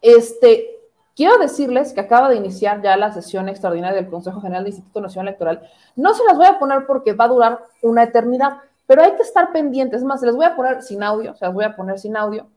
Este, 0.01 0.78
Quiero 1.19 1.37
decirles 1.37 1.91
que 1.91 1.99
acaba 1.99 2.29
de 2.29 2.37
iniciar 2.37 2.81
ya 2.81 2.95
la 2.95 3.11
sesión 3.11 3.49
extraordinaria 3.49 4.01
del 4.01 4.09
Consejo 4.09 4.39
General 4.39 4.63
del 4.63 4.71
Instituto 4.71 5.01
Nacional 5.01 5.27
Electoral. 5.27 5.69
No 5.97 6.13
se 6.13 6.23
las 6.23 6.37
voy 6.37 6.45
a 6.45 6.57
poner 6.57 6.85
porque 6.85 7.11
va 7.11 7.25
a 7.25 7.27
durar 7.27 7.65
una 7.81 8.03
eternidad, 8.03 8.59
pero 8.87 9.01
hay 9.01 9.11
que 9.17 9.23
estar 9.23 9.51
pendientes. 9.51 9.99
Es 9.99 10.05
más, 10.05 10.21
se 10.21 10.27
les 10.27 10.35
voy 10.37 10.45
a 10.45 10.55
poner 10.55 10.81
sin 10.81 11.03
audio, 11.03 11.35
se 11.35 11.43
las 11.43 11.53
voy 11.53 11.65
a 11.65 11.75
poner 11.75 11.99
sin 11.99 12.15
audio, 12.15 12.47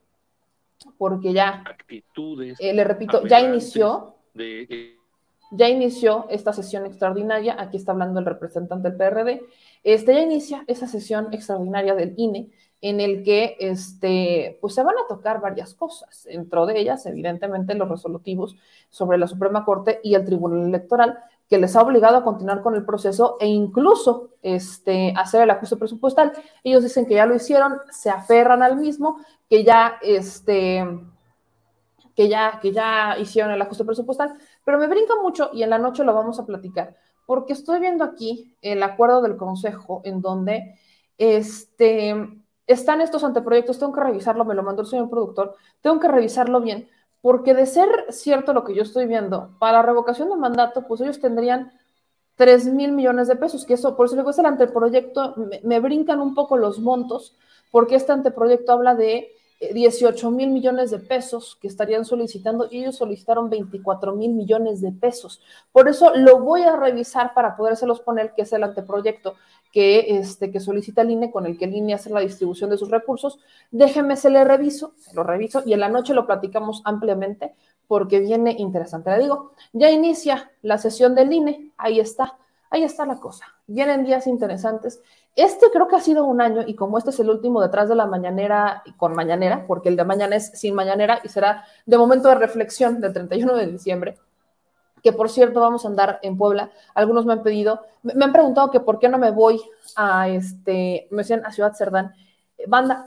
porque 0.96 1.32
ya, 1.32 1.64
actitudes, 1.66 2.56
eh, 2.60 2.72
le 2.72 2.84
repito, 2.84 3.26
ya 3.26 3.40
inició, 3.40 4.14
de... 4.32 4.96
ya 5.50 5.68
inició 5.68 6.26
esta 6.30 6.52
sesión 6.52 6.86
extraordinaria. 6.86 7.60
Aquí 7.60 7.76
está 7.76 7.90
hablando 7.90 8.20
el 8.20 8.26
representante 8.26 8.90
del 8.90 8.96
PRD. 8.96 9.42
Este 9.82 10.14
ya 10.14 10.20
inicia 10.20 10.62
esa 10.68 10.86
sesión 10.86 11.34
extraordinaria 11.34 11.96
del 11.96 12.14
INE 12.16 12.52
en 12.82 13.00
el 13.00 13.22
que 13.22 13.56
este, 13.60 14.58
pues 14.60 14.74
se 14.74 14.82
van 14.82 14.96
a 14.96 15.06
tocar 15.08 15.40
varias 15.40 15.72
cosas, 15.72 16.24
dentro 16.24 16.66
de 16.66 16.80
ellas, 16.80 17.06
evidentemente, 17.06 17.74
los 17.74 17.88
resolutivos 17.88 18.56
sobre 18.90 19.18
la 19.18 19.28
Suprema 19.28 19.64
Corte 19.64 20.00
y 20.02 20.16
el 20.16 20.24
Tribunal 20.24 20.66
Electoral, 20.66 21.16
que 21.48 21.58
les 21.58 21.76
ha 21.76 21.82
obligado 21.82 22.16
a 22.16 22.24
continuar 22.24 22.60
con 22.60 22.74
el 22.74 22.84
proceso 22.84 23.36
e 23.38 23.46
incluso 23.46 24.30
este, 24.42 25.14
hacer 25.16 25.42
el 25.42 25.50
ajuste 25.50 25.76
presupuestal. 25.76 26.32
Ellos 26.64 26.82
dicen 26.82 27.06
que 27.06 27.14
ya 27.14 27.24
lo 27.24 27.36
hicieron, 27.36 27.78
se 27.92 28.10
aferran 28.10 28.64
al 28.64 28.76
mismo, 28.76 29.18
que 29.48 29.62
ya, 29.62 29.98
este, 30.02 30.84
que 32.16 32.28
ya, 32.28 32.58
que 32.60 32.72
ya 32.72 33.16
hicieron 33.16 33.52
el 33.52 33.62
ajuste 33.62 33.84
presupuestal, 33.84 34.34
pero 34.64 34.78
me 34.78 34.88
brinca 34.88 35.14
mucho 35.22 35.50
y 35.52 35.62
en 35.62 35.70
la 35.70 35.78
noche 35.78 36.02
lo 36.02 36.14
vamos 36.14 36.40
a 36.40 36.46
platicar, 36.46 36.96
porque 37.26 37.52
estoy 37.52 37.78
viendo 37.78 38.02
aquí 38.02 38.56
el 38.60 38.82
acuerdo 38.82 39.22
del 39.22 39.36
Consejo 39.36 40.00
en 40.04 40.20
donde 40.20 40.80
este, 41.16 42.41
están 42.66 43.00
estos 43.00 43.24
anteproyectos, 43.24 43.78
tengo 43.78 43.92
que 43.92 44.00
revisarlo, 44.00 44.44
me 44.44 44.54
lo 44.54 44.62
mandó 44.62 44.82
el 44.82 44.88
señor 44.88 45.10
productor, 45.10 45.56
tengo 45.80 45.98
que 46.00 46.08
revisarlo 46.08 46.60
bien, 46.60 46.88
porque 47.20 47.54
de 47.54 47.66
ser 47.66 47.88
cierto 48.10 48.52
lo 48.52 48.64
que 48.64 48.74
yo 48.74 48.82
estoy 48.82 49.06
viendo, 49.06 49.50
para 49.58 49.78
la 49.78 49.82
revocación 49.82 50.28
de 50.28 50.36
mandato, 50.36 50.86
pues 50.86 51.00
ellos 51.00 51.20
tendrían 51.20 51.72
3 52.36 52.66
mil 52.66 52.92
millones 52.92 53.28
de 53.28 53.36
pesos, 53.36 53.64
que 53.64 53.74
eso, 53.74 53.96
por 53.96 54.06
eso 54.06 54.16
le 54.16 54.28
es 54.28 54.38
el 54.38 54.46
anteproyecto, 54.46 55.34
me, 55.62 55.80
brincan 55.80 56.20
un 56.20 56.34
poco 56.34 56.56
los 56.56 56.80
montos, 56.80 57.36
porque 57.70 57.94
este 57.94 58.12
anteproyecto 58.12 58.72
habla 58.72 58.94
de 58.94 59.30
18 59.72 60.30
mil 60.30 60.50
millones 60.50 60.90
de 60.90 60.98
pesos 60.98 61.56
que 61.60 61.68
estarían 61.68 62.04
solicitando 62.04 62.68
y 62.70 62.80
ellos 62.80 62.96
solicitaron 62.96 63.48
24 63.48 64.14
mil 64.14 64.32
millones 64.32 64.80
de 64.80 64.92
pesos. 64.92 65.40
Por 65.70 65.88
eso 65.88 66.14
lo 66.14 66.40
voy 66.40 66.62
a 66.62 66.76
revisar 66.76 67.32
para 67.34 67.56
podérselos 67.56 68.00
poner, 68.00 68.34
que 68.34 68.42
es 68.42 68.52
el 68.52 68.64
anteproyecto 68.64 69.34
que, 69.72 70.18
este, 70.18 70.50
que 70.50 70.60
solicita 70.60 71.02
el 71.02 71.10
INE, 71.10 71.30
con 71.30 71.46
el 71.46 71.56
que 71.56 71.64
el 71.64 71.74
INE 71.74 71.94
hace 71.94 72.10
la 72.10 72.20
distribución 72.20 72.70
de 72.70 72.78
sus 72.78 72.90
recursos. 72.90 73.38
Déjeme, 73.70 74.16
se 74.16 74.30
le 74.30 74.44
reviso, 74.44 74.94
se 74.98 75.14
lo 75.14 75.22
reviso 75.22 75.62
y 75.64 75.72
en 75.72 75.80
la 75.80 75.88
noche 75.88 76.14
lo 76.14 76.26
platicamos 76.26 76.82
ampliamente 76.84 77.54
porque 77.86 78.20
viene 78.20 78.54
interesante. 78.58 79.10
Le 79.10 79.20
digo, 79.20 79.52
ya 79.72 79.90
inicia 79.90 80.50
la 80.62 80.78
sesión 80.78 81.14
del 81.14 81.32
INE, 81.32 81.72
ahí 81.76 82.00
está, 82.00 82.36
ahí 82.72 82.82
está 82.82 83.04
la 83.04 83.20
cosa. 83.20 83.44
Vienen 83.66 84.04
días 84.04 84.26
interesantes. 84.26 85.00
Este 85.36 85.66
creo 85.70 85.88
que 85.88 85.96
ha 85.96 86.00
sido 86.00 86.24
un 86.24 86.40
año 86.40 86.62
y 86.66 86.74
como 86.74 86.96
este 86.98 87.10
es 87.10 87.20
el 87.20 87.28
último 87.28 87.60
detrás 87.60 87.88
de 87.88 87.94
la 87.94 88.06
mañanera 88.06 88.82
y 88.86 88.92
con 88.92 89.14
mañanera, 89.14 89.66
porque 89.66 89.90
el 89.90 89.96
de 89.96 90.04
mañana 90.04 90.36
es 90.36 90.50
sin 90.58 90.74
mañanera 90.74 91.20
y 91.22 91.28
será 91.28 91.64
de 91.84 91.98
momento 91.98 92.28
de 92.28 92.34
reflexión 92.34 93.00
del 93.00 93.12
31 93.12 93.54
de 93.54 93.66
diciembre, 93.66 94.18
que 95.02 95.12
por 95.12 95.28
cierto 95.28 95.60
vamos 95.60 95.84
a 95.84 95.88
andar 95.88 96.18
en 96.22 96.38
Puebla. 96.38 96.70
Algunos 96.94 97.26
me 97.26 97.34
han 97.34 97.42
pedido, 97.42 97.82
me 98.02 98.24
han 98.24 98.32
preguntado 98.32 98.70
que 98.70 98.80
por 98.80 98.98
qué 98.98 99.10
no 99.10 99.18
me 99.18 99.30
voy 99.30 99.60
a, 99.96 100.28
este, 100.28 101.08
me 101.10 101.18
decían 101.18 101.44
a 101.44 101.52
Ciudad 101.52 101.74
Cerdán. 101.74 102.14
Banda, 102.66 103.06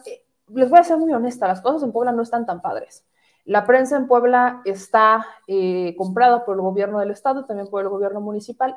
les 0.53 0.69
voy 0.69 0.79
a 0.79 0.83
ser 0.83 0.97
muy 0.97 1.11
honesta, 1.11 1.47
las 1.47 1.61
cosas 1.61 1.81
en 1.81 1.91
Puebla 1.91 2.11
no 2.11 2.21
están 2.21 2.45
tan 2.45 2.61
padres. 2.61 3.03
La 3.45 3.65
prensa 3.65 3.95
en 3.95 4.07
Puebla 4.07 4.61
está 4.65 5.25
eh, 5.47 5.95
comprada 5.97 6.45
por 6.45 6.55
el 6.55 6.61
gobierno 6.61 6.99
del 6.99 7.11
estado, 7.11 7.45
también 7.45 7.67
por 7.67 7.81
el 7.81 7.89
gobierno 7.89 8.19
municipal. 8.19 8.75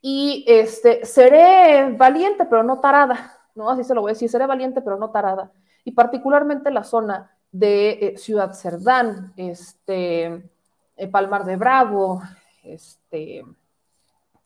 Y 0.00 0.44
este, 0.46 1.04
seré 1.04 1.92
valiente, 1.96 2.44
pero 2.44 2.62
no 2.62 2.80
tarada, 2.80 3.38
¿no? 3.54 3.70
Así 3.70 3.82
se 3.84 3.94
lo 3.94 4.00
voy 4.00 4.10
a 4.10 4.14
decir, 4.14 4.30
seré 4.30 4.46
valiente, 4.46 4.80
pero 4.80 4.96
no 4.96 5.10
tarada. 5.10 5.50
Y 5.84 5.92
particularmente 5.92 6.70
la 6.70 6.84
zona 6.84 7.36
de 7.50 7.90
eh, 7.90 8.18
Ciudad 8.18 8.52
Cerdán, 8.52 9.32
este, 9.36 10.50
eh, 10.96 11.08
Palmar 11.08 11.44
de 11.44 11.56
Bravo, 11.56 12.22
este, 12.62 13.44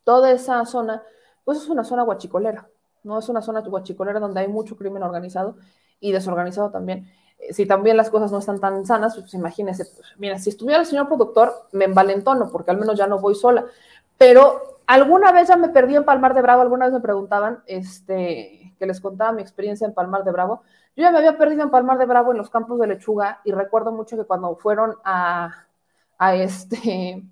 toda 0.05 0.31
esa 0.31 0.65
zona, 0.65 1.03
pues 1.45 1.59
es 1.59 1.69
una 1.69 1.85
zona 1.85 2.03
guachicolera, 2.03 2.69
¿no? 3.03 3.19
Es 3.19 3.29
una 3.29 3.43
zona 3.43 3.61
guachicolera 3.61 4.21
donde 4.21 4.41
hay 4.41 4.49
mucho 4.49 4.77
crimen 4.77 5.03
organizado 5.03 5.57
y 6.01 6.13
desorganizado 6.13 6.71
también. 6.71 7.11
Eh, 7.39 7.53
si 7.53 7.67
también 7.67 7.97
las 7.97 8.11
cosas 8.11 8.31
no 8.33 8.39
están 8.39 8.61
tan 8.61 8.87
sanas, 8.87 9.17
pues 9.17 9.35
imagínense, 9.35 9.85
pues, 9.85 10.09
mira, 10.19 10.39
si 10.39 10.51
estuviera 10.51 10.81
el 10.81 10.87
señor 10.87 11.09
productor, 11.09 11.69
me 11.73 11.87
envalentono, 11.87 12.51
porque 12.51 12.71
al 12.71 12.79
menos 12.79 12.97
ya 12.97 13.07
no 13.07 13.19
voy 13.19 13.35
sola. 13.35 13.67
Pero 14.17 14.72
alguna 14.87 15.33
vez 15.33 15.49
ya 15.49 15.57
me 15.57 15.69
perdí 15.69 15.97
en 15.97 16.05
Palmar 16.05 16.35
de 16.35 16.43
Bravo, 16.43 16.63
alguna 16.63 16.87
vez 16.87 16.95
me 16.95 17.01
preguntaban, 17.01 17.63
este, 17.67 18.75
que 18.79 18.87
les 18.87 19.01
contaba 19.01 19.33
mi 19.33 19.43
experiencia 19.43 19.87
en 19.87 19.95
Palmar 19.95 20.25
de 20.25 20.33
Bravo. 20.33 20.63
Yo 20.97 21.03
ya 21.03 21.11
me 21.11 21.19
había 21.19 21.39
perdido 21.39 21.63
en 21.63 21.71
Palmar 21.71 21.99
de 21.99 22.07
Bravo 22.07 22.33
en 22.33 22.39
los 22.39 22.51
campos 22.51 22.79
de 22.79 22.87
lechuga 22.87 23.41
y 23.45 23.53
recuerdo 23.53 23.93
mucho 23.93 24.17
que 24.17 24.25
cuando 24.25 24.57
fueron 24.57 24.95
a, 25.05 25.67
a 26.19 26.35
este, 26.35 27.23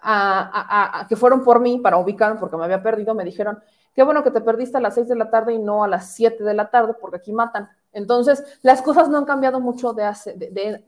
a, 0.00 1.06
que 1.08 1.16
fueron 1.16 1.44
por 1.44 1.60
mí 1.60 1.78
para 1.78 1.98
ubicarme 1.98 2.40
porque 2.40 2.56
me 2.56 2.64
había 2.64 2.82
perdido, 2.82 3.14
me 3.14 3.24
dijeron, 3.24 3.58
qué 3.94 4.02
bueno 4.02 4.22
que 4.22 4.30
te 4.30 4.40
perdiste 4.40 4.78
a 4.78 4.80
las 4.80 4.94
6 4.94 5.08
de 5.08 5.16
la 5.16 5.30
tarde 5.30 5.54
y 5.54 5.58
no 5.58 5.84
a 5.84 5.88
las 5.88 6.14
7 6.14 6.42
de 6.42 6.54
la 6.54 6.70
tarde 6.70 6.94
porque 7.00 7.18
aquí 7.18 7.32
matan. 7.32 7.68
Entonces, 7.92 8.44
las 8.62 8.82
cosas 8.82 9.08
no 9.08 9.18
han 9.18 9.24
cambiado 9.24 9.60
mucho 9.60 9.92
de, 9.92 10.04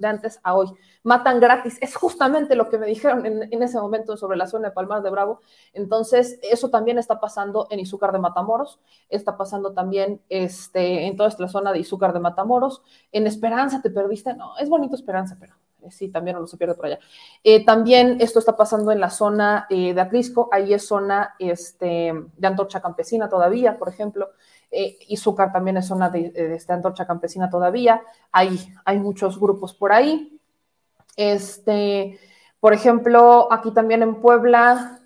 antes 0.03 0.41
a 0.43 0.55
hoy. 0.55 0.69
Matan 1.03 1.41
gratis. 1.41 1.79
Es 1.81 1.97
justamente 1.97 2.55
lo 2.55 2.69
que 2.69 2.79
me 2.79 2.87
dijeron 2.87 3.25
en, 3.27 3.63
ese 3.63 3.79
momento 3.79 4.17
sobre 4.17 4.37
la 4.37 4.47
zona 4.47 4.69
de 4.69 4.75
Palmar 4.75 5.03
de 5.03 5.11
Bravo. 5.11 5.41
Entonces, 5.73 6.39
eso 6.43 6.69
también 6.69 6.99
está 6.99 7.19
pasando 7.21 7.67
en 7.71 7.81
Izúcar 7.81 8.13
de 8.13 8.19
Matamoros. 8.19 8.81
Está 9.09 9.37
pasando 9.37 9.73
también 9.73 10.21
este, 10.29 11.07
en 11.07 11.17
toda 11.17 11.29
esta 11.29 11.49
zona 11.49 11.73
de 11.73 11.81
Izúcar 11.81 12.13
de 12.13 12.21
Matamoros. 12.21 12.83
En 13.13 13.27
Esperanza 13.27 13.81
te 13.83 13.91
perdiste. 13.91 14.35
No, 14.35 14.57
es 14.59 14.69
bonito 14.69 14.95
Esperanza, 14.95 15.37
pero 15.41 15.55
eh, 15.83 15.91
sí, 15.91 16.11
también 16.11 16.37
no 16.37 16.47
se 16.47 16.57
pierde 16.57 16.75
por 16.75 16.87
allá. 16.87 16.99
Eh, 17.43 17.65
también 17.65 18.19
esto 18.21 18.39
está 18.39 18.57
pasando 18.57 18.93
en 18.93 19.01
la 19.01 19.11
zona 19.11 19.67
eh, 19.71 19.95
de 19.95 20.01
Atlisco, 20.01 20.49
ahí 20.53 20.75
es 20.75 20.87
zona 20.87 21.35
este, 21.39 22.13
de 22.37 22.47
antorcha 22.47 22.81
campesina 22.81 23.29
todavía, 23.29 23.79
por 23.79 23.89
ejemplo. 23.89 24.31
Eh, 24.71 24.99
Izúcar 25.09 25.53
también 25.53 25.77
es 25.77 25.87
zona 25.87 26.11
de, 26.11 26.31
de, 26.31 26.55
esta 26.55 26.75
antorcha 26.75 27.07
campesina 27.07 27.51
todavía. 27.51 28.03
Hay, 28.33 28.59
hay 28.85 28.99
muchos 28.99 29.39
grupos 29.39 29.75
por 29.75 29.93
ahí. 29.93 30.41
Este, 31.17 32.19
por 32.61 32.73
ejemplo, 32.73 33.53
aquí 33.53 33.73
también 33.73 34.03
en 34.03 34.21
Puebla, 34.21 35.01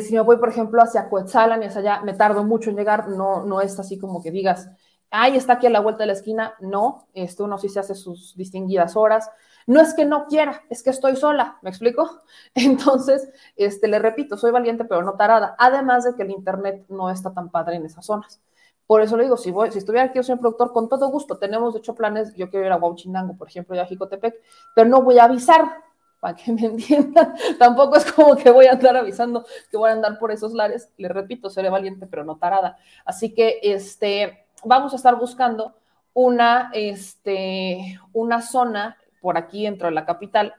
si 0.00 0.14
me 0.14 0.20
voy, 0.20 0.36
por 0.38 0.48
ejemplo, 0.48 0.82
hacia 0.82 1.08
Coetzalan 1.08 1.62
y 1.62 1.66
hacia 1.66 1.80
allá, 1.80 2.00
me 2.02 2.14
tardo 2.14 2.44
mucho 2.44 2.70
en 2.70 2.76
llegar, 2.76 3.08
no, 3.08 3.44
no 3.44 3.60
es 3.60 3.78
así 3.78 3.98
como 3.98 4.22
que 4.22 4.30
digas, 4.30 4.68
ay, 5.14 5.36
está 5.36 5.54
aquí 5.54 5.66
a 5.66 5.70
la 5.70 5.80
vuelta 5.80 6.00
de 6.02 6.08
la 6.08 6.12
esquina. 6.12 6.54
No, 6.60 7.08
este, 7.14 7.42
uno 7.42 7.58
sí 7.58 7.68
se 7.68 7.80
hace 7.80 7.94
sus 7.94 8.36
distinguidas 8.36 8.96
horas. 8.96 9.30
No 9.66 9.80
es 9.80 9.94
que 9.94 10.04
no 10.04 10.26
quiera, 10.26 10.62
es 10.68 10.82
que 10.82 10.90
estoy 10.90 11.16
sola, 11.16 11.58
¿me 11.62 11.70
explico? 11.70 12.20
Entonces, 12.54 13.28
este, 13.56 13.88
le 13.88 13.98
repito, 13.98 14.36
soy 14.36 14.50
valiente 14.50 14.84
pero 14.84 15.02
no 15.02 15.14
tarada, 15.14 15.56
además 15.58 16.04
de 16.04 16.14
que 16.14 16.22
el 16.22 16.30
internet 16.30 16.84
no 16.88 17.10
está 17.10 17.32
tan 17.32 17.50
padre 17.50 17.76
en 17.76 17.86
esas 17.86 18.04
zonas. 18.04 18.42
Por 18.86 19.00
eso 19.00 19.16
le 19.16 19.24
digo, 19.24 19.36
si, 19.36 19.50
voy, 19.50 19.70
si 19.70 19.78
estuviera 19.78 20.06
aquí, 20.06 20.16
yo 20.16 20.22
soy 20.22 20.36
productor, 20.36 20.72
con 20.72 20.88
todo 20.88 21.08
gusto, 21.08 21.38
tenemos 21.38 21.72
de 21.72 21.78
hecho 21.78 21.94
planes, 21.94 22.34
yo 22.34 22.50
quiero 22.50 22.66
ir 22.66 22.72
a 22.72 22.76
Huachinango, 22.76 23.36
por 23.36 23.48
ejemplo, 23.48 23.74
y 23.74 23.78
a 23.78 23.86
Jicotepec, 23.86 24.34
pero 24.74 24.88
no 24.88 25.02
voy 25.02 25.18
a 25.18 25.24
avisar, 25.24 25.82
para 26.20 26.36
que 26.36 26.52
me 26.52 26.66
entiendan, 26.66 27.34
tampoco 27.58 27.96
es 27.96 28.10
como 28.12 28.36
que 28.36 28.50
voy 28.50 28.66
a 28.66 28.72
andar 28.72 28.96
avisando 28.96 29.46
que 29.70 29.76
voy 29.76 29.90
a 29.90 29.94
andar 29.94 30.18
por 30.18 30.32
esos 30.32 30.52
lares, 30.52 30.90
le 30.98 31.08
repito, 31.08 31.48
seré 31.48 31.70
valiente, 31.70 32.06
pero 32.06 32.24
no 32.24 32.36
tarada. 32.36 32.76
Así 33.04 33.32
que, 33.32 33.60
este, 33.62 34.46
vamos 34.64 34.92
a 34.92 34.96
estar 34.96 35.16
buscando 35.16 35.74
una, 36.12 36.70
este, 36.74 37.98
una 38.12 38.42
zona 38.42 38.98
por 39.20 39.38
aquí 39.38 39.64
dentro 39.64 39.88
de 39.88 39.94
la 39.94 40.04
capital, 40.04 40.54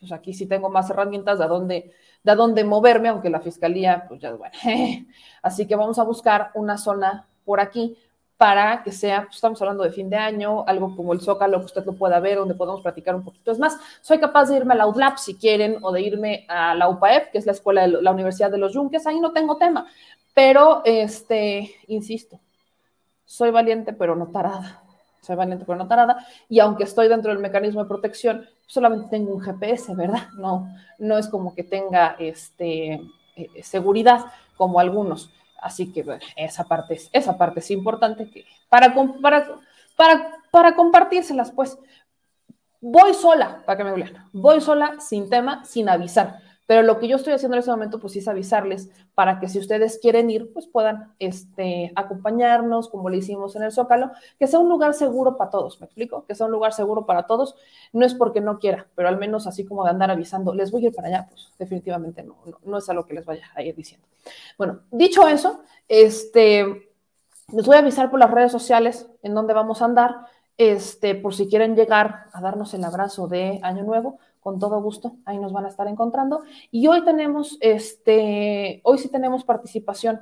pues 0.00 0.10
aquí 0.12 0.34
sí 0.34 0.46
tengo 0.46 0.68
más 0.68 0.90
herramientas 0.90 1.38
de 1.38 1.46
dónde, 1.46 1.92
de 2.22 2.34
dónde 2.34 2.64
moverme, 2.64 3.08
aunque 3.08 3.30
la 3.30 3.40
fiscalía, 3.40 4.04
pues 4.08 4.20
ya, 4.20 4.32
bueno, 4.34 4.54
así 5.42 5.66
que 5.66 5.76
vamos 5.76 5.98
a 5.98 6.02
buscar 6.02 6.50
una 6.54 6.76
zona 6.76 7.28
por 7.46 7.60
aquí 7.60 7.96
para 8.36 8.82
que 8.82 8.92
sea, 8.92 9.22
pues 9.22 9.36
estamos 9.36 9.62
hablando 9.62 9.82
de 9.82 9.90
fin 9.90 10.10
de 10.10 10.16
año, 10.16 10.62
algo 10.66 10.94
como 10.94 11.14
el 11.14 11.22
Zócalo, 11.22 11.58
que 11.60 11.64
usted 11.64 11.86
lo 11.86 11.94
pueda 11.94 12.20
ver, 12.20 12.36
donde 12.36 12.54
podamos 12.54 12.82
platicar 12.82 13.14
un 13.14 13.24
poquito. 13.24 13.50
Es 13.50 13.58
más, 13.58 13.78
soy 14.02 14.18
capaz 14.18 14.50
de 14.50 14.58
irme 14.58 14.74
a 14.74 14.76
la 14.76 14.86
UDLAP 14.86 15.16
si 15.16 15.36
quieren, 15.36 15.78
o 15.80 15.90
de 15.90 16.02
irme 16.02 16.44
a 16.46 16.74
la 16.74 16.90
UPAEP, 16.90 17.30
que 17.30 17.38
es 17.38 17.46
la 17.46 17.52
escuela 17.52 17.82
de 17.82 18.02
la 18.02 18.12
Universidad 18.12 18.50
de 18.50 18.58
los 18.58 18.74
Yunques, 18.74 19.06
ahí 19.06 19.20
no 19.20 19.32
tengo 19.32 19.56
tema, 19.56 19.86
pero, 20.34 20.82
este, 20.84 21.74
insisto, 21.86 22.38
soy 23.24 23.50
valiente, 23.50 23.94
pero 23.94 24.14
no 24.14 24.26
tarada 24.26 24.82
soy 25.26 25.36
valiente 25.36 25.64
pero 25.66 25.76
no 25.76 25.88
tarada, 25.88 26.24
y 26.48 26.60
aunque 26.60 26.84
estoy 26.84 27.08
dentro 27.08 27.32
del 27.32 27.40
mecanismo 27.40 27.82
de 27.82 27.88
protección, 27.88 28.46
solamente 28.66 29.08
tengo 29.10 29.34
un 29.34 29.40
GPS, 29.40 29.94
¿verdad? 29.96 30.28
No, 30.34 30.68
no 30.98 31.18
es 31.18 31.28
como 31.28 31.54
que 31.54 31.64
tenga 31.64 32.14
este, 32.18 33.00
eh, 33.34 33.62
seguridad 33.62 34.26
como 34.56 34.78
algunos. 34.78 35.30
Así 35.60 35.92
que 35.92 36.04
esa 36.36 36.64
parte 36.64 36.94
es, 36.94 37.08
esa 37.12 37.36
parte 37.36 37.60
es 37.60 37.70
importante 37.70 38.28
que 38.30 38.44
para, 38.68 38.94
para, 39.20 39.46
para, 39.96 40.36
para 40.50 40.74
compartírselas, 40.74 41.50
pues 41.52 41.78
voy 42.80 43.14
sola, 43.14 43.62
para 43.64 43.76
que 43.78 43.84
me 43.84 43.92
vean, 43.92 44.28
voy 44.32 44.60
sola 44.60 44.96
sin 45.00 45.28
tema, 45.28 45.64
sin 45.64 45.88
avisar. 45.88 46.40
Pero 46.66 46.82
lo 46.82 46.98
que 46.98 47.06
yo 47.06 47.16
estoy 47.16 47.32
haciendo 47.32 47.56
en 47.56 47.60
este 47.60 47.70
momento, 47.70 48.00
pues 48.00 48.16
es 48.16 48.26
avisarles 48.26 48.90
para 49.14 49.38
que 49.38 49.48
si 49.48 49.58
ustedes 49.58 49.98
quieren 50.02 50.28
ir, 50.30 50.52
pues 50.52 50.66
puedan 50.66 51.14
este, 51.20 51.92
acompañarnos, 51.94 52.88
como 52.88 53.08
le 53.08 53.18
hicimos 53.18 53.54
en 53.54 53.62
el 53.62 53.72
Zócalo, 53.72 54.10
que 54.38 54.48
sea 54.48 54.58
un 54.58 54.68
lugar 54.68 54.94
seguro 54.94 55.36
para 55.36 55.50
todos, 55.50 55.80
¿me 55.80 55.86
explico? 55.86 56.24
Que 56.26 56.34
sea 56.34 56.46
un 56.46 56.52
lugar 56.52 56.72
seguro 56.72 57.06
para 57.06 57.26
todos. 57.26 57.54
No 57.92 58.04
es 58.04 58.14
porque 58.14 58.40
no 58.40 58.58
quiera, 58.58 58.88
pero 58.96 59.08
al 59.08 59.16
menos 59.16 59.46
así 59.46 59.64
como 59.64 59.84
de 59.84 59.90
andar 59.90 60.10
avisando, 60.10 60.52
les 60.54 60.72
voy 60.72 60.84
a 60.84 60.88
ir 60.88 60.94
para 60.94 61.08
allá, 61.08 61.26
pues 61.28 61.52
definitivamente 61.58 62.24
no, 62.24 62.36
no, 62.64 62.78
es 62.78 62.88
algo 62.88 63.06
que 63.06 63.14
les 63.14 63.24
vaya 63.24 63.44
a 63.54 63.62
ir 63.62 63.74
diciendo. 63.76 64.06
Bueno, 64.58 64.80
dicho 64.90 65.28
eso, 65.28 65.60
este, 65.88 66.90
les 67.52 67.66
voy 67.66 67.76
a 67.76 67.78
avisar 67.78 68.10
por 68.10 68.18
las 68.18 68.30
redes 68.30 68.50
sociales 68.50 69.08
en 69.22 69.34
dónde 69.34 69.54
vamos 69.54 69.82
a 69.82 69.84
andar, 69.84 70.16
este, 70.58 71.14
por 71.14 71.34
si 71.34 71.48
quieren 71.48 71.76
llegar 71.76 72.24
a 72.32 72.40
darnos 72.40 72.74
el 72.74 72.82
abrazo 72.82 73.28
de 73.28 73.60
Año 73.62 73.84
Nuevo 73.84 74.18
con 74.46 74.60
todo 74.60 74.80
gusto, 74.80 75.16
ahí 75.24 75.38
nos 75.38 75.52
van 75.52 75.64
a 75.64 75.68
estar 75.70 75.88
encontrando. 75.88 76.44
Y 76.70 76.86
hoy 76.86 77.04
tenemos, 77.04 77.58
este, 77.60 78.80
hoy 78.84 78.96
sí 78.98 79.08
tenemos 79.08 79.42
participación 79.42 80.20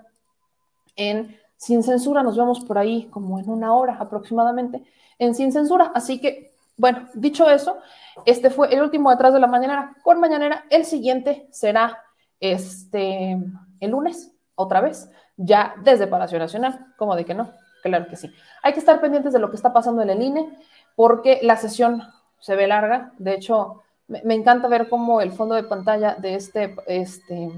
en 0.97 1.37
Sin 1.59 1.83
Censura, 1.83 2.23
nos 2.23 2.35
vemos 2.35 2.61
por 2.61 2.79
ahí 2.79 3.05
como 3.11 3.39
en 3.39 3.51
una 3.51 3.75
hora 3.75 3.99
aproximadamente 4.01 4.83
en 5.19 5.35
Sin 5.35 5.53
Censura. 5.53 5.93
Así 5.95 6.23
que, 6.23 6.57
bueno, 6.79 7.07
dicho 7.13 7.51
eso, 7.51 7.77
este 8.25 8.49
fue 8.49 8.73
el 8.73 8.81
último 8.81 9.11
detrás 9.11 9.35
de 9.35 9.41
la 9.41 9.47
mañanera 9.47 9.95
con 10.03 10.21
mañanera. 10.21 10.65
El 10.71 10.87
siguiente 10.87 11.47
será 11.51 12.03
este, 12.41 13.37
el 13.79 13.91
lunes, 13.91 14.33
otra 14.55 14.81
vez, 14.81 15.11
ya 15.37 15.75
desde 15.85 16.07
Palacio 16.07 16.39
Nacional, 16.39 16.95
como 16.97 17.15
de 17.15 17.27
que 17.27 17.35
no, 17.35 17.51
claro 17.83 18.07
que 18.09 18.17
sí. 18.17 18.33
Hay 18.63 18.73
que 18.73 18.81
estar 18.81 19.03
pendientes 19.03 19.35
de 19.35 19.39
lo 19.39 19.51
que 19.51 19.57
está 19.57 19.75
pasando 19.75 20.01
en 20.01 20.09
el 20.09 20.23
INE, 20.23 20.49
porque 20.97 21.41
la 21.43 21.59
sesión 21.59 22.03
se 22.39 22.57
ve 22.57 22.67
larga. 22.67 23.13
De 23.19 23.35
hecho, 23.35 23.84
me, 24.09 24.35
encanta 24.35 24.69
ver 24.69 24.89
cómo 24.89 25.21
el 25.21 25.33
fondo 25.33 25.55
de 25.55 25.65
pantalla 25.65 26.15
de 26.15 26.35
este, 26.35 26.77
este 26.87 27.51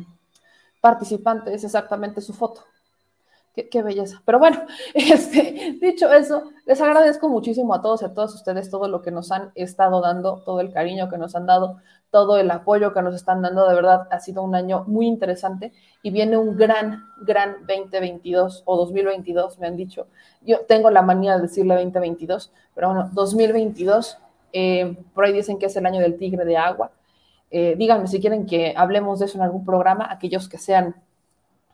participante 0.81 1.53
es 1.53 1.65
exactamente 1.65 2.21
su 2.21 2.33
foto. 2.33 2.63
Qué, 3.71 3.83
belleza. 3.83 4.21
Pero 4.27 4.39
bueno, 4.39 4.59
este, 4.95 5.79
dicho 5.81 6.13
eso, 6.13 6.51
les 6.67 6.79
agradezco 6.81 7.29
muchísimo 7.31 7.75
a 7.75 7.81
todos 7.81 8.03
y 8.03 8.05
a 8.05 8.13
todas 8.13 8.35
ustedes 8.35 8.71
todo 8.71 8.87
lo 8.87 9.01
que 9.01 9.11
nos 9.11 9.33
han 9.33 9.51
estado 9.55 10.03
dando, 10.03 10.43
todo 10.45 10.61
el 10.61 10.73
cariño 10.73 11.09
que 11.09 11.17
nos 11.17 11.35
han 11.35 11.47
dado, 11.47 11.79
todo 12.11 12.37
el 12.37 12.51
apoyo 12.51 12.93
que 12.93 13.01
nos 13.01 13.15
están 13.15 13.41
dando. 13.41 13.67
De 13.67 13.75
verdad, 13.75 14.09
ha 14.11 14.21
sido 14.21 14.43
un 14.43 14.55
año 14.55 14.85
muy 14.87 15.07
interesante 15.07 15.73
y 16.03 16.11
viene 16.11 16.37
un 16.37 16.59
gran, 16.59 17.07
gran 17.23 17.67
2022 17.67 18.63
o 18.67 18.77
2022, 18.77 19.59
me 19.59 19.69
han 19.69 19.77
dicho. 19.77 20.07
Yo 20.43 20.61
tengo 20.67 20.91
la 20.91 21.01
manía 21.01 21.37
de 21.37 21.43
decirle 21.43 21.77
2022, 21.77 22.53
pero 22.75 22.89
bueno, 22.89 23.11
2022 23.15 24.19
eh, 24.53 24.97
por 25.15 25.25
ahí 25.25 25.33
dicen 25.33 25.59
que 25.59 25.67
es 25.67 25.77
el 25.77 25.87
año 25.87 26.01
del 26.01 26.17
tigre 26.17 26.45
de 26.45 26.57
agua. 26.57 26.91
Eh, 27.51 27.75
díganme 27.77 28.09
si 28.09 28.21
quieren 28.21 28.47
que 28.47 28.75
hablemos 28.77 29.19
de 29.19 29.27
eso 29.27 29.39
en 29.39 29.45
algún 29.45 29.65
programa, 29.65 30.09
aquellos 30.11 30.49
que 30.49 30.59
sean, 30.59 30.97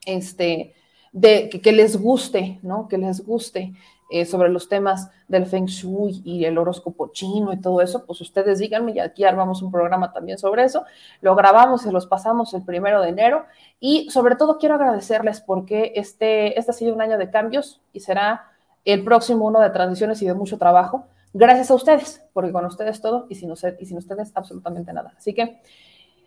este, 0.07 0.74
de, 1.12 1.49
que, 1.49 1.73
les 1.73 1.97
guste, 1.97 2.59
¿no? 2.62 2.89
Que 2.89 2.99
les 2.99 3.24
guste 3.24 3.73
eh, 4.11 4.27
sobre 4.27 4.51
los 4.51 4.69
temas 4.69 5.11
del 5.28 5.47
Feng 5.47 5.66
Shui 5.66 6.20
y 6.24 6.44
el 6.44 6.59
horóscopo 6.59 7.12
chino 7.12 7.53
y 7.53 7.61
todo 7.61 7.81
eso, 7.81 8.05
pues 8.05 8.20
ustedes 8.20 8.59
díganme 8.59 8.93
y 8.93 8.99
aquí 8.99 9.24
armamos 9.24 9.62
un 9.62 9.70
programa 9.73 10.12
también 10.12 10.39
sobre 10.39 10.65
eso. 10.65 10.85
Lo 11.20 11.35
grabamos 11.35 11.86
y 11.86 11.90
los 11.90 12.07
pasamos 12.07 12.53
el 12.55 12.62
primero 12.62 13.01
de 13.01 13.09
enero 13.09 13.47
y 13.81 14.11
sobre 14.11 14.36
todo 14.36 14.59
quiero 14.59 14.74
agradecerles 14.74 15.40
porque 15.40 15.93
este, 15.97 16.59
este 16.59 16.70
ha 16.70 16.74
sido 16.74 16.94
un 16.94 17.01
año 17.01 17.16
de 17.16 17.31
cambios 17.31 17.81
y 17.93 18.01
será 18.01 18.53
el 18.85 19.05
próximo 19.05 19.47
uno 19.47 19.61
de 19.61 19.70
transiciones 19.70 20.20
y 20.23 20.27
de 20.27 20.35
mucho 20.35 20.59
trabajo, 20.59 21.07
gracias 21.32 21.70
a 21.70 21.74
ustedes, 21.74 22.22
porque 22.32 22.52
con 22.52 22.64
ustedes 22.64 23.00
todo 23.00 23.26
y 23.28 23.34
sin, 23.34 23.52
y 23.78 23.86
sin 23.86 23.98
ustedes 23.98 24.32
absolutamente 24.34 24.92
nada. 24.92 25.14
Así 25.16 25.34
que, 25.34 25.60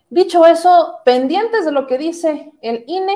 dicho 0.10 0.46
eso, 0.46 1.00
pendientes 1.06 1.66
de 1.66 1.72
lo 1.72 1.88
que 1.88 1.98
dice 1.98 2.52
el 2.62 2.84
INE, 2.88 3.16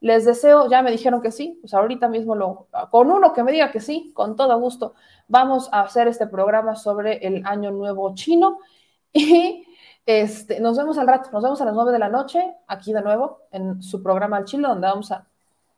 les 0.00 0.24
deseo, 0.24 0.68
ya 0.70 0.80
me 0.82 0.90
dijeron 0.90 1.20
que 1.20 1.30
sí, 1.30 1.58
pues 1.60 1.74
ahorita 1.74 2.08
mismo 2.08 2.34
lo, 2.34 2.68
con 2.90 3.10
uno 3.10 3.32
que 3.32 3.42
me 3.42 3.52
diga 3.52 3.70
que 3.70 3.80
sí, 3.80 4.12
con 4.14 4.34
todo 4.34 4.58
gusto, 4.58 4.94
vamos 5.28 5.68
a 5.72 5.82
hacer 5.82 6.08
este 6.08 6.26
programa 6.26 6.74
sobre 6.74 7.18
el 7.26 7.42
Año 7.44 7.70
Nuevo 7.70 8.14
Chino 8.14 8.58
y 9.12 9.66
este, 10.06 10.60
nos 10.60 10.76
vemos 10.76 10.96
al 10.98 11.06
rato, 11.06 11.30
nos 11.32 11.42
vemos 11.42 11.60
a 11.60 11.66
las 11.66 11.74
nueve 11.74 11.92
de 11.92 11.98
la 11.98 12.08
noche, 12.08 12.54
aquí 12.66 12.92
de 12.92 13.02
nuevo, 13.02 13.42
en 13.52 13.82
su 13.82 14.02
programa 14.02 14.38
Al 14.38 14.44
Chile, 14.44 14.66
donde 14.66 14.86
vamos 14.86 15.12
a 15.12 15.26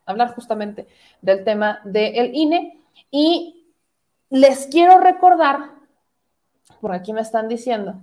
hablar 0.06 0.34
justamente 0.34 0.86
del 1.20 1.44
tema 1.44 1.80
del 1.84 2.34
INE. 2.34 2.78
Y 3.10 3.61
les 4.33 4.67
quiero 4.67 4.99
recordar, 4.99 5.73
por 6.81 6.93
aquí 6.93 7.13
me 7.13 7.21
están 7.21 7.49
diciendo, 7.49 8.03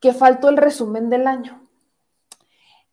que 0.00 0.12
faltó 0.12 0.50
el 0.50 0.58
resumen 0.58 1.08
del 1.08 1.26
año. 1.26 1.62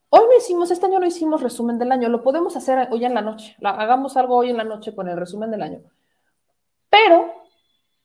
Hoy 0.08 0.22
no 0.22 0.38
hicimos, 0.38 0.72
este 0.72 0.86
año 0.86 1.02
no 1.02 1.06
hicimos 1.06 1.44
resumen 1.44 1.78
del 1.80 1.92
año, 1.92 2.08
lo 2.08 2.24
podemos 2.24 2.56
hacer 2.56 2.88
hoy 2.90 3.04
en 3.04 3.14
la 3.14 3.22
noche, 3.22 3.58
hagamos 3.62 4.16
algo 4.16 4.38
hoy 4.38 4.50
en 4.50 4.56
la 4.56 4.64
noche 4.64 4.96
con 4.96 5.10
el 5.10 5.18
resumen 5.18 5.52
del 5.52 5.62
año. 5.62 5.82
Pero 6.90 7.34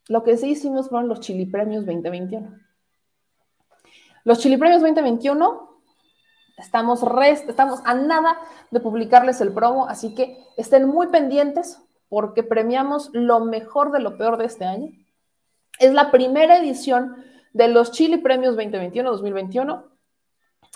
lo 0.08 0.24
que 0.24 0.36
sí 0.36 0.50
hicimos 0.50 0.88
fueron 0.88 1.08
los 1.08 1.20
Chili 1.20 1.46
Premios 1.46 1.86
2021. 1.86 2.58
Los 4.24 4.40
Chili 4.40 4.56
Premios 4.56 4.82
2021, 4.82 5.82
estamos, 6.56 7.04
estamos 7.46 7.80
a 7.84 7.94
nada 7.94 8.38
de 8.72 8.80
publicarles 8.80 9.40
el 9.40 9.52
promo, 9.52 9.86
así 9.86 10.16
que 10.16 10.36
estén 10.56 10.88
muy 10.88 11.06
pendientes 11.06 11.80
porque 12.08 12.42
premiamos 12.42 13.10
lo 13.12 13.40
mejor 13.40 13.92
de 13.92 14.00
lo 14.00 14.16
peor 14.16 14.38
de 14.38 14.46
este 14.46 14.64
año. 14.64 14.92
Es 15.78 15.92
la 15.92 16.10
primera 16.10 16.58
edición 16.58 17.16
de 17.52 17.68
los 17.68 17.92
Chili 17.92 18.18
Premios 18.18 18.56
2021-2021. 18.56 19.84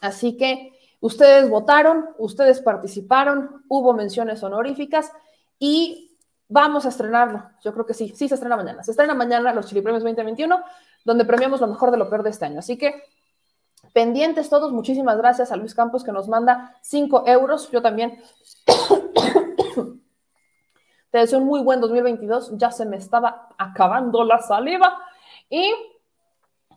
Así 0.00 0.36
que 0.36 0.72
ustedes 1.00 1.48
votaron, 1.48 2.10
ustedes 2.18 2.60
participaron, 2.60 3.64
hubo 3.68 3.92
menciones 3.92 4.42
honoríficas 4.42 5.12
y 5.58 6.16
vamos 6.48 6.84
a 6.84 6.90
estrenarlo. 6.90 7.44
Yo 7.62 7.72
creo 7.72 7.86
que 7.86 7.94
sí, 7.94 8.12
sí 8.14 8.28
se 8.28 8.34
estrena 8.34 8.56
mañana. 8.56 8.82
Se 8.82 8.90
estrena 8.90 9.14
mañana 9.14 9.54
los 9.54 9.66
Chili 9.66 9.80
Premios 9.80 10.02
2021, 10.02 10.62
donde 11.04 11.24
premiamos 11.24 11.60
lo 11.60 11.66
mejor 11.66 11.90
de 11.90 11.96
lo 11.96 12.08
peor 12.08 12.22
de 12.22 12.30
este 12.30 12.44
año. 12.44 12.58
Así 12.58 12.76
que 12.76 13.02
pendientes 13.92 14.48
todos, 14.48 14.72
muchísimas 14.72 15.16
gracias 15.16 15.50
a 15.50 15.56
Luis 15.56 15.74
Campos 15.74 16.04
que 16.04 16.12
nos 16.12 16.28
manda 16.28 16.76
5 16.82 17.24
euros. 17.26 17.70
Yo 17.70 17.80
también 17.80 18.22
te 21.12 21.18
deseo 21.18 21.38
un 21.38 21.46
muy 21.46 21.60
buen 21.60 21.80
2022. 21.80 22.52
Ya 22.56 22.70
se 22.70 22.86
me 22.86 22.96
estaba 22.96 23.48
acabando 23.58 24.24
la 24.24 24.38
saliva. 24.38 24.98
Y 25.50 25.70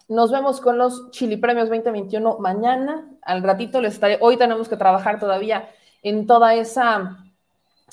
nos 0.10 0.30
vemos 0.30 0.60
con 0.60 0.78
los 0.78 1.10
Chili 1.12 1.38
Premios 1.38 1.70
2021 1.70 2.38
mañana. 2.40 3.10
Al 3.22 3.42
ratito 3.42 3.80
les 3.80 3.94
estaré. 3.94 4.18
Hoy 4.22 4.36
tenemos 4.36 4.68
que 4.68 4.76
trabajar 4.76 5.22
todavía 5.22 5.70
en 6.04 6.28
toda 6.28 6.54
esa 6.54 7.18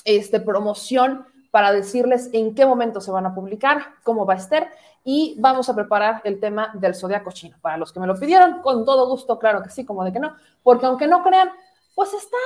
este, 0.03 0.41
promoción 0.41 1.25
para 1.49 1.71
decirles 1.71 2.29
en 2.33 2.53
qué 2.53 2.65
momento 2.65 2.99
se 2.99 3.11
van 3.11 3.25
a 3.25 3.33
publicar, 3.33 3.93
cómo 4.03 4.25
va 4.25 4.33
a 4.33 4.37
estar 4.37 4.69
y 5.05 5.35
vamos 5.39 5.69
a 5.69 5.75
preparar 5.75 6.21
el 6.25 6.41
tema 6.41 6.71
del 6.73 6.93
zodiaco 6.93 7.31
chino. 7.31 7.55
Para 7.61 7.77
los 7.77 7.93
que 7.93 8.01
me 8.01 8.07
lo 8.07 8.19
pidieron, 8.19 8.61
con 8.61 8.83
todo 8.83 9.07
gusto, 9.07 9.39
claro 9.39 9.63
que 9.63 9.69
sí, 9.69 9.85
como 9.85 10.03
de 10.03 10.11
que 10.11 10.19
no, 10.19 10.35
porque 10.61 10.87
aunque 10.87 11.07
no 11.07 11.23
crean, 11.23 11.51
pues 11.95 12.13
está 12.13 12.37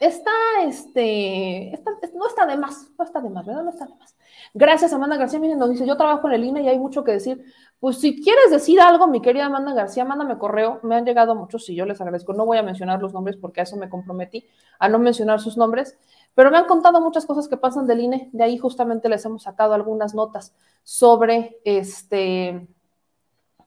está, 0.00 0.30
este, 0.64 1.78
no 2.14 2.26
está 2.26 2.46
de 2.46 2.56
más, 2.56 2.90
no 2.98 3.04
está 3.04 3.20
de 3.20 3.30
más, 3.30 3.46
¿verdad? 3.46 3.62
No 3.62 3.70
está 3.70 3.86
de 3.86 3.94
más. 3.94 4.16
Gracias, 4.54 4.92
Amanda 4.92 5.16
García. 5.16 5.38
Miren, 5.38 5.58
nos 5.58 5.70
dice, 5.70 5.86
yo 5.86 5.96
trabajo 5.96 6.28
en 6.28 6.34
el 6.34 6.44
INE 6.44 6.62
y 6.62 6.68
hay 6.68 6.78
mucho 6.78 7.04
que 7.04 7.12
decir. 7.12 7.44
Pues 7.78 7.98
si 8.00 8.22
quieres 8.22 8.50
decir 8.50 8.80
algo, 8.80 9.06
mi 9.06 9.20
querida 9.20 9.46
Amanda 9.46 9.74
García, 9.74 10.04
mándame 10.04 10.38
correo. 10.38 10.80
Me 10.82 10.96
han 10.96 11.04
llegado 11.04 11.34
muchos 11.34 11.68
y 11.68 11.74
yo 11.74 11.84
les 11.84 12.00
agradezco. 12.00 12.32
No 12.32 12.46
voy 12.46 12.58
a 12.58 12.62
mencionar 12.62 13.02
los 13.02 13.12
nombres 13.12 13.36
porque 13.36 13.60
a 13.60 13.64
eso 13.64 13.76
me 13.76 13.88
comprometí, 13.88 14.46
a 14.78 14.88
no 14.88 14.98
mencionar 14.98 15.40
sus 15.40 15.56
nombres. 15.56 15.98
Pero 16.34 16.50
me 16.50 16.56
han 16.56 16.66
contado 16.66 17.00
muchas 17.00 17.26
cosas 17.26 17.48
que 17.48 17.56
pasan 17.56 17.86
del 17.86 18.00
INE. 18.00 18.30
De 18.32 18.44
ahí 18.44 18.58
justamente 18.58 19.08
les 19.08 19.24
hemos 19.24 19.42
sacado 19.42 19.74
algunas 19.74 20.14
notas 20.14 20.54
sobre 20.84 21.58
este 21.64 22.66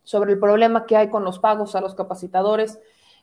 sobre 0.04 0.34
el 0.34 0.40
problema 0.40 0.88
que 0.88 0.98
hay 0.98 1.12
con 1.12 1.24
los 1.24 1.38
pagos 1.38 1.76
a 1.76 1.82
los 1.82 1.94
capacitadores, 1.94 2.80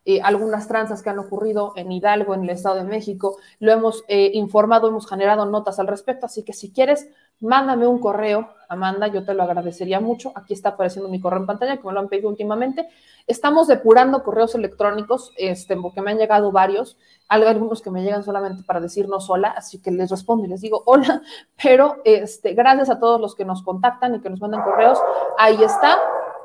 eh, 0.08 0.20
algunas 0.22 0.68
tranzas 0.68 1.02
que 1.02 1.10
han 1.10 1.18
ocurrido 1.18 1.72
en 1.74 1.90
Hidalgo, 1.90 2.32
en 2.32 2.44
el 2.44 2.50
Estado 2.50 2.76
de 2.76 2.84
México. 2.84 3.38
Lo 3.58 3.72
hemos 3.72 4.04
eh, 4.06 4.30
informado, 4.34 4.86
hemos 4.86 5.08
generado 5.08 5.44
notas 5.46 5.80
al 5.80 5.88
respecto, 5.88 6.26
así 6.26 6.44
que 6.44 6.52
si 6.52 6.72
quieres, 6.72 7.08
mándame 7.40 7.88
un 7.88 7.98
correo, 7.98 8.50
Amanda, 8.68 9.08
yo 9.08 9.24
te 9.24 9.34
lo 9.34 9.42
agradecería 9.42 9.98
mucho. 9.98 10.30
Aquí 10.36 10.54
está 10.54 10.70
apareciendo 10.70 11.08
mi 11.08 11.20
correo 11.20 11.40
en 11.40 11.46
pantalla, 11.46 11.76
que 11.78 11.84
me 11.84 11.92
lo 11.92 11.98
han 11.98 12.08
pedido 12.08 12.28
últimamente. 12.28 12.88
Estamos 13.26 13.66
depurando 13.66 14.22
correos 14.22 14.54
electrónicos, 14.54 15.32
este, 15.36 15.76
porque 15.76 16.00
me 16.00 16.12
han 16.12 16.18
llegado 16.18 16.52
varios, 16.52 16.96
algunos 17.26 17.82
que 17.82 17.90
me 17.90 18.04
llegan 18.04 18.22
solamente 18.22 18.62
para 18.62 18.78
decirnos 18.78 19.28
hola, 19.28 19.48
así 19.56 19.82
que 19.82 19.90
les 19.90 20.08
respondo 20.08 20.44
y 20.44 20.48
les 20.48 20.60
digo 20.60 20.84
hola, 20.86 21.20
pero 21.60 21.96
este, 22.04 22.54
gracias 22.54 22.90
a 22.90 23.00
todos 23.00 23.20
los 23.20 23.34
que 23.34 23.44
nos 23.44 23.64
contactan 23.64 24.14
y 24.14 24.20
que 24.20 24.30
nos 24.30 24.40
mandan 24.40 24.62
correos, 24.62 25.00
ahí 25.36 25.60
está. 25.64 25.98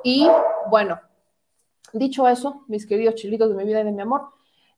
Y 0.03 0.27
bueno, 0.71 0.99
Dicho 1.94 2.28
eso, 2.28 2.64
mis 2.68 2.86
queridos 2.86 3.16
chilitos 3.16 3.49
de 3.49 3.56
mi 3.56 3.66
vida 3.66 3.82
y 3.82 3.84
de 3.84 3.91
mi 3.91 4.02
amor, 4.02 4.30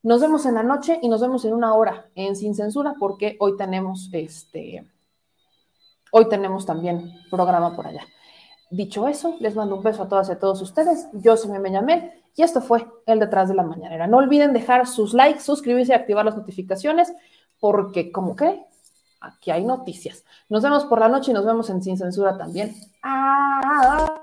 nos 0.02 0.20
vemos 0.20 0.46
en 0.46 0.56
la 0.56 0.64
noche 0.64 1.00
y 1.02 1.08
nos 1.08 1.22
vemos 1.22 1.46
en 1.46 1.54
una 1.54 1.76
hora 1.76 2.08
en 2.16 2.36
Sin 2.36 2.56
Censura 2.56 2.96
porque 3.00 3.38
hoy 3.40 3.56
tenemos 3.56 4.10
este, 4.12 4.86
hoy 6.12 6.28
tenemos 6.28 6.66
también 6.66 7.14
programa 7.30 7.76
por 7.76 7.88
allá. 7.88 8.06
Dicho 8.70 9.08
eso, 9.08 9.36
les 9.40 9.56
mando 9.56 9.76
un 9.76 9.84
beso 9.84 10.04
a 10.04 10.10
todas 10.10 10.30
y 10.30 10.32
a 10.32 10.40
todos 10.40 10.62
ustedes. 10.62 11.08
Yo 11.14 11.38
soy 11.38 11.58
me 11.60 11.72
llamé 11.72 12.24
y 12.36 12.42
esto 12.42 12.60
fue 12.60 12.88
el 13.06 13.20
detrás 13.20 13.48
de 13.48 13.56
la 13.56 13.64
mañanera. 13.64 14.08
No 14.08 14.18
olviden 14.18 14.52
dejar 14.52 14.88
sus 14.88 15.14
likes, 15.14 15.42
suscribirse 15.42 15.92
y 15.94 15.96
activar 15.96 16.26
las 16.26 16.36
notificaciones 16.36 17.14
porque 17.60 18.12
como 18.12 18.36
que 18.36 18.66
aquí 19.22 19.52
hay 19.52 19.64
noticias. 19.64 20.26
Nos 20.50 20.64
vemos 20.64 20.86
por 20.86 21.00
la 21.00 21.08
noche 21.08 21.32
y 21.32 21.34
nos 21.34 21.46
vemos 21.46 21.70
en 21.70 21.84
Sin 21.84 21.98
Censura 21.98 22.38
también. 22.38 22.76
¡Ah! 23.04 24.23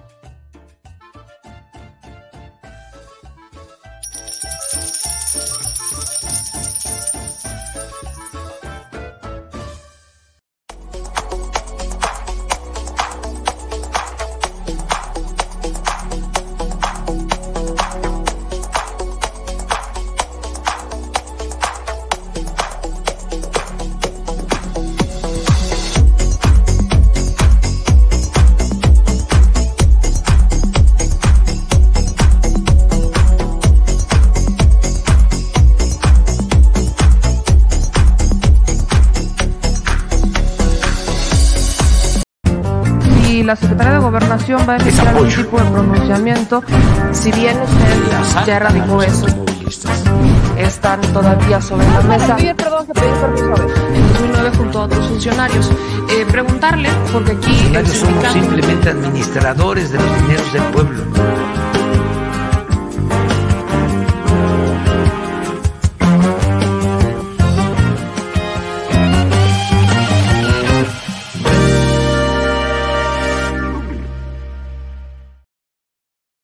Gobernación 44.51 44.67
va 44.67 44.73
a 44.73 45.09
algún 45.09 45.29
tipo 45.29 45.57
de 45.57 45.71
pronunciamiento, 45.71 46.63
si 47.13 47.31
bien 47.31 47.57
usted 47.61 48.45
ya 48.45 48.57
erradicó 48.57 49.01
eso, 49.01 49.25
están 50.57 51.01
todavía 51.13 51.61
sobre 51.61 51.87
la 51.87 52.01
mesa. 52.01 52.35
pedí 52.35 52.53
permiso 52.53 53.55
En 53.93 54.07
2009 54.13 54.51
junto 54.57 54.79
a 54.79 54.83
otros 54.83 55.07
funcionarios. 55.07 55.71
Eh, 56.09 56.25
preguntarle, 56.29 56.89
porque 57.13 57.31
aquí... 57.31 57.69
Los 57.71 57.89
somos 57.89 58.27
simplemente 58.33 58.89
administradores 58.89 59.91
de 59.91 59.99
los 59.99 60.21
dineros 60.21 60.53
del 60.53 60.63
pueblo 60.63 61.10